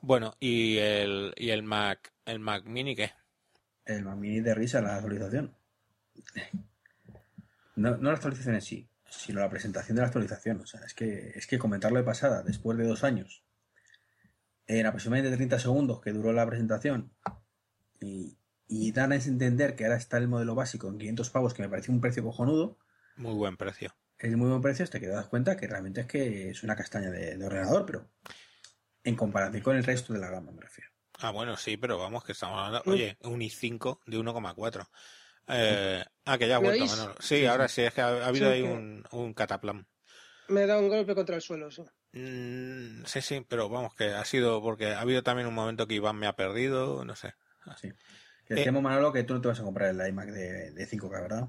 Bueno, 0.00 0.34
¿y 0.40 0.78
el, 0.78 1.32
y 1.36 1.50
el 1.50 1.62
Mac, 1.62 2.12
el 2.24 2.40
Mac 2.40 2.64
Mini 2.64 2.96
qué? 2.96 3.12
El 3.84 4.02
Mac 4.02 4.16
Mini 4.16 4.40
de 4.40 4.54
risa, 4.54 4.80
la 4.80 4.96
actualización. 4.96 5.54
No, 7.76 7.96
no 7.96 8.10
la 8.10 8.16
actualización 8.16 8.54
en 8.54 8.62
sí, 8.62 8.88
sino 9.08 9.40
la 9.40 9.50
presentación 9.50 9.96
de 9.96 10.02
la 10.02 10.06
actualización. 10.06 10.60
O 10.60 10.66
sea, 10.66 10.80
es 10.80 10.94
que, 10.94 11.32
es 11.34 11.46
que 11.46 11.58
comentarlo 11.58 11.98
de 11.98 12.04
pasada, 12.04 12.42
después 12.42 12.78
de 12.78 12.86
dos 12.86 13.04
años, 13.04 13.44
en 14.66 14.86
aproximadamente 14.86 15.36
30 15.36 15.58
segundos 15.58 16.00
que 16.00 16.12
duró 16.12 16.32
la 16.32 16.46
presentación, 16.46 17.12
y, 18.04 18.38
y 18.68 18.92
dan 18.92 19.12
a 19.12 19.16
entender 19.16 19.76
que 19.76 19.84
ahora 19.84 19.96
está 19.96 20.18
el 20.18 20.28
modelo 20.28 20.54
básico 20.54 20.88
en 20.88 20.98
500 20.98 21.30
pavos, 21.30 21.54
que 21.54 21.62
me 21.62 21.68
parece 21.68 21.90
un 21.90 22.00
precio 22.00 22.22
cojonudo. 22.22 22.78
Muy 23.16 23.34
buen 23.34 23.56
precio. 23.56 23.94
Es 24.18 24.36
muy 24.36 24.48
buen 24.48 24.62
precio 24.62 24.84
hasta 24.84 25.00
que 25.00 25.06
te 25.06 25.12
das 25.12 25.26
cuenta 25.26 25.56
que 25.56 25.66
realmente 25.66 26.02
es 26.02 26.06
que 26.06 26.50
es 26.50 26.62
una 26.62 26.76
castaña 26.76 27.10
de, 27.10 27.44
ordenador, 27.44 27.84
pero 27.86 28.10
en 29.02 29.16
comparación 29.16 29.62
con 29.62 29.76
el 29.76 29.84
resto 29.84 30.12
de 30.12 30.20
la 30.20 30.30
gama, 30.30 30.52
me 30.52 30.62
refiero. 30.62 30.90
Ah, 31.18 31.30
bueno, 31.30 31.56
sí, 31.56 31.76
pero 31.76 31.98
vamos, 31.98 32.24
que 32.24 32.32
estamos 32.32 32.58
hablando. 32.58 32.90
Oye, 32.90 33.16
un 33.22 33.40
i5 33.40 34.00
de 34.06 34.18
1,4. 34.18 34.88
Eh, 35.46 36.04
ah, 36.24 36.38
que 36.38 36.48
ya 36.48 36.56
ha 36.56 36.58
vuelto, 36.58 36.86
Manolo. 36.86 37.14
Sí, 37.20 37.44
ahora 37.44 37.68
sí, 37.68 37.82
es 37.82 37.92
que 37.92 38.00
ha, 38.00 38.26
habido 38.26 38.50
ahí 38.50 38.62
un, 38.62 39.04
un 39.10 39.34
cataplam. 39.34 39.86
Me 40.48 40.62
he 40.62 40.66
dado 40.66 40.80
un 40.80 40.88
golpe 40.88 41.14
contra 41.14 41.36
el 41.36 41.42
suelo, 41.42 41.70
sí. 41.70 41.82
Mm, 42.12 43.04
sí, 43.06 43.20
sí, 43.22 43.44
pero 43.48 43.68
vamos, 43.68 43.94
que 43.94 44.12
ha 44.12 44.24
sido 44.24 44.62
porque 44.62 44.92
ha 44.92 45.00
habido 45.00 45.22
también 45.22 45.48
un 45.48 45.54
momento 45.54 45.86
que 45.86 45.94
Iván 45.94 46.16
me 46.16 46.26
ha 46.26 46.36
perdido, 46.36 47.04
no 47.04 47.16
sé. 47.16 47.34
Sí. 47.76 47.92
Que 48.46 48.54
decíamos, 48.54 48.80
eh, 48.80 48.82
Manolo, 48.82 49.12
que 49.12 49.24
tú 49.24 49.34
no 49.34 49.40
te 49.40 49.48
vas 49.48 49.60
a 49.60 49.64
comprar 49.64 49.90
el 49.90 50.08
iMac 50.08 50.28
de, 50.28 50.88
5K, 50.88 51.22
¿verdad? 51.22 51.48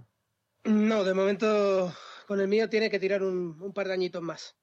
No, 0.64 1.04
de 1.04 1.14
momento 1.14 1.94
con 2.28 2.40
el 2.40 2.48
mío 2.48 2.70
tiene 2.70 2.90
que 2.90 3.00
tirar 3.00 3.22
un, 3.22 3.74
par 3.74 3.88
de 3.88 3.94
añitos 3.94 4.22
más. 4.22 4.56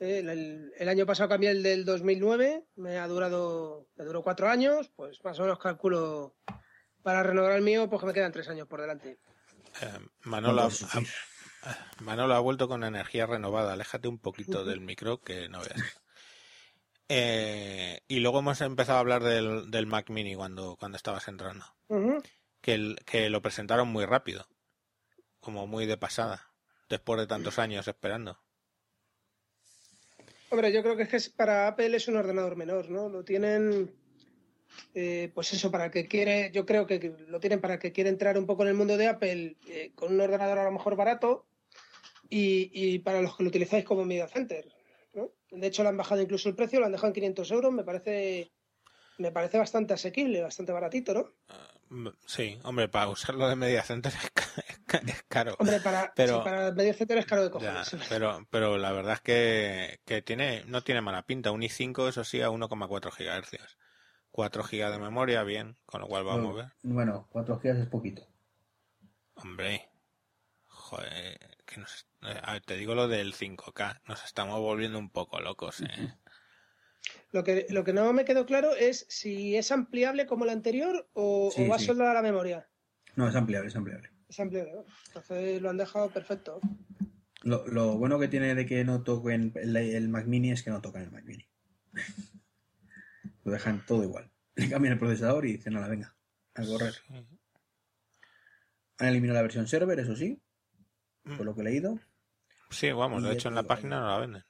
Eh, 0.00 0.72
el, 0.76 0.88
año 0.88 1.06
pasado 1.06 1.28
cambié 1.28 1.50
el 1.50 1.62
del 1.62 1.84
2009, 1.84 2.66
me 2.76 2.98
ha 2.98 3.06
durado, 3.06 3.88
me 3.96 4.04
duró 4.04 4.22
cuatro 4.22 4.48
años, 4.48 4.90
pues 4.96 5.22
más 5.22 5.38
o 5.38 5.42
menos 5.42 5.58
calculo 5.58 6.36
para 7.02 7.22
renovar 7.22 7.52
el 7.52 7.62
mío, 7.62 7.88
pues 7.88 8.00
que 8.00 8.06
me 8.06 8.14
quedan 8.14 8.32
tres 8.32 8.48
años 8.48 8.66
por 8.66 8.80
delante. 8.80 9.18
Eh, 9.82 9.98
Manolo, 10.22 10.62
ha, 10.62 10.70
Manolo 12.00 12.34
ha 12.34 12.40
vuelto 12.40 12.68
con 12.68 12.84
energía 12.84 13.26
renovada. 13.26 13.74
Aléjate 13.74 14.08
un 14.08 14.18
poquito 14.18 14.64
del 14.64 14.80
micro 14.80 15.20
que 15.20 15.48
no 15.48 15.60
veas. 15.60 16.03
Eh, 17.08 18.00
y 18.08 18.20
luego 18.20 18.38
hemos 18.38 18.60
empezado 18.60 18.98
a 18.98 19.00
hablar 19.00 19.22
del, 19.22 19.70
del 19.70 19.86
Mac 19.86 20.10
Mini 20.10 20.34
cuando, 20.34 20.76
cuando 20.76 20.96
estabas 20.96 21.28
entrando. 21.28 21.64
que, 22.60 22.96
que 23.04 23.30
lo 23.30 23.42
presentaron 23.42 23.88
muy 23.88 24.06
rápido. 24.06 24.48
Como 25.40 25.66
muy 25.66 25.86
de 25.86 25.98
pasada. 25.98 26.50
Después 26.88 27.20
de 27.20 27.26
tantos 27.26 27.58
años 27.58 27.86
esperando. 27.88 28.38
Hombre, 30.50 30.72
yo 30.72 30.82
creo 30.82 30.96
que 30.96 31.02
es 31.02 31.08
que 31.08 31.30
para 31.36 31.66
Apple 31.66 31.96
es 31.96 32.06
un 32.06 32.16
ordenador 32.16 32.54
menor, 32.54 32.88
¿no? 32.88 33.08
Lo 33.08 33.24
tienen, 33.24 33.92
eh, 34.94 35.30
pues 35.34 35.52
eso, 35.52 35.70
para 35.70 35.86
el 35.86 35.90
que 35.90 36.06
quiere, 36.06 36.52
yo 36.52 36.64
creo 36.64 36.86
que 36.86 37.12
lo 37.26 37.40
tienen 37.40 37.60
para 37.60 37.74
el 37.74 37.80
que 37.80 37.92
quiere 37.92 38.10
entrar 38.10 38.38
un 38.38 38.46
poco 38.46 38.62
en 38.62 38.68
el 38.68 38.74
mundo 38.74 38.96
de 38.96 39.08
Apple 39.08 39.56
eh, 39.66 39.92
con 39.96 40.12
un 40.12 40.20
ordenador 40.20 40.58
a 40.58 40.64
lo 40.64 40.70
mejor 40.70 40.94
barato 40.94 41.46
y, 42.28 42.70
y, 42.72 43.00
para 43.00 43.20
los 43.20 43.36
que 43.36 43.42
lo 43.42 43.48
utilizáis 43.48 43.84
como 43.84 44.04
media 44.04 44.28
center. 44.28 44.73
De 45.54 45.66
hecho, 45.66 45.82
le 45.82 45.88
han 45.90 45.96
bajado 45.96 46.20
incluso 46.20 46.48
el 46.48 46.54
precio, 46.54 46.80
lo 46.80 46.86
han 46.86 46.92
dejado 46.92 47.08
en 47.08 47.14
500 47.14 47.50
euros. 47.50 47.72
Me 47.72 47.84
parece, 47.84 48.52
me 49.18 49.32
parece 49.32 49.58
bastante 49.58 49.94
asequible, 49.94 50.42
bastante 50.42 50.72
baratito, 50.72 51.14
¿no? 51.14 51.32
Ah, 51.48 52.12
sí, 52.26 52.58
hombre, 52.64 52.88
para 52.88 53.08
usarlo 53.08 53.48
de 53.48 53.56
media 53.56 53.82
center 53.82 54.12
es, 54.12 55.22
caro. 55.28 55.56
Hombre, 55.58 55.80
para, 55.80 56.12
pero, 56.14 56.42
para 56.42 56.72
media 56.72 56.94
center 56.94 57.18
es 57.18 57.26
caro 57.26 57.44
de 57.44 57.50
cojones. 57.50 57.96
pero, 58.08 58.46
pero 58.50 58.78
la 58.78 58.92
verdad 58.92 59.14
es 59.14 59.20
que, 59.20 60.00
que 60.04 60.22
tiene, 60.22 60.64
no 60.66 60.82
tiene 60.82 61.00
mala 61.00 61.26
pinta. 61.26 61.52
Un 61.52 61.62
i5, 61.62 62.08
eso 62.08 62.24
sí, 62.24 62.40
a 62.40 62.50
1,4 62.50 63.10
GHz. 63.10 63.76
4 64.34 64.64
GB 64.64 64.90
de 64.90 64.98
memoria, 64.98 65.44
bien, 65.44 65.76
con 65.86 66.00
lo 66.00 66.08
cual 66.08 66.24
vamos 66.24 66.54
a 66.54 66.56
ver. 66.56 66.72
Bueno, 66.82 67.28
4 67.30 67.60
GB 67.62 67.82
es 67.82 67.86
poquito. 67.86 68.26
Hombre, 69.36 69.88
joder, 70.66 71.53
que 71.74 71.80
nos, 71.80 72.06
eh, 72.22 72.40
a 72.42 72.52
ver, 72.54 72.62
te 72.62 72.76
digo 72.76 72.94
lo 72.94 73.08
del 73.08 73.34
5K, 73.34 74.00
nos 74.06 74.24
estamos 74.24 74.60
volviendo 74.60 74.98
un 74.98 75.10
poco 75.10 75.40
locos, 75.40 75.80
¿eh? 75.80 76.14
Lo 77.32 77.42
que, 77.42 77.66
lo 77.68 77.84
que 77.84 77.92
no 77.92 78.12
me 78.12 78.24
quedó 78.24 78.46
claro 78.46 78.74
es 78.74 79.06
si 79.08 79.56
es 79.56 79.72
ampliable 79.72 80.26
como 80.26 80.44
el 80.44 80.50
anterior 80.50 81.08
o, 81.12 81.52
va 81.70 81.78
solo 81.78 82.08
a 82.08 82.14
la 82.14 82.22
memoria. 82.22 82.68
No, 83.16 83.28
es 83.28 83.34
ampliable, 83.34 83.68
es 83.68 83.76
ampliable. 83.76 84.10
Es 84.28 84.40
ampliable, 84.40 84.72
entonces 85.08 85.60
lo 85.60 85.70
han 85.70 85.76
dejado 85.76 86.10
perfecto. 86.10 86.60
Lo, 87.42 87.66
lo, 87.66 87.98
bueno 87.98 88.18
que 88.18 88.28
tiene 88.28 88.54
de 88.54 88.64
que 88.64 88.84
no 88.84 89.02
toquen 89.02 89.52
el, 89.56 89.76
el, 89.76 90.08
Mac 90.08 90.26
Mini 90.26 90.52
es 90.52 90.62
que 90.62 90.70
no 90.70 90.80
tocan 90.80 91.02
el 91.02 91.10
Mac 91.10 91.24
Mini. 91.24 91.46
lo 93.44 93.52
dejan 93.52 93.84
todo 93.84 94.02
igual. 94.02 94.30
Le 94.54 94.70
cambian 94.70 94.94
el 94.94 94.98
procesador 94.98 95.44
y 95.44 95.52
dicen, 95.54 95.74
nada, 95.74 95.88
venga, 95.88 96.16
a 96.54 96.64
correr. 96.64 96.94
Han 98.98 99.08
eliminado 99.08 99.34
la 99.34 99.42
versión 99.42 99.66
server, 99.66 99.98
eso 99.98 100.16
sí, 100.16 100.40
por 101.24 101.40
mm. 101.40 101.44
lo 101.44 101.54
que 101.54 101.60
he 101.62 101.64
leído. 101.64 101.98
Sí, 102.70 102.92
vamos, 102.92 103.22
de 103.22 103.32
hecho 103.32 103.48
en 103.48 103.54
la 103.54 103.62
página 103.62 104.00
no 104.00 104.08
la 104.08 104.18
venden. 104.18 104.44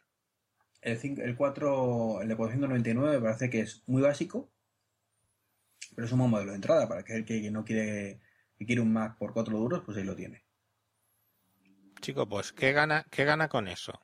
El, 0.81 1.21
el 1.21 1.37
4, 1.37 2.23
el 2.23 2.29
de 2.29 2.37
499 2.37 3.21
parece 3.21 3.51
que 3.51 3.61
es 3.61 3.83
muy 3.87 4.03
básico, 4.03 4.51
pero 5.95 6.07
es 6.07 6.13
un 6.13 6.19
buen 6.19 6.31
modelo 6.31 6.51
de 6.51 6.57
entrada 6.57 6.89
para 6.89 7.01
aquel 7.01 7.25
que, 7.25 7.51
no 7.51 7.65
quiere, 7.65 8.21
que 8.57 8.67
quiere 8.67 8.81
un 8.81 8.93
Mac 8.93 9.17
por 9.19 9.33
4 9.33 9.57
duros, 9.57 9.83
pues 9.85 9.97
ahí 9.97 10.05
lo 10.05 10.17
tiene. 10.17 10.45
Chico, 12.01 12.29
pues 12.29 12.53
¿qué 12.53 12.73
gana, 12.73 13.07
qué 13.11 13.25
gana 13.25 13.49
con 13.49 13.69
eso? 13.69 14.01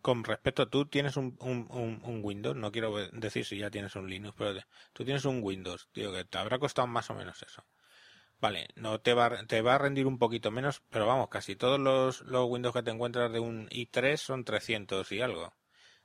Con 0.00 0.24
respecto, 0.24 0.68
tú 0.68 0.86
tienes 0.86 1.16
un, 1.16 1.36
un, 1.40 2.20
Windows, 2.22 2.56
no 2.56 2.70
quiero 2.70 2.96
decir 3.12 3.44
si 3.44 3.58
ya 3.58 3.70
tienes 3.70 3.96
un 3.96 4.08
Linux, 4.08 4.34
pero 4.36 4.60
tú 4.92 5.04
tienes 5.04 5.24
un 5.24 5.40
Windows, 5.42 5.88
tío, 5.92 6.12
que 6.12 6.24
te 6.24 6.38
habrá 6.38 6.58
costado 6.58 6.86
más 6.86 7.10
o 7.10 7.14
menos 7.14 7.42
eso. 7.42 7.64
Vale, 8.38 8.68
no 8.76 9.00
te 9.00 9.14
va, 9.14 9.46
te 9.46 9.62
va 9.62 9.74
a 9.74 9.78
rendir 9.78 10.06
un 10.06 10.18
poquito 10.18 10.50
menos, 10.50 10.82
pero 10.90 11.06
vamos, 11.06 11.28
casi 11.28 11.56
todos 11.56 11.80
los, 11.80 12.20
los 12.22 12.48
Windows 12.48 12.74
que 12.74 12.82
te 12.82 12.90
encuentras 12.90 13.32
de 13.32 13.40
un 13.40 13.68
i3 13.70 14.16
son 14.16 14.44
300 14.44 15.10
y 15.12 15.20
algo. 15.20 15.54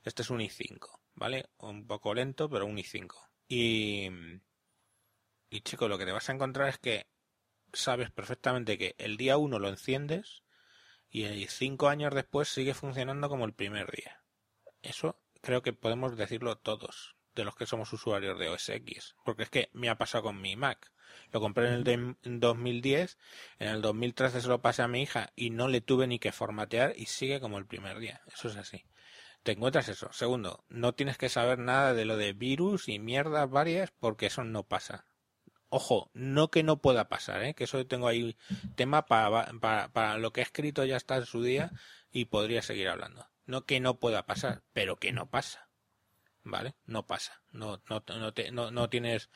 Este 0.03 0.21
es 0.21 0.29
un 0.29 0.39
i5, 0.39 0.99
¿vale? 1.13 1.49
Un 1.57 1.85
poco 1.87 2.13
lento, 2.13 2.49
pero 2.49 2.65
un 2.65 2.77
i5. 2.77 3.13
Y, 3.47 4.09
y 5.49 5.61
chico, 5.61 5.87
lo 5.87 5.97
que 5.97 6.05
te 6.05 6.13
vas 6.13 6.29
a 6.29 6.33
encontrar 6.33 6.69
es 6.69 6.79
que 6.79 7.07
sabes 7.73 8.11
perfectamente 8.11 8.77
que 8.77 8.95
el 8.97 9.17
día 9.17 9.37
1 9.37 9.59
lo 9.59 9.69
enciendes 9.69 10.43
y 11.09 11.45
cinco 11.47 11.89
años 11.89 12.15
después 12.15 12.47
sigue 12.47 12.73
funcionando 12.73 13.27
como 13.27 13.45
el 13.45 13.53
primer 13.53 13.91
día. 13.91 14.23
Eso 14.81 15.21
creo 15.41 15.61
que 15.61 15.73
podemos 15.73 16.15
decirlo 16.15 16.57
todos 16.57 17.15
de 17.35 17.43
los 17.43 17.55
que 17.55 17.65
somos 17.65 17.91
usuarios 17.93 18.39
de 18.39 18.49
OS 18.49 18.69
X, 18.69 19.15
porque 19.25 19.43
es 19.43 19.49
que 19.49 19.69
me 19.73 19.89
ha 19.89 19.97
pasado 19.97 20.23
con 20.23 20.41
mi 20.41 20.55
Mac. 20.55 20.91
Lo 21.31 21.39
compré 21.39 21.67
en 21.67 21.73
el 21.73 22.15
2010, 22.39 23.17
en 23.59 23.67
el 23.67 23.81
2013 23.81 24.41
se 24.41 24.47
lo 24.47 24.61
pasé 24.61 24.81
a 24.81 24.87
mi 24.87 25.01
hija 25.01 25.31
y 25.35 25.49
no 25.49 25.67
le 25.67 25.81
tuve 25.81 26.07
ni 26.07 26.19
que 26.19 26.31
formatear 26.31 26.93
y 26.95 27.05
sigue 27.05 27.39
como 27.39 27.57
el 27.57 27.65
primer 27.65 27.99
día. 27.99 28.21
Eso 28.33 28.47
es 28.47 28.57
así 28.57 28.85
te 29.43 29.53
encuentras 29.53 29.89
eso. 29.89 30.11
Segundo, 30.13 30.63
no 30.69 30.93
tienes 30.93 31.17
que 31.17 31.29
saber 31.29 31.59
nada 31.59 31.93
de 31.93 32.05
lo 32.05 32.17
de 32.17 32.33
virus 32.33 32.87
y 32.87 32.99
mierdas 32.99 33.49
varias 33.49 33.91
porque 33.99 34.27
eso 34.27 34.43
no 34.43 34.63
pasa. 34.63 35.05
Ojo, 35.69 36.11
no 36.13 36.51
que 36.51 36.63
no 36.63 36.81
pueda 36.81 37.07
pasar, 37.07 37.43
¿eh? 37.43 37.53
que 37.53 37.63
eso 37.63 37.85
tengo 37.87 38.07
ahí 38.07 38.35
tema 38.75 39.05
para, 39.05 39.53
para, 39.93 40.17
lo 40.17 40.33
que 40.33 40.41
he 40.41 40.43
escrito 40.43 40.83
ya 40.83 40.97
está 40.97 41.15
en 41.15 41.25
su 41.25 41.41
día 41.41 41.71
y 42.11 42.25
podría 42.25 42.61
seguir 42.61 42.89
hablando. 42.89 43.27
No 43.45 43.65
que 43.65 43.79
no 43.79 43.97
pueda 43.97 44.25
pasar, 44.25 44.63
pero 44.73 44.97
que 44.97 45.13
no 45.13 45.29
pasa. 45.29 45.69
¿Vale? 46.43 46.75
No 46.85 47.07
pasa. 47.07 47.41
No, 47.51 47.81
no, 47.89 48.03
no, 48.07 48.33
te, 48.33 48.51
no, 48.51 48.71
no 48.71 48.89
tienes 48.89 49.29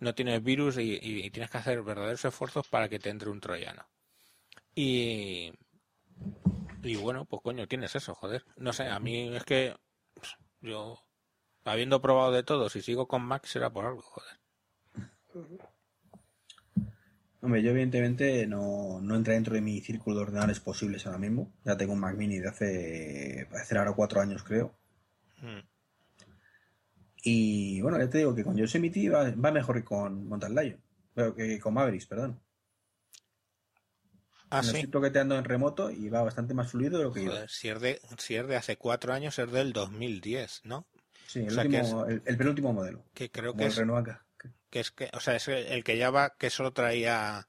no 0.00 0.14
tienes 0.14 0.42
virus 0.42 0.78
y, 0.78 0.98
y, 1.00 1.30
tienes 1.30 1.50
que 1.50 1.58
hacer 1.58 1.82
verdaderos 1.82 2.24
esfuerzos 2.24 2.66
para 2.68 2.88
que 2.88 2.98
te 2.98 3.10
entre 3.10 3.30
un 3.30 3.40
troyano. 3.40 3.86
Y, 4.74 5.52
y 6.82 6.96
bueno, 6.96 7.24
pues 7.24 7.42
coño, 7.42 7.66
tienes 7.66 7.94
eso, 7.96 8.14
joder. 8.14 8.44
No 8.56 8.72
sé, 8.72 8.88
a 8.88 8.98
mí 9.00 9.34
es 9.34 9.44
que 9.44 9.74
pues, 10.14 10.36
yo, 10.60 10.98
habiendo 11.64 12.02
probado 12.02 12.32
de 12.32 12.42
todo, 12.42 12.68
si 12.68 12.82
sigo 12.82 13.08
con 13.08 13.22
Mac 13.22 13.46
será 13.46 13.70
por 13.70 13.86
algo, 13.86 14.02
joder. 14.02 14.38
Hombre, 17.40 17.62
yo 17.62 17.70
evidentemente 17.70 18.46
no, 18.46 19.00
no 19.00 19.14
entré 19.14 19.34
dentro 19.34 19.54
de 19.54 19.60
mi 19.60 19.80
círculo 19.80 20.16
de 20.16 20.22
ordenadores 20.22 20.60
posibles 20.60 21.06
ahora 21.06 21.18
mismo. 21.18 21.52
Ya 21.64 21.76
tengo 21.76 21.92
un 21.92 22.00
Mac 22.00 22.16
mini 22.16 22.38
de 22.38 22.48
hace, 22.48 23.48
hace 23.52 23.78
ahora 23.78 23.92
cuatro 23.92 24.20
años, 24.20 24.42
creo. 24.42 24.74
Hmm. 25.40 25.60
Y 27.28 27.80
bueno, 27.80 27.98
ya 27.98 28.08
te 28.08 28.18
digo 28.18 28.36
que 28.36 28.44
con 28.44 28.56
Yosemite 28.56 29.10
va, 29.10 29.28
va 29.32 29.50
mejor 29.50 29.74
que 29.74 29.84
con 29.84 30.28
Mountain 30.28 30.54
Lion. 30.54 30.80
Pero 31.12 31.34
que 31.34 31.58
con 31.58 31.74
Mavericks, 31.74 32.06
perdón. 32.06 32.40
Ah, 34.48 34.62
me 34.62 34.68
estoy 34.68 34.86
toqueteando 34.86 35.36
en 35.36 35.42
remoto 35.42 35.90
y 35.90 36.08
va 36.08 36.22
bastante 36.22 36.54
más 36.54 36.70
fluido 36.70 36.98
de 36.98 37.04
lo 37.04 37.12
que 37.12 37.26
Joder, 37.26 37.50
Si 37.50 37.68
es, 37.68 37.80
de, 37.80 38.00
si 38.18 38.36
es 38.36 38.46
de 38.46 38.54
hace 38.54 38.76
cuatro 38.76 39.12
años, 39.12 39.36
es 39.40 39.50
del 39.50 39.72
2010, 39.72 40.60
¿no? 40.66 40.86
Sí, 41.26 41.40
el, 41.40 41.58
último, 41.58 42.06
el, 42.06 42.20
penúltimo 42.36 42.72
modelo. 42.72 43.04
Que 43.12 43.28
creo 43.28 43.56
que 43.56 43.66
es, 43.66 43.82
que 44.70 44.78
es 44.78 44.92
que, 44.92 45.10
o 45.12 45.18
sea, 45.18 45.34
es 45.34 45.48
el 45.48 45.82
que 45.82 45.98
ya 45.98 46.10
va, 46.10 46.36
que 46.38 46.48
solo 46.48 46.72
traía 46.72 47.48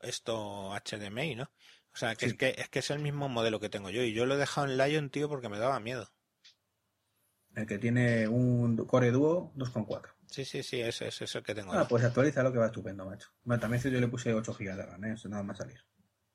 esto 0.00 0.70
HDMI, 0.72 1.34
¿no? 1.34 1.50
O 1.92 1.96
sea, 1.98 2.14
que 2.14 2.24
es 2.24 2.34
que 2.34 2.54
es 2.56 2.70
que 2.70 2.78
es 2.78 2.90
el 2.90 3.00
mismo 3.00 3.28
modelo 3.28 3.60
que 3.60 3.68
tengo 3.68 3.90
yo 3.90 4.02
y 4.02 4.14
yo 4.14 4.24
lo 4.24 4.36
he 4.36 4.38
dejado 4.38 4.68
en 4.68 4.78
Lion, 4.78 5.10
tío, 5.10 5.28
porque 5.28 5.50
me 5.50 5.58
daba 5.58 5.80
miedo. 5.80 6.10
El 7.58 7.66
que 7.66 7.78
tiene 7.78 8.28
un 8.28 8.76
Core 8.86 9.10
Duo 9.10 9.52
2.4. 9.56 10.14
Sí, 10.30 10.44
sí, 10.44 10.62
sí, 10.62 10.80
ese, 10.80 11.08
es 11.08 11.34
el 11.34 11.42
que 11.42 11.56
tengo. 11.56 11.72
Ah, 11.72 11.88
pues 11.88 12.04
actualiza 12.04 12.44
lo 12.44 12.52
que 12.52 12.58
va 12.58 12.66
estupendo, 12.66 13.04
macho. 13.04 13.30
Bueno, 13.42 13.60
también 13.60 13.82
yo 13.82 13.98
le 13.98 14.06
puse 14.06 14.32
8 14.32 14.54
GB 14.54 14.76
de 14.76 14.86
RAM, 14.86 15.04
¿eh? 15.04 15.12
Eso 15.14 15.28
nada 15.28 15.42
más 15.42 15.58
salir. 15.58 15.84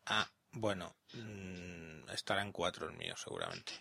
Ah, 0.06 0.30
bueno, 0.52 0.98
mm, 1.14 2.10
estará 2.10 2.42
en 2.42 2.52
4 2.52 2.90
el 2.90 2.98
mío 2.98 3.14
seguramente. 3.16 3.72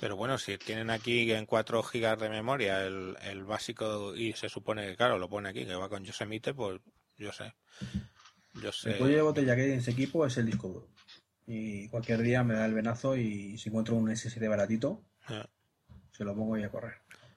Pero 0.00 0.16
bueno, 0.16 0.38
si 0.38 0.56
tienen 0.56 0.88
aquí 0.88 1.30
en 1.30 1.44
4 1.44 1.82
gigas 1.82 2.18
de 2.18 2.30
memoria 2.30 2.82
el, 2.86 3.18
el 3.20 3.44
básico 3.44 4.16
y 4.16 4.32
se 4.32 4.48
supone 4.48 4.86
que, 4.86 4.96
claro, 4.96 5.18
lo 5.18 5.28
pone 5.28 5.50
aquí, 5.50 5.66
que 5.66 5.74
va 5.74 5.90
con 5.90 6.02
Yosemite, 6.02 6.54
pues 6.54 6.80
yo 7.18 7.30
sé. 7.30 7.54
Yo 8.54 8.72
sé. 8.72 8.92
El 8.92 8.98
cuello 8.98 9.16
de 9.16 9.22
botella 9.22 9.54
que 9.54 9.62
hay 9.62 9.72
en 9.72 9.78
ese 9.80 9.90
equipo 9.90 10.24
es 10.24 10.34
el 10.38 10.46
disco 10.46 10.68
duro. 10.68 10.88
Y 11.46 11.90
cualquier 11.90 12.22
día 12.22 12.42
me 12.42 12.54
da 12.54 12.64
el 12.64 12.72
venazo 12.72 13.18
y 13.18 13.58
si 13.58 13.68
encuentro 13.68 13.96
un 13.96 14.16
SSD 14.16 14.48
baratito, 14.48 15.04
ah. 15.26 15.46
Se 16.16 16.24
lo 16.24 16.34
pongo 16.34 16.56
y 16.56 16.64
a 16.64 16.70
correr. 16.70 16.94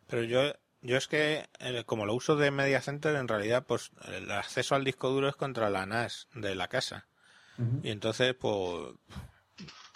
Pero 0.07 0.23
yo 0.23 0.53
yo 0.81 0.95
es 0.95 1.07
que, 1.07 1.49
eh, 1.59 1.83
como 1.85 2.05
lo 2.05 2.13
uso 2.13 2.35
de 2.35 2.51
Media 2.51 2.81
Center, 2.81 3.15
en 3.15 3.27
realidad, 3.27 3.65
pues 3.65 3.91
el 4.05 4.29
acceso 4.31 4.75
al 4.75 4.83
disco 4.83 5.09
duro 5.09 5.27
es 5.27 5.35
contra 5.35 5.69
la 5.69 5.85
NAS 5.85 6.27
de 6.33 6.55
la 6.55 6.67
casa. 6.67 7.07
Y 7.81 7.89
entonces, 7.89 8.35
pues, 8.35 8.93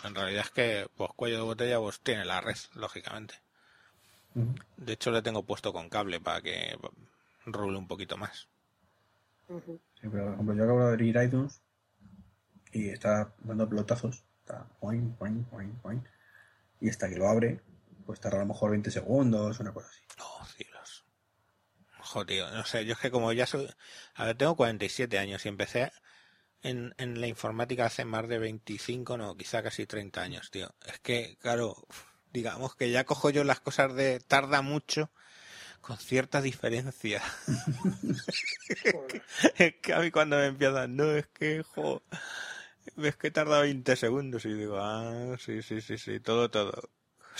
en 0.04 0.16
realidad 0.16 0.46
es 0.46 0.50
que, 0.50 0.88
pues, 0.98 1.12
cuello 1.16 1.38
de 1.38 1.44
botella, 1.44 1.78
pues 1.78 2.00
tiene 2.00 2.26
la 2.26 2.42
red, 2.42 2.58
lógicamente. 2.74 3.36
De 4.78 4.94
hecho, 4.94 5.12
le 5.12 5.22
tengo 5.22 5.44
puesto 5.44 5.72
con 5.72 5.88
cable 5.88 6.20
para 6.20 6.42
que 6.42 6.76
rule 7.46 7.78
un 7.78 7.88
poquito 7.88 8.18
más. 8.18 8.48
Sí, 9.48 10.08
pero, 10.12 10.26
por 10.26 10.34
ejemplo, 10.34 10.56
yo 10.56 10.64
acabo 10.64 10.80
de 10.80 10.88
abrir 10.88 11.16
iTunes 11.18 11.62
y 12.72 12.90
está 12.90 13.32
dando 13.44 13.70
pelotazos. 13.70 14.24
Está 14.40 14.66
point, 14.80 15.16
point, 15.18 15.48
point, 15.48 15.82
point. 15.82 16.06
Y 16.80 16.90
hasta 16.90 17.08
que 17.10 17.18
lo 17.18 17.28
abre, 17.28 17.62
pues 18.06 18.20
tarda 18.20 18.38
a 18.38 18.42
lo 18.42 18.48
mejor 18.48 18.72
20 18.72 18.92
segundos, 18.92 19.60
una 19.60 19.74
cosa 19.74 19.90
así. 19.90 20.02
No, 20.18 20.46
cielos. 20.46 21.06
Joder, 22.00 22.54
no 22.54 22.66
sé, 22.66 22.86
yo 22.86 22.94
es 22.94 23.00
que 23.00 23.12
como 23.12 23.32
ya 23.34 23.46
soy... 23.46 23.68
A 24.16 24.26
ver, 24.26 24.38
tengo 24.38 24.56
47 24.56 25.18
años 25.18 25.46
y 25.46 25.50
empecé 25.50 25.92
en, 26.64 26.94
en 26.98 27.22
la 27.22 27.28
informática 27.28 27.86
hace 27.86 28.06
más 28.06 28.28
de 28.28 28.40
25, 28.40 29.18
no, 29.18 29.36
quizá 29.36 29.64
casi 29.64 29.86
30 29.86 30.22
años, 30.22 30.52
tío. 30.52 30.74
Es 30.86 31.00
que, 31.00 31.38
claro, 31.40 31.76
digamos 32.32 32.76
que 32.76 32.92
ya 32.92 33.06
cojo 33.06 33.30
yo 33.30 33.44
las 33.44 33.60
cosas 33.60 33.94
de 33.94 34.20
tarda 34.20 34.62
mucho 34.62 35.12
con 35.82 35.98
cierta 35.98 36.42
diferencia. 36.42 37.22
es 39.58 39.76
que 39.82 39.94
a 39.94 40.00
mí 40.00 40.12
cuando 40.12 40.38
me 40.38 40.48
empiezan, 40.48 40.96
no, 40.96 41.12
es 41.12 41.28
que, 41.28 41.64
jo, 41.64 42.04
ves 42.96 43.16
que 43.16 43.32
tarda 43.32 43.62
20 43.62 43.96
segundos 43.96 44.46
y 44.46 44.54
digo, 44.54 44.78
ah, 44.80 45.36
sí, 45.40 45.62
sí, 45.62 45.82
sí, 45.82 45.98
sí, 45.98 46.20
todo, 46.20 46.50
todo. 46.50 46.90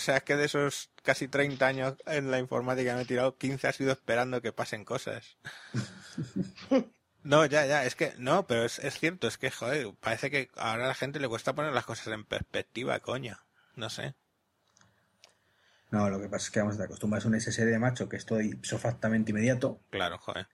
O 0.02 0.04
sea, 0.04 0.16
es 0.16 0.24
que 0.24 0.34
de 0.36 0.46
esos 0.46 0.90
casi 1.04 1.28
30 1.28 1.64
años 1.64 1.94
en 2.06 2.32
la 2.32 2.40
informática 2.40 2.96
me 2.96 3.02
he 3.02 3.04
tirado 3.04 3.38
15 3.38 3.68
ha 3.68 3.72
sido 3.72 3.92
esperando 3.92 4.42
que 4.42 4.52
pasen 4.52 4.84
cosas. 4.84 5.38
No, 7.24 7.46
ya, 7.46 7.64
ya, 7.66 7.84
es 7.84 7.94
que, 7.94 8.14
no, 8.18 8.48
pero 8.48 8.64
es, 8.64 8.80
es 8.80 8.98
cierto, 8.98 9.28
es 9.28 9.38
que, 9.38 9.52
joder, 9.52 9.94
parece 10.00 10.28
que 10.28 10.50
ahora 10.56 10.86
a 10.86 10.88
la 10.88 10.94
gente 10.96 11.20
le 11.20 11.28
cuesta 11.28 11.54
poner 11.54 11.72
las 11.72 11.86
cosas 11.86 12.08
en 12.08 12.24
perspectiva, 12.24 12.98
coño. 12.98 13.38
No 13.76 13.90
sé. 13.90 14.16
No, 15.92 16.10
lo 16.10 16.20
que 16.20 16.28
pasa 16.28 16.46
es 16.46 16.50
que 16.50 16.58
vamos, 16.58 16.76
te 16.76 16.82
acostumbras 16.82 17.24
a 17.24 17.28
un 17.28 17.40
SSD 17.40 17.66
de 17.66 17.78
macho 17.78 18.08
que 18.08 18.16
estoy 18.16 18.58
isofactamente 18.60 19.30
inmediato. 19.30 19.84
Claro, 19.90 20.18
joder. 20.18 20.48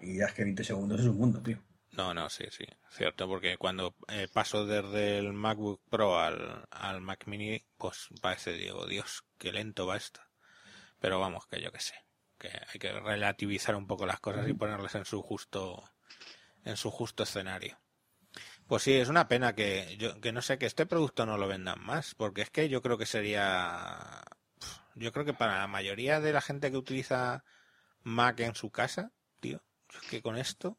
Y 0.00 0.18
ya 0.18 0.26
es 0.26 0.32
que 0.32 0.44
20 0.44 0.62
segundos 0.62 1.00
es 1.00 1.06
un 1.06 1.18
mundo, 1.18 1.42
tío. 1.42 1.58
No, 1.92 2.14
no, 2.14 2.30
sí, 2.30 2.44
sí, 2.50 2.64
cierto, 2.90 3.28
porque 3.28 3.58
cuando 3.58 3.94
eh, 4.08 4.26
paso 4.32 4.66
desde 4.66 5.18
el 5.18 5.32
MacBook 5.32 5.82
Pro 5.90 6.18
al, 6.18 6.66
al 6.70 7.00
Mac 7.02 7.26
Mini, 7.26 7.62
pues 7.76 8.08
parece, 8.20 8.54
digo, 8.54 8.86
Dios, 8.86 9.24
qué 9.38 9.52
lento 9.52 9.86
va 9.86 9.96
esto. 9.96 10.20
Pero 11.00 11.20
vamos, 11.20 11.46
que 11.46 11.60
yo 11.60 11.70
qué 11.70 11.80
sé 11.80 11.94
que 12.42 12.50
hay 12.72 12.80
que 12.80 12.92
relativizar 12.92 13.76
un 13.76 13.86
poco 13.86 14.04
las 14.04 14.18
cosas 14.18 14.48
y 14.48 14.52
ponerlas 14.52 14.96
en 14.96 15.04
su 15.04 15.22
justo 15.22 15.84
en 16.64 16.76
su 16.76 16.90
justo 16.90 17.22
escenario. 17.22 17.78
Pues 18.66 18.82
sí, 18.82 18.94
es 18.94 19.08
una 19.08 19.28
pena 19.28 19.54
que 19.54 19.96
yo 19.96 20.20
que 20.20 20.32
no 20.32 20.42
sé 20.42 20.58
que 20.58 20.66
este 20.66 20.86
producto 20.86 21.24
no 21.24 21.38
lo 21.38 21.46
vendan 21.46 21.80
más, 21.80 22.14
porque 22.16 22.42
es 22.42 22.50
que 22.50 22.68
yo 22.68 22.82
creo 22.82 22.98
que 22.98 23.06
sería 23.06 24.22
yo 24.96 25.12
creo 25.12 25.24
que 25.24 25.34
para 25.34 25.58
la 25.58 25.68
mayoría 25.68 26.20
de 26.20 26.32
la 26.32 26.40
gente 26.40 26.70
que 26.70 26.76
utiliza 26.76 27.44
Mac 28.02 28.40
en 28.40 28.56
su 28.56 28.70
casa, 28.70 29.12
tío, 29.38 29.62
es 29.94 30.08
que 30.10 30.20
con 30.20 30.36
esto 30.36 30.78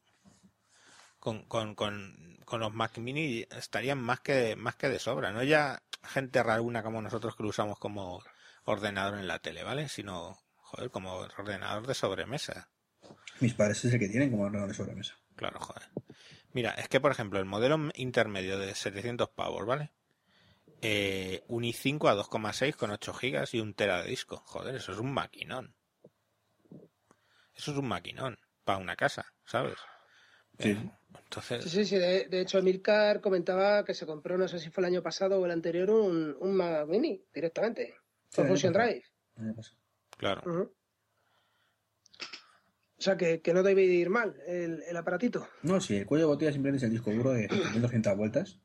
con, 1.24 1.42
con, 1.44 1.74
con, 1.74 2.38
con 2.44 2.60
los 2.60 2.74
Mac 2.74 2.98
Mini 2.98 3.46
estarían 3.50 3.98
más 3.98 4.20
que 4.20 4.56
más 4.56 4.76
que 4.76 4.90
de 4.90 4.98
sobra, 4.98 5.32
no 5.32 5.42
ya 5.42 5.82
gente 6.02 6.42
raruna 6.42 6.82
como 6.82 7.00
nosotros 7.00 7.34
que 7.34 7.42
lo 7.42 7.48
usamos 7.48 7.78
como 7.78 8.22
ordenador 8.64 9.18
en 9.18 9.26
la 9.26 9.38
tele, 9.38 9.64
¿vale? 9.64 9.88
Sino, 9.88 10.38
joder, 10.56 10.90
como 10.90 11.14
ordenador 11.14 11.86
de 11.86 11.94
sobremesa. 11.94 12.68
Mis 13.40 13.54
padres 13.54 13.82
es 13.86 13.94
el 13.94 14.00
que 14.00 14.08
tienen 14.08 14.30
como 14.30 14.42
ordenador 14.42 14.68
de 14.68 14.74
sobremesa. 14.74 15.14
Claro, 15.34 15.60
joder. 15.60 15.88
Mira, 16.52 16.72
es 16.72 16.88
que 16.88 17.00
por 17.00 17.10
ejemplo, 17.10 17.38
el 17.38 17.46
modelo 17.46 17.88
intermedio 17.94 18.58
de 18.58 18.74
700 18.74 19.30
pavos, 19.30 19.64
¿vale? 19.64 19.92
Eh, 20.82 21.42
un 21.48 21.62
i5 21.62 22.10
a 22.10 22.14
2,6 22.16 22.76
con 22.76 22.90
8 22.90 23.14
gigas 23.14 23.54
y 23.54 23.60
un 23.60 23.72
tera 23.72 24.02
de 24.02 24.10
disco. 24.10 24.42
Joder, 24.44 24.74
eso 24.74 24.92
es 24.92 24.98
un 24.98 25.14
maquinón. 25.14 25.74
Eso 27.54 27.70
es 27.72 27.78
un 27.78 27.88
maquinón 27.88 28.38
para 28.62 28.78
una 28.78 28.94
casa, 28.94 29.32
¿sabes? 29.46 29.78
Sí. 30.58 30.76
Entonces... 31.24 31.64
Sí, 31.64 31.84
sí, 31.84 31.96
De, 31.96 32.40
hecho, 32.40 32.58
Emilcar 32.58 33.20
comentaba 33.20 33.84
que 33.84 33.94
se 33.94 34.06
compró, 34.06 34.38
no 34.38 34.46
sé 34.48 34.58
si 34.58 34.70
fue 34.70 34.82
el 34.82 34.86
año 34.86 35.02
pasado 35.02 35.40
o 35.40 35.44
el 35.44 35.50
anterior, 35.50 35.90
un, 35.90 36.36
un 36.38 36.54
Mac 36.54 36.86
Mini 36.86 37.24
directamente. 37.32 37.94
Con 38.34 38.48
Fusion 38.48 38.72
Drive. 38.72 39.04
Claro. 40.16 40.72
O 42.96 43.02
sea, 43.04 43.16
que, 43.16 43.42
no 43.52 43.62
debe 43.62 43.84
ir 43.84 44.08
mal 44.08 44.34
el, 44.46 44.82
el, 44.88 44.96
aparatito. 44.96 45.46
No, 45.62 45.80
sí, 45.80 45.96
el 45.96 46.06
cuello 46.06 46.24
de 46.24 46.32
botella 46.32 46.52
simplemente 46.52 46.78
es 46.78 46.88
el 46.88 46.96
disco 46.96 47.12
duro 47.12 47.32
de 47.32 47.48
1200 47.74 48.16
vueltas. 48.16 48.60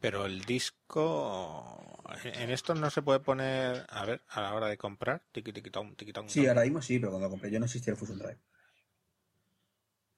Pero 0.00 0.26
el 0.26 0.40
disco. 0.44 2.02
En 2.24 2.50
esto 2.50 2.74
no 2.74 2.90
se 2.90 3.02
puede 3.02 3.20
poner. 3.20 3.86
A 3.88 4.04
ver, 4.04 4.22
a 4.28 4.42
la 4.42 4.54
hora 4.54 4.66
de 4.68 4.76
comprar. 4.76 5.22
Tiki, 5.32 5.52
tiki, 5.52 5.70
tom, 5.70 5.94
tiki, 5.94 6.12
tom, 6.12 6.28
sí, 6.28 6.46
ahora 6.46 6.62
mismo 6.62 6.82
sí, 6.82 6.98
pero 6.98 7.12
cuando 7.12 7.30
compré 7.30 7.50
yo 7.50 7.58
no 7.58 7.66
existía 7.66 7.92
el 7.92 7.96
Fusion 7.96 8.18
Drive. 8.18 8.38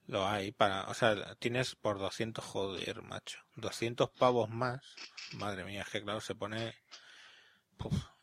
Lo 0.07 0.27
hay 0.27 0.53
para, 0.53 0.85
o 0.85 0.95
sea, 0.95 1.35
tienes 1.37 1.75
por 1.75 1.99
200, 1.99 2.45
joder, 2.45 3.03
macho, 3.03 3.41
200 3.57 4.11
pavos 4.11 4.49
más, 4.49 4.81
madre 5.33 5.65
mía, 5.65 5.83
es 5.83 5.89
que 5.89 6.03
claro, 6.03 6.21
se 6.21 6.35
pone, 6.35 6.75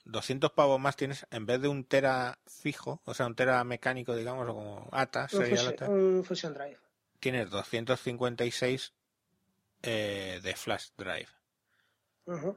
200 0.05 0.51
pavos 0.51 0.79
más 0.79 0.95
tienes, 0.95 1.27
en 1.29 1.45
vez 1.45 1.61
de 1.61 1.67
un 1.67 1.83
tera 1.83 2.39
fijo, 2.47 3.01
o 3.03 3.13
sea, 3.13 3.25
un 3.25 3.35
tera 3.35 3.63
mecánico, 3.65 4.15
digamos, 4.15 4.47
o 4.47 4.53
como 4.53 4.89
ATA, 4.91 5.27
sería 5.27 5.75
un 5.87 6.23
Fusion 6.23 6.53
Drive. 6.53 6.79
Tienes 7.19 7.49
256 7.49 8.93
eh, 9.83 10.39
de 10.41 10.55
Flash 10.55 10.87
Drive. 10.97 11.29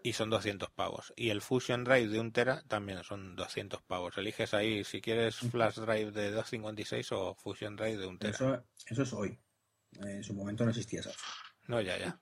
Y 0.02 0.12
son 0.12 0.30
200 0.30 0.70
pavos. 0.70 1.12
Y 1.16 1.30
el 1.30 1.43
Fusion 1.43 1.84
Drive 1.84 2.09
de 2.09 2.20
un 2.20 2.32
tera 2.32 2.62
también 2.68 3.02
son 3.02 3.34
200 3.34 3.82
pavos. 3.82 4.16
Eliges 4.16 4.55
ahí 4.55 4.84
si 4.84 5.01
quieres 5.01 5.36
Flash 5.36 5.76
Drive 5.76 6.12
de 6.12 6.30
256 6.30 7.12
o 7.12 7.34
Fusion 7.34 7.76
Drive 7.76 7.97
de 7.97 8.06
un 8.06 8.18
tera. 8.18 8.34
Eso, 8.34 8.64
eso 8.86 9.02
es 9.02 9.12
hoy. 9.12 9.38
En 10.01 10.22
su 10.22 10.34
momento 10.34 10.64
no 10.64 10.70
existía 10.70 11.01
eso. 11.01 11.10
No, 11.66 11.80
ya, 11.80 11.98
ya. 11.98 12.20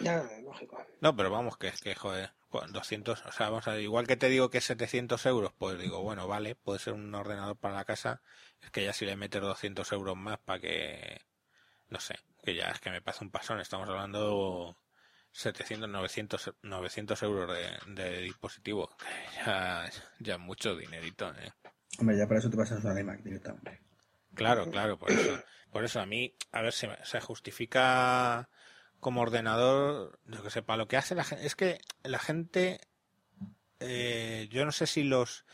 Ya, 0.00 0.22
lógico. 0.42 0.84
No, 1.00 1.14
pero 1.14 1.30
vamos, 1.30 1.56
que 1.56 1.68
es 1.68 1.80
que, 1.80 1.94
joder, 1.94 2.32
200, 2.50 3.26
o 3.26 3.32
sea, 3.32 3.48
vamos 3.50 3.68
a 3.68 3.72
ver, 3.72 3.82
igual 3.82 4.06
que 4.06 4.16
te 4.16 4.28
digo 4.28 4.50
que 4.50 4.58
es 4.58 4.64
700 4.64 5.24
euros, 5.26 5.52
pues 5.56 5.78
digo, 5.78 6.02
bueno, 6.02 6.26
vale, 6.26 6.54
puede 6.54 6.78
ser 6.78 6.94
un 6.94 7.14
ordenador 7.14 7.56
para 7.56 7.74
la 7.74 7.84
casa, 7.84 8.22
es 8.62 8.70
que 8.70 8.84
ya 8.84 8.92
si 8.92 9.04
le 9.04 9.16
metes 9.16 9.40
200 9.40 9.90
euros 9.92 10.16
más 10.16 10.38
para 10.38 10.60
que, 10.60 11.20
no 11.88 12.00
sé, 12.00 12.18
que 12.42 12.54
ya 12.54 12.68
es 12.68 12.80
que 12.80 12.90
me 12.90 13.02
pasa 13.02 13.24
un 13.24 13.30
pasón, 13.30 13.60
estamos 13.60 13.88
hablando 13.88 14.76
700, 15.32 15.88
900, 15.88 16.54
900 16.62 17.22
euros 17.22 17.56
de, 17.86 18.22
dispositivo. 18.22 18.90
Ya, 19.36 19.90
ya 20.18 20.38
mucho 20.38 20.76
dinerito, 20.76 21.30
¿eh? 21.34 21.52
Hombre, 21.98 22.16
ya 22.18 22.26
para 22.26 22.40
eso 22.40 22.50
te 22.50 22.56
pasas 22.56 22.84
una 22.84 23.00
iMac 23.00 23.22
directamente. 23.22 23.80
Claro, 24.34 24.70
claro, 24.70 24.98
por 24.98 25.10
eso. 25.10 25.42
Por 25.70 25.84
eso 25.84 26.00
a 26.00 26.06
mí, 26.06 26.34
a 26.52 26.62
ver, 26.62 26.72
si 26.72 26.88
se 27.04 27.20
justifica 27.20 28.48
como 28.98 29.22
ordenador, 29.22 30.18
yo 30.26 30.42
que 30.42 30.50
sé, 30.50 30.62
para 30.62 30.76
lo 30.76 30.88
que 30.88 30.96
hace 30.96 31.14
la 31.14 31.24
gente. 31.24 31.46
Es 31.46 31.56
que 31.56 31.80
la 32.02 32.18
gente, 32.18 32.80
eh, 33.80 34.48
yo 34.50 34.64
no 34.64 34.72
sé 34.72 34.86
si 34.86 35.04
los. 35.04 35.44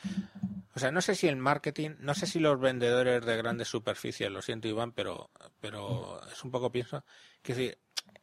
O 0.74 0.78
sea, 0.78 0.90
no 0.90 1.00
sé 1.00 1.14
si 1.14 1.26
el 1.26 1.36
marketing, 1.36 1.92
no 2.00 2.14
sé 2.14 2.26
si 2.26 2.38
los 2.38 2.60
vendedores 2.60 3.24
de 3.24 3.36
grandes 3.36 3.68
superficies, 3.68 4.30
lo 4.30 4.42
siento 4.42 4.68
Iván, 4.68 4.92
pero, 4.92 5.30
pero 5.60 6.20
es 6.30 6.44
un 6.44 6.50
poco 6.50 6.70
pienso, 6.70 7.04
que 7.42 7.54
decir, 7.54 7.78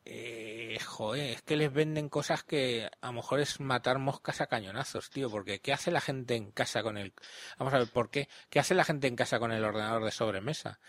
eh, 0.05 0.77
joder, 0.85 1.31
es 1.31 1.41
que 1.41 1.55
les 1.55 1.71
venden 1.71 2.09
cosas 2.09 2.43
que 2.43 2.89
a 3.01 3.07
lo 3.07 3.13
mejor 3.13 3.39
es 3.39 3.59
matar 3.59 3.99
moscas 3.99 4.41
a 4.41 4.47
cañonazos, 4.47 5.09
tío, 5.09 5.29
porque 5.29 5.59
¿qué 5.59 5.73
hace 5.73 5.91
la 5.91 6.01
gente 6.01 6.35
en 6.35 6.51
casa 6.51 6.83
con 6.83 6.97
el... 6.97 7.13
Vamos 7.57 7.73
a 7.73 7.79
ver, 7.79 7.87
¿por 7.87 8.09
qué? 8.09 8.27
¿Qué 8.49 8.59
hace 8.59 8.75
la 8.75 8.83
gente 8.83 9.07
en 9.07 9.15
casa 9.15 9.39
con 9.39 9.51
el 9.51 9.63
ordenador 9.63 10.03
de 10.03 10.11
sobremesa? 10.11 10.79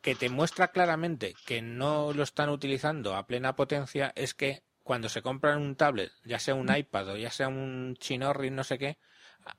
Que 0.00 0.14
te 0.14 0.30
muestra 0.30 0.68
claramente 0.68 1.34
que 1.46 1.60
no 1.60 2.12
lo 2.12 2.22
están 2.22 2.48
utilizando 2.48 3.14
a 3.14 3.26
plena 3.26 3.56
potencia 3.56 4.12
es 4.16 4.34
que 4.34 4.62
cuando 4.82 5.08
se 5.08 5.22
compran 5.22 5.60
un 5.60 5.76
tablet, 5.76 6.10
ya 6.24 6.38
sea 6.38 6.54
un 6.54 6.74
iPad 6.74 7.10
o 7.10 7.16
ya 7.16 7.30
sea 7.30 7.48
un 7.48 7.94
chinorri, 7.98 8.50
no 8.50 8.64
sé 8.64 8.78
qué, 8.78 8.98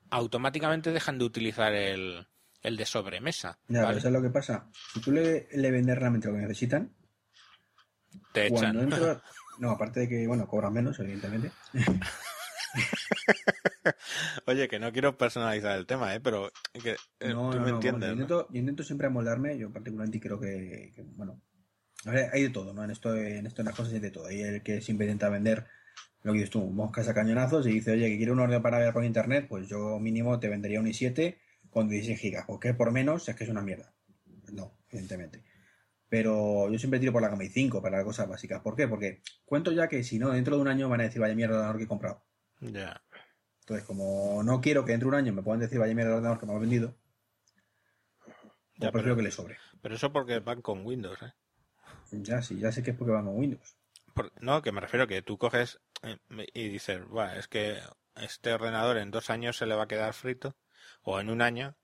automáticamente 0.10 0.92
dejan 0.92 1.20
de 1.20 1.26
utilizar 1.26 1.74
el, 1.74 2.28
el 2.62 2.78
de 2.78 2.86
sobremesa. 2.86 3.60
Ya, 3.68 3.88
pero 3.88 4.00
¿sabes 4.00 4.14
lo 4.14 4.22
que 4.22 4.30
pasa? 4.30 4.70
Si 4.94 5.00
tú 5.00 5.12
le, 5.12 5.48
le 5.52 5.72
vendes 5.72 5.98
realmente 5.98 6.28
lo 6.28 6.34
que 6.34 6.42
necesitan, 6.42 6.94
te 8.34 8.48
echan. 8.48 8.90
no, 9.60 9.72
aparte 9.72 10.02
de 10.02 10.10
que, 10.10 10.28
bueno, 10.28 10.48
cobran 10.48 10.74
menos, 10.74 11.00
evidentemente. 11.00 11.52
Oye, 14.46 14.68
que 14.68 14.80
no 14.80 14.92
quiero 14.92 15.18
personalizar 15.18 15.78
el 15.78 15.86
tema, 15.86 16.14
¿eh? 16.16 16.20
pero 16.20 16.52
que, 16.74 16.96
eh, 17.20 17.32
tú 17.32 17.60
me 17.60 17.70
entiendes. 17.70 18.28
yo, 18.28 18.48
intento, 18.54 18.84
siempre 18.84 19.08
amoldarme, 19.08 19.58
yo 19.58 19.72
particularmente 19.72 20.20
creo 20.20 20.40
que, 20.40 20.94
bueno, 21.16 21.42
hay 22.06 22.44
de 22.44 22.50
todo, 22.50 22.74
¿no? 22.74 22.84
En 22.84 22.92
esto, 22.92 23.16
en 23.16 23.46
esto 23.46 23.62
en 23.62 23.68
las 23.68 23.76
cosas 23.76 23.94
hay 23.94 24.00
de 24.00 24.12
todo. 24.12 24.28
Hay 24.28 24.42
el 24.42 24.64
que 24.64 24.82
siempre 24.82 25.08
intenta 25.08 25.30
vender 25.30 25.68
lo 26.24 26.34
que 26.34 26.40
dices 26.40 26.52
tú, 26.52 26.70
moscas 26.70 27.08
a 27.08 27.14
cañonazos 27.14 27.66
y 27.68 27.72
dice, 27.72 27.92
oye, 27.92 28.10
que 28.10 28.18
quiero 28.18 28.34
un 28.34 28.40
orden 28.40 28.62
para 28.62 28.78
ver 28.78 28.94
por 28.94 29.04
internet, 29.04 29.48
pues 29.50 29.68
yo 29.68 30.00
mínimo 30.00 30.40
te 30.40 30.50
vendería 30.50 30.80
un 30.80 30.86
i7 30.86 31.38
con 31.70 31.90
16 31.90 32.20
gigas, 32.20 32.46
porque 32.46 32.74
por 32.74 32.92
menos 32.92 33.28
es 33.28 33.36
que 33.36 33.44
es 33.44 33.50
una 33.50 33.62
mierda. 33.62 33.94
No, 34.52 34.74
evidentemente. 34.90 35.44
Pero 36.12 36.70
yo 36.70 36.78
siempre 36.78 37.00
tiro 37.00 37.14
por 37.14 37.22
la 37.22 37.30
cama 37.30 37.46
y 37.46 37.48
5 37.48 37.82
para 37.82 37.96
las 37.96 38.06
cosas 38.06 38.28
básicas. 38.28 38.60
¿Por 38.60 38.76
qué? 38.76 38.86
Porque 38.86 39.22
cuento 39.46 39.72
ya 39.72 39.88
que 39.88 40.04
si 40.04 40.20
no, 40.20 40.32
dentro 40.32 40.58
de 40.58 40.62
un 40.62 40.68
año 40.68 40.90
van 40.90 41.00
a 41.00 41.04
decir, 41.04 41.22
vaya 41.22 41.36
mierda 41.36 41.54
el 41.54 41.60
ordenador 41.60 41.78
que 41.78 41.86
he 41.86 41.88
comprado. 41.88 42.26
Ya. 42.60 43.02
Entonces, 43.62 43.86
como 43.86 44.44
no 44.44 44.60
quiero 44.60 44.84
que 44.84 44.92
dentro 44.92 45.10
de 45.10 45.16
un 45.16 45.24
año 45.24 45.32
me 45.32 45.42
puedan 45.42 45.62
decir, 45.62 45.80
vaya 45.80 45.96
mierda 45.96 46.12
el 46.12 46.16
ordenador 46.18 46.38
que 46.42 46.46
me 46.48 46.54
ha 46.54 46.58
vendido, 46.58 46.98
ya, 48.76 48.92
pues 48.92 49.04
prefiero 49.04 49.16
que 49.16 49.22
le 49.22 49.32
sobre. 49.32 49.58
Pero 49.82 49.96
eso 49.96 50.12
porque 50.12 50.40
van 50.40 50.62
con 50.62 50.86
Windows, 50.86 51.22
¿eh? 51.22 51.32
Ya, 52.12 52.42
sí, 52.42 52.60
ya 52.60 52.74
sé 52.74 52.84
que 52.84 52.92
es 52.92 52.98
porque 52.98 53.14
van 53.14 53.24
con 53.24 53.38
Windows. 53.38 53.78
no, 54.42 54.62
que 54.62 54.74
me 54.74 54.82
refiero 54.82 55.08
que 55.08 55.22
tú 55.22 55.38
coges 55.38 55.80
eh, 56.04 56.18
y 56.54 56.68
dices, 56.68 57.00
es 57.38 57.48
que 57.48 57.80
este 58.18 58.52
ordenador 58.52 58.98
en 58.98 59.12
dos 59.12 59.30
años 59.30 59.56
se 59.56 59.66
le 59.66 59.76
va 59.76 59.84
a 59.84 59.88
quedar 59.88 60.14
frito, 60.14 60.58
o 61.04 61.22
en 61.22 61.30
un 61.30 61.42
año, 61.42 61.78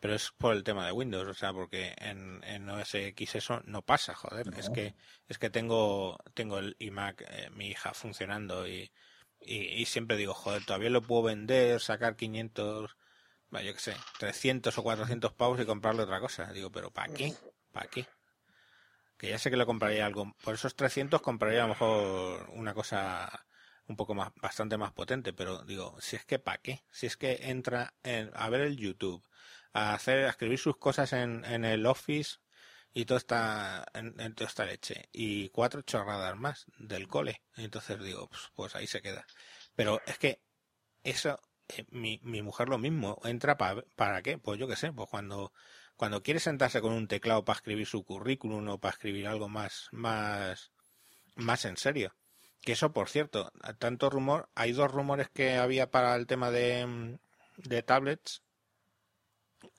pero 0.00 0.14
es 0.14 0.32
por 0.32 0.56
el 0.56 0.64
tema 0.64 0.86
de 0.86 0.92
Windows, 0.92 1.28
o 1.28 1.34
sea, 1.34 1.52
porque 1.52 1.94
en, 1.98 2.42
en 2.44 2.68
OS 2.68 2.94
X 2.94 3.34
eso 3.34 3.60
no 3.66 3.82
pasa, 3.82 4.14
joder. 4.14 4.48
Es 4.56 4.70
que 4.70 4.94
es 5.28 5.38
que 5.38 5.50
tengo 5.50 6.18
tengo 6.34 6.58
el 6.58 6.74
iMac, 6.78 7.22
eh, 7.28 7.50
mi 7.50 7.68
hija 7.68 7.92
funcionando 7.92 8.66
y, 8.66 8.90
y, 9.40 9.84
siempre 9.86 10.16
digo, 10.16 10.34
joder, 10.34 10.64
todavía 10.64 10.90
lo 10.90 11.02
puedo 11.02 11.24
vender, 11.24 11.80
sacar 11.80 12.16
500, 12.16 12.96
bueno, 13.50 13.66
yo 13.66 13.74
qué 13.74 13.80
sé, 13.80 13.96
300 14.18 14.76
o 14.76 14.82
400 14.82 15.32
pavos 15.32 15.60
y 15.60 15.66
comprarle 15.66 16.02
otra 16.02 16.20
cosa. 16.20 16.52
Digo, 16.52 16.70
pero 16.70 16.90
¿para 16.90 17.12
qué? 17.12 17.34
¿Para 17.72 17.88
qué? 17.88 18.06
Que 19.16 19.28
ya 19.28 19.38
sé 19.38 19.50
que 19.50 19.56
lo 19.56 19.66
compraría 19.66 20.06
algo. 20.06 20.34
Por 20.42 20.54
esos 20.54 20.74
300 20.76 21.20
compraría 21.22 21.60
a 21.60 21.66
lo 21.66 21.74
mejor 21.74 22.50
una 22.54 22.74
cosa 22.74 23.46
un 23.86 23.96
poco 23.96 24.14
más, 24.14 24.32
bastante 24.36 24.78
más 24.78 24.92
potente, 24.92 25.32
pero 25.32 25.64
digo, 25.64 25.96
si 26.00 26.16
es 26.16 26.24
que 26.24 26.38
¿para 26.38 26.58
qué? 26.58 26.84
Si 26.90 27.06
es 27.06 27.16
que 27.16 27.50
entra 27.50 27.92
en, 28.02 28.30
a 28.34 28.48
ver 28.48 28.60
el 28.62 28.76
YouTube, 28.76 29.22
a 29.72 29.94
hacer, 29.94 30.26
a 30.26 30.30
escribir 30.30 30.58
sus 30.58 30.76
cosas 30.76 31.12
en, 31.12 31.44
en 31.44 31.64
el 31.64 31.86
Office 31.86 32.38
y 32.92 33.04
todo 33.04 33.18
está 33.18 33.86
en, 33.94 34.14
toda 34.34 34.48
esta 34.48 34.64
leche. 34.64 35.08
Y 35.12 35.48
cuatro 35.50 35.82
chorradas 35.82 36.36
más 36.36 36.66
del 36.78 37.08
cole. 37.08 37.42
Entonces 37.56 38.02
digo 38.02 38.28
pues, 38.28 38.50
pues 38.54 38.74
ahí 38.76 38.86
se 38.86 39.02
queda 39.02 39.26
pero 39.80 40.02
es 40.06 40.18
que 40.18 40.42
eso 41.04 41.40
eh, 41.68 41.86
mi, 41.90 42.20
mi 42.22 42.42
mujer 42.42 42.68
lo 42.68 42.78
mismo. 42.78 43.18
Entra 43.24 43.56
para 43.56 43.82
para 43.96 44.22
qué 44.22 44.38
pues 44.38 44.58
yo 44.58 44.68
qué 44.68 44.76
sé 44.76 44.92
pues 44.92 45.08
cuando 45.08 45.52
cuando 45.96 46.22
quiere 46.22 46.40
sentarse 46.40 46.80
con 46.80 46.92
un 46.92 47.08
teclado 47.08 47.44
para 47.44 47.56
escribir 47.56 47.86
su 47.86 48.04
currículum 48.04 48.68
o 48.68 48.78
para 48.78 48.92
escribir 48.92 49.26
algo 49.26 49.48
más 49.48 49.88
más 49.92 50.72
más 51.36 51.64
en 51.64 51.76
serio. 51.76 52.14
Que 52.60 52.72
eso 52.72 52.92
por 52.92 53.08
cierto 53.08 53.52
tanto 53.78 54.10
rumor 54.10 54.50
hay 54.54 54.72
dos 54.72 54.90
rumores 54.90 55.30
que 55.30 55.56
había 55.56 55.90
para 55.90 56.14
el 56.16 56.26
tema 56.26 56.50
de 56.50 57.18
de 57.56 57.82
tablets 57.82 58.42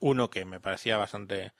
uno 0.00 0.30
que 0.30 0.44
me 0.44 0.60
parecía 0.60 0.96
bastante 0.96 1.52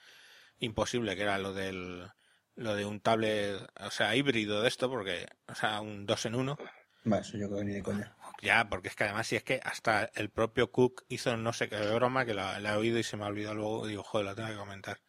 imposible, 0.59 1.16
que 1.16 1.23
era 1.23 1.39
lo 1.39 1.53
del 1.53 2.11
lo 2.55 2.74
de 2.74 2.85
un 2.85 3.01
tablet, 3.01 3.57
o 3.81 3.90
sea, 3.90 4.15
híbrido 4.15 4.62
de 4.62 4.69
esto, 4.69 4.90
porque, 4.90 5.27
o 5.49 5.55
sea, 5.55 5.81
un 5.81 6.07
dos 6.07 6.27
en 6.27 6.35
uno. 6.35 6.59
eso 7.05 7.39
yo 7.39 7.49
creo 7.49 7.59
que 7.59 7.65
ni 7.65 7.73
de 7.74 7.82
coña. 7.82 8.16
Ya, 8.43 8.69
porque 8.69 8.89
es 8.89 8.97
que 8.97 9.05
además 9.05 9.27
si 9.27 9.36
es 9.36 9.44
que 9.44 9.61
hasta 9.65 10.11
el 10.15 10.31
propio 10.31 10.70
Cook 10.70 11.05
hizo 11.09 11.36
no 11.36 11.53
sé 11.53 11.69
qué 11.69 11.78
broma 11.94 12.27
que 12.27 12.35
la, 12.35 12.59
he 12.59 12.77
oído 12.77 12.99
y 12.99 13.03
se 13.03 13.16
me 13.16 13.24
ha 13.24 13.28
olvidado 13.28 13.55
luego, 13.55 13.86
digo, 13.86 14.03
joder, 14.03 14.27
la 14.27 14.35
tengo 14.35 14.49
que 14.49 14.57
comentar. 14.57 15.01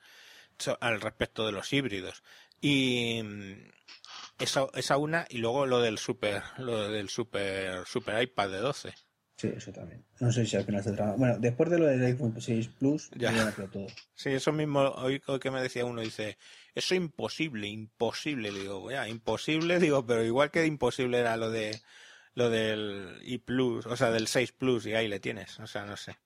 al 0.79 1.01
respecto 1.01 1.45
de 1.45 1.51
los 1.51 1.71
híbridos. 1.73 2.23
Y 2.61 3.21
mm, 3.23 3.71
esa, 4.39 4.67
esa 4.73 4.97
una, 4.97 5.25
y 5.29 5.39
luego 5.39 5.65
lo 5.65 5.81
del 5.81 5.97
super, 5.97 6.43
lo 6.57 6.89
del 6.89 7.09
super, 7.09 7.85
super 7.85 8.21
iPad 8.21 8.49
de 8.49 8.57
12. 8.59 8.93
Sí, 9.35 9.51
eso 9.55 9.71
también. 9.71 10.05
No 10.19 10.31
sé 10.31 10.45
si 10.45 10.55
al 10.55 10.63
final 10.63 10.83
se 10.83 10.91
traba. 10.91 11.15
Bueno, 11.15 11.37
después 11.39 11.69
de 11.69 11.79
lo 11.79 11.85
del 11.85 12.03
iPhone 12.03 12.39
6 12.39 12.67
Plus, 12.79 13.09
ya, 13.15 13.51
todo. 13.71 13.87
Sí, 14.13 14.29
eso 14.29 14.51
mismo, 14.51 14.81
hoy, 14.81 15.21
que 15.41 15.51
me 15.51 15.61
decía 15.61 15.85
uno, 15.85 16.01
dice, 16.01 16.37
eso 16.75 16.95
imposible, 16.95 17.67
imposible. 17.67 18.51
Digo, 18.51 18.91
ya, 18.91 19.07
imposible, 19.07 19.79
digo, 19.79 20.05
pero 20.05 20.23
igual 20.23 20.51
que 20.51 20.65
imposible 20.65 21.19
era 21.19 21.37
lo 21.37 21.49
de 21.49 21.81
lo 22.35 22.49
del 22.49 23.19
i 23.23 23.37
Plus, 23.37 23.85
o 23.85 23.95
sea, 23.95 24.11
del 24.11 24.27
6 24.27 24.51
Plus, 24.53 24.85
y 24.85 24.93
ahí 24.93 25.07
le 25.07 25.19
tienes. 25.19 25.59
O 25.59 25.67
sea, 25.67 25.85
no 25.85 25.97
sé. 25.97 26.17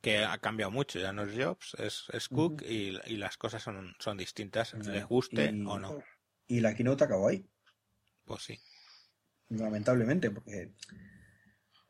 Que 0.00 0.24
ha 0.24 0.38
cambiado 0.38 0.72
mucho, 0.72 0.98
ya 0.98 1.12
no 1.12 1.22
es 1.22 1.38
Jobs, 1.38 1.76
es, 1.78 2.06
es 2.12 2.28
Cook, 2.28 2.62
y, 2.62 2.98
y, 3.06 3.16
las 3.18 3.36
cosas 3.36 3.62
son, 3.62 3.94
son 4.00 4.18
distintas, 4.18 4.74
les 4.74 5.06
guste 5.06 5.50
o 5.64 5.78
no. 5.78 6.02
Y 6.48 6.60
la 6.60 6.74
keynote 6.74 7.04
acabó 7.04 7.28
ahí. 7.28 7.46
Pues 8.24 8.42
sí. 8.42 8.58
Lamentablemente, 9.48 10.30
porque 10.30 10.72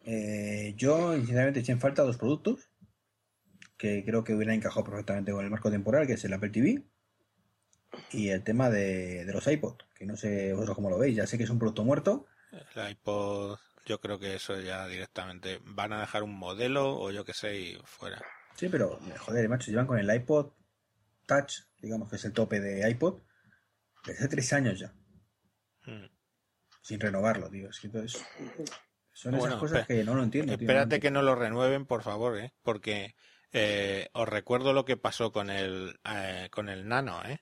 eh, 0.05 0.74
yo, 0.77 1.15
sinceramente, 1.15 1.61
eché 1.61 1.73
en 1.73 1.81
falta 1.81 2.03
dos 2.03 2.16
productos 2.16 2.69
que 3.77 4.05
creo 4.05 4.23
que 4.23 4.35
hubieran 4.35 4.57
encajado 4.57 4.85
perfectamente 4.85 5.33
con 5.33 5.45
el 5.45 5.51
marco 5.51 5.70
temporal, 5.70 6.07
que 6.07 6.12
es 6.12 6.24
el 6.24 6.33
Apple 6.33 6.51
TV 6.51 6.85
y 8.12 8.29
el 8.29 8.45
tema 8.45 8.70
de, 8.70 9.24
los 9.33 9.47
iPod, 9.47 9.77
que 9.95 10.07
no 10.07 10.16
sé 10.16 10.53
vosotros 10.53 10.77
cómo 10.77 10.91
lo 10.91 10.99
veis, 10.99 11.16
ya 11.16 11.27
sé 11.27 11.37
que 11.37 11.45
es 11.45 11.51
un 11.51 11.59
producto 11.59 11.85
muerto. 11.85 12.27
El 12.53 12.91
iPod, 12.91 13.59
yo 13.85 14.01
creo 14.01 14.19
que 14.19 14.37
eso 14.37 14.61
ya 14.61 14.87
directamente 14.87 15.61
van 15.65 15.93
a 15.93 16.01
dejar 16.01 16.23
un 16.23 16.35
modelo 16.35 16.97
o 16.97 17.11
yo 17.11 17.24
que 17.24 17.35
sé 17.35 17.59
y 17.59 17.79
fuera. 17.85 18.23
Sí, 18.57 18.69
pero 18.69 19.01
joder, 19.19 19.49
macho, 19.49 19.70
llevan 19.70 19.87
con 19.87 19.99
el 19.99 20.15
iPod 20.15 20.53
Touch, 21.27 21.62
digamos 21.81 22.09
que 22.09 22.16
es 22.16 22.24
el 22.24 22.33
tope 22.33 22.61
de 22.61 22.89
iPod, 22.89 23.20
desde 24.07 24.29
tres 24.29 24.53
años 24.53 24.79
ya. 24.79 24.93
Hmm. 25.85 26.07
Sin 26.83 27.01
renovarlo, 27.01 27.49
tío. 27.49 27.70
Es 27.70 27.81
que 27.81 27.87
entonces 27.87 28.23
son 29.13 29.35
esas 29.35 29.57
cosas 29.57 29.87
que 29.87 30.05
no 30.05 30.15
lo 30.15 30.23
entiendo. 30.23 30.53
Espérate 30.53 31.01
que 31.01 31.11
no 31.11 31.23
lo 31.23 31.35
renueven, 31.35 31.87
por 31.87 32.03
favor, 32.03 32.39
¿eh? 32.39 32.53
Porque 32.63 33.15
eh, 33.53 34.09
os 34.13 34.29
recuerdo 34.29 34.73
lo 34.73 34.85
que 34.85 34.97
pasó 34.97 35.33
con 35.33 35.51
el, 35.51 35.99
eh, 36.05 36.49
con 36.51 36.69
el 36.69 36.89
Nano, 36.89 37.23
¿eh? 37.25 37.41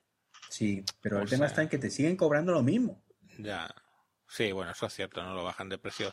Sí, 0.49 0.83
pero 0.99 1.21
el 1.21 1.29
tema 1.29 1.45
está 1.45 1.61
en 1.61 1.69
que 1.69 1.77
te 1.77 1.89
siguen 1.89 2.17
cobrando 2.17 2.51
lo 2.51 2.61
mismo. 2.61 3.03
Ya. 3.37 3.73
Sí, 4.27 4.51
bueno, 4.51 4.71
eso 4.71 4.85
es 4.85 4.93
cierto, 4.93 5.23
no 5.23 5.33
lo 5.33 5.43
bajan 5.43 5.69
de 5.69 5.77
precio. 5.77 6.11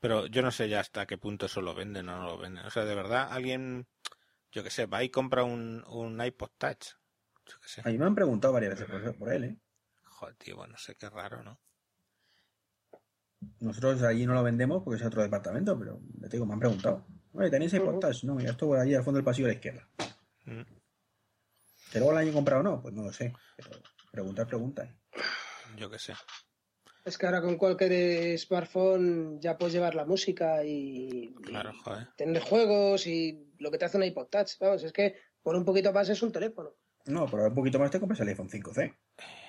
Pero 0.00 0.26
yo 0.26 0.42
no 0.42 0.50
sé 0.50 0.68
ya 0.68 0.80
hasta 0.80 1.06
qué 1.06 1.18
punto 1.18 1.46
eso 1.46 1.60
lo 1.60 1.74
venden 1.74 2.08
o 2.08 2.16
no 2.16 2.26
lo 2.26 2.38
venden. 2.38 2.66
O 2.66 2.70
sea, 2.70 2.84
de 2.84 2.94
verdad, 2.94 3.28
alguien, 3.30 3.86
yo 4.52 4.62
que 4.62 4.70
sé, 4.70 4.86
va 4.86 5.02
y 5.02 5.10
compra 5.10 5.44
un, 5.44 5.84
un 5.88 6.22
iPod 6.22 6.50
Touch. 6.58 6.94
Yo 7.46 7.60
que 7.60 7.68
sé. 7.68 7.82
A 7.84 7.88
mí 7.88 7.98
me 7.98 8.06
han 8.06 8.14
preguntado 8.14 8.54
varias 8.54 8.78
veces 8.78 9.14
por, 9.14 9.32
él, 9.32 9.44
¿eh? 9.44 9.58
Joder, 10.02 10.34
tío, 10.34 10.56
bueno, 10.56 10.76
sé 10.76 10.96
qué 10.96 11.08
raro, 11.08 11.42
¿no? 11.42 11.60
Nosotros 13.60 14.02
allí 14.02 14.26
no 14.26 14.34
lo 14.34 14.42
vendemos 14.42 14.82
porque 14.82 15.00
es 15.00 15.06
otro 15.06 15.22
departamento, 15.22 15.78
pero 15.78 16.00
te 16.22 16.28
digo, 16.28 16.46
me 16.46 16.54
han 16.54 16.60
preguntado. 16.60 17.06
Oye, 17.32 17.50
¿tenéis 17.50 17.74
iPod 17.74 18.02
No, 18.22 18.34
mira, 18.34 18.50
esto 18.50 18.66
por 18.66 18.78
allí 18.78 18.94
al 18.94 19.04
fondo 19.04 19.18
del 19.18 19.24
pasillo 19.24 19.46
a 19.46 19.50
la 19.50 19.54
izquierda. 19.54 19.88
¿Que 21.92 21.98
luego 21.98 22.12
lo 22.12 22.18
han 22.18 22.32
comprado 22.32 22.60
o 22.60 22.64
no? 22.64 22.82
Pues 22.82 22.94
no 22.94 23.02
lo 23.02 23.12
sé. 23.12 23.32
Pero 23.56 23.70
preguntar, 24.10 24.46
pregunta. 24.46 24.94
Yo 25.76 25.90
qué 25.90 25.98
sé. 25.98 26.14
Es 27.04 27.16
que 27.18 27.26
ahora 27.26 27.40
con 27.40 27.56
cualquier 27.56 28.36
smartphone 28.38 29.40
ya 29.40 29.56
puedes 29.56 29.74
llevar 29.74 29.94
la 29.94 30.04
música 30.04 30.64
y, 30.64 31.34
claro, 31.42 31.72
joder. 31.84 32.08
tener 32.16 32.42
juegos 32.42 33.06
y 33.06 33.52
lo 33.58 33.70
que 33.70 33.78
te 33.78 33.84
hace 33.84 33.96
un 33.96 34.04
iPod 34.04 34.26
Touch. 34.26 34.58
Vamos, 34.58 34.82
es 34.82 34.92
que 34.92 35.14
por 35.40 35.54
un 35.54 35.64
poquito 35.64 35.92
más 35.92 36.08
es 36.08 36.20
un 36.22 36.32
teléfono. 36.32 36.74
No, 37.04 37.26
por 37.26 37.40
un 37.40 37.54
poquito 37.54 37.78
más 37.78 37.90
te 37.90 38.00
compras 38.00 38.18
el 38.20 38.28
iPhone 38.28 38.48
5C. 38.48 38.96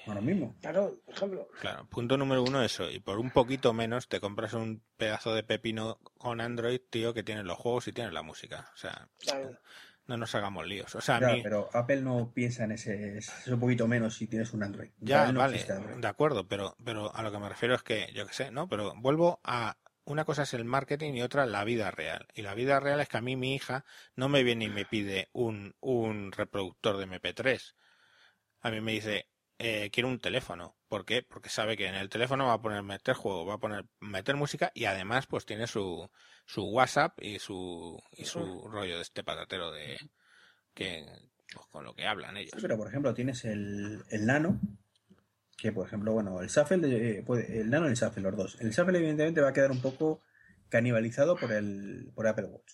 Ahora 0.07 0.21
mismo. 0.21 0.55
Claro, 0.61 0.99
por 1.05 1.13
ejemplo. 1.13 1.49
Claro, 1.59 1.85
punto 1.89 2.17
número 2.17 2.43
uno 2.43 2.63
eso. 2.63 2.89
Y 2.89 2.99
por 2.99 3.19
un 3.19 3.31
poquito 3.31 3.73
menos 3.73 4.07
te 4.07 4.19
compras 4.19 4.53
un 4.53 4.81
pedazo 4.97 5.33
de 5.33 5.43
pepino 5.43 5.99
con 6.17 6.41
Android, 6.41 6.79
tío, 6.89 7.13
que 7.13 7.23
tiene 7.23 7.43
los 7.43 7.57
juegos 7.57 7.87
y 7.87 7.93
tiene 7.93 8.11
la 8.11 8.21
música. 8.21 8.71
O 8.73 8.77
sea, 8.77 9.09
no 10.07 10.17
nos 10.17 10.33
hagamos 10.35 10.65
líos. 10.65 10.95
O 10.95 11.01
sea, 11.01 11.19
pero 11.43 11.69
Apple 11.73 12.01
no 12.01 12.31
piensa 12.33 12.63
en 12.63 12.71
ese, 12.71 13.17
ese 13.17 13.53
un 13.53 13.59
poquito 13.59 13.87
menos 13.87 14.15
si 14.15 14.27
tienes 14.27 14.53
un 14.53 14.63
Android. 14.63 14.89
Ya, 14.99 15.31
vale, 15.31 15.65
de 15.97 16.07
acuerdo, 16.07 16.47
pero, 16.47 16.75
pero 16.83 17.13
a 17.13 17.21
lo 17.21 17.31
que 17.31 17.39
me 17.39 17.49
refiero 17.49 17.75
es 17.75 17.83
que, 17.83 18.09
yo 18.13 18.25
qué 18.25 18.33
sé, 18.33 18.51
¿no? 18.51 18.67
Pero 18.69 18.93
vuelvo 18.95 19.41
a 19.43 19.77
una 20.05 20.23
cosa 20.23 20.43
es 20.43 20.53
el 20.53 20.63
marketing 20.63 21.13
y 21.13 21.21
otra 21.21 21.45
la 21.45 21.65
vida 21.65 21.91
real. 21.91 22.27
Y 22.33 22.41
la 22.41 22.55
vida 22.55 22.79
real 22.79 23.01
es 23.01 23.09
que 23.09 23.17
a 23.17 23.21
mí 23.21 23.35
mi 23.35 23.53
hija 23.53 23.83
no 24.15 24.29
me 24.29 24.43
viene 24.43 24.65
y 24.65 24.69
me 24.69 24.85
pide 24.85 25.27
un, 25.33 25.75
un 25.81 26.31
reproductor 26.31 26.97
de 26.97 27.07
MP3. 27.07 27.75
A 28.61 28.71
mí 28.71 28.79
me 28.79 28.93
dice, 28.93 29.27
eh, 29.59 29.89
quiero 29.91 30.09
un 30.09 30.19
teléfono. 30.19 30.75
¿Por 30.87 31.05
qué? 31.05 31.23
Porque 31.23 31.49
sabe 31.49 31.77
que 31.77 31.87
en 31.87 31.95
el 31.95 32.09
teléfono 32.09 32.47
va 32.47 32.53
a 32.53 32.61
poner 32.61 32.83
meter 32.83 33.15
juego, 33.15 33.45
va 33.45 33.55
a 33.55 33.59
poner 33.59 33.85
meter 33.99 34.35
música 34.35 34.71
y 34.73 34.85
además 34.85 35.27
pues 35.27 35.45
tiene 35.45 35.67
su, 35.67 36.09
su 36.45 36.63
WhatsApp 36.65 37.17
y 37.21 37.39
su, 37.39 38.01
y 38.11 38.25
su 38.25 38.67
rollo 38.67 38.95
de 38.95 39.01
este 39.01 39.23
patatero 39.23 39.71
de 39.71 39.97
que 40.73 41.05
pues, 41.53 41.65
con 41.67 41.83
lo 41.83 41.95
que 41.95 42.05
hablan 42.05 42.37
ellos. 42.37 42.53
pero 42.61 42.77
por 42.77 42.87
ejemplo 42.87 43.13
tienes 43.13 43.45
el, 43.45 44.03
el 44.09 44.25
Nano, 44.25 44.59
que 45.57 45.71
por 45.71 45.87
ejemplo, 45.87 46.13
bueno, 46.13 46.41
el 46.41 46.49
Shuffle, 46.49 47.23
el 47.27 47.69
Nano 47.69 47.87
y 47.87 47.89
el 47.89 47.95
Shuffle, 47.95 48.21
los 48.21 48.37
dos. 48.37 48.57
El 48.61 48.69
Shuffle 48.69 48.97
evidentemente 48.99 49.41
va 49.41 49.49
a 49.49 49.53
quedar 49.53 49.71
un 49.71 49.81
poco 49.81 50.21
canibalizado 50.69 51.35
por 51.35 51.51
el 51.51 52.11
por 52.13 52.27
Apple 52.27 52.45
Watch. 52.45 52.73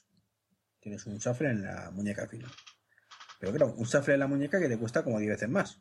Tienes 0.81 1.05
un 1.05 1.17
Shuffle 1.17 1.49
en 1.49 1.63
la 1.63 1.91
muñeca 1.91 2.23
al 2.23 2.29
final. 2.29 2.51
Pero 3.39 3.53
claro, 3.53 3.73
un 3.73 3.85
Shuffle 3.85 4.15
en 4.15 4.19
la 4.19 4.27
muñeca 4.27 4.59
que 4.59 4.67
te 4.67 4.77
cuesta 4.77 5.03
como 5.03 5.19
10 5.19 5.31
veces 5.31 5.49
más. 5.49 5.79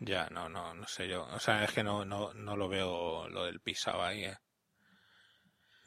Ya, 0.00 0.28
no, 0.30 0.48
no, 0.48 0.74
no 0.74 0.86
sé 0.86 1.08
yo. 1.08 1.24
O 1.24 1.40
sea, 1.40 1.64
es 1.64 1.72
que 1.72 1.82
no, 1.82 2.04
no, 2.04 2.34
no 2.34 2.56
lo 2.56 2.68
veo 2.68 3.28
lo 3.28 3.44
del 3.44 3.60
pisado 3.60 4.02
ahí, 4.02 4.24
¿eh? 4.24 4.36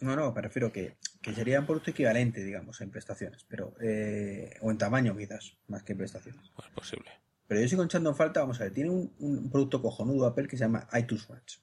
No, 0.02 0.15
no, 0.15 0.31
me 0.31 0.41
refiero 0.41 0.72
que, 0.72 0.98
que 1.22 1.34
sería 1.34 1.60
un 1.60 1.65
producto 1.65 1.91
equivalente, 1.91 2.44
digamos, 2.44 2.80
en 2.80 2.90
prestaciones, 2.90 3.44
pero 3.44 3.76
eh, 3.81 4.57
o 4.61 4.72
en 4.72 4.77
tamaño 4.77 5.15
quizás, 5.15 5.57
más 5.68 5.84
que 5.84 5.91
en 5.91 5.98
prestaciones. 5.98 6.49
Pues 6.56 6.69
posible. 6.69 7.11
Pero 7.48 7.61
yo 7.61 7.68
sigo 7.68 7.84
echando 7.84 8.10
en 8.10 8.15
falta, 8.15 8.40
vamos 8.40 8.61
a 8.61 8.64
ver, 8.64 8.73
tiene 8.73 8.91
un, 8.91 9.14
un 9.19 9.49
producto 9.52 9.81
cojonudo 9.81 10.26
Apple 10.26 10.48
que 10.48 10.56
se 10.56 10.64
llama 10.64 10.88
iTunes 10.94 11.30
Match. 11.30 11.57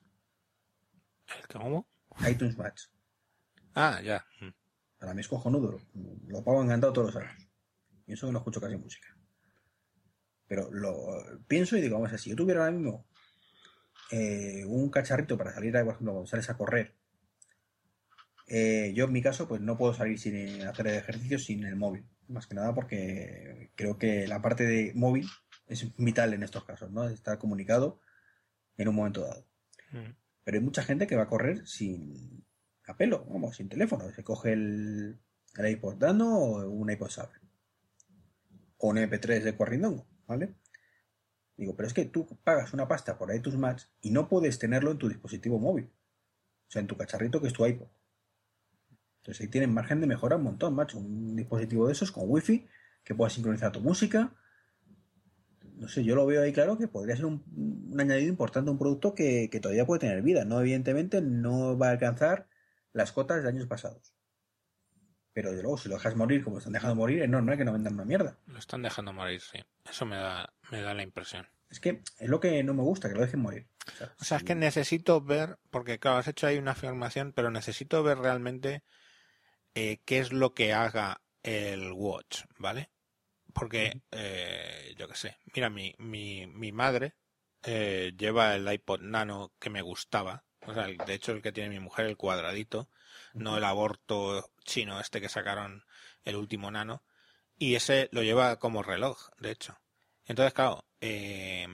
¿Cómo? 1.51 1.89
iTunes 2.28 2.59
Match. 2.59 2.82
Ah, 3.74 4.01
ya. 4.02 4.24
Para 4.98 5.14
mí 5.14 5.20
es 5.20 5.28
cojonudo, 5.28 5.81
lo 6.28 6.43
pago 6.43 6.62
encantado 6.62 6.93
todos 6.93 7.14
los 7.14 7.23
años. 7.23 7.48
Y 8.06 8.12
eso 8.12 8.27
que 8.27 8.32
no 8.32 8.39
escucho 8.39 8.60
casi 8.60 8.77
música. 8.77 9.15
Pero 10.48 10.70
lo 10.73 11.23
pienso 11.48 11.77
y 11.77 11.81
digo, 11.81 11.94
vamos 11.94 12.09
a 12.09 12.12
ver, 12.12 12.20
si 12.20 12.31
yo 12.31 12.36
tuviera 12.36 12.60
ahora 12.60 12.73
mismo 12.73 13.06
eh, 14.10 14.64
un 14.66 14.90
cacharrito 14.90 15.36
para 15.36 15.52
salir, 15.52 15.73
por 15.73 15.81
ejemplo, 15.81 16.12
cuando 16.12 16.27
sales 16.27 16.48
a 16.51 16.56
correr, 16.56 16.94
eh, 18.47 18.93
yo 18.94 19.06
en 19.06 19.12
mi 19.12 19.23
caso, 19.23 19.48
pues 19.48 19.60
no 19.60 19.77
puedo 19.77 19.93
salir 19.93 20.18
sin 20.18 20.62
hacer 20.62 20.86
ejercicio 20.89 21.39
sin 21.39 21.64
el 21.64 21.77
móvil. 21.77 22.06
Más 22.28 22.47
que 22.47 22.55
nada 22.55 22.74
porque 22.74 23.70
creo 23.74 23.98
que 23.98 24.27
la 24.27 24.43
parte 24.43 24.64
de 24.64 24.93
móvil 24.94 25.28
es 25.66 25.97
vital 25.97 26.35
en 26.35 26.43
estos 26.43 26.64
casos, 26.64 26.90
¿no? 26.90 27.09
Estar 27.09 27.39
comunicado 27.39 28.01
en 28.77 28.89
un 28.89 28.94
momento 28.94 29.23
dado. 29.23 29.47
Mm. 29.93 30.12
Pero 30.44 30.59
hay 30.59 30.64
mucha 30.64 30.82
gente 30.82 31.06
que 31.06 31.16
va 31.16 31.24
a 31.24 31.28
correr 31.28 31.66
sin 31.66 32.44
apelo, 32.86 33.24
vamos, 33.27 33.56
sin 33.56 33.68
teléfono. 33.68 34.10
Se 34.12 34.23
coge 34.23 34.52
el, 34.52 35.18
el 35.56 35.68
iPod 35.68 35.97
Nano 35.97 36.39
o 36.39 36.68
un 36.68 36.90
iPod 36.90 37.10
Shuffle. 37.10 37.40
O 38.78 38.89
un 38.90 38.97
MP3 38.97 39.43
de 39.43 39.56
corrindongo. 39.56 40.06
¿Vale? 40.26 40.54
Digo, 41.56 41.74
pero 41.74 41.86
es 41.86 41.94
que 41.94 42.04
tú 42.04 42.26
pagas 42.44 42.74
una 42.74 42.86
pasta 42.86 43.16
por 43.16 43.34
iTunes 43.34 43.58
Match 43.58 43.84
y 44.02 44.10
no 44.10 44.28
puedes 44.28 44.58
tenerlo 44.58 44.90
en 44.90 44.98
tu 44.98 45.08
dispositivo 45.08 45.58
móvil. 45.58 45.90
O 46.68 46.70
sea, 46.70 46.80
en 46.80 46.86
tu 46.86 46.96
cacharrito 46.96 47.40
que 47.40 47.46
es 47.48 47.52
tu 47.52 47.64
iPod. 47.64 47.86
Entonces 49.18 49.42
ahí 49.42 49.48
tienen 49.48 49.72
margen 49.72 50.00
de 50.00 50.06
mejora 50.06 50.36
un 50.36 50.42
montón, 50.42 50.74
macho. 50.74 50.98
Un 50.98 51.34
dispositivo 51.36 51.86
de 51.86 51.92
esos 51.92 52.12
con 52.12 52.24
wifi 52.26 52.66
que 53.04 53.14
pueda 53.14 53.30
sincronizar 53.30 53.72
tu 53.72 53.80
música. 53.80 54.34
No 55.76 55.88
sé, 55.88 56.04
yo 56.04 56.14
lo 56.14 56.26
veo 56.26 56.42
ahí 56.42 56.52
claro 56.52 56.78
que 56.78 56.88
podría 56.88 57.16
ser 57.16 57.26
un, 57.26 57.94
añadido 57.98 58.28
importante 58.28 58.70
un 58.70 58.78
producto 58.78 59.14
que, 59.14 59.48
que, 59.50 59.60
todavía 59.60 59.86
puede 59.86 60.00
tener 60.00 60.22
vida. 60.22 60.44
No, 60.44 60.60
evidentemente, 60.60 61.20
no 61.20 61.76
va 61.76 61.88
a 61.88 61.90
alcanzar 61.92 62.48
las 62.92 63.12
cotas 63.12 63.42
de 63.42 63.48
años 63.48 63.66
pasados. 63.66 64.15
Pero 65.36 65.52
de 65.52 65.60
luego, 65.60 65.76
si 65.76 65.90
lo 65.90 65.96
dejas 65.96 66.16
morir 66.16 66.42
como 66.42 66.56
lo 66.56 66.60
están 66.60 66.72
dejando 66.72 66.94
morir, 66.94 67.20
es 67.20 67.28
normal 67.28 67.58
que 67.58 67.64
no 67.66 67.74
vendan 67.74 67.92
una 67.92 68.06
mierda. 68.06 68.38
Lo 68.46 68.58
están 68.58 68.80
dejando 68.80 69.12
morir, 69.12 69.42
sí. 69.42 69.62
Eso 69.84 70.06
me 70.06 70.16
da, 70.16 70.50
me 70.70 70.80
da 70.80 70.94
la 70.94 71.02
impresión. 71.02 71.46
Es 71.68 71.78
que 71.78 72.00
es 72.18 72.30
lo 72.30 72.40
que 72.40 72.64
no 72.64 72.72
me 72.72 72.82
gusta, 72.82 73.10
que 73.10 73.16
lo 73.16 73.20
dejen 73.20 73.40
morir. 73.40 73.66
O 74.18 74.24
sea, 74.24 74.38
es 74.38 74.44
que 74.44 74.54
necesito 74.54 75.20
ver, 75.20 75.58
porque 75.68 75.98
claro, 75.98 76.16
has 76.16 76.28
hecho 76.28 76.46
ahí 76.46 76.56
una 76.56 76.70
afirmación, 76.70 77.34
pero 77.34 77.50
necesito 77.50 78.02
ver 78.02 78.16
realmente 78.16 78.82
eh, 79.74 80.00
qué 80.06 80.20
es 80.20 80.32
lo 80.32 80.54
que 80.54 80.72
haga 80.72 81.20
el 81.42 81.92
Watch, 81.92 82.44
¿vale? 82.56 82.88
porque, 83.52 84.02
eh, 84.10 84.94
yo 84.98 85.06
qué 85.06 85.16
sé, 85.16 85.38
mira, 85.54 85.70
mi, 85.70 85.94
mi, 85.98 86.46
mi 86.46 86.72
madre 86.72 87.14
eh, 87.62 88.14
lleva 88.16 88.54
el 88.54 88.72
iPod 88.72 89.00
Nano 89.00 89.52
que 89.58 89.70
me 89.70 89.82
gustaba, 89.82 90.44
o 90.66 90.74
sea, 90.74 90.86
de 90.86 91.14
hecho 91.14 91.32
el 91.32 91.40
que 91.40 91.52
tiene 91.52 91.70
mi 91.70 91.80
mujer, 91.80 92.06
el 92.06 92.16
cuadradito, 92.16 92.90
no 93.32 93.56
el 93.56 93.64
aborto 93.64 94.50
chino 94.66 95.01
este 95.01 95.20
que 95.20 95.28
sacaron 95.28 95.84
el 96.24 96.36
último 96.36 96.70
Nano, 96.70 97.02
y 97.59 97.74
ese 97.74 98.09
lo 98.12 98.22
lleva 98.22 98.59
como 98.59 98.82
reloj, 98.82 99.30
de 99.38 99.52
hecho. 99.52 99.78
Entonces, 100.26 100.52
claro, 100.52 100.84
eh, 101.01 101.66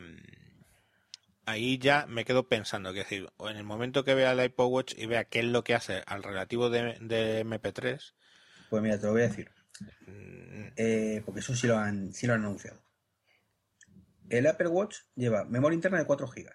ahí 1.46 1.78
ya 1.78 2.06
me 2.06 2.24
quedo 2.24 2.48
pensando, 2.48 2.90
es 2.90 2.96
decir, 2.96 3.28
en 3.40 3.56
el 3.56 3.64
momento 3.64 4.04
que 4.04 4.14
vea 4.14 4.32
el 4.32 4.44
iPod 4.44 4.70
Watch 4.70 4.94
y 4.96 5.06
vea 5.06 5.24
qué 5.24 5.40
es 5.40 5.46
lo 5.46 5.64
que 5.64 5.74
hace 5.74 6.02
al 6.06 6.22
relativo 6.22 6.70
de, 6.70 6.98
MP3. 7.44 8.12
Pues 8.70 8.82
mira, 8.82 8.98
te 8.98 9.06
lo 9.06 9.12
voy 9.12 9.22
a 9.22 9.28
decir. 9.28 9.50
Mm. 10.06 10.68
Eh, 10.76 11.22
porque 11.24 11.40
eso 11.40 11.54
sí 11.54 11.66
lo, 11.66 11.78
han, 11.78 12.12
sí 12.12 12.26
lo 12.26 12.34
han 12.34 12.44
anunciado. 12.44 12.82
El 14.28 14.46
Apple 14.46 14.68
Watch 14.68 14.98
lleva 15.14 15.44
memoria 15.44 15.74
interna 15.74 15.98
de 15.98 16.06
4 16.06 16.26
GB. 16.26 16.50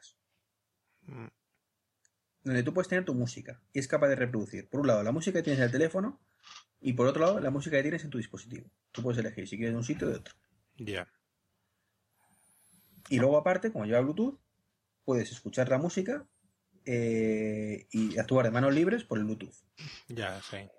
Donde 2.47 2.63
tú 2.63 2.73
puedes 2.73 2.87
tener 2.87 3.03
tu 3.03 3.13
música 3.13 3.61
y 3.73 3.79
es 3.79 3.89
capaz 3.89 4.07
de 4.07 4.15
reproducir, 4.15 4.69
por 4.69 4.79
un 4.79 4.87
lado, 4.87 5.03
la 5.03 5.11
música 5.11 5.39
que 5.39 5.43
tienes 5.43 5.59
en 5.59 5.65
el 5.65 5.71
teléfono 5.71 6.17
y 6.79 6.93
por 6.93 7.05
otro 7.05 7.25
lado, 7.25 7.39
la 7.41 7.49
música 7.49 7.75
que 7.75 7.81
tienes 7.81 8.05
en 8.05 8.09
tu 8.09 8.19
dispositivo. 8.19 8.71
Tú 8.93 9.03
puedes 9.03 9.19
elegir 9.19 9.45
si 9.49 9.57
quieres 9.57 9.73
de 9.73 9.77
un 9.77 9.83
sitio 9.83 10.07
o 10.07 10.11
de 10.11 10.15
otro. 10.15 10.33
Ya. 10.77 11.11
Y 13.09 13.19
luego, 13.19 13.37
aparte, 13.37 13.69
como 13.69 13.85
lleva 13.85 13.99
Bluetooth, 13.99 14.39
puedes 15.03 15.29
escuchar 15.29 15.67
la 15.67 15.77
música 15.77 16.25
eh, 16.85 17.85
y 17.91 18.17
actuar 18.17 18.45
de 18.45 18.51
manos 18.51 18.73
libres 18.73 19.03
por 19.03 19.17
el 19.17 19.25
Bluetooth. 19.25 19.55
Ya, 20.07 20.41
sí. 20.41 20.69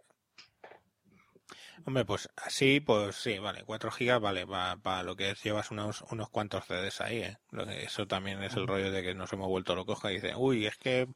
Hombre, 1.84 2.04
pues 2.04 2.28
así, 2.36 2.80
pues 2.80 3.16
sí, 3.16 3.38
vale, 3.38 3.64
4 3.64 3.90
gigas, 3.90 4.20
vale, 4.20 4.46
para 4.46 5.02
lo 5.02 5.16
que 5.16 5.30
es, 5.30 5.42
llevas 5.42 5.70
unos, 5.70 6.02
unos 6.10 6.28
cuantos 6.28 6.66
CDs 6.66 7.00
ahí, 7.00 7.22
¿eh? 7.22 7.38
Eso 7.82 8.06
también 8.06 8.42
es 8.42 8.54
el 8.54 8.66
rollo 8.66 8.90
de 8.90 9.02
que 9.02 9.14
nos 9.14 9.32
hemos 9.32 9.48
vuelto 9.48 9.74
locos, 9.74 9.98
y 10.04 10.14
dice, 10.14 10.34
uy, 10.36 10.66
es 10.66 10.76
que 10.76 11.08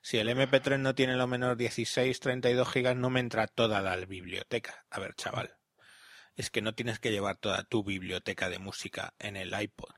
si 0.00 0.18
el 0.18 0.28
MP3 0.28 0.78
no 0.78 0.94
tiene 0.94 1.16
lo 1.16 1.26
menos 1.26 1.56
16, 1.58 2.20
32 2.20 2.72
gigas, 2.72 2.96
no 2.96 3.10
me 3.10 3.20
entra 3.20 3.46
toda 3.46 3.82
la 3.82 3.96
biblioteca. 3.96 4.86
A 4.90 5.00
ver, 5.00 5.14
chaval, 5.14 5.56
es 6.36 6.50
que 6.50 6.62
no 6.62 6.74
tienes 6.74 6.98
que 7.00 7.10
llevar 7.10 7.36
toda 7.36 7.64
tu 7.64 7.84
biblioteca 7.84 8.48
de 8.48 8.58
música 8.58 9.14
en 9.18 9.36
el 9.36 9.52
iPod. 9.60 9.92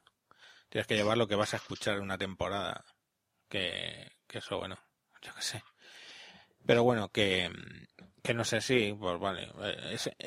Tienes 0.68 0.86
que 0.86 0.96
llevar 0.96 1.18
lo 1.18 1.28
que 1.28 1.36
vas 1.36 1.54
a 1.54 1.58
escuchar 1.58 1.96
en 1.96 2.02
una 2.02 2.18
temporada. 2.18 2.84
Que, 3.48 4.12
que 4.26 4.38
eso, 4.38 4.58
bueno, 4.58 4.78
yo 5.22 5.34
qué 5.34 5.42
sé. 5.42 5.62
Pero 6.66 6.82
bueno, 6.84 7.10
que, 7.10 7.50
que 8.22 8.34
no 8.34 8.44
sé 8.44 8.60
si, 8.60 8.92
pues 8.92 9.18
vale. 9.18 9.48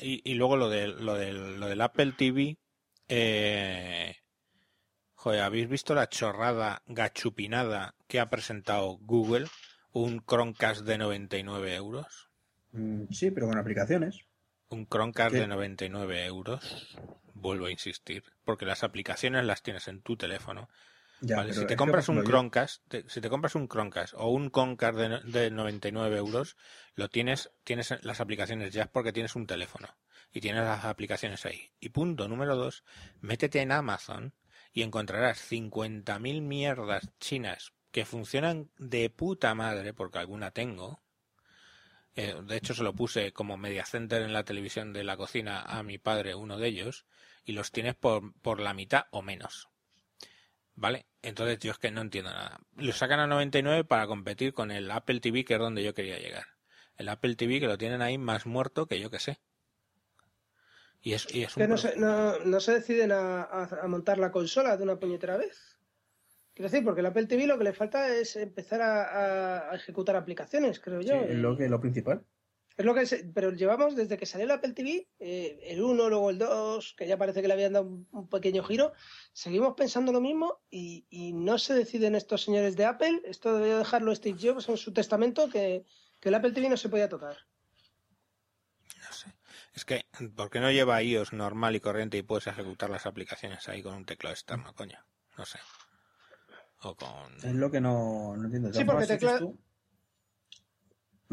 y, 0.01 0.29
y, 0.29 0.33
luego 0.35 0.57
lo, 0.57 0.69
de, 0.69 0.87
lo, 0.87 1.15
del, 1.15 1.59
lo 1.59 1.67
del 1.67 1.81
Apple 1.81 2.13
TV. 2.17 2.57
Eh, 3.07 4.15
joder, 5.13 5.41
¿habéis 5.41 5.69
visto 5.69 5.93
la 5.93 6.09
chorrada 6.09 6.81
gachupinada 6.87 7.95
que 8.07 8.19
ha 8.19 8.29
presentado 8.29 8.97
Google? 9.01 9.47
Un 9.91 10.23
Chromecast 10.25 10.81
de 10.81 10.97
99 10.97 11.75
euros. 11.75 12.29
Mm, 12.71 13.05
sí, 13.11 13.31
pero 13.31 13.47
con 13.47 13.57
aplicaciones. 13.57 14.25
Un 14.69 14.87
Chromecast 14.87 15.35
de 15.35 15.47
99 15.47 16.25
euros 16.25 16.97
vuelvo 17.33 17.67
a 17.67 17.71
insistir, 17.71 18.23
porque 18.43 18.65
las 18.65 18.83
aplicaciones 18.83 19.45
las 19.45 19.61
tienes 19.61 19.87
en 19.87 20.01
tu 20.01 20.17
teléfono. 20.17 20.69
Si 21.51 21.65
te 21.65 21.75
compras 21.75 22.09
un 22.09 22.23
Chromecast, 22.23 22.93
si 23.07 23.21
te 23.21 23.29
compras 23.29 23.55
un 23.55 23.67
Chromecast 23.67 24.13
o 24.17 24.29
un 24.29 24.49
Concast 24.49 24.97
de, 24.97 25.19
de 25.21 25.51
99 25.51 26.17
euros, 26.17 26.57
lo 26.95 27.09
tienes, 27.09 27.51
tienes 27.63 27.93
las 28.03 28.19
aplicaciones 28.21 28.73
ya 28.73 28.87
porque 28.87 29.13
tienes 29.13 29.35
un 29.35 29.47
teléfono 29.47 29.87
y 30.31 30.41
tienes 30.41 30.63
las 30.63 30.85
aplicaciones 30.85 31.45
ahí. 31.45 31.71
Y 31.79 31.89
punto 31.89 32.27
número 32.27 32.55
dos, 32.55 32.83
métete 33.21 33.61
en 33.61 33.71
Amazon 33.71 34.33
y 34.73 34.81
encontrarás 34.81 35.39
50.000 35.51 36.41
mierdas 36.41 37.09
chinas 37.19 37.73
que 37.91 38.05
funcionan 38.05 38.71
de 38.77 39.09
puta 39.11 39.53
madre, 39.53 39.93
porque 39.93 40.17
alguna 40.17 40.49
tengo, 40.51 41.03
eh, 42.15 42.35
de 42.43 42.57
hecho, 42.57 42.73
se 42.73 42.83
lo 42.83 42.93
puse 42.93 43.33
como 43.33 43.57
media 43.57 43.85
center 43.85 44.21
en 44.21 44.33
la 44.33 44.43
televisión 44.43 44.93
de 44.93 45.03
la 45.03 45.17
cocina 45.17 45.61
a 45.61 45.83
mi 45.83 45.97
padre, 45.97 46.35
uno 46.35 46.57
de 46.57 46.67
ellos, 46.67 47.05
y 47.45 47.53
los 47.53 47.71
tienes 47.71 47.95
por, 47.95 48.33
por 48.41 48.59
la 48.59 48.73
mitad 48.73 49.05
o 49.11 49.21
menos. 49.21 49.69
¿Vale? 50.75 51.05
Entonces 51.21 51.59
yo 51.59 51.71
es 51.71 51.77
que 51.77 51.91
no 51.91 52.01
entiendo 52.01 52.31
nada. 52.31 52.59
Lo 52.75 52.91
sacan 52.93 53.19
a 53.19 53.27
99 53.27 53.83
para 53.83 54.07
competir 54.07 54.53
con 54.53 54.71
el 54.71 54.89
Apple 54.91 55.19
TV, 55.19 55.45
que 55.45 55.53
es 55.53 55.59
donde 55.59 55.83
yo 55.83 55.93
quería 55.93 56.17
llegar. 56.17 56.45
El 56.97 57.09
Apple 57.09 57.35
TV 57.35 57.59
que 57.59 57.67
lo 57.67 57.77
tienen 57.77 58.01
ahí 58.01 58.17
más 58.17 58.45
muerto 58.45 58.87
que 58.87 58.99
yo 58.99 59.09
que 59.09 59.19
sé. 59.19 59.39
Y 61.01 61.13
es, 61.13 61.27
y 61.33 61.43
es 61.43 61.53
que 61.53 61.67
no, 61.67 61.77
se, 61.77 61.97
no, 61.97 62.39
no, 62.39 62.59
se 62.61 62.75
deciden 62.75 63.11
a, 63.11 63.43
a, 63.43 63.87
montar 63.87 64.17
la 64.17 64.31
consola 64.31 64.77
de 64.77 64.83
una 64.83 64.99
puñetera 64.99 65.35
vez. 65.35 65.77
Quiero 66.53 66.69
decir, 66.69 66.85
porque 66.85 67.01
el 67.01 67.07
Apple 67.07 67.25
TV 67.25 67.45
lo 67.45 67.57
que 67.57 67.65
le 67.65 67.73
falta 67.73 68.07
es 68.15 68.37
empezar 68.37 68.81
a, 68.81 69.69
a 69.69 69.75
ejecutar 69.75 70.15
aplicaciones, 70.15 70.79
creo 70.79 71.01
yo. 71.01 71.19
Sí, 71.19 71.25
es 71.31 71.35
lo, 71.35 71.57
que, 71.57 71.67
lo 71.67 71.81
principal. 71.81 72.23
Es 72.75 72.85
lo 72.85 72.95
que 72.95 73.05
pero 73.35 73.51
llevamos 73.51 73.95
desde 73.95 74.17
que 74.17 74.25
salió 74.25 74.45
el 74.45 74.51
Apple 74.51 74.73
TV, 74.73 75.07
eh, 75.19 75.59
el 75.63 75.81
1, 75.81 76.09
luego 76.09 76.31
el 76.31 76.39
2, 76.39 76.95
que 76.97 77.07
ya 77.07 77.17
parece 77.17 77.41
que 77.41 77.47
le 77.47 77.53
habían 77.53 77.73
dado 77.73 77.85
un, 77.85 78.29
pequeño 78.29 78.63
giro, 78.63 78.93
seguimos 79.31 79.75
pensando 79.75 80.11
lo 80.11 80.19
mismo 80.19 80.59
y, 80.71 81.05
y, 81.09 81.33
no 81.33 81.59
se 81.59 81.75
deciden 81.75 82.15
estos 82.15 82.43
señores 82.43 82.75
de 82.75 82.85
Apple, 82.85 83.21
esto 83.25 83.53
debería 83.53 83.77
dejarlo 83.77 84.15
Steve 84.15 84.39
Jobs 84.41 84.69
en 84.69 84.77
su 84.77 84.91
testamento, 84.91 85.49
que, 85.49 85.85
que 86.19 86.29
el 86.29 86.35
Apple 86.35 86.51
TV 86.51 86.67
no 86.67 86.77
se 86.77 86.89
podía 86.89 87.09
tocar. 87.09 87.37
No 89.03 89.13
sé. 89.13 89.31
Es 89.75 89.85
que, 89.85 90.05
¿por 90.35 90.49
qué 90.49 90.59
no 90.59 90.71
lleva 90.71 91.03
iOS 91.03 91.31
normal 91.31 91.75
y 91.75 91.79
corriente 91.79 92.17
y 92.17 92.23
puedes 92.23 92.47
ejecutar 92.47 92.89
las 92.89 93.05
aplicaciones 93.05 93.69
ahí 93.69 93.83
con 93.83 93.93
un 93.93 94.05
teclado 94.05 94.33
externo, 94.33 94.73
coño? 94.73 94.97
No 95.37 95.45
sé. 95.45 95.59
O 96.81 96.95
con... 96.95 97.35
Es 97.37 97.53
lo 97.53 97.69
que 97.69 97.79
no, 97.79 98.35
no 98.35 98.45
entiendo. 98.45 98.73
Sí, 98.73 98.83
porque 98.83 99.05
teclado... 99.05 99.53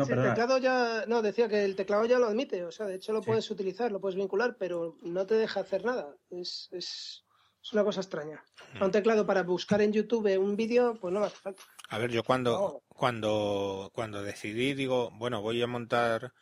No, 0.07 0.23
el 0.23 0.29
teclado 0.29 0.59
ya, 0.59 1.05
no, 1.07 1.23
decía 1.23 1.49
que 1.49 1.65
el 1.65 1.77
teclado 1.77 2.05
ya 2.07 2.19
lo 2.19 2.27
admite, 2.27 2.65
o 2.65 2.73
sea, 2.73 2.87
de 2.87 2.97
hecho 2.97 3.13
lo 3.13 3.21
puedes 3.21 3.51
utilizar, 3.51 3.93
lo 3.93 4.01
puedes 4.01 4.17
vincular, 4.17 4.57
pero 4.59 4.97
no 5.03 5.27
te 5.27 5.35
deja 5.35 5.61
hacer 5.61 5.85
nada. 5.85 6.15
Es, 6.31 6.69
es, 6.73 7.25
es 7.63 7.73
una 7.73 7.85
cosa 7.85 8.01
extraña. 8.01 8.43
Mm. 8.75 8.85
Un 8.85 8.91
teclado 8.91 9.27
para 9.27 9.43
buscar 9.43 9.83
en 9.83 9.93
YouTube 9.93 10.39
un 10.39 10.57
vídeo, 10.57 10.97
pues 11.01 11.13
no 11.13 11.21
me 11.21 11.27
hace 11.27 11.37
falta. 11.37 11.63
A 11.89 11.99
ver, 11.99 12.11
yo 12.11 12.23
cuando, 12.23 12.83
cuando, 12.89 13.91
cuando 13.95 14.23
decidí, 14.23 14.75
digo, 14.75 15.11
bueno, 15.13 15.43
voy 15.43 15.61
a 15.63 15.67
montar 15.67 16.33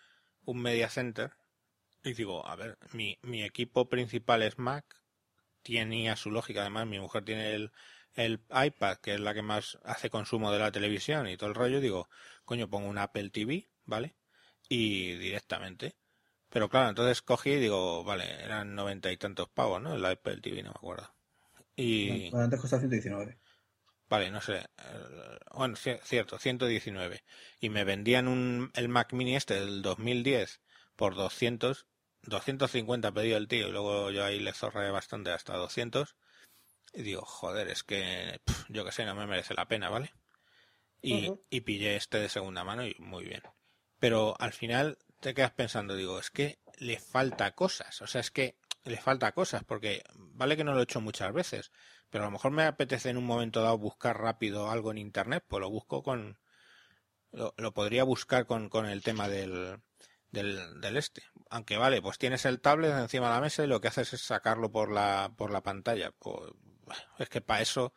un 0.45 0.63
media 0.63 0.89
center, 0.89 1.33
y 2.05 2.13
digo, 2.13 2.47
a 2.47 2.57
ver, 2.57 2.79
mi, 2.93 3.19
mi 3.23 3.43
equipo 3.43 3.89
principal 3.89 4.43
es 4.43 4.59
Mac, 4.59 4.85
tenía 5.63 6.17
su 6.17 6.31
lógica, 6.31 6.61
además 6.61 6.87
mi 6.87 6.99
mujer 6.99 7.25
tiene 7.25 7.55
el, 7.55 7.73
el 8.19 8.41
iPad, 8.51 8.97
que 8.99 9.15
es 9.15 9.21
la 9.21 9.33
que 9.33 9.43
más 9.43 9.79
hace 9.85 10.11
consumo 10.11 10.51
de 10.51 10.59
la 10.59 10.73
televisión 10.73 11.29
y 11.29 11.37
todo 11.37 11.49
el 11.49 11.55
rollo, 11.55 11.81
digo, 11.81 12.09
coño, 12.45 12.69
pongo 12.69 12.89
un 12.89 12.99
Apple 12.99 13.31
TV, 13.31 13.69
¿vale? 13.85 14.17
Y 14.69 15.13
directamente. 15.15 15.95
Pero 16.49 16.69
claro, 16.69 16.89
entonces 16.89 17.23
cogí 17.23 17.51
y 17.51 17.61
digo, 17.61 18.03
vale, 18.03 18.25
eran 18.43 18.75
noventa 18.75 19.13
y 19.13 19.17
tantos 19.17 19.49
pavos, 19.49 19.81
¿no? 19.81 19.95
El 19.95 20.05
Apple 20.05 20.41
TV, 20.41 20.65
no 20.65 20.71
me 20.71 20.77
acuerdo. 20.77 21.15
Y... 21.77 22.35
antes 22.35 22.61
costaba 22.61 22.81
119. 22.81 23.39
Vale, 24.09 24.31
no 24.33 24.41
sé. 24.41 24.67
Bueno, 25.55 25.77
cierto, 25.77 26.39
119. 26.41 27.23
Y 27.61 27.69
me 27.69 27.85
vendían 27.85 28.27
un, 28.27 28.73
el 28.75 28.89
Mac 28.89 29.13
Mini 29.13 29.37
este 29.37 29.55
del 29.61 29.81
2010 29.83 30.61
por 30.97 31.15
200, 31.15 31.87
250 32.23 33.13
pedido 33.13 33.37
el 33.37 33.47
tío 33.47 33.69
y 33.69 33.71
luego 33.71 34.11
yo 34.11 34.25
ahí 34.25 34.41
le 34.41 34.53
zorré 34.55 34.91
bastante 34.91 35.31
hasta 35.31 35.55
200 35.55 36.17
y 36.93 37.03
digo, 37.03 37.23
joder, 37.23 37.69
es 37.69 37.85
que 37.85 38.41
yo 38.69 38.85
que 38.85 38.93
sé, 38.93 39.05
no 39.05 39.15
me 39.15 39.27
merece 39.27 39.55
la 39.55 39.69
pena, 39.69 39.89
¿vale? 39.89 40.13
Y, 41.01 41.33
y 41.49 41.61
pillé 41.61 41.97
este 41.97 42.19
de 42.19 42.29
segunda 42.29 42.65
mano 42.65 42.85
y 42.85 42.97
muy 42.99 43.25
bien. 43.25 43.43
Pero 43.99 44.37
al 44.41 44.53
final 44.53 44.99
te 45.21 45.35
quedas 45.35 45.53
pensando, 45.53 45.95
digo, 45.95 46.19
es 46.19 46.31
que 46.31 46.59
le 46.79 46.99
falta 46.99 47.55
cosas. 47.55 48.01
O 48.03 48.07
sea, 48.07 48.21
es 48.21 48.31
que 48.31 48.57
le 48.85 48.99
falta 48.99 49.33
cosas, 49.33 49.65
porque 49.65 50.03
vale 50.15 50.57
que 50.57 50.65
no 50.65 50.73
lo 50.73 50.81
he 50.81 50.85
hecho 50.85 51.01
muchas 51.01 51.33
veces, 51.33 51.71
pero 52.11 52.25
a 52.25 52.27
lo 52.29 52.33
mejor 52.33 52.53
me 52.53 52.65
apetece 52.65 53.11
en 53.11 53.17
un 53.17 53.27
momento 53.27 53.63
dado 53.63 53.79
buscar 53.79 54.19
rápido 54.21 54.71
algo 54.71 54.91
en 54.91 54.99
internet, 54.99 55.45
pues 55.47 55.61
lo 55.61 55.71
busco 55.71 56.03
con. 56.03 56.39
Lo, 57.31 57.55
lo 57.59 57.75
podría 57.75 58.05
buscar 58.05 58.47
con, 58.47 58.71
con 58.71 58.87
el 58.87 59.03
tema 59.03 59.29
del, 59.29 59.83
del, 60.31 60.81
del 60.81 60.97
este. 60.97 61.23
Aunque 61.51 61.77
vale, 61.77 62.01
pues 62.01 62.19
tienes 62.19 62.45
el 62.47 62.61
tablet 62.61 62.93
encima 62.93 63.29
de 63.29 63.35
la 63.35 63.41
mesa 63.41 63.65
y 63.65 63.67
lo 63.67 63.81
que 63.81 63.89
haces 63.89 64.15
es 64.15 64.23
sacarlo 64.23 64.71
por 64.73 64.91
la, 64.91 65.33
por 65.37 65.51
la 65.51 65.63
pantalla. 65.63 66.13
Pues 66.19 66.53
es 67.19 67.29
que 67.29 67.41
para 67.41 67.63
eso 67.63 67.93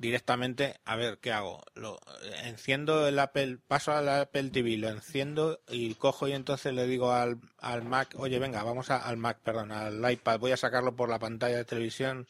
directamente, 0.00 0.80
a 0.86 0.96
ver, 0.96 1.18
¿qué 1.18 1.30
hago? 1.30 1.62
Lo 1.74 2.00
enciendo 2.44 3.06
el 3.06 3.18
Apple, 3.18 3.58
paso 3.68 3.92
al 3.92 4.08
Apple 4.08 4.48
TV, 4.48 4.78
lo 4.78 4.88
enciendo 4.88 5.60
y 5.68 5.94
cojo 5.94 6.26
y 6.26 6.32
entonces 6.32 6.72
le 6.72 6.86
digo 6.86 7.12
al, 7.12 7.38
al 7.58 7.82
Mac, 7.82 8.14
oye, 8.16 8.38
venga, 8.38 8.62
vamos 8.62 8.90
al 8.90 9.18
Mac, 9.18 9.40
perdón, 9.42 9.72
al 9.72 10.10
iPad, 10.10 10.40
voy 10.40 10.52
a 10.52 10.56
sacarlo 10.56 10.96
por 10.96 11.10
la 11.10 11.18
pantalla 11.18 11.58
de 11.58 11.66
televisión. 11.66 12.26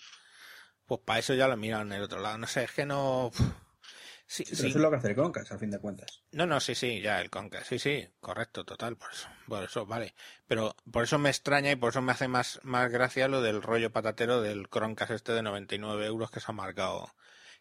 Pues 0.86 1.00
para 1.04 1.20
eso 1.20 1.34
ya 1.34 1.46
lo 1.46 1.56
miran 1.56 1.86
en 1.88 1.92
el 1.98 2.02
otro 2.02 2.18
lado. 2.18 2.38
No 2.38 2.48
sé, 2.48 2.64
es 2.64 2.72
que 2.72 2.84
no, 2.84 3.30
Sí, 4.30 4.44
eso 4.48 4.64
es 4.64 4.76
lo 4.76 4.90
que 4.90 4.96
hace 4.96 5.08
el 5.08 5.16
Chromecast, 5.16 5.50
al 5.50 5.58
fin 5.58 5.72
de 5.72 5.80
cuentas. 5.80 6.22
No, 6.30 6.46
no, 6.46 6.60
sí, 6.60 6.76
sí, 6.76 7.00
ya 7.00 7.20
el 7.20 7.30
Chromecast, 7.30 7.66
sí, 7.66 7.80
sí, 7.80 8.08
correcto, 8.20 8.64
total, 8.64 8.96
por 8.96 9.10
eso, 9.10 9.26
por 9.48 9.64
eso, 9.64 9.86
vale. 9.86 10.14
Pero 10.46 10.76
por 10.92 11.02
eso 11.02 11.18
me 11.18 11.30
extraña 11.30 11.72
y 11.72 11.74
por 11.74 11.90
eso 11.90 12.00
me 12.00 12.12
hace 12.12 12.28
más, 12.28 12.60
más 12.62 12.92
gracia 12.92 13.26
lo 13.26 13.42
del 13.42 13.60
rollo 13.60 13.90
patatero 13.90 14.40
del 14.40 14.68
Chromecast 14.68 15.10
este 15.10 15.32
de 15.32 15.42
99 15.42 16.06
euros 16.06 16.30
que 16.30 16.38
se 16.38 16.46
ha 16.48 16.54
marcado, 16.54 17.12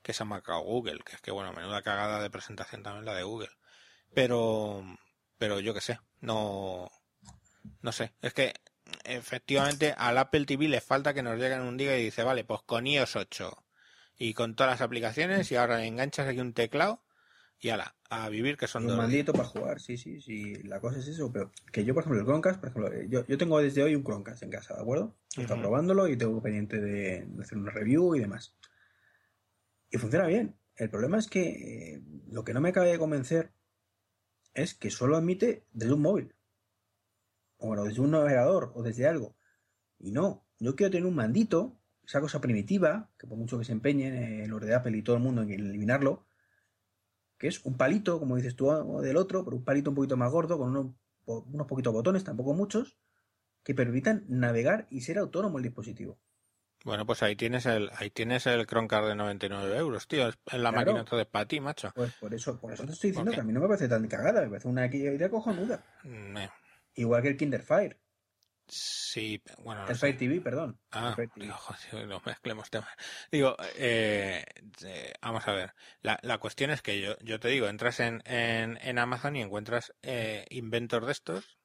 que 0.04 0.14
se 0.14 0.22
ha 0.22 0.28
marcado 0.28 0.60
Google, 0.60 1.00
que 1.04 1.16
es 1.16 1.22
que 1.22 1.32
bueno, 1.32 1.54
menuda 1.54 1.82
cagada 1.82 2.22
de 2.22 2.30
presentación 2.30 2.84
también 2.84 3.06
la 3.06 3.16
de 3.16 3.24
Google. 3.24 3.50
Pero, 4.14 4.84
pero 5.40 5.60
yo 5.60 5.74
qué 5.74 5.82
sé, 5.82 6.00
no, 6.22 6.92
no 7.82 7.92
sé, 7.92 8.14
es 8.22 8.36
que 8.36 8.54
efectivamente 9.06 9.96
al 9.98 10.20
Apple 10.20 10.46
TV 10.46 10.68
le 10.68 10.82
falta 10.82 11.16
que 11.16 11.24
nos 11.24 11.40
lleguen 11.40 11.62
un 11.62 11.78
día 11.78 11.98
y 11.98 12.04
dice, 12.04 12.22
vale, 12.22 12.44
pues 12.44 12.62
con 12.62 12.86
iOS 12.86 13.16
8 13.16 13.58
y 14.20 14.34
con 14.34 14.56
todas 14.56 14.74
las 14.74 14.82
aplicaciones 14.82 15.52
y 15.52 15.56
ahora 15.56 15.84
enganchas 15.84 16.28
aquí 16.28 16.40
un 16.40 16.54
teclado 16.54 17.02
y 17.62 17.70
ala, 17.70 17.96
a 18.10 18.30
vivir 18.30 18.58
que 18.58 18.68
son 18.68 18.90
un 18.90 18.96
mandito 18.96 19.34
para 19.34 19.46
jugar, 19.46 19.82
sí, 19.82 19.98
sí, 19.98 20.22
sí, 20.22 20.56
la 20.64 20.80
cosa 20.80 21.00
es 21.00 21.08
eso, 21.08 21.32
pero 21.32 21.52
que 21.74 21.84
yo, 21.84 21.94
por 21.94 22.04
ejemplo, 22.04 22.20
el 22.20 22.26
Chromecast, 22.26 22.60
por 22.60 22.70
ejemplo, 22.70 23.02
yo, 23.10 23.26
yo 23.26 23.38
tengo 23.38 23.60
desde 23.60 23.84
hoy 23.84 23.96
un 23.96 24.04
Chromecast 24.04 24.44
en 24.44 24.50
casa, 24.50 24.76
¿de 24.76 24.82
acuerdo? 24.82 25.18
Estoy 25.36 25.60
probándolo 25.60 26.08
y 26.08 26.18
tengo 26.18 26.42
pendiente 26.42 26.80
de, 26.80 27.28
hacer 27.42 27.58
una 27.58 27.72
review 27.72 28.16
y 28.16 28.20
demás. 28.20 28.56
Y 29.90 29.98
funciona 29.98 30.26
bien. 30.26 30.56
El 30.76 30.90
problema 30.90 31.18
es 31.18 31.28
que 31.28 31.96
eh, 31.96 32.02
lo 32.30 32.46
que 32.46 32.54
no 32.54 32.62
me 32.62 32.70
acaba 32.70 32.86
de 32.86 32.98
convencer 32.98 33.52
es 34.54 34.74
que 34.74 34.90
solo 34.90 35.18
admite 35.18 35.66
desde 35.72 35.94
un 35.94 36.02
móvil. 36.02 36.36
O 37.58 37.68
bueno, 37.68 37.84
desde 37.84 38.00
un 38.00 38.12
navegador 38.12 38.72
o 38.74 38.84
desde 38.84 39.06
algo. 39.06 39.36
Y 39.98 40.12
no, 40.12 40.46
yo 40.60 40.76
quiero 40.76 40.92
tener 40.92 41.06
un 41.06 41.16
mandito 41.16 41.79
esa 42.10 42.22
cosa 42.22 42.42
primitiva, 42.42 43.08
que 43.20 43.28
por 43.28 43.38
mucho 43.38 43.60
que 43.60 43.66
se 43.66 43.72
empeñen 43.72 44.16
en 44.16 44.42
eh, 44.42 44.48
los 44.48 44.60
de 44.62 44.74
Apple 44.74 44.98
y 44.98 45.04
todo 45.04 45.16
el 45.16 45.22
mundo 45.22 45.44
en 45.44 45.52
eliminarlo, 45.52 46.26
que 47.38 47.48
es 47.48 47.64
un 47.66 47.78
palito, 47.78 48.18
como 48.20 48.36
dices 48.36 48.56
tú, 48.56 48.72
del 49.02 49.16
otro, 49.16 49.46
pero 49.46 49.56
un 49.56 49.64
palito 49.64 49.92
un 49.92 49.96
poquito 49.96 50.18
más 50.18 50.32
gordo, 50.32 50.58
con 50.58 50.70
unos, 50.70 50.96
unos 51.26 51.68
poquitos 51.68 51.94
botones, 51.94 52.24
tampoco 52.24 52.56
muchos, 52.56 52.98
que 53.64 53.76
permitan 53.76 54.26
navegar 54.28 54.88
y 54.90 55.02
ser 55.02 55.20
autónomo 55.20 55.60
el 55.60 55.64
dispositivo. 55.66 56.18
Bueno, 56.84 57.06
pues 57.06 57.22
ahí 57.22 57.36
tienes 57.36 57.68
el, 57.68 57.92
ahí 57.96 58.10
tienes 58.10 58.48
el 58.48 58.66
Chromecast 58.66 59.10
de 59.10 59.16
99 59.16 59.78
euros, 59.78 60.08
tío. 60.08 60.30
Es 60.30 60.38
la 60.54 60.72
máquina 60.72 61.02
entonces 61.02 61.28
para 61.28 61.46
ti, 61.46 61.60
macho. 61.60 61.92
Pues 61.94 62.14
por 62.16 62.34
eso, 62.34 62.60
por 62.60 62.74
eso 62.74 62.86
te 62.86 62.94
estoy 62.94 63.12
diciendo 63.12 63.32
que 63.32 63.42
a 63.42 63.44
mí 63.44 63.54
no 63.54 63.60
me 63.60 63.68
parece 63.68 63.88
tan 63.88 64.08
cagada, 64.08 64.42
me 64.42 64.50
parece 64.50 64.68
una 64.68 64.88
idea 64.88 65.30
cojonuda. 65.30 65.84
Mm, 66.04 66.38
eh. 66.38 66.50
Igual 66.96 67.22
que 67.22 67.28
el 67.28 67.38
Kinder 67.38 67.62
Fire. 67.62 68.00
Sí, 68.70 69.42
bueno. 69.64 69.88
el 69.88 69.96
Fire 69.96 70.16
TV, 70.16 70.42
perdón. 70.42 70.80
Ah, 70.92 71.16
no 72.08 72.22
mezclemos 72.26 72.70
temas. 72.70 72.90
Digo, 73.32 73.56
eh, 73.76 74.46
eh, 74.86 75.14
vamos 75.22 75.48
a 75.48 75.54
ver. 75.54 75.74
La, 76.02 76.20
la, 76.22 76.38
cuestión 76.38 76.70
es 76.70 76.82
que 76.82 77.02
yo, 77.02 77.18
yo 77.20 77.40
te 77.40 77.48
digo, 77.48 77.68
entras 77.68 78.00
en, 78.00 78.22
en, 78.26 78.78
en 78.82 79.00
Amazon 79.00 79.36
y 79.36 79.42
encuentras 79.42 79.94
eh, 80.04 80.46
inventos 80.50 81.06
de 81.06 81.12
estos 81.12 81.60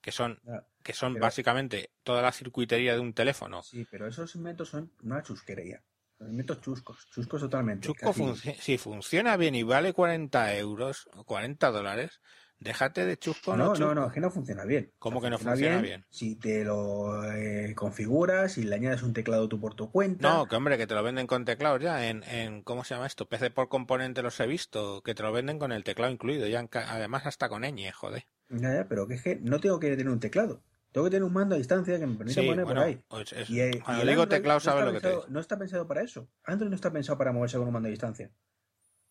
que 0.00 0.12
son, 0.12 0.40
que 0.82 0.92
son 0.92 1.14
básicamente 1.14 1.90
toda 2.02 2.22
la 2.22 2.32
circuitería 2.32 2.94
de 2.94 3.00
un 3.00 3.12
teléfono. 3.12 3.62
Sí, 3.62 3.86
pero 3.90 4.06
esos 4.06 4.34
inventos 4.34 4.68
son 4.68 4.92
una 5.02 5.22
chusquería. 5.22 5.82
Los 6.18 6.30
inventos 6.30 6.60
chuscos, 6.60 7.06
chuscos 7.10 7.40
totalmente. 7.40 7.86
Chusco 7.86 8.34
si 8.58 8.78
funciona 8.78 9.36
bien 9.36 9.54
y 9.54 9.62
vale 9.62 9.94
40 9.94 10.54
euros 10.56 11.08
o 11.14 11.24
40 11.24 11.70
dólares, 11.70 12.20
Déjate 12.60 13.06
de 13.06 13.16
chusco. 13.16 13.56
No, 13.56 13.74
no, 13.74 13.94
no, 13.94 14.06
es 14.08 14.12
que 14.12 14.20
no 14.20 14.30
funciona 14.30 14.64
bien. 14.64 14.92
¿Cómo 14.98 15.22
que 15.22 15.30
no 15.30 15.38
funciona 15.38 15.80
bien, 15.80 16.04
Si 16.10 16.36
te 16.36 16.62
lo 16.62 17.24
eh, 17.32 17.74
configuras, 17.74 18.52
si 18.52 18.64
le 18.64 18.74
añades 18.74 19.02
un 19.02 19.14
teclado 19.14 19.48
tú 19.48 19.58
por 19.58 19.74
tu 19.74 19.90
cuenta. 19.90 20.30
No, 20.30 20.46
que 20.46 20.56
hombre, 20.56 20.76
que 20.76 20.86
te 20.86 20.94
lo 20.94 21.02
venden 21.02 21.26
con 21.26 21.46
teclado 21.46 21.78
ya. 21.78 22.06
En, 22.06 22.22
en 22.24 22.62
¿Cómo 22.62 22.84
se 22.84 22.94
llama 22.94 23.06
esto? 23.06 23.26
PC 23.26 23.50
por 23.50 23.70
componente 23.70 24.20
los 24.20 24.38
he 24.40 24.46
visto. 24.46 25.02
Que 25.02 25.14
te 25.14 25.22
lo 25.22 25.32
venden 25.32 25.58
con 25.58 25.72
el 25.72 25.84
teclado 25.84 26.12
incluido. 26.12 26.46
ya 26.46 26.68
Además, 26.70 27.24
hasta 27.24 27.48
con 27.48 27.62
ñ, 27.62 27.90
joder. 27.92 28.26
Ya, 28.50 28.86
pero 28.88 29.06
que 29.06 29.14
es 29.14 29.22
que 29.22 29.36
no 29.36 29.58
tengo 29.58 29.80
que 29.80 29.96
tener 29.96 30.10
un 30.10 30.20
teclado. 30.20 30.62
Tengo 30.92 31.06
que 31.06 31.12
tener 31.12 31.24
un 31.24 31.32
mando 31.32 31.54
a 31.54 31.58
distancia 31.58 31.98
que 31.98 32.06
me 32.06 32.16
permita 32.16 32.42
poner 32.42 32.64
por 32.66 32.78
ahí. 32.78 33.02
Pues 33.08 33.34
y, 33.48 33.60
eh, 33.60 33.80
cuando 33.82 34.04
digo 34.04 34.28
teclado, 34.28 34.60
sabes 34.60 34.84
lo 34.84 34.92
que 34.92 35.00
te 35.00 35.16
No 35.28 35.40
está 35.40 35.58
pensado 35.58 35.86
para 35.86 36.02
eso. 36.02 36.28
Android 36.44 36.68
no 36.68 36.74
está 36.74 36.92
pensado 36.92 37.16
para 37.16 37.32
moverse 37.32 37.56
con 37.56 37.68
un 37.68 37.72
mando 37.72 37.86
a 37.86 37.90
distancia. 37.90 38.30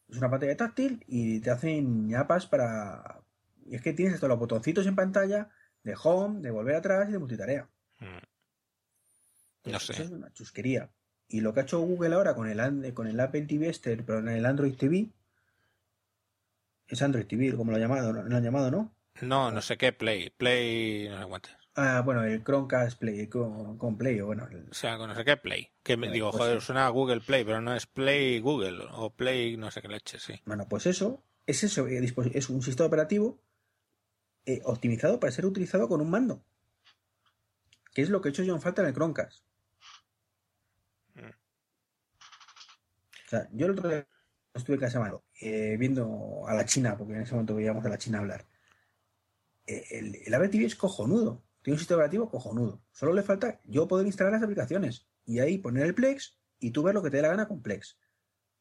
Es 0.08 0.18
una 0.18 0.30
pantalla 0.30 0.58
táctil 0.58 1.04
y 1.08 1.40
te 1.40 1.52
hacen 1.52 2.08
ñapas 2.08 2.48
para, 2.48 3.22
y 3.70 3.76
es 3.76 3.82
que 3.82 3.94
tienes 3.94 4.16
estos 4.16 4.28
los 4.28 4.40
botoncitos 4.40 4.88
en 4.88 4.96
pantalla 4.96 5.50
de 5.84 5.96
home, 6.02 6.42
de 6.42 6.50
volver 6.50 6.76
atrás 6.76 7.08
y 7.10 7.12
de 7.12 7.20
multitarea. 7.20 7.70
Hmm. 8.00 9.72
No 9.72 9.80
sé. 9.80 9.94
Eso 9.94 10.04
es 10.04 10.10
una 10.10 10.34
chusquería. 10.34 10.90
Y 11.28 11.42
lo 11.42 11.54
que 11.54 11.60
ha 11.60 11.64
hecho 11.64 11.80
Google 11.80 12.16
ahora 12.16 12.34
con 12.34 12.50
el, 12.50 12.94
con 12.96 13.08
el 13.08 13.20
Apple 13.20 13.44
TV 13.44 13.70
este, 13.70 13.96
pero 13.98 14.20
en 14.20 14.30
el 14.30 14.46
Android 14.46 14.76
TV, 14.76 15.12
es 16.88 17.02
Android 17.04 17.28
TV, 17.28 17.56
como 17.56 17.72
lo 17.72 17.78
han 17.78 17.84
llamado, 17.84 18.12
¿no? 18.12 18.24
¿Lo 18.24 18.36
han 18.36 18.44
llamado, 18.44 18.72
¿no? 18.72 18.96
No, 19.22 19.52
no 19.52 19.62
sé 19.62 19.78
qué, 19.78 19.94
Play, 19.94 20.32
Play, 20.32 21.08
no 21.10 21.18
aguantes. 21.18 21.56
Ah, 21.76 22.02
bueno, 22.04 22.24
el 22.24 22.44
Chromecast 22.44 22.98
Play, 22.98 23.28
con, 23.28 23.98
Play, 23.98 24.20
o 24.22 24.26
bueno. 24.26 24.48
O 24.72 24.74
sea, 24.74 24.98
con 24.98 25.10
no 25.10 25.16
sé 25.16 25.24
qué 25.24 25.38
Play. 25.38 25.70
Que 25.84 25.98
me 25.98 26.10
digo, 26.10 26.32
pues 26.32 26.42
joder, 26.42 26.62
suena 26.62 26.90
Google 26.90 27.22
Play, 27.22 27.44
pero 27.44 27.62
no 27.62 27.76
es 27.76 27.86
Play 27.86 28.40
Google, 28.40 28.80
o 28.92 29.12
Play 29.12 29.56
no 29.58 29.70
sé 29.70 29.84
qué 29.84 29.88
leche, 29.90 30.18
sí. 30.18 30.42
Bueno, 30.46 30.68
pues 30.68 30.88
eso, 30.88 31.24
es 31.46 31.64
eso, 31.64 31.86
es 31.88 32.50
un 32.50 32.64
sistema 32.64 32.88
operativo 32.88 33.44
eh, 34.50 34.62
optimizado 34.64 35.20
para 35.20 35.32
ser 35.32 35.46
utilizado 35.46 35.88
con 35.88 36.02
un 36.02 36.10
mando. 36.10 36.44
Que 37.94 38.02
es 38.02 38.10
lo 38.10 38.20
que 38.20 38.30
he 38.30 38.32
hecho 38.32 38.42
yo 38.42 38.56
en 38.56 38.62
falta 38.62 38.82
en 38.82 38.88
el 38.88 38.96
Chromecast. 38.96 39.44
Mm. 41.14 41.30
O 43.26 43.30
sea, 43.30 43.48
yo 43.52 43.68
el 43.68 43.74
otro 43.74 43.90
día 43.90 44.08
estuve 44.56 44.78
en 44.78 44.82
casa 44.82 45.00
malo, 45.00 45.24
eh, 45.40 45.78
viendo 45.78 46.48
a 46.48 46.56
la 46.56 46.66
China, 46.66 46.98
porque 46.98 47.14
en 47.14 47.22
ese 47.22 47.34
momento 47.34 47.54
veíamos 47.54 47.86
a 47.86 47.90
la 47.90 48.00
China 48.00 48.18
hablar. 48.18 48.48
Eh, 49.68 49.86
el, 49.92 50.16
el 50.26 50.34
Apple 50.34 50.50
TV 50.50 50.66
es 50.66 50.76
cojonudo. 50.76 51.44
Tiene 51.62 51.76
un 51.76 51.80
sistema 51.80 51.98
operativo 51.98 52.32
cojonudo. 52.32 52.82
Solo 52.92 53.14
le 53.14 53.22
falta 53.22 53.62
yo 53.66 53.88
poder 53.88 54.08
instalar 54.08 54.34
las 54.34 54.42
aplicaciones 54.42 55.08
y 55.26 55.38
ahí 55.42 55.60
poner 55.60 55.86
el 55.86 55.94
Plex 55.94 56.40
y 56.60 56.72
tú 56.72 56.82
ver 56.82 56.96
lo 56.96 57.04
que 57.04 57.12
te 57.12 57.18
dé 57.18 57.22
la 57.22 57.30
gana 57.30 57.48
con 57.48 57.62
Plex. 57.62 58.00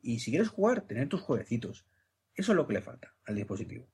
Y 0.02 0.18
si 0.18 0.32
quieres 0.32 0.48
jugar, 0.48 0.82
tener 0.82 1.08
tus 1.08 1.22
jueguecitos. 1.22 1.86
Eso 2.34 2.52
es 2.52 2.56
lo 2.56 2.66
que 2.66 2.74
le 2.74 2.82
falta 2.82 3.16
al 3.24 3.36
dispositivo. 3.36 3.88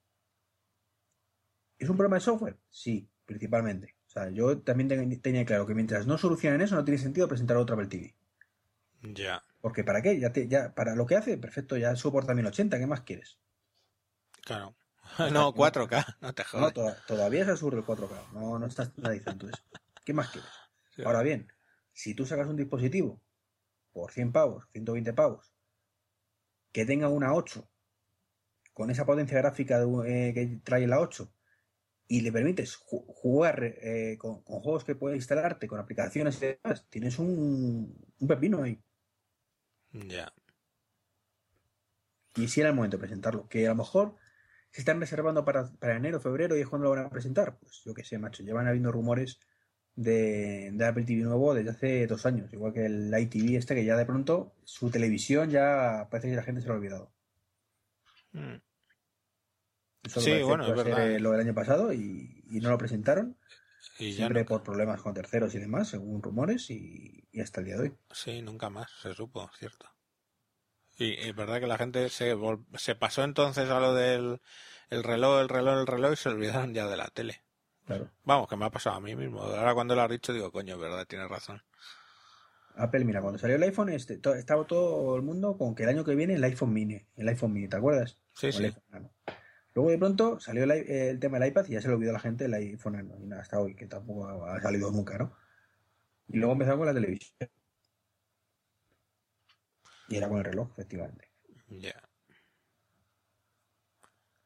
¿Es 1.79 1.89
un 1.89 1.97
problema 1.97 2.17
de 2.17 2.21
software? 2.21 2.59
Sí, 2.69 3.09
principalmente. 3.25 3.97
O 4.07 4.11
sea, 4.11 4.31
yo 4.31 4.59
también 4.61 5.21
tenía 5.21 5.45
claro 5.45 5.67
que 5.67 5.75
mientras 5.75 6.07
no 6.07 6.19
solucionen 6.19 6.61
eso, 6.61 6.77
no 6.77 6.85
tiene 6.85 6.99
sentido 6.99 7.29
presentar 7.29 7.57
otra 7.57 7.75
Apple 7.75 7.89
TV. 7.89 8.15
Ya. 9.03 9.45
Porque 9.61 9.85
¿para 9.85 10.03
qué? 10.03 10.19
Ya, 10.19 10.33
ya 10.33 10.75
para 10.75 10.95
lo 10.95 11.07
que 11.07 11.17
hace, 11.17 11.37
perfecto, 11.39 11.77
ya 11.77 11.97
soporta 11.97 12.35
1080, 12.35 12.79
¿qué 12.79 12.87
más 12.87 13.01
quieres? 13.01 13.39
Claro. 14.43 14.77
no, 15.33 15.55
4K, 15.55 16.17
no 16.21 16.35
te 16.35 16.45
jodas. 16.45 16.75
No, 16.77 16.93
todavía 17.07 17.45
se 17.45 17.57
surre 17.57 17.79
el 17.79 17.85
4K, 17.85 18.33
no, 18.33 18.59
no 18.59 18.67
estás 18.67 18.93
diciendo 18.97 19.49
eso. 19.49 19.63
¿Qué 20.05 20.13
más 20.13 20.31
quieres? 20.31 20.51
Ahora 21.05 21.23
bien, 21.23 21.53
si 21.93 22.15
tú 22.15 22.27
sacas 22.27 22.47
un 22.47 22.57
dispositivo 22.57 23.21
por 23.93 24.13
100 24.13 24.33
pavos, 24.33 24.67
120 24.73 25.13
pavos, 25.13 25.53
que 26.73 26.85
tenga 26.85 27.09
una 27.09 27.35
8, 27.35 27.69
con 28.73 28.91
esa 28.91 29.07
potencia 29.07 29.39
gráfica 29.39 29.81
eh, 30.07 30.33
que 30.35 30.61
trae 30.63 30.87
la 30.87 31.01
8, 31.01 31.33
y 32.07 32.21
le 32.21 32.33
permites 32.33 32.77
jugar 32.77 33.65
eh, 33.65 34.17
con, 34.19 34.43
juegos 34.43 34.85
que 34.85 34.95
puedes 34.95 35.17
instalarte, 35.17 35.67
con 35.67 35.79
aplicaciones 35.79 36.41
y 36.43 36.47
demás, 36.47 36.87
tienes 36.91 37.19
un, 37.19 37.97
un 38.19 38.29
pepino 38.29 38.63
ahí. 38.63 38.83
Ya. 39.93 40.33
Y 42.37 42.49
si 42.49 42.61
era 42.61 42.71
el 42.71 42.77
momento 42.77 42.97
de 42.97 43.03
presentarlo, 43.03 43.49
que 43.49 43.67
a 43.67 43.71
lo 43.71 43.77
mejor 43.77 44.17
se 44.71 44.81
están 44.81 45.01
reservando 45.01 45.45
para, 45.45 45.71
para 45.79 45.97
enero, 45.97 46.21
febrero 46.21 46.57
y 46.57 46.61
es 46.61 46.69
cuando 46.69 46.85
lo 46.85 46.97
van 46.97 47.07
a 47.07 47.11
presentar. 47.11 47.59
Pues 47.59 47.83
yo 47.85 47.95
qué 47.95 48.05
sé, 48.05 48.19
macho, 48.19 48.43
llevan 48.43 48.67
habiendo 48.67 48.93
rumores 48.93 49.39
de, 49.95 50.71
de, 50.73 50.85
Apple 50.85 51.05
TV 51.05 51.23
nuevo 51.23 51.55
desde 51.55 51.71
hace 51.71 52.07
dos 52.07 52.27
años, 52.27 52.53
igual 52.53 52.73
que 52.73 52.87
el 52.87 53.15
ITV 53.17 53.57
este 53.57 53.77
que 53.77 53.85
ya 53.85 53.97
de 53.97 54.05
pronto 54.05 54.57
su 54.65 54.91
televisión 54.91 55.51
ya 55.51 56.09
parece 56.11 56.31
que 56.31 56.37
la 56.37 56.43
gente 56.43 56.61
se 56.61 56.67
lo 56.67 56.75
ha 56.75 56.77
olvidado. 56.79 57.13
Mm 58.33 58.74
sí, 60.09 60.43
bueno, 60.43 60.67
es 60.67 60.77
verdad. 60.77 61.19
lo 61.19 61.33
del 61.33 61.41
año 61.41 61.55
pasado 61.55 61.93
y, 61.93 62.43
no 62.63 62.71
lo 62.71 62.79
presentaron. 62.79 63.37
Y 63.99 64.13
siempre 64.13 64.45
por 64.45 64.63
problemas 64.63 65.03
con 65.03 65.15
terceros 65.15 65.55
y 65.55 65.59
demás, 65.59 65.89
según 65.89 66.23
rumores, 66.23 66.71
y, 66.71 67.29
hasta 67.41 67.61
el 67.61 67.67
día 67.67 67.77
de 67.77 67.83
hoy. 67.83 67.95
Sí, 68.13 68.43
nunca 68.43 68.71
más 68.71 68.91
se 69.03 69.15
supo, 69.15 69.49
cierto. 69.59 69.87
Y 70.97 71.15
es 71.15 71.35
verdad 71.35 71.61
que 71.61 71.67
la 71.67 71.79
gente 71.79 72.09
se, 72.09 72.37
se 72.77 72.95
pasó 72.95 73.25
entonces 73.25 73.69
a 73.69 73.81
lo 73.81 73.95
del 73.95 74.41
el 74.91 75.03
reloj, 75.03 75.41
el 75.41 75.49
reloj, 75.49 75.81
el 75.81 75.87
reloj 75.87 76.13
y 76.13 76.17
se 76.17 76.29
olvidaron 76.29 76.73
ya 76.73 76.87
de 76.87 76.97
la 76.97 77.09
tele. 77.09 77.43
Claro. 77.85 78.11
Vamos, 78.25 78.49
que 78.49 78.57
me 78.57 78.65
ha 78.65 78.71
pasado 78.71 78.97
a 78.97 79.01
mí 79.01 79.15
mismo. 79.15 79.43
Ahora 79.43 79.75
cuando 79.75 79.95
lo 79.95 80.03
has 80.03 80.11
dicho 80.11 80.33
digo, 80.33 80.51
coño, 80.51 80.79
verdad, 80.79 81.07
tienes 81.07 81.29
razón. 81.29 81.63
Apple, 82.77 83.05
mira, 83.05 83.21
cuando 83.21 83.39
salió 83.39 83.57
el 83.57 83.63
iPhone 83.63 83.91
este, 83.91 84.21
estaba 84.37 84.67
todo 84.67 85.17
el 85.17 85.23
mundo 85.23 85.57
con 85.57 85.75
que 85.75 85.85
el 85.85 85.91
año 85.91 86.05
que 86.05 86.15
viene 86.15 86.35
el 86.35 86.45
iPhone 86.45 86.73
mini, 86.73 87.01
el 87.17 87.29
iPhone 87.29 87.53
mini, 87.53 87.69
¿te 87.69 87.77
acuerdas? 87.77 88.19
Sí, 88.35 88.51
sí. 88.51 88.73
Luego 89.75 89.91
de 89.91 89.99
pronto 89.99 90.39
salió 90.39 90.65
el, 90.65 91.19
tema 91.19 91.39
del 91.39 91.49
iPad 91.49 91.67
y 91.69 91.73
ya 91.73 91.81
se 91.81 91.89
le 91.89 91.95
olvidó 91.95 92.11
a 92.11 92.15
la 92.15 92.21
gente 92.21 92.45
el 92.45 92.55
iPhone 92.55 93.11
y 93.23 93.27
nada, 93.27 93.43
hasta 93.43 93.59
hoy, 93.59 93.75
que 93.75 93.87
tampoco 93.87 94.47
ha 94.47 94.61
salido 94.61 94.91
nunca, 94.91 95.19
¿no? 95.19 95.37
Y 96.29 96.39
luego 96.39 96.53
empezó 96.53 96.77
con 96.77 96.87
la 96.87 96.95
televisión. 96.95 97.51
Y 100.09 100.17
era 100.17 100.29
con 100.29 100.39
el 100.39 100.45
reloj, 100.45 100.71
efectivamente. 100.73 101.29
Ya. 101.69 102.01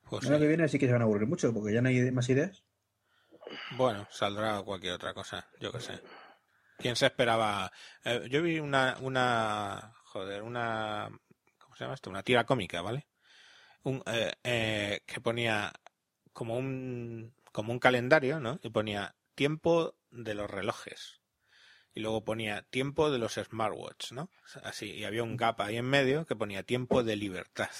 Pues 0.08 0.24
el 0.24 0.30
año 0.32 0.40
que 0.40 0.48
viene 0.48 0.68
sí 0.68 0.78
que 0.78 0.86
se 0.86 0.92
van 0.92 1.02
a 1.02 1.04
aburrir 1.04 1.28
mucho 1.28 1.52
porque 1.52 1.74
ya 1.74 1.82
no 1.82 1.88
hay 1.90 2.10
más 2.10 2.28
ideas. 2.30 2.64
Bueno, 3.76 4.06
saldrá 4.10 4.62
cualquier 4.62 4.94
otra 4.94 5.12
cosa, 5.12 5.46
yo 5.60 5.72
qué 5.72 5.80
sé. 5.80 6.00
¿Quién 6.78 6.96
se 6.96 7.06
esperaba? 7.06 7.70
Eh, 8.04 8.28
yo 8.30 8.40
vi 8.42 8.60
una, 8.60 8.96
una, 9.00 9.92
joder, 10.04 10.42
una, 10.42 11.10
¿cómo 11.58 11.74
se 11.76 11.84
llama 11.84 11.94
esto? 11.94 12.08
Una 12.08 12.22
tira 12.22 12.44
cómica, 12.44 12.80
¿vale? 12.80 13.07
Un, 13.88 14.02
eh, 14.06 14.32
eh, 14.44 15.00
que 15.06 15.20
ponía 15.20 15.72
como 16.32 16.56
un, 16.56 17.34
como 17.52 17.72
un 17.72 17.78
calendario, 17.78 18.38
¿no? 18.38 18.60
Y 18.62 18.70
ponía 18.70 19.16
tiempo 19.34 19.96
de 20.10 20.34
los 20.34 20.50
relojes. 20.50 21.20
Y 21.94 22.00
luego 22.00 22.24
ponía 22.24 22.62
tiempo 22.62 23.10
de 23.10 23.18
los 23.18 23.34
smartwatch, 23.34 24.12
¿no? 24.12 24.30
Así, 24.62 24.90
y 24.90 25.04
había 25.04 25.22
un 25.22 25.36
gap 25.36 25.60
ahí 25.60 25.76
en 25.76 25.86
medio 25.86 26.26
que 26.26 26.36
ponía 26.36 26.62
tiempo 26.62 27.02
de 27.02 27.16
libertad. 27.16 27.70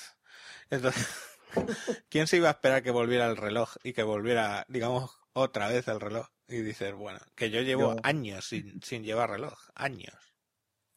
Entonces, 0.70 1.06
¿quién 2.09 2.26
se 2.26 2.39
iba 2.39 2.48
a 2.48 2.52
esperar 2.52 2.82
que 2.82 2.90
volviera 2.90 3.26
el 3.26 3.36
reloj 3.36 3.76
y 3.85 3.93
que 3.93 4.02
volviera, 4.02 4.64
digamos, 4.68 5.10
otra 5.35 5.68
vez 5.68 5.86
el 5.89 6.01
reloj? 6.01 6.28
Y 6.48 6.62
dices, 6.62 6.94
bueno, 6.94 7.20
que 7.35 7.51
yo 7.51 7.60
llevo 7.60 7.97
años 8.02 8.47
sin, 8.47 8.80
sin 8.82 9.05
llevar 9.05 9.30
reloj, 9.30 9.59
años. 9.74 10.16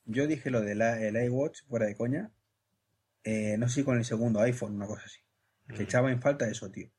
Yo 0.06 0.26
dije 0.26 0.50
lo 0.50 0.62
del 0.62 0.82
iWatch, 1.26 1.64
fuera 1.68 1.86
de 1.86 1.96
coña, 1.96 2.32
eh, 3.24 3.56
no 3.58 3.68
sé 3.68 3.76
si 3.76 3.84
con 3.84 3.98
el 3.98 4.06
segundo 4.06 4.40
iPhone, 4.42 4.76
una 4.76 4.88
cosa 4.88 5.04
así. 5.06 5.20
Que 5.68 5.80
mm. 5.80 5.82
echaba 5.82 6.12
en 6.12 6.22
falta 6.22 6.48
eso, 6.48 6.70
tío. 6.72 6.90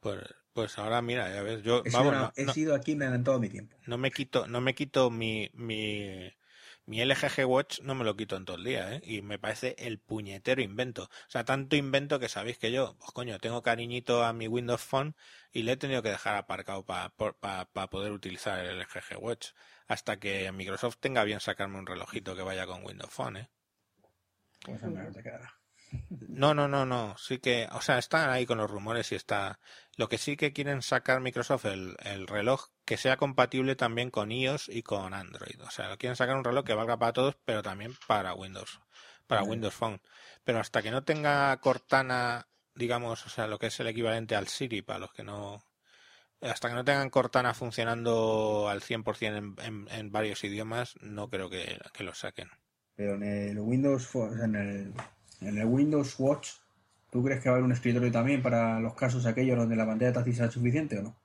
Pues, 0.00 0.18
pues 0.52 0.78
ahora 0.78 1.00
mira, 1.00 1.32
ya 1.32 1.42
ves, 1.42 1.62
yo 1.62 1.82
he, 1.84 1.90
sido, 1.90 2.32
he 2.36 2.52
sido 2.52 2.74
aquí 2.74 2.92
en 2.92 3.24
todo 3.24 3.38
mi 3.38 3.48
tiempo. 3.48 3.76
No 3.86 3.98
me 3.98 4.10
quito, 4.10 4.46
no 4.46 4.60
me 4.60 4.74
quito 4.74 5.10
mi, 5.10 5.50
mi, 5.54 6.32
mi 6.84 7.00
LG 7.04 7.46
Watch 7.46 7.80
no 7.82 7.94
me 7.94 8.04
lo 8.04 8.16
quito 8.16 8.36
en 8.36 8.44
todo 8.44 8.56
el 8.56 8.64
día, 8.64 8.94
¿eh? 8.94 9.02
Y 9.04 9.22
me 9.22 9.38
parece 9.38 9.76
el 9.78 9.98
puñetero 10.00 10.60
invento. 10.60 11.04
O 11.04 11.30
sea, 11.30 11.44
tanto 11.44 11.76
invento 11.76 12.18
que 12.18 12.28
sabéis 12.28 12.58
que 12.58 12.72
yo, 12.72 12.96
pues 12.98 13.12
coño, 13.12 13.38
tengo 13.38 13.62
cariñito 13.62 14.24
a 14.24 14.32
mi 14.32 14.48
Windows 14.48 14.82
Phone 14.82 15.14
y 15.52 15.62
le 15.62 15.72
he 15.72 15.76
tenido 15.76 16.02
que 16.02 16.10
dejar 16.10 16.36
aparcado 16.36 16.84
para 16.84 17.10
pa, 17.10 17.90
poder 17.90 18.12
utilizar 18.12 18.58
el 18.58 18.80
LG 18.80 19.18
Watch. 19.20 19.50
Hasta 19.86 20.18
que 20.18 20.50
Microsoft 20.52 20.98
tenga 20.98 21.22
bien 21.24 21.40
sacarme 21.40 21.78
un 21.78 21.86
relojito 21.86 22.34
que 22.34 22.42
vaya 22.42 22.66
con 22.66 22.84
Windows 22.84 23.12
Phone, 23.12 23.36
¿eh? 23.36 23.50
Pues 24.64 24.80
te 24.80 25.22
quedará. 25.22 25.52
No, 26.28 26.54
no, 26.54 26.68
no, 26.68 26.86
no. 26.86 27.16
Sí 27.18 27.38
que, 27.38 27.68
o 27.72 27.80
sea, 27.80 27.98
están 27.98 28.30
ahí 28.30 28.46
con 28.46 28.58
los 28.58 28.70
rumores 28.70 29.12
y 29.12 29.14
está. 29.14 29.60
Lo 29.96 30.08
que 30.08 30.18
sí 30.18 30.36
que 30.36 30.52
quieren 30.52 30.82
sacar 30.82 31.20
Microsoft 31.20 31.66
el, 31.66 31.96
el 32.00 32.26
reloj 32.26 32.68
que 32.84 32.96
sea 32.96 33.16
compatible 33.16 33.76
también 33.76 34.10
con 34.10 34.32
iOS 34.32 34.68
y 34.68 34.82
con 34.82 35.12
Android. 35.14 35.60
O 35.62 35.70
sea, 35.70 35.96
quieren 35.96 36.16
sacar 36.16 36.36
un 36.36 36.44
reloj 36.44 36.64
que 36.64 36.74
valga 36.74 36.98
para 36.98 37.12
todos, 37.12 37.36
pero 37.44 37.62
también 37.62 37.94
para 38.06 38.34
Windows, 38.34 38.80
para 39.26 39.42
Windows 39.42 39.74
Phone. 39.74 40.00
Pero 40.44 40.60
hasta 40.60 40.82
que 40.82 40.90
no 40.90 41.04
tenga 41.04 41.56
Cortana, 41.60 42.48
digamos, 42.74 43.26
o 43.26 43.28
sea, 43.28 43.46
lo 43.46 43.58
que 43.58 43.66
es 43.66 43.80
el 43.80 43.88
equivalente 43.88 44.34
al 44.34 44.48
Siri 44.48 44.82
para 44.82 45.00
los 45.00 45.12
que 45.12 45.24
no, 45.24 45.62
hasta 46.40 46.68
que 46.68 46.74
no 46.74 46.84
tengan 46.84 47.10
Cortana 47.10 47.54
funcionando 47.54 48.68
al 48.68 48.80
100% 48.82 49.36
en, 49.36 49.54
en, 49.64 49.88
en 49.90 50.12
varios 50.12 50.42
idiomas, 50.44 50.94
no 51.00 51.28
creo 51.28 51.50
que, 51.50 51.80
que 51.92 52.04
lo 52.04 52.14
saquen. 52.14 52.50
Pero 52.94 53.14
en 53.14 53.22
el 53.22 53.58
Windows, 53.58 54.08
en 54.42 54.54
el 54.54 54.92
en 55.40 55.58
el 55.58 55.66
Windows 55.66 56.14
Watch, 56.18 56.50
¿tú 57.10 57.22
crees 57.22 57.40
que 57.40 57.48
va 57.48 57.54
a 57.54 57.58
haber 57.58 57.64
un 57.64 57.72
escritorio 57.72 58.12
también 58.12 58.42
para 58.42 58.80
los 58.80 58.94
casos 58.94 59.26
aquellos 59.26 59.56
donde 59.56 59.76
la 59.76 59.86
pantalla 59.86 60.12
táctil 60.12 60.34
sea 60.34 60.50
suficiente 60.50 60.98
o 60.98 61.02
no? 61.02 61.16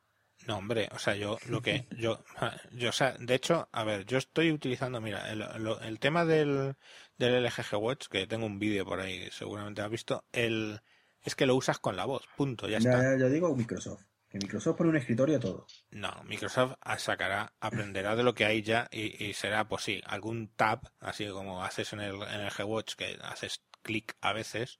No, 0.48 0.58
hombre, 0.58 0.88
o 0.94 1.00
sea, 1.00 1.16
yo 1.16 1.38
lo 1.50 1.62
que 1.62 1.86
yo 1.98 2.24
yo 2.72 2.90
o 2.90 2.94
sea, 2.94 3.16
de 3.20 3.36
hecho, 3.36 3.68
a 3.72 3.84
ver, 3.84 4.06
yo 4.06 4.18
estoy 4.18 4.52
utilizando, 4.52 5.02
mira, 5.02 5.32
el, 5.32 5.44
el 5.82 6.00
tema 6.00 6.26
del 6.26 6.76
del 7.18 7.44
LG 7.44 7.78
Watch 7.78 8.08
que 8.08 8.28
tengo 8.28 8.46
un 8.46 8.60
vídeo 8.60 8.86
por 8.86 9.00
ahí, 9.00 9.28
seguramente 9.32 9.82
has 9.82 9.90
visto, 9.90 10.24
el 10.32 10.80
es 11.24 11.36
que 11.36 11.46
lo 11.46 11.56
usas 11.56 11.80
con 11.80 11.96
la 11.98 12.06
voz, 12.06 12.24
punto, 12.38 12.70
ya, 12.70 12.78
está. 12.78 13.02
Ya, 13.04 13.18
yo 13.18 13.30
digo 13.30 13.54
Microsoft. 13.56 14.04
Microsoft 14.38 14.78
pone 14.78 14.90
un 14.90 14.98
escritorio 14.98 15.40
todo. 15.40 15.66
No, 15.92 16.12
Microsoft 16.26 16.76
sacará, 16.98 17.54
aprenderá 17.60 18.16
de 18.16 18.24
lo 18.24 18.34
que 18.34 18.46
hay 18.46 18.62
ya 18.62 18.88
y, 18.92 19.26
y 19.26 19.34
será, 19.34 19.68
pues 19.68 19.84
sí, 19.84 20.02
algún 20.06 20.50
tab, 20.50 20.82
así 21.00 21.28
como 21.28 21.64
haces 21.64 21.94
en 21.94 22.02
el, 22.02 22.16
en 22.16 22.42
el 22.42 22.52
G-Watch, 22.52 22.96
que 22.96 23.18
haces 23.22 23.64
clic 23.82 24.16
a 24.22 24.34
veces 24.34 24.80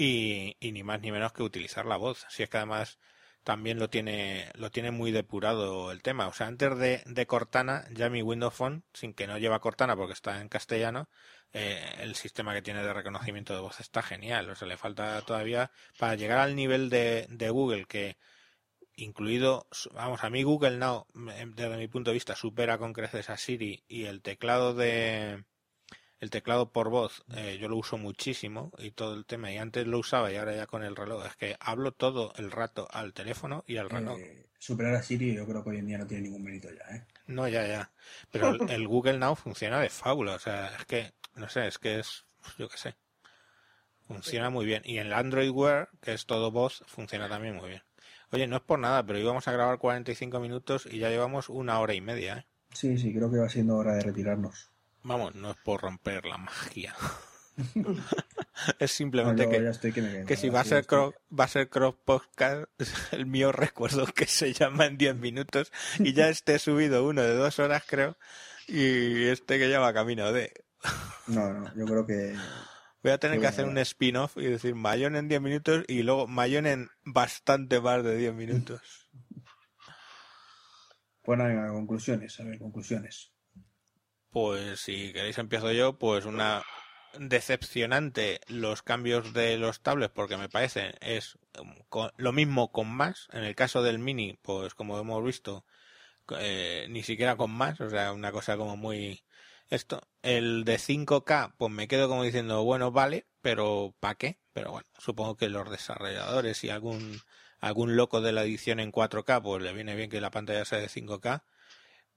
y, 0.00 0.56
ni 0.60 0.82
más 0.82 1.00
ni 1.00 1.12
menos 1.12 1.32
que 1.32 1.42
utilizar 1.42 1.86
la 1.86 1.96
voz. 1.96 2.26
Si 2.28 2.42
es 2.42 2.48
que 2.50 2.56
además 2.56 2.98
también 3.44 3.78
lo 3.78 3.90
tiene, 3.90 4.50
lo 4.54 4.70
tiene 4.70 4.90
muy 4.90 5.12
depurado 5.12 5.92
el 5.92 6.02
tema. 6.02 6.28
O 6.28 6.32
sea, 6.32 6.46
antes 6.46 6.76
de, 6.78 7.02
de 7.06 7.26
Cortana, 7.26 7.86
ya 7.92 8.10
mi 8.10 8.22
Windows 8.22 8.54
Phone, 8.54 8.84
sin 8.94 9.14
que 9.14 9.26
no 9.26 9.38
lleva 9.38 9.60
Cortana 9.60 9.96
porque 9.96 10.12
está 10.14 10.40
en 10.40 10.48
castellano, 10.48 11.08
eh, 11.52 11.96
el 12.00 12.14
sistema 12.16 12.54
que 12.54 12.62
tiene 12.62 12.82
de 12.82 12.92
reconocimiento 12.92 13.54
de 13.54 13.60
voz 13.60 13.80
está 13.80 14.02
genial. 14.02 14.48
O 14.50 14.54
sea, 14.54 14.68
le 14.68 14.76
falta 14.76 15.20
todavía 15.22 15.70
para 15.98 16.14
llegar 16.14 16.38
al 16.38 16.56
nivel 16.56 16.90
de, 16.90 17.26
de 17.28 17.50
Google 17.50 17.86
que 17.86 18.18
incluido, 19.00 19.66
vamos, 19.92 20.24
a 20.24 20.30
mí 20.30 20.42
Google 20.42 20.78
Now, 20.78 21.06
desde 21.14 21.76
mi 21.76 21.88
punto 21.88 22.10
de 22.10 22.14
vista, 22.14 22.36
supera 22.36 22.78
con 22.78 22.92
creces 22.92 23.30
a 23.30 23.36
Siri 23.36 23.82
y 23.88 24.04
el 24.04 24.22
teclado 24.22 24.74
de, 24.74 25.44
el 26.20 26.30
teclado 26.30 26.70
por 26.70 26.90
voz 26.90 27.24
eh, 27.34 27.58
yo 27.60 27.68
lo 27.68 27.76
uso 27.76 27.96
muchísimo 27.96 28.70
y 28.78 28.90
todo 28.90 29.14
el 29.14 29.24
tema 29.24 29.50
y 29.50 29.56
antes 29.56 29.86
lo 29.86 29.98
usaba 29.98 30.30
y 30.30 30.36
ahora 30.36 30.54
ya 30.54 30.66
con 30.66 30.84
el 30.84 30.94
reloj 30.94 31.26
es 31.26 31.36
que 31.36 31.56
hablo 31.58 31.92
todo 31.92 32.32
el 32.36 32.50
rato 32.50 32.86
al 32.92 33.14
teléfono 33.14 33.64
y 33.66 33.78
al 33.78 33.88
reloj. 33.88 34.18
Eh, 34.18 34.46
superar 34.58 34.94
a 34.94 35.02
Siri 35.02 35.34
yo 35.34 35.46
creo 35.46 35.64
que 35.64 35.70
hoy 35.70 35.78
en 35.78 35.86
día 35.86 35.98
no 35.98 36.06
tiene 36.06 36.24
ningún 36.24 36.44
mérito 36.44 36.68
ya 36.70 36.94
¿eh? 36.94 37.06
no 37.26 37.48
ya 37.48 37.66
ya. 37.66 37.90
Pero 38.30 38.54
el, 38.68 38.86
Google 38.86 39.18
Now 39.18 39.34
funciona 39.34 39.80
de 39.80 39.88
fábula 39.88 40.34
o 40.34 40.38
sea 40.38 40.76
es 40.78 40.84
que 40.84 41.12
no 41.34 41.48
sé 41.48 41.66
es 41.66 41.78
que 41.78 42.00
es 42.00 42.26
yo 42.58 42.68
qué 42.68 42.76
sé. 42.76 42.96
Funciona 44.06 44.50
muy 44.50 44.66
bien. 44.66 44.82
Y 44.84 44.98
en 44.98 45.06
el 45.06 45.12
Android 45.12 45.50
Wear 45.50 45.88
que 46.02 46.12
es 46.12 46.26
todo 46.26 46.50
voz 46.50 46.82
funciona 46.86 47.28
también 47.28 47.56
muy 47.56 47.70
bien 47.70 47.82
oye 48.32 48.46
no 48.46 48.56
es 48.56 48.62
por 48.62 48.78
nada 48.78 49.04
pero 49.04 49.18
íbamos 49.18 49.46
a 49.48 49.52
grabar 49.52 49.78
45 49.78 50.40
minutos 50.40 50.86
y 50.90 50.98
ya 50.98 51.10
llevamos 51.10 51.48
una 51.48 51.78
hora 51.80 51.94
y 51.94 52.00
media 52.00 52.38
¿eh? 52.38 52.46
sí 52.72 52.98
sí 52.98 53.14
creo 53.14 53.30
que 53.30 53.38
va 53.38 53.48
siendo 53.48 53.76
hora 53.76 53.94
de 53.94 54.02
retirarnos 54.02 54.70
Vamos, 55.02 55.34
no 55.34 55.52
es 55.52 55.56
por 55.56 55.80
romper 55.80 56.26
la 56.26 56.36
magia. 56.36 56.94
es 58.78 58.90
simplemente 58.90 59.48
que, 59.48 60.24
que, 60.26 60.36
si 60.36 60.48
va 60.48 60.60
a 60.60 60.64
ser 60.64 60.86
cross, 60.86 61.14
va 61.38 61.44
a 61.44 61.48
ser 61.48 61.68
cross 61.68 61.94
podcast, 62.04 62.66
el 63.12 63.26
mío 63.26 63.52
recuerdo 63.52 64.06
que 64.06 64.26
se 64.26 64.52
llama 64.52 64.86
en 64.86 64.98
10 64.98 65.16
minutos 65.16 65.72
y 65.98 66.12
ya 66.12 66.28
esté 66.28 66.58
subido 66.58 67.06
uno 67.06 67.22
de 67.22 67.34
dos 67.34 67.58
horas 67.58 67.82
creo 67.86 68.16
y 68.66 69.24
este 69.24 69.58
que 69.58 69.68
ya 69.68 69.80
va 69.80 69.92
camino 69.92 70.32
de. 70.32 70.52
no, 71.26 71.52
no, 71.52 71.74
yo 71.74 71.84
creo 71.86 72.06
que 72.06 72.34
Voy 73.02 73.12
a 73.12 73.18
tener 73.18 73.40
que 73.40 73.46
hacer 73.46 73.64
un 73.64 73.78
spin-off 73.78 74.36
y 74.36 74.44
decir 74.44 74.74
Mayón 74.74 75.16
en 75.16 75.28
10 75.28 75.40
minutos 75.40 75.84
y 75.88 76.02
luego 76.02 76.26
Mayón 76.26 76.66
en 76.66 76.90
bastante 77.02 77.80
más 77.80 78.04
de 78.04 78.16
10 78.16 78.34
minutos. 78.34 79.08
Bueno, 81.22 81.44
venga, 81.44 81.68
conclusiones, 81.68 82.40
a 82.40 82.44
ver, 82.44 82.58
conclusiones. 82.58 83.30
Pues 84.30 84.80
si 84.80 85.12
queréis 85.12 85.38
empiezo 85.38 85.70
yo, 85.70 85.98
pues 85.98 86.24
una 86.24 86.62
decepcionante 87.18 88.40
los 88.48 88.82
cambios 88.82 89.32
de 89.32 89.56
los 89.58 89.80
tablets 89.80 90.12
porque 90.14 90.36
me 90.36 90.48
parecen 90.48 90.92
es 91.00 91.38
lo 92.16 92.32
mismo 92.32 92.72
con 92.72 92.88
más. 92.88 93.28
En 93.32 93.44
el 93.44 93.54
caso 93.54 93.82
del 93.82 93.98
mini, 93.98 94.38
pues 94.42 94.74
como 94.74 94.98
hemos 94.98 95.22
visto, 95.24 95.64
eh, 96.38 96.86
ni 96.90 97.02
siquiera 97.02 97.36
con 97.36 97.50
más, 97.50 97.80
o 97.80 97.90
sea, 97.90 98.12
una 98.12 98.32
cosa 98.32 98.56
como 98.56 98.76
muy 98.76 99.22
esto. 99.70 100.02
El 100.22 100.64
de 100.64 100.76
5K, 100.76 101.54
pues 101.56 101.72
me 101.72 101.88
quedo 101.88 102.08
como 102.08 102.24
diciendo, 102.24 102.64
bueno, 102.64 102.90
vale, 102.92 103.26
pero 103.40 103.94
¿para 104.00 104.16
qué? 104.16 104.38
Pero 104.52 104.72
bueno, 104.72 104.88
supongo 104.98 105.36
que 105.36 105.48
los 105.48 105.70
desarrolladores 105.70 106.62
y 106.64 106.70
algún 106.70 107.20
algún 107.60 107.96
loco 107.96 108.20
de 108.20 108.32
la 108.32 108.42
edición 108.42 108.80
en 108.80 108.92
4K, 108.92 109.42
pues 109.42 109.62
le 109.62 109.72
viene 109.72 109.94
bien 109.94 110.10
que 110.10 110.20
la 110.20 110.30
pantalla 110.30 110.64
sea 110.64 110.78
de 110.78 110.88
5K. 110.88 111.42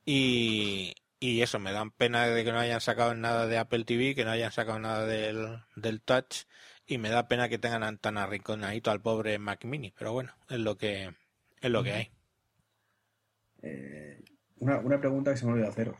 Y, 0.05 0.93
y 1.19 1.41
eso, 1.41 1.59
me 1.59 1.71
dan 1.71 1.91
pena 1.91 2.27
de 2.27 2.43
que 2.43 2.51
no 2.51 2.59
hayan 2.59 2.81
sacado 2.81 3.13
nada 3.13 3.47
de 3.47 3.57
Apple 3.57 3.85
TV, 3.85 4.15
que 4.15 4.25
no 4.25 4.31
hayan 4.31 4.51
sacado 4.51 4.79
nada 4.79 5.05
del, 5.05 5.59
del 5.75 6.01
Touch, 6.01 6.45
y 6.85 6.97
me 6.97 7.09
da 7.09 7.27
pena 7.27 7.49
que 7.49 7.57
tengan 7.57 7.97
tan 7.97 8.17
arrinconadito 8.17 8.91
al 8.91 9.01
pobre 9.01 9.39
Mac 9.39 9.63
Mini, 9.65 9.93
pero 9.97 10.13
bueno, 10.13 10.33
es 10.49 10.59
lo 10.59 10.77
que, 10.77 11.13
es 11.61 11.71
lo 11.71 11.83
que 11.83 11.91
hay. 11.93 12.11
Eh, 13.61 14.23
una, 14.57 14.79
una 14.79 14.99
pregunta 14.99 15.31
que 15.31 15.37
se 15.37 15.45
me 15.45 15.53
olvidó 15.53 15.69
hacer. 15.69 15.93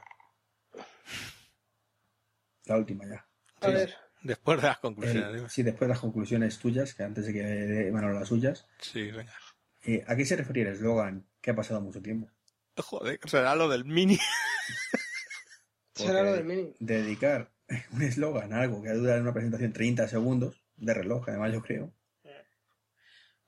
La 2.66 2.78
última 2.78 3.06
ya. 3.06 3.26
A 3.62 3.68
ver. 3.68 3.96
Después 4.22 4.62
de 4.62 4.68
las 4.68 4.78
conclusiones. 4.78 5.52
sí, 5.52 5.64
después 5.64 5.88
de 5.88 5.94
las 5.94 6.00
conclusiones 6.00 6.58
tuyas, 6.58 6.94
que 6.94 7.04
antes 7.04 7.26
de 7.26 7.34
que 7.34 7.92
bueno, 7.92 8.12
las 8.12 8.30
suyas. 8.30 8.68
Sí, 8.80 9.12
venga. 9.12 9.34
Eh, 9.86 10.04
¿A 10.08 10.16
qué 10.16 10.26
se 10.26 10.38
refería 10.38 10.64
el 10.64 10.70
eslogan 10.70 11.28
que 11.42 11.52
ha 11.52 11.56
pasado 11.56 11.82
mucho 11.82 12.02
tiempo? 12.02 12.30
Joder, 12.78 13.20
será 13.26 13.54
lo 13.56 13.68
del 13.68 13.86
mini. 13.86 14.18
Será 15.96 16.24
lo 16.24 16.34
del 16.34 16.46
mini. 16.46 16.74
Dedicar 16.80 17.52
un 17.92 18.02
eslogan 18.02 18.54
a 18.54 18.62
algo 18.62 18.82
que 18.82 18.90
dura 18.92 19.16
en 19.16 19.22
una 19.22 19.34
presentación 19.34 19.74
30 19.74 20.08
segundos, 20.08 20.64
de 20.76 20.94
reloj, 20.94 21.30
además 21.30 21.54
yo 21.54 21.62
creo. 21.62 21.94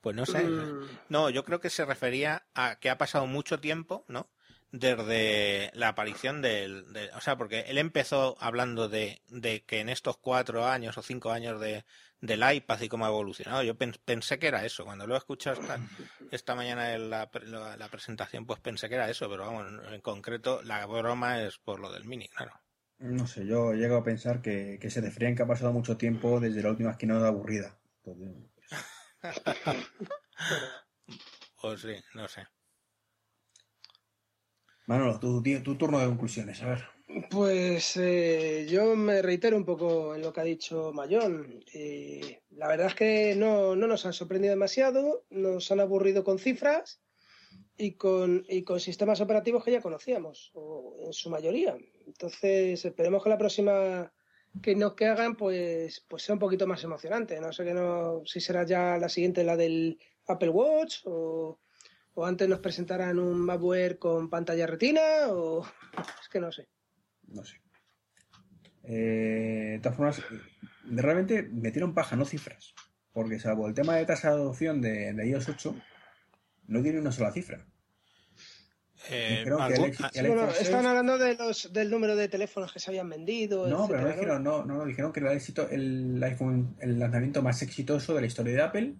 Pues 0.00 0.14
no 0.14 0.26
sé. 0.26 0.44
Mm. 0.44 0.88
No, 1.08 1.30
yo 1.30 1.44
creo 1.44 1.60
que 1.60 1.70
se 1.70 1.84
refería 1.84 2.46
a 2.54 2.78
que 2.78 2.90
ha 2.90 2.98
pasado 2.98 3.26
mucho 3.26 3.58
tiempo, 3.58 4.04
¿no? 4.06 4.30
Desde 4.72 5.70
la 5.74 5.88
aparición 5.88 6.42
del, 6.42 6.84
o 7.14 7.20
sea, 7.20 7.36
porque 7.36 7.60
él 7.68 7.78
empezó 7.78 8.36
hablando 8.40 8.88
de, 8.88 9.22
de, 9.28 9.64
que 9.64 9.80
en 9.80 9.88
estos 9.88 10.16
cuatro 10.18 10.66
años 10.66 10.98
o 10.98 11.02
cinco 11.02 11.30
años 11.30 11.60
de, 11.60 11.84
del 12.20 12.42
iPad 12.54 12.80
y 12.80 12.88
cómo 12.88 13.06
ha 13.06 13.08
evolucionado, 13.08 13.62
yo 13.62 13.76
pensé 13.76 14.38
que 14.38 14.48
era 14.48 14.64
eso. 14.64 14.84
Cuando 14.84 15.06
lo 15.06 15.14
he 15.14 15.18
escuchado 15.18 15.60
esta, 15.60 15.78
esta 16.30 16.54
mañana 16.54 16.94
en 16.94 17.10
la, 17.10 17.30
la, 17.78 17.88
presentación, 17.88 18.46
pues 18.46 18.60
pensé 18.60 18.88
que 18.88 18.94
era 18.96 19.10
eso, 19.10 19.28
pero 19.30 19.46
vamos, 19.46 19.66
en 19.92 20.00
concreto 20.00 20.62
la 20.62 20.84
broma 20.86 21.42
es 21.42 21.58
por 21.58 21.80
lo 21.80 21.92
del 21.92 22.04
mini, 22.04 22.28
claro. 22.28 22.52
No 22.98 23.26
sé, 23.26 23.46
yo 23.46 23.74
llego 23.74 23.96
a 23.96 24.04
pensar 24.04 24.40
que, 24.40 24.78
que 24.80 24.90
se 24.90 25.02
defrían 25.02 25.36
que 25.36 25.42
ha 25.42 25.46
pasado 25.46 25.72
mucho 25.72 25.96
tiempo 25.96 26.40
desde 26.40 26.62
la 26.62 26.70
última 26.70 26.92
esquina 26.92 27.26
aburrida. 27.26 27.78
pues 31.60 31.80
sí, 31.80 31.96
no 32.14 32.28
sé. 32.28 32.46
Manolo, 34.86 35.18
tu, 35.18 35.42
tu 35.42 35.74
turno 35.76 35.98
de 35.98 36.06
conclusiones, 36.06 36.62
a 36.62 36.68
ver. 36.68 36.96
Pues 37.30 37.96
eh, 37.96 38.66
yo 38.68 38.94
me 38.96 39.22
reitero 39.22 39.56
un 39.56 39.64
poco 39.64 40.14
en 40.14 40.22
lo 40.22 40.32
que 40.32 40.40
ha 40.40 40.44
dicho 40.44 40.92
Mayón. 40.92 41.64
Eh, 41.72 42.42
la 42.50 42.68
verdad 42.68 42.88
es 42.88 42.94
que 42.94 43.34
no, 43.36 43.74
nos 43.76 44.06
han 44.06 44.12
sorprendido 44.12 44.52
demasiado, 44.52 45.24
nos 45.30 45.70
han 45.70 45.80
aburrido 45.80 46.24
con 46.24 46.38
cifras 46.38 47.00
y 47.76 47.92
con, 47.92 48.44
y 48.48 48.62
con 48.62 48.80
sistemas 48.80 49.20
operativos 49.20 49.64
que 49.64 49.72
ya 49.72 49.80
conocíamos, 49.80 50.50
o 50.54 50.98
en 51.06 51.12
su 51.12 51.30
mayoría. 51.30 51.76
Entonces, 52.06 52.84
esperemos 52.84 53.22
que 53.22 53.30
la 53.30 53.38
próxima 53.38 54.12
que 54.62 54.74
nos 54.74 54.94
que 54.94 55.06
hagan 55.06 55.36
pues, 55.36 56.04
pues 56.08 56.22
sea 56.22 56.34
un 56.34 56.38
poquito 56.38 56.66
más 56.66 56.82
emocionante. 56.82 57.40
No 57.40 57.52
sé 57.52 57.64
que 57.64 57.74
no, 57.74 58.22
si 58.24 58.40
será 58.40 58.64
ya 58.64 58.98
la 58.98 59.08
siguiente, 59.08 59.44
la 59.44 59.56
del 59.56 59.98
Apple 60.26 60.50
Watch, 60.50 61.00
o 61.04 61.58
o 62.16 62.24
antes 62.24 62.48
nos 62.48 62.60
presentaran 62.60 63.18
un 63.18 63.38
MacBook 63.38 63.98
con 63.98 64.30
pantalla 64.30 64.66
retina, 64.66 65.00
o 65.28 65.64
es 66.22 66.28
que 66.30 66.40
no 66.40 66.50
sé. 66.50 66.66
No 67.28 67.44
sé. 67.44 67.60
Eh, 68.84 69.72
de 69.72 69.80
todas 69.80 69.96
formas, 69.96 70.22
realmente 70.84 71.42
metieron 71.42 71.92
paja, 71.92 72.16
no 72.16 72.24
cifras. 72.24 72.74
Porque 73.12 73.38
salvo 73.38 73.68
el 73.68 73.74
tema 73.74 73.96
de 73.96 74.06
tasa 74.06 74.30
de 74.30 74.36
adopción 74.36 74.80
de, 74.80 75.14
iOS 75.26 75.48
8, 75.50 75.76
no 76.68 76.82
tiene 76.82 77.00
una 77.00 77.12
sola 77.12 77.32
cifra. 77.32 77.66
Eh, 79.10 79.44
están 80.58 80.86
hablando 80.86 81.18
de 81.18 81.34
los, 81.34 81.72
del 81.72 81.90
número 81.90 82.16
de 82.16 82.28
teléfonos 82.28 82.72
que 82.72 82.80
se 82.80 82.90
habían 82.90 83.10
vendido. 83.10 83.68
No, 83.68 83.86
pero 83.86 84.00
no 84.00 84.08
dijeron, 84.08 84.42
no, 84.42 84.64
no, 84.64 84.84
dijeron 84.86 85.12
que 85.12 85.20
era 85.20 85.32
el, 85.32 85.36
éxito, 85.36 85.68
el 85.68 86.20
iPhone, 86.22 86.76
el 86.80 86.98
lanzamiento 86.98 87.42
más 87.42 87.60
exitoso 87.62 88.14
de 88.14 88.22
la 88.22 88.26
historia 88.26 88.54
de 88.54 88.62
Apple 88.62 88.96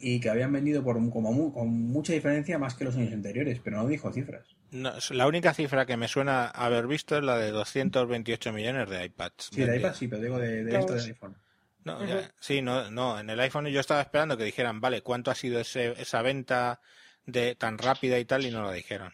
y 0.00 0.20
que 0.20 0.30
habían 0.30 0.52
vendido 0.52 0.82
por 0.82 0.96
como 1.10 1.52
con 1.52 1.68
mucha 1.68 2.12
diferencia 2.12 2.58
más 2.58 2.74
que 2.74 2.84
los 2.84 2.96
años 2.96 3.12
anteriores, 3.12 3.60
pero 3.62 3.76
no 3.76 3.86
dijo 3.86 4.12
cifras. 4.12 4.56
No, 4.70 4.92
la 5.10 5.26
única 5.26 5.52
cifra 5.52 5.84
que 5.84 5.96
me 5.96 6.08
suena 6.08 6.46
haber 6.46 6.86
visto 6.86 7.16
es 7.16 7.24
la 7.24 7.36
de 7.36 7.50
228 7.50 8.52
millones 8.52 8.88
de 8.88 9.04
iPads. 9.04 9.50
Sí, 9.52 9.62
de 9.62 9.76
iPads 9.76 9.98
sí, 9.98 10.08
pero 10.08 10.22
digo 10.22 10.38
de, 10.38 10.64
de 10.64 10.78
esto 10.78 10.94
de 10.94 11.02
iPhone. 11.02 11.36
No, 11.84 11.98
sí, 12.40 12.62
no, 12.62 12.90
no, 12.90 13.18
en 13.18 13.30
el 13.30 13.40
iPhone 13.40 13.66
yo 13.66 13.80
estaba 13.80 14.02
esperando 14.02 14.36
que 14.36 14.44
dijeran, 14.44 14.80
vale, 14.80 15.02
¿cuánto 15.02 15.30
ha 15.30 15.34
sido 15.34 15.60
ese, 15.60 15.92
esa 16.00 16.22
venta 16.22 16.80
de 17.26 17.54
tan 17.54 17.78
rápida 17.78 18.18
y 18.18 18.24
tal? 18.24 18.44
Y 18.44 18.50
no 18.50 18.62
lo 18.62 18.72
dijeron. 18.72 19.12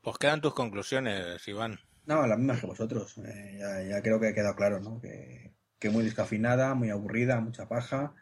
Pues 0.00 0.18
quedan 0.18 0.40
tus 0.40 0.54
conclusiones, 0.54 1.46
Iván. 1.46 1.78
No, 2.06 2.26
las 2.26 2.38
mismas 2.38 2.60
que 2.60 2.66
vosotros. 2.66 3.18
Eh, 3.18 3.58
ya, 3.58 3.82
ya, 3.82 4.02
creo 4.02 4.18
que 4.18 4.28
ha 4.28 4.34
quedado 4.34 4.56
claro, 4.56 4.80
¿no? 4.80 5.00
Que 5.00 5.51
que 5.82 5.90
muy 5.90 6.04
descafinada, 6.04 6.74
muy 6.76 6.90
aburrida, 6.90 7.40
mucha 7.40 7.68
paja. 7.68 8.14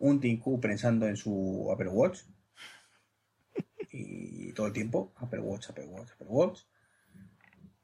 Un 0.00 0.18
Tinku 0.18 0.60
pensando 0.60 1.06
en 1.06 1.16
su 1.16 1.70
Apple 1.72 1.88
Watch. 1.88 2.22
Y 3.92 4.52
todo 4.54 4.66
el 4.66 4.72
tiempo, 4.72 5.14
Apple 5.16 5.38
Watch, 5.38 5.70
Apple 5.70 5.86
Watch, 5.86 6.10
Apple 6.10 6.26
Watch. 6.28 6.62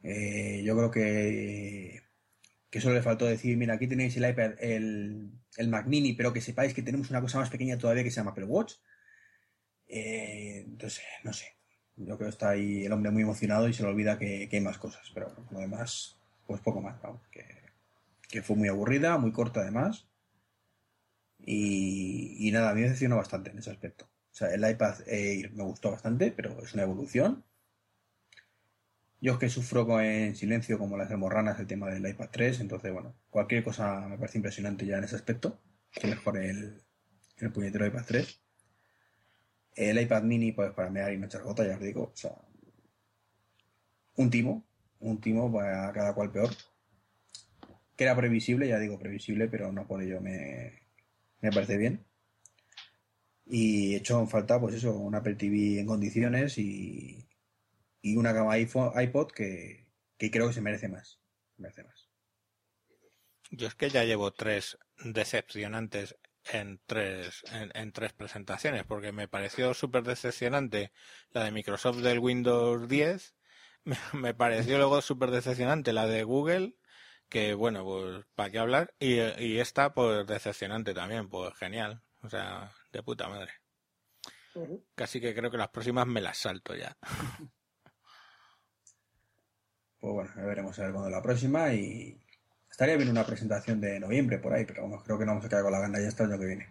Eh, 0.03 0.63
yo 0.65 0.77
creo 0.77 0.91
que, 0.91 2.03
que 2.69 2.81
solo 2.81 2.97
le 2.97 3.03
faltó 3.03 3.27
decir, 3.27 3.57
mira, 3.57 3.75
aquí 3.75 3.87
tenéis 3.87 4.17
el 4.17 4.29
iPad, 4.29 4.55
el, 4.59 5.31
el 5.57 5.69
Mac 5.69 5.87
Mini, 5.87 6.15
pero 6.15 6.33
que 6.33 6.41
sepáis 6.41 6.75
que 6.75 6.83
tenemos 6.83 7.09
una 7.11 7.21
cosa 7.21 7.39
más 7.39 7.49
pequeña 7.49 7.79
todavía 7.79 8.03
que 8.03 8.11
se 8.11 8.17
llama 8.17 8.33
Apple 8.33 8.47
Watch. 8.47 8.75
Eh, 9.87 10.65
entonces, 10.67 11.05
no 11.23 11.33
sé. 11.33 11.47
Yo 11.95 12.17
creo 12.17 12.29
que 12.29 12.35
está 12.35 12.51
ahí 12.51 12.87
el 12.87 12.93
hombre 12.93 13.13
muy 13.13 13.23
emocionado 13.23 13.69
y 13.69 13.73
se 13.73 13.85
le 13.85 13.91
olvida 13.91 14.19
que, 14.19 14.49
hay 14.51 14.61
más 14.61 14.79
cosas. 14.79 15.09
Pero 15.15 15.33
lo 15.53 15.61
demás, 15.61 16.19
pues 16.45 16.61
poco 16.61 16.81
más, 16.81 17.01
vamos. 17.01 17.23
Que 17.31 17.62
que 18.33 18.43
fue 18.43 18.57
muy 18.57 18.69
aburrida, 18.69 19.19
muy 19.19 19.31
corta 19.31 19.61
además. 19.61 20.09
Y, 21.39 22.51
nada, 22.53 22.71
a 22.71 22.75
mí 22.75 22.81
me 22.81 22.87
decepcionó 22.87 23.17
bastante 23.17 23.51
en 23.51 23.59
ese 23.59 23.71
aspecto. 23.71 24.07
O 24.07 24.35
sea, 24.35 24.49
el 24.55 24.69
iPad 24.69 25.07
Air 25.07 25.53
me 25.53 25.63
gustó 25.65 25.91
bastante, 25.91 26.33
pero 26.33 26.63
es 26.63 26.73
una 26.75 26.85
evolución. 26.85 27.45
Yo 29.21 29.35
es 29.35 29.39
que 29.39 29.51
sufro 29.51 30.01
en 30.01 30.35
silencio 30.35 30.79
como 30.79 30.97
las 30.97 31.11
hemorranas 31.11 31.61
el 31.61 31.67
tema 31.67 31.91
del 31.91 32.09
iPad 32.09 32.31
3, 32.33 32.61
entonces 32.61 32.93
bueno, 32.93 33.15
cualquier 33.31 33.63
cosa 33.63 34.01
me 34.09 34.19
parece 34.19 34.39
impresionante 34.39 34.87
ya 34.87 34.97
en 34.99 35.05
ese 35.05 35.17
aspecto. 35.17 35.61
Que 35.93 36.09
mejor 36.09 36.39
el, 36.39 36.83
el 37.37 37.53
puñetero 37.53 37.87
iPad 37.87 38.05
3. 38.07 38.41
El 39.75 40.01
iPad 40.01 40.23
mini, 40.23 40.53
pues 40.53 40.73
para 40.73 40.91
mear 40.91 41.13
y 41.13 41.19
no 41.19 41.27
echar 41.27 41.43
gota, 41.43 41.67
ya 41.67 41.75
os 41.75 41.81
digo. 41.81 42.05
O 42.05 42.17
sea, 42.17 42.33
un 44.17 44.31
timo, 44.31 44.65
un 45.01 45.21
timo 45.21 45.53
para 45.53 45.93
cada 45.93 46.15
cual 46.15 46.33
peor 46.33 46.51
era 48.03 48.17
previsible, 48.17 48.69
ya 48.69 48.79
digo 48.79 48.99
previsible, 48.99 49.49
pero 49.49 49.73
no 49.73 49.87
por 49.87 50.03
ello 50.03 50.21
me, 50.21 50.83
me 51.41 51.51
parece 51.51 51.77
bien. 51.77 52.05
Y 53.47 53.95
he 53.95 53.97
hecho 53.99 54.21
en 54.21 54.29
falta, 54.29 54.61
pues 54.61 54.75
eso, 54.77 54.97
un 54.97 55.15
Apple 55.15 55.35
TV 55.35 55.81
en 55.81 55.87
condiciones 55.87 56.59
y, 56.59 57.29
y 58.01 58.17
una 58.17 58.33
gama 58.33 58.53
iPhone, 58.53 58.93
iPod 59.01 59.33
que, 59.33 59.87
que 60.17 60.31
creo 60.31 60.49
que 60.49 60.55
se 60.55 60.61
merece 60.61 60.89
más. 60.89 61.21
merece 61.57 61.85
más. 61.85 62.09
Yo 63.51 63.67
es 63.67 63.75
que 63.75 63.91
ya 63.91 64.05
llevo 64.05 64.33
tres 64.33 64.79
decepcionantes 65.05 66.17
en 66.45 66.81
tres, 66.87 67.45
en, 67.53 67.93
tres 67.93 68.13
presentaciones, 68.13 68.85
porque 68.85 69.13
me 69.13 69.29
pareció 69.29 69.75
súper 69.75 70.03
decepcionante 70.03 70.93
la 71.31 71.45
de 71.45 71.53
Microsoft 71.53 71.99
del 71.99 72.19
Windows 72.19 72.89
10, 72.89 73.35
me 74.15 74.35
pareció 74.35 74.79
luego 74.79 75.03
súper 75.03 75.31
decepcionante 75.31 75.93
la 75.93 76.07
de 76.07 76.25
Google 76.25 76.77
que 77.33 77.55
bueno, 77.55 77.83
pues 77.83 78.27
para 78.35 78.51
qué 78.51 78.59
hablar. 78.59 78.93
Y, 78.99 79.15
y 79.15 79.59
esta, 79.59 79.95
pues 79.95 80.27
decepcionante 80.27 80.93
también, 80.93 81.31
pues 81.31 81.55
genial. 81.55 82.03
O 82.23 82.29
sea, 82.29 82.71
de 82.93 83.03
puta 83.03 83.27
madre. 83.27 83.53
Casi 84.95 85.19
que 85.19 85.35
creo 85.35 85.51
que 85.51 85.57
las 85.57 85.71
próximas 85.71 86.07
me 86.07 86.21
las 86.21 86.37
salto 86.37 86.77
ya. 86.77 86.95
Pues 89.99 90.13
bueno, 90.13 90.31
ya 90.37 90.43
veremos 90.43 90.79
a 90.79 90.83
ver 90.83 90.93
cuándo 90.93 91.09
la 91.09 91.23
próxima 91.23 91.73
y 91.73 92.21
estaría 92.69 92.97
bien 92.97 93.09
una 93.09 93.25
presentación 93.25 93.81
de 93.81 93.99
noviembre 94.01 94.39
por 94.39 94.53
ahí, 94.53 94.65
pero 94.67 94.83
vamos, 94.83 95.03
creo 95.05 95.17
que 95.17 95.25
no 95.25 95.31
vamos 95.31 95.47
a 95.47 95.49
quedar 95.49 95.63
con 95.63 95.71
la 95.71 95.79
gana 95.79 96.01
ya 96.01 96.09
hasta 96.09 96.25
el 96.25 96.33
año 96.33 96.41
que 96.41 96.47
viene. 96.47 96.69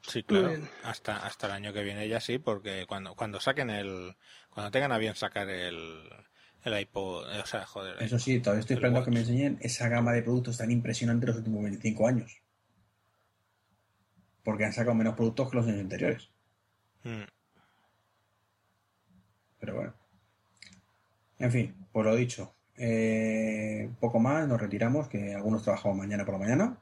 Sí, 0.00 0.22
claro. 0.22 0.52
Hasta, 0.82 1.18
hasta 1.24 1.46
el 1.46 1.52
año 1.52 1.72
que 1.72 1.82
viene 1.82 2.08
ya 2.08 2.18
sí, 2.18 2.38
porque 2.38 2.86
cuando, 2.88 3.14
cuando 3.14 3.40
saquen 3.40 3.70
el, 3.70 4.16
cuando 4.50 4.70
tengan 4.70 4.92
a 4.92 4.98
bien 4.98 5.14
sacar 5.14 5.48
el, 5.48 6.08
el 6.64 6.80
iPod, 6.80 7.24
o 7.24 7.46
sea, 7.46 7.66
joder. 7.66 8.02
Eso 8.02 8.18
sí, 8.18 8.40
todavía 8.40 8.60
estoy 8.60 8.74
esperando 8.74 9.04
que 9.04 9.10
me 9.10 9.20
enseñen 9.20 9.58
esa 9.60 9.88
gama 9.88 10.12
de 10.12 10.22
productos 10.22 10.58
tan 10.58 10.70
impresionante 10.70 11.26
los 11.26 11.36
últimos 11.36 11.62
25 11.62 12.06
años. 12.06 12.42
Porque 14.42 14.64
han 14.64 14.72
sacado 14.72 14.94
menos 14.94 15.14
productos 15.14 15.50
que 15.50 15.56
los 15.56 15.66
años 15.66 15.80
anteriores. 15.80 16.30
Hmm. 17.02 17.24
Pero 19.60 19.74
bueno. 19.76 19.94
En 21.38 21.52
fin, 21.52 21.74
por 21.92 22.06
lo 22.06 22.16
dicho. 22.16 22.54
Eh, 22.76 23.90
poco 24.00 24.18
más, 24.18 24.48
nos 24.48 24.60
retiramos, 24.60 25.08
que 25.08 25.34
algunos 25.34 25.62
trabajamos 25.62 25.96
mañana 25.96 26.24
por 26.24 26.34
la 26.34 26.40
mañana. 26.40 26.78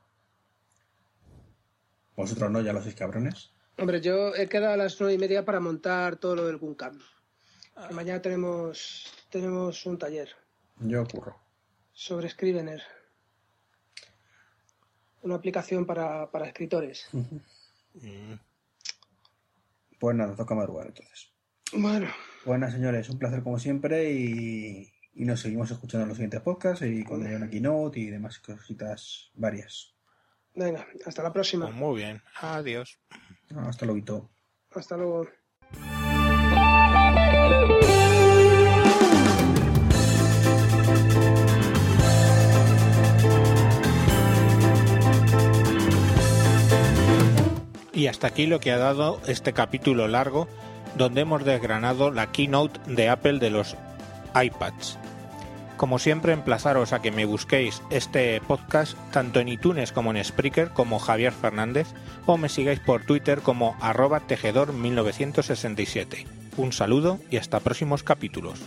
Vosotros 2.17 2.51
no, 2.51 2.61
ya 2.61 2.73
lo 2.73 2.83
sois 2.83 2.95
cabrones. 2.95 3.53
Hombre, 3.79 4.01
yo 4.01 4.35
he 4.35 4.49
quedado 4.49 4.75
a 4.75 4.77
las 4.77 5.01
nueve 5.01 5.15
y 5.15 5.19
media 5.19 5.45
para 5.45 5.61
montar 5.61 6.17
todo 6.17 6.37
lo 6.37 6.47
del 6.47 6.59
Guncam. 6.59 6.99
Ah. 7.75 7.89
Mañana 7.93 8.21
tenemos 8.21 9.11
tenemos 9.31 9.87
un 9.87 9.99
taller. 9.99 10.29
Yo 10.79 11.03
ocurro. 11.03 11.41
Sobre 11.93 12.29
Scrivener. 12.29 12.83
Una 15.23 15.37
aplicación 15.37 15.87
para, 15.87 16.29
escritores. 16.45 17.09
Pues 19.99 20.17
nada, 20.17 20.35
toca 20.35 20.55
madrugar 20.55 20.89
entonces. 20.89 21.33
Bueno. 21.73 22.09
Buenas 22.45 22.73
señores, 22.73 23.09
un 23.09 23.19
placer 23.19 23.43
como 23.43 23.59
siempre 23.59 24.13
y, 24.13 24.93
nos 25.15 25.41
seguimos 25.41 25.71
escuchando 25.71 26.03
en 26.03 26.09
los 26.09 26.17
siguientes 26.17 26.41
podcasts 26.41 26.85
y 26.85 27.05
cuando 27.05 27.27
haya 27.27 27.37
una 27.37 27.49
keynote 27.49 28.01
y 28.01 28.11
demás 28.11 28.41
cositas 28.41 29.31
varias. 29.35 29.95
Venga, 30.55 30.87
hasta 31.07 31.23
la 31.23 31.33
próxima. 31.33 31.67
Pues 31.67 31.77
muy 31.77 31.97
bien, 31.97 32.21
adiós. 32.41 32.99
Hasta 33.55 33.87
luego. 33.87 34.31
Hasta 34.75 34.97
luego. 34.97 35.29
Y 48.03 48.09
hasta 48.09 48.27
aquí 48.27 48.47
lo 48.47 48.59
que 48.59 48.73
ha 48.73 48.79
dado 48.79 49.21
este 49.29 49.53
capítulo 49.53 50.09
largo 50.09 50.49
donde 50.97 51.21
hemos 51.21 51.45
desgranado 51.45 52.11
la 52.11 52.33
keynote 52.33 52.81
de 52.93 53.09
Apple 53.09 53.39
de 53.39 53.51
los 53.51 53.77
iPads. 54.35 54.99
Como 55.77 56.01
siempre, 56.01 56.33
emplazaros 56.33 56.93
a 56.93 57.01
que 57.01 57.13
me 57.13 57.27
busquéis 57.27 57.81
este 57.91 58.41
podcast 58.41 58.99
tanto 59.13 59.39
en 59.39 59.47
iTunes 59.47 59.93
como 59.93 60.11
en 60.11 60.25
Spreaker 60.25 60.71
como 60.71 60.99
Javier 60.99 61.33
Fernández 61.33 61.87
o 62.27 62.37
me 62.37 62.49
sigáis 62.49 62.81
por 62.81 63.05
Twitter 63.05 63.41
como 63.41 63.77
arroba 63.81 64.27
tejedor1967. 64.27 66.27
Un 66.57 66.73
saludo 66.73 67.21
y 67.31 67.37
hasta 67.37 67.61
próximos 67.61 68.03
capítulos. 68.03 68.59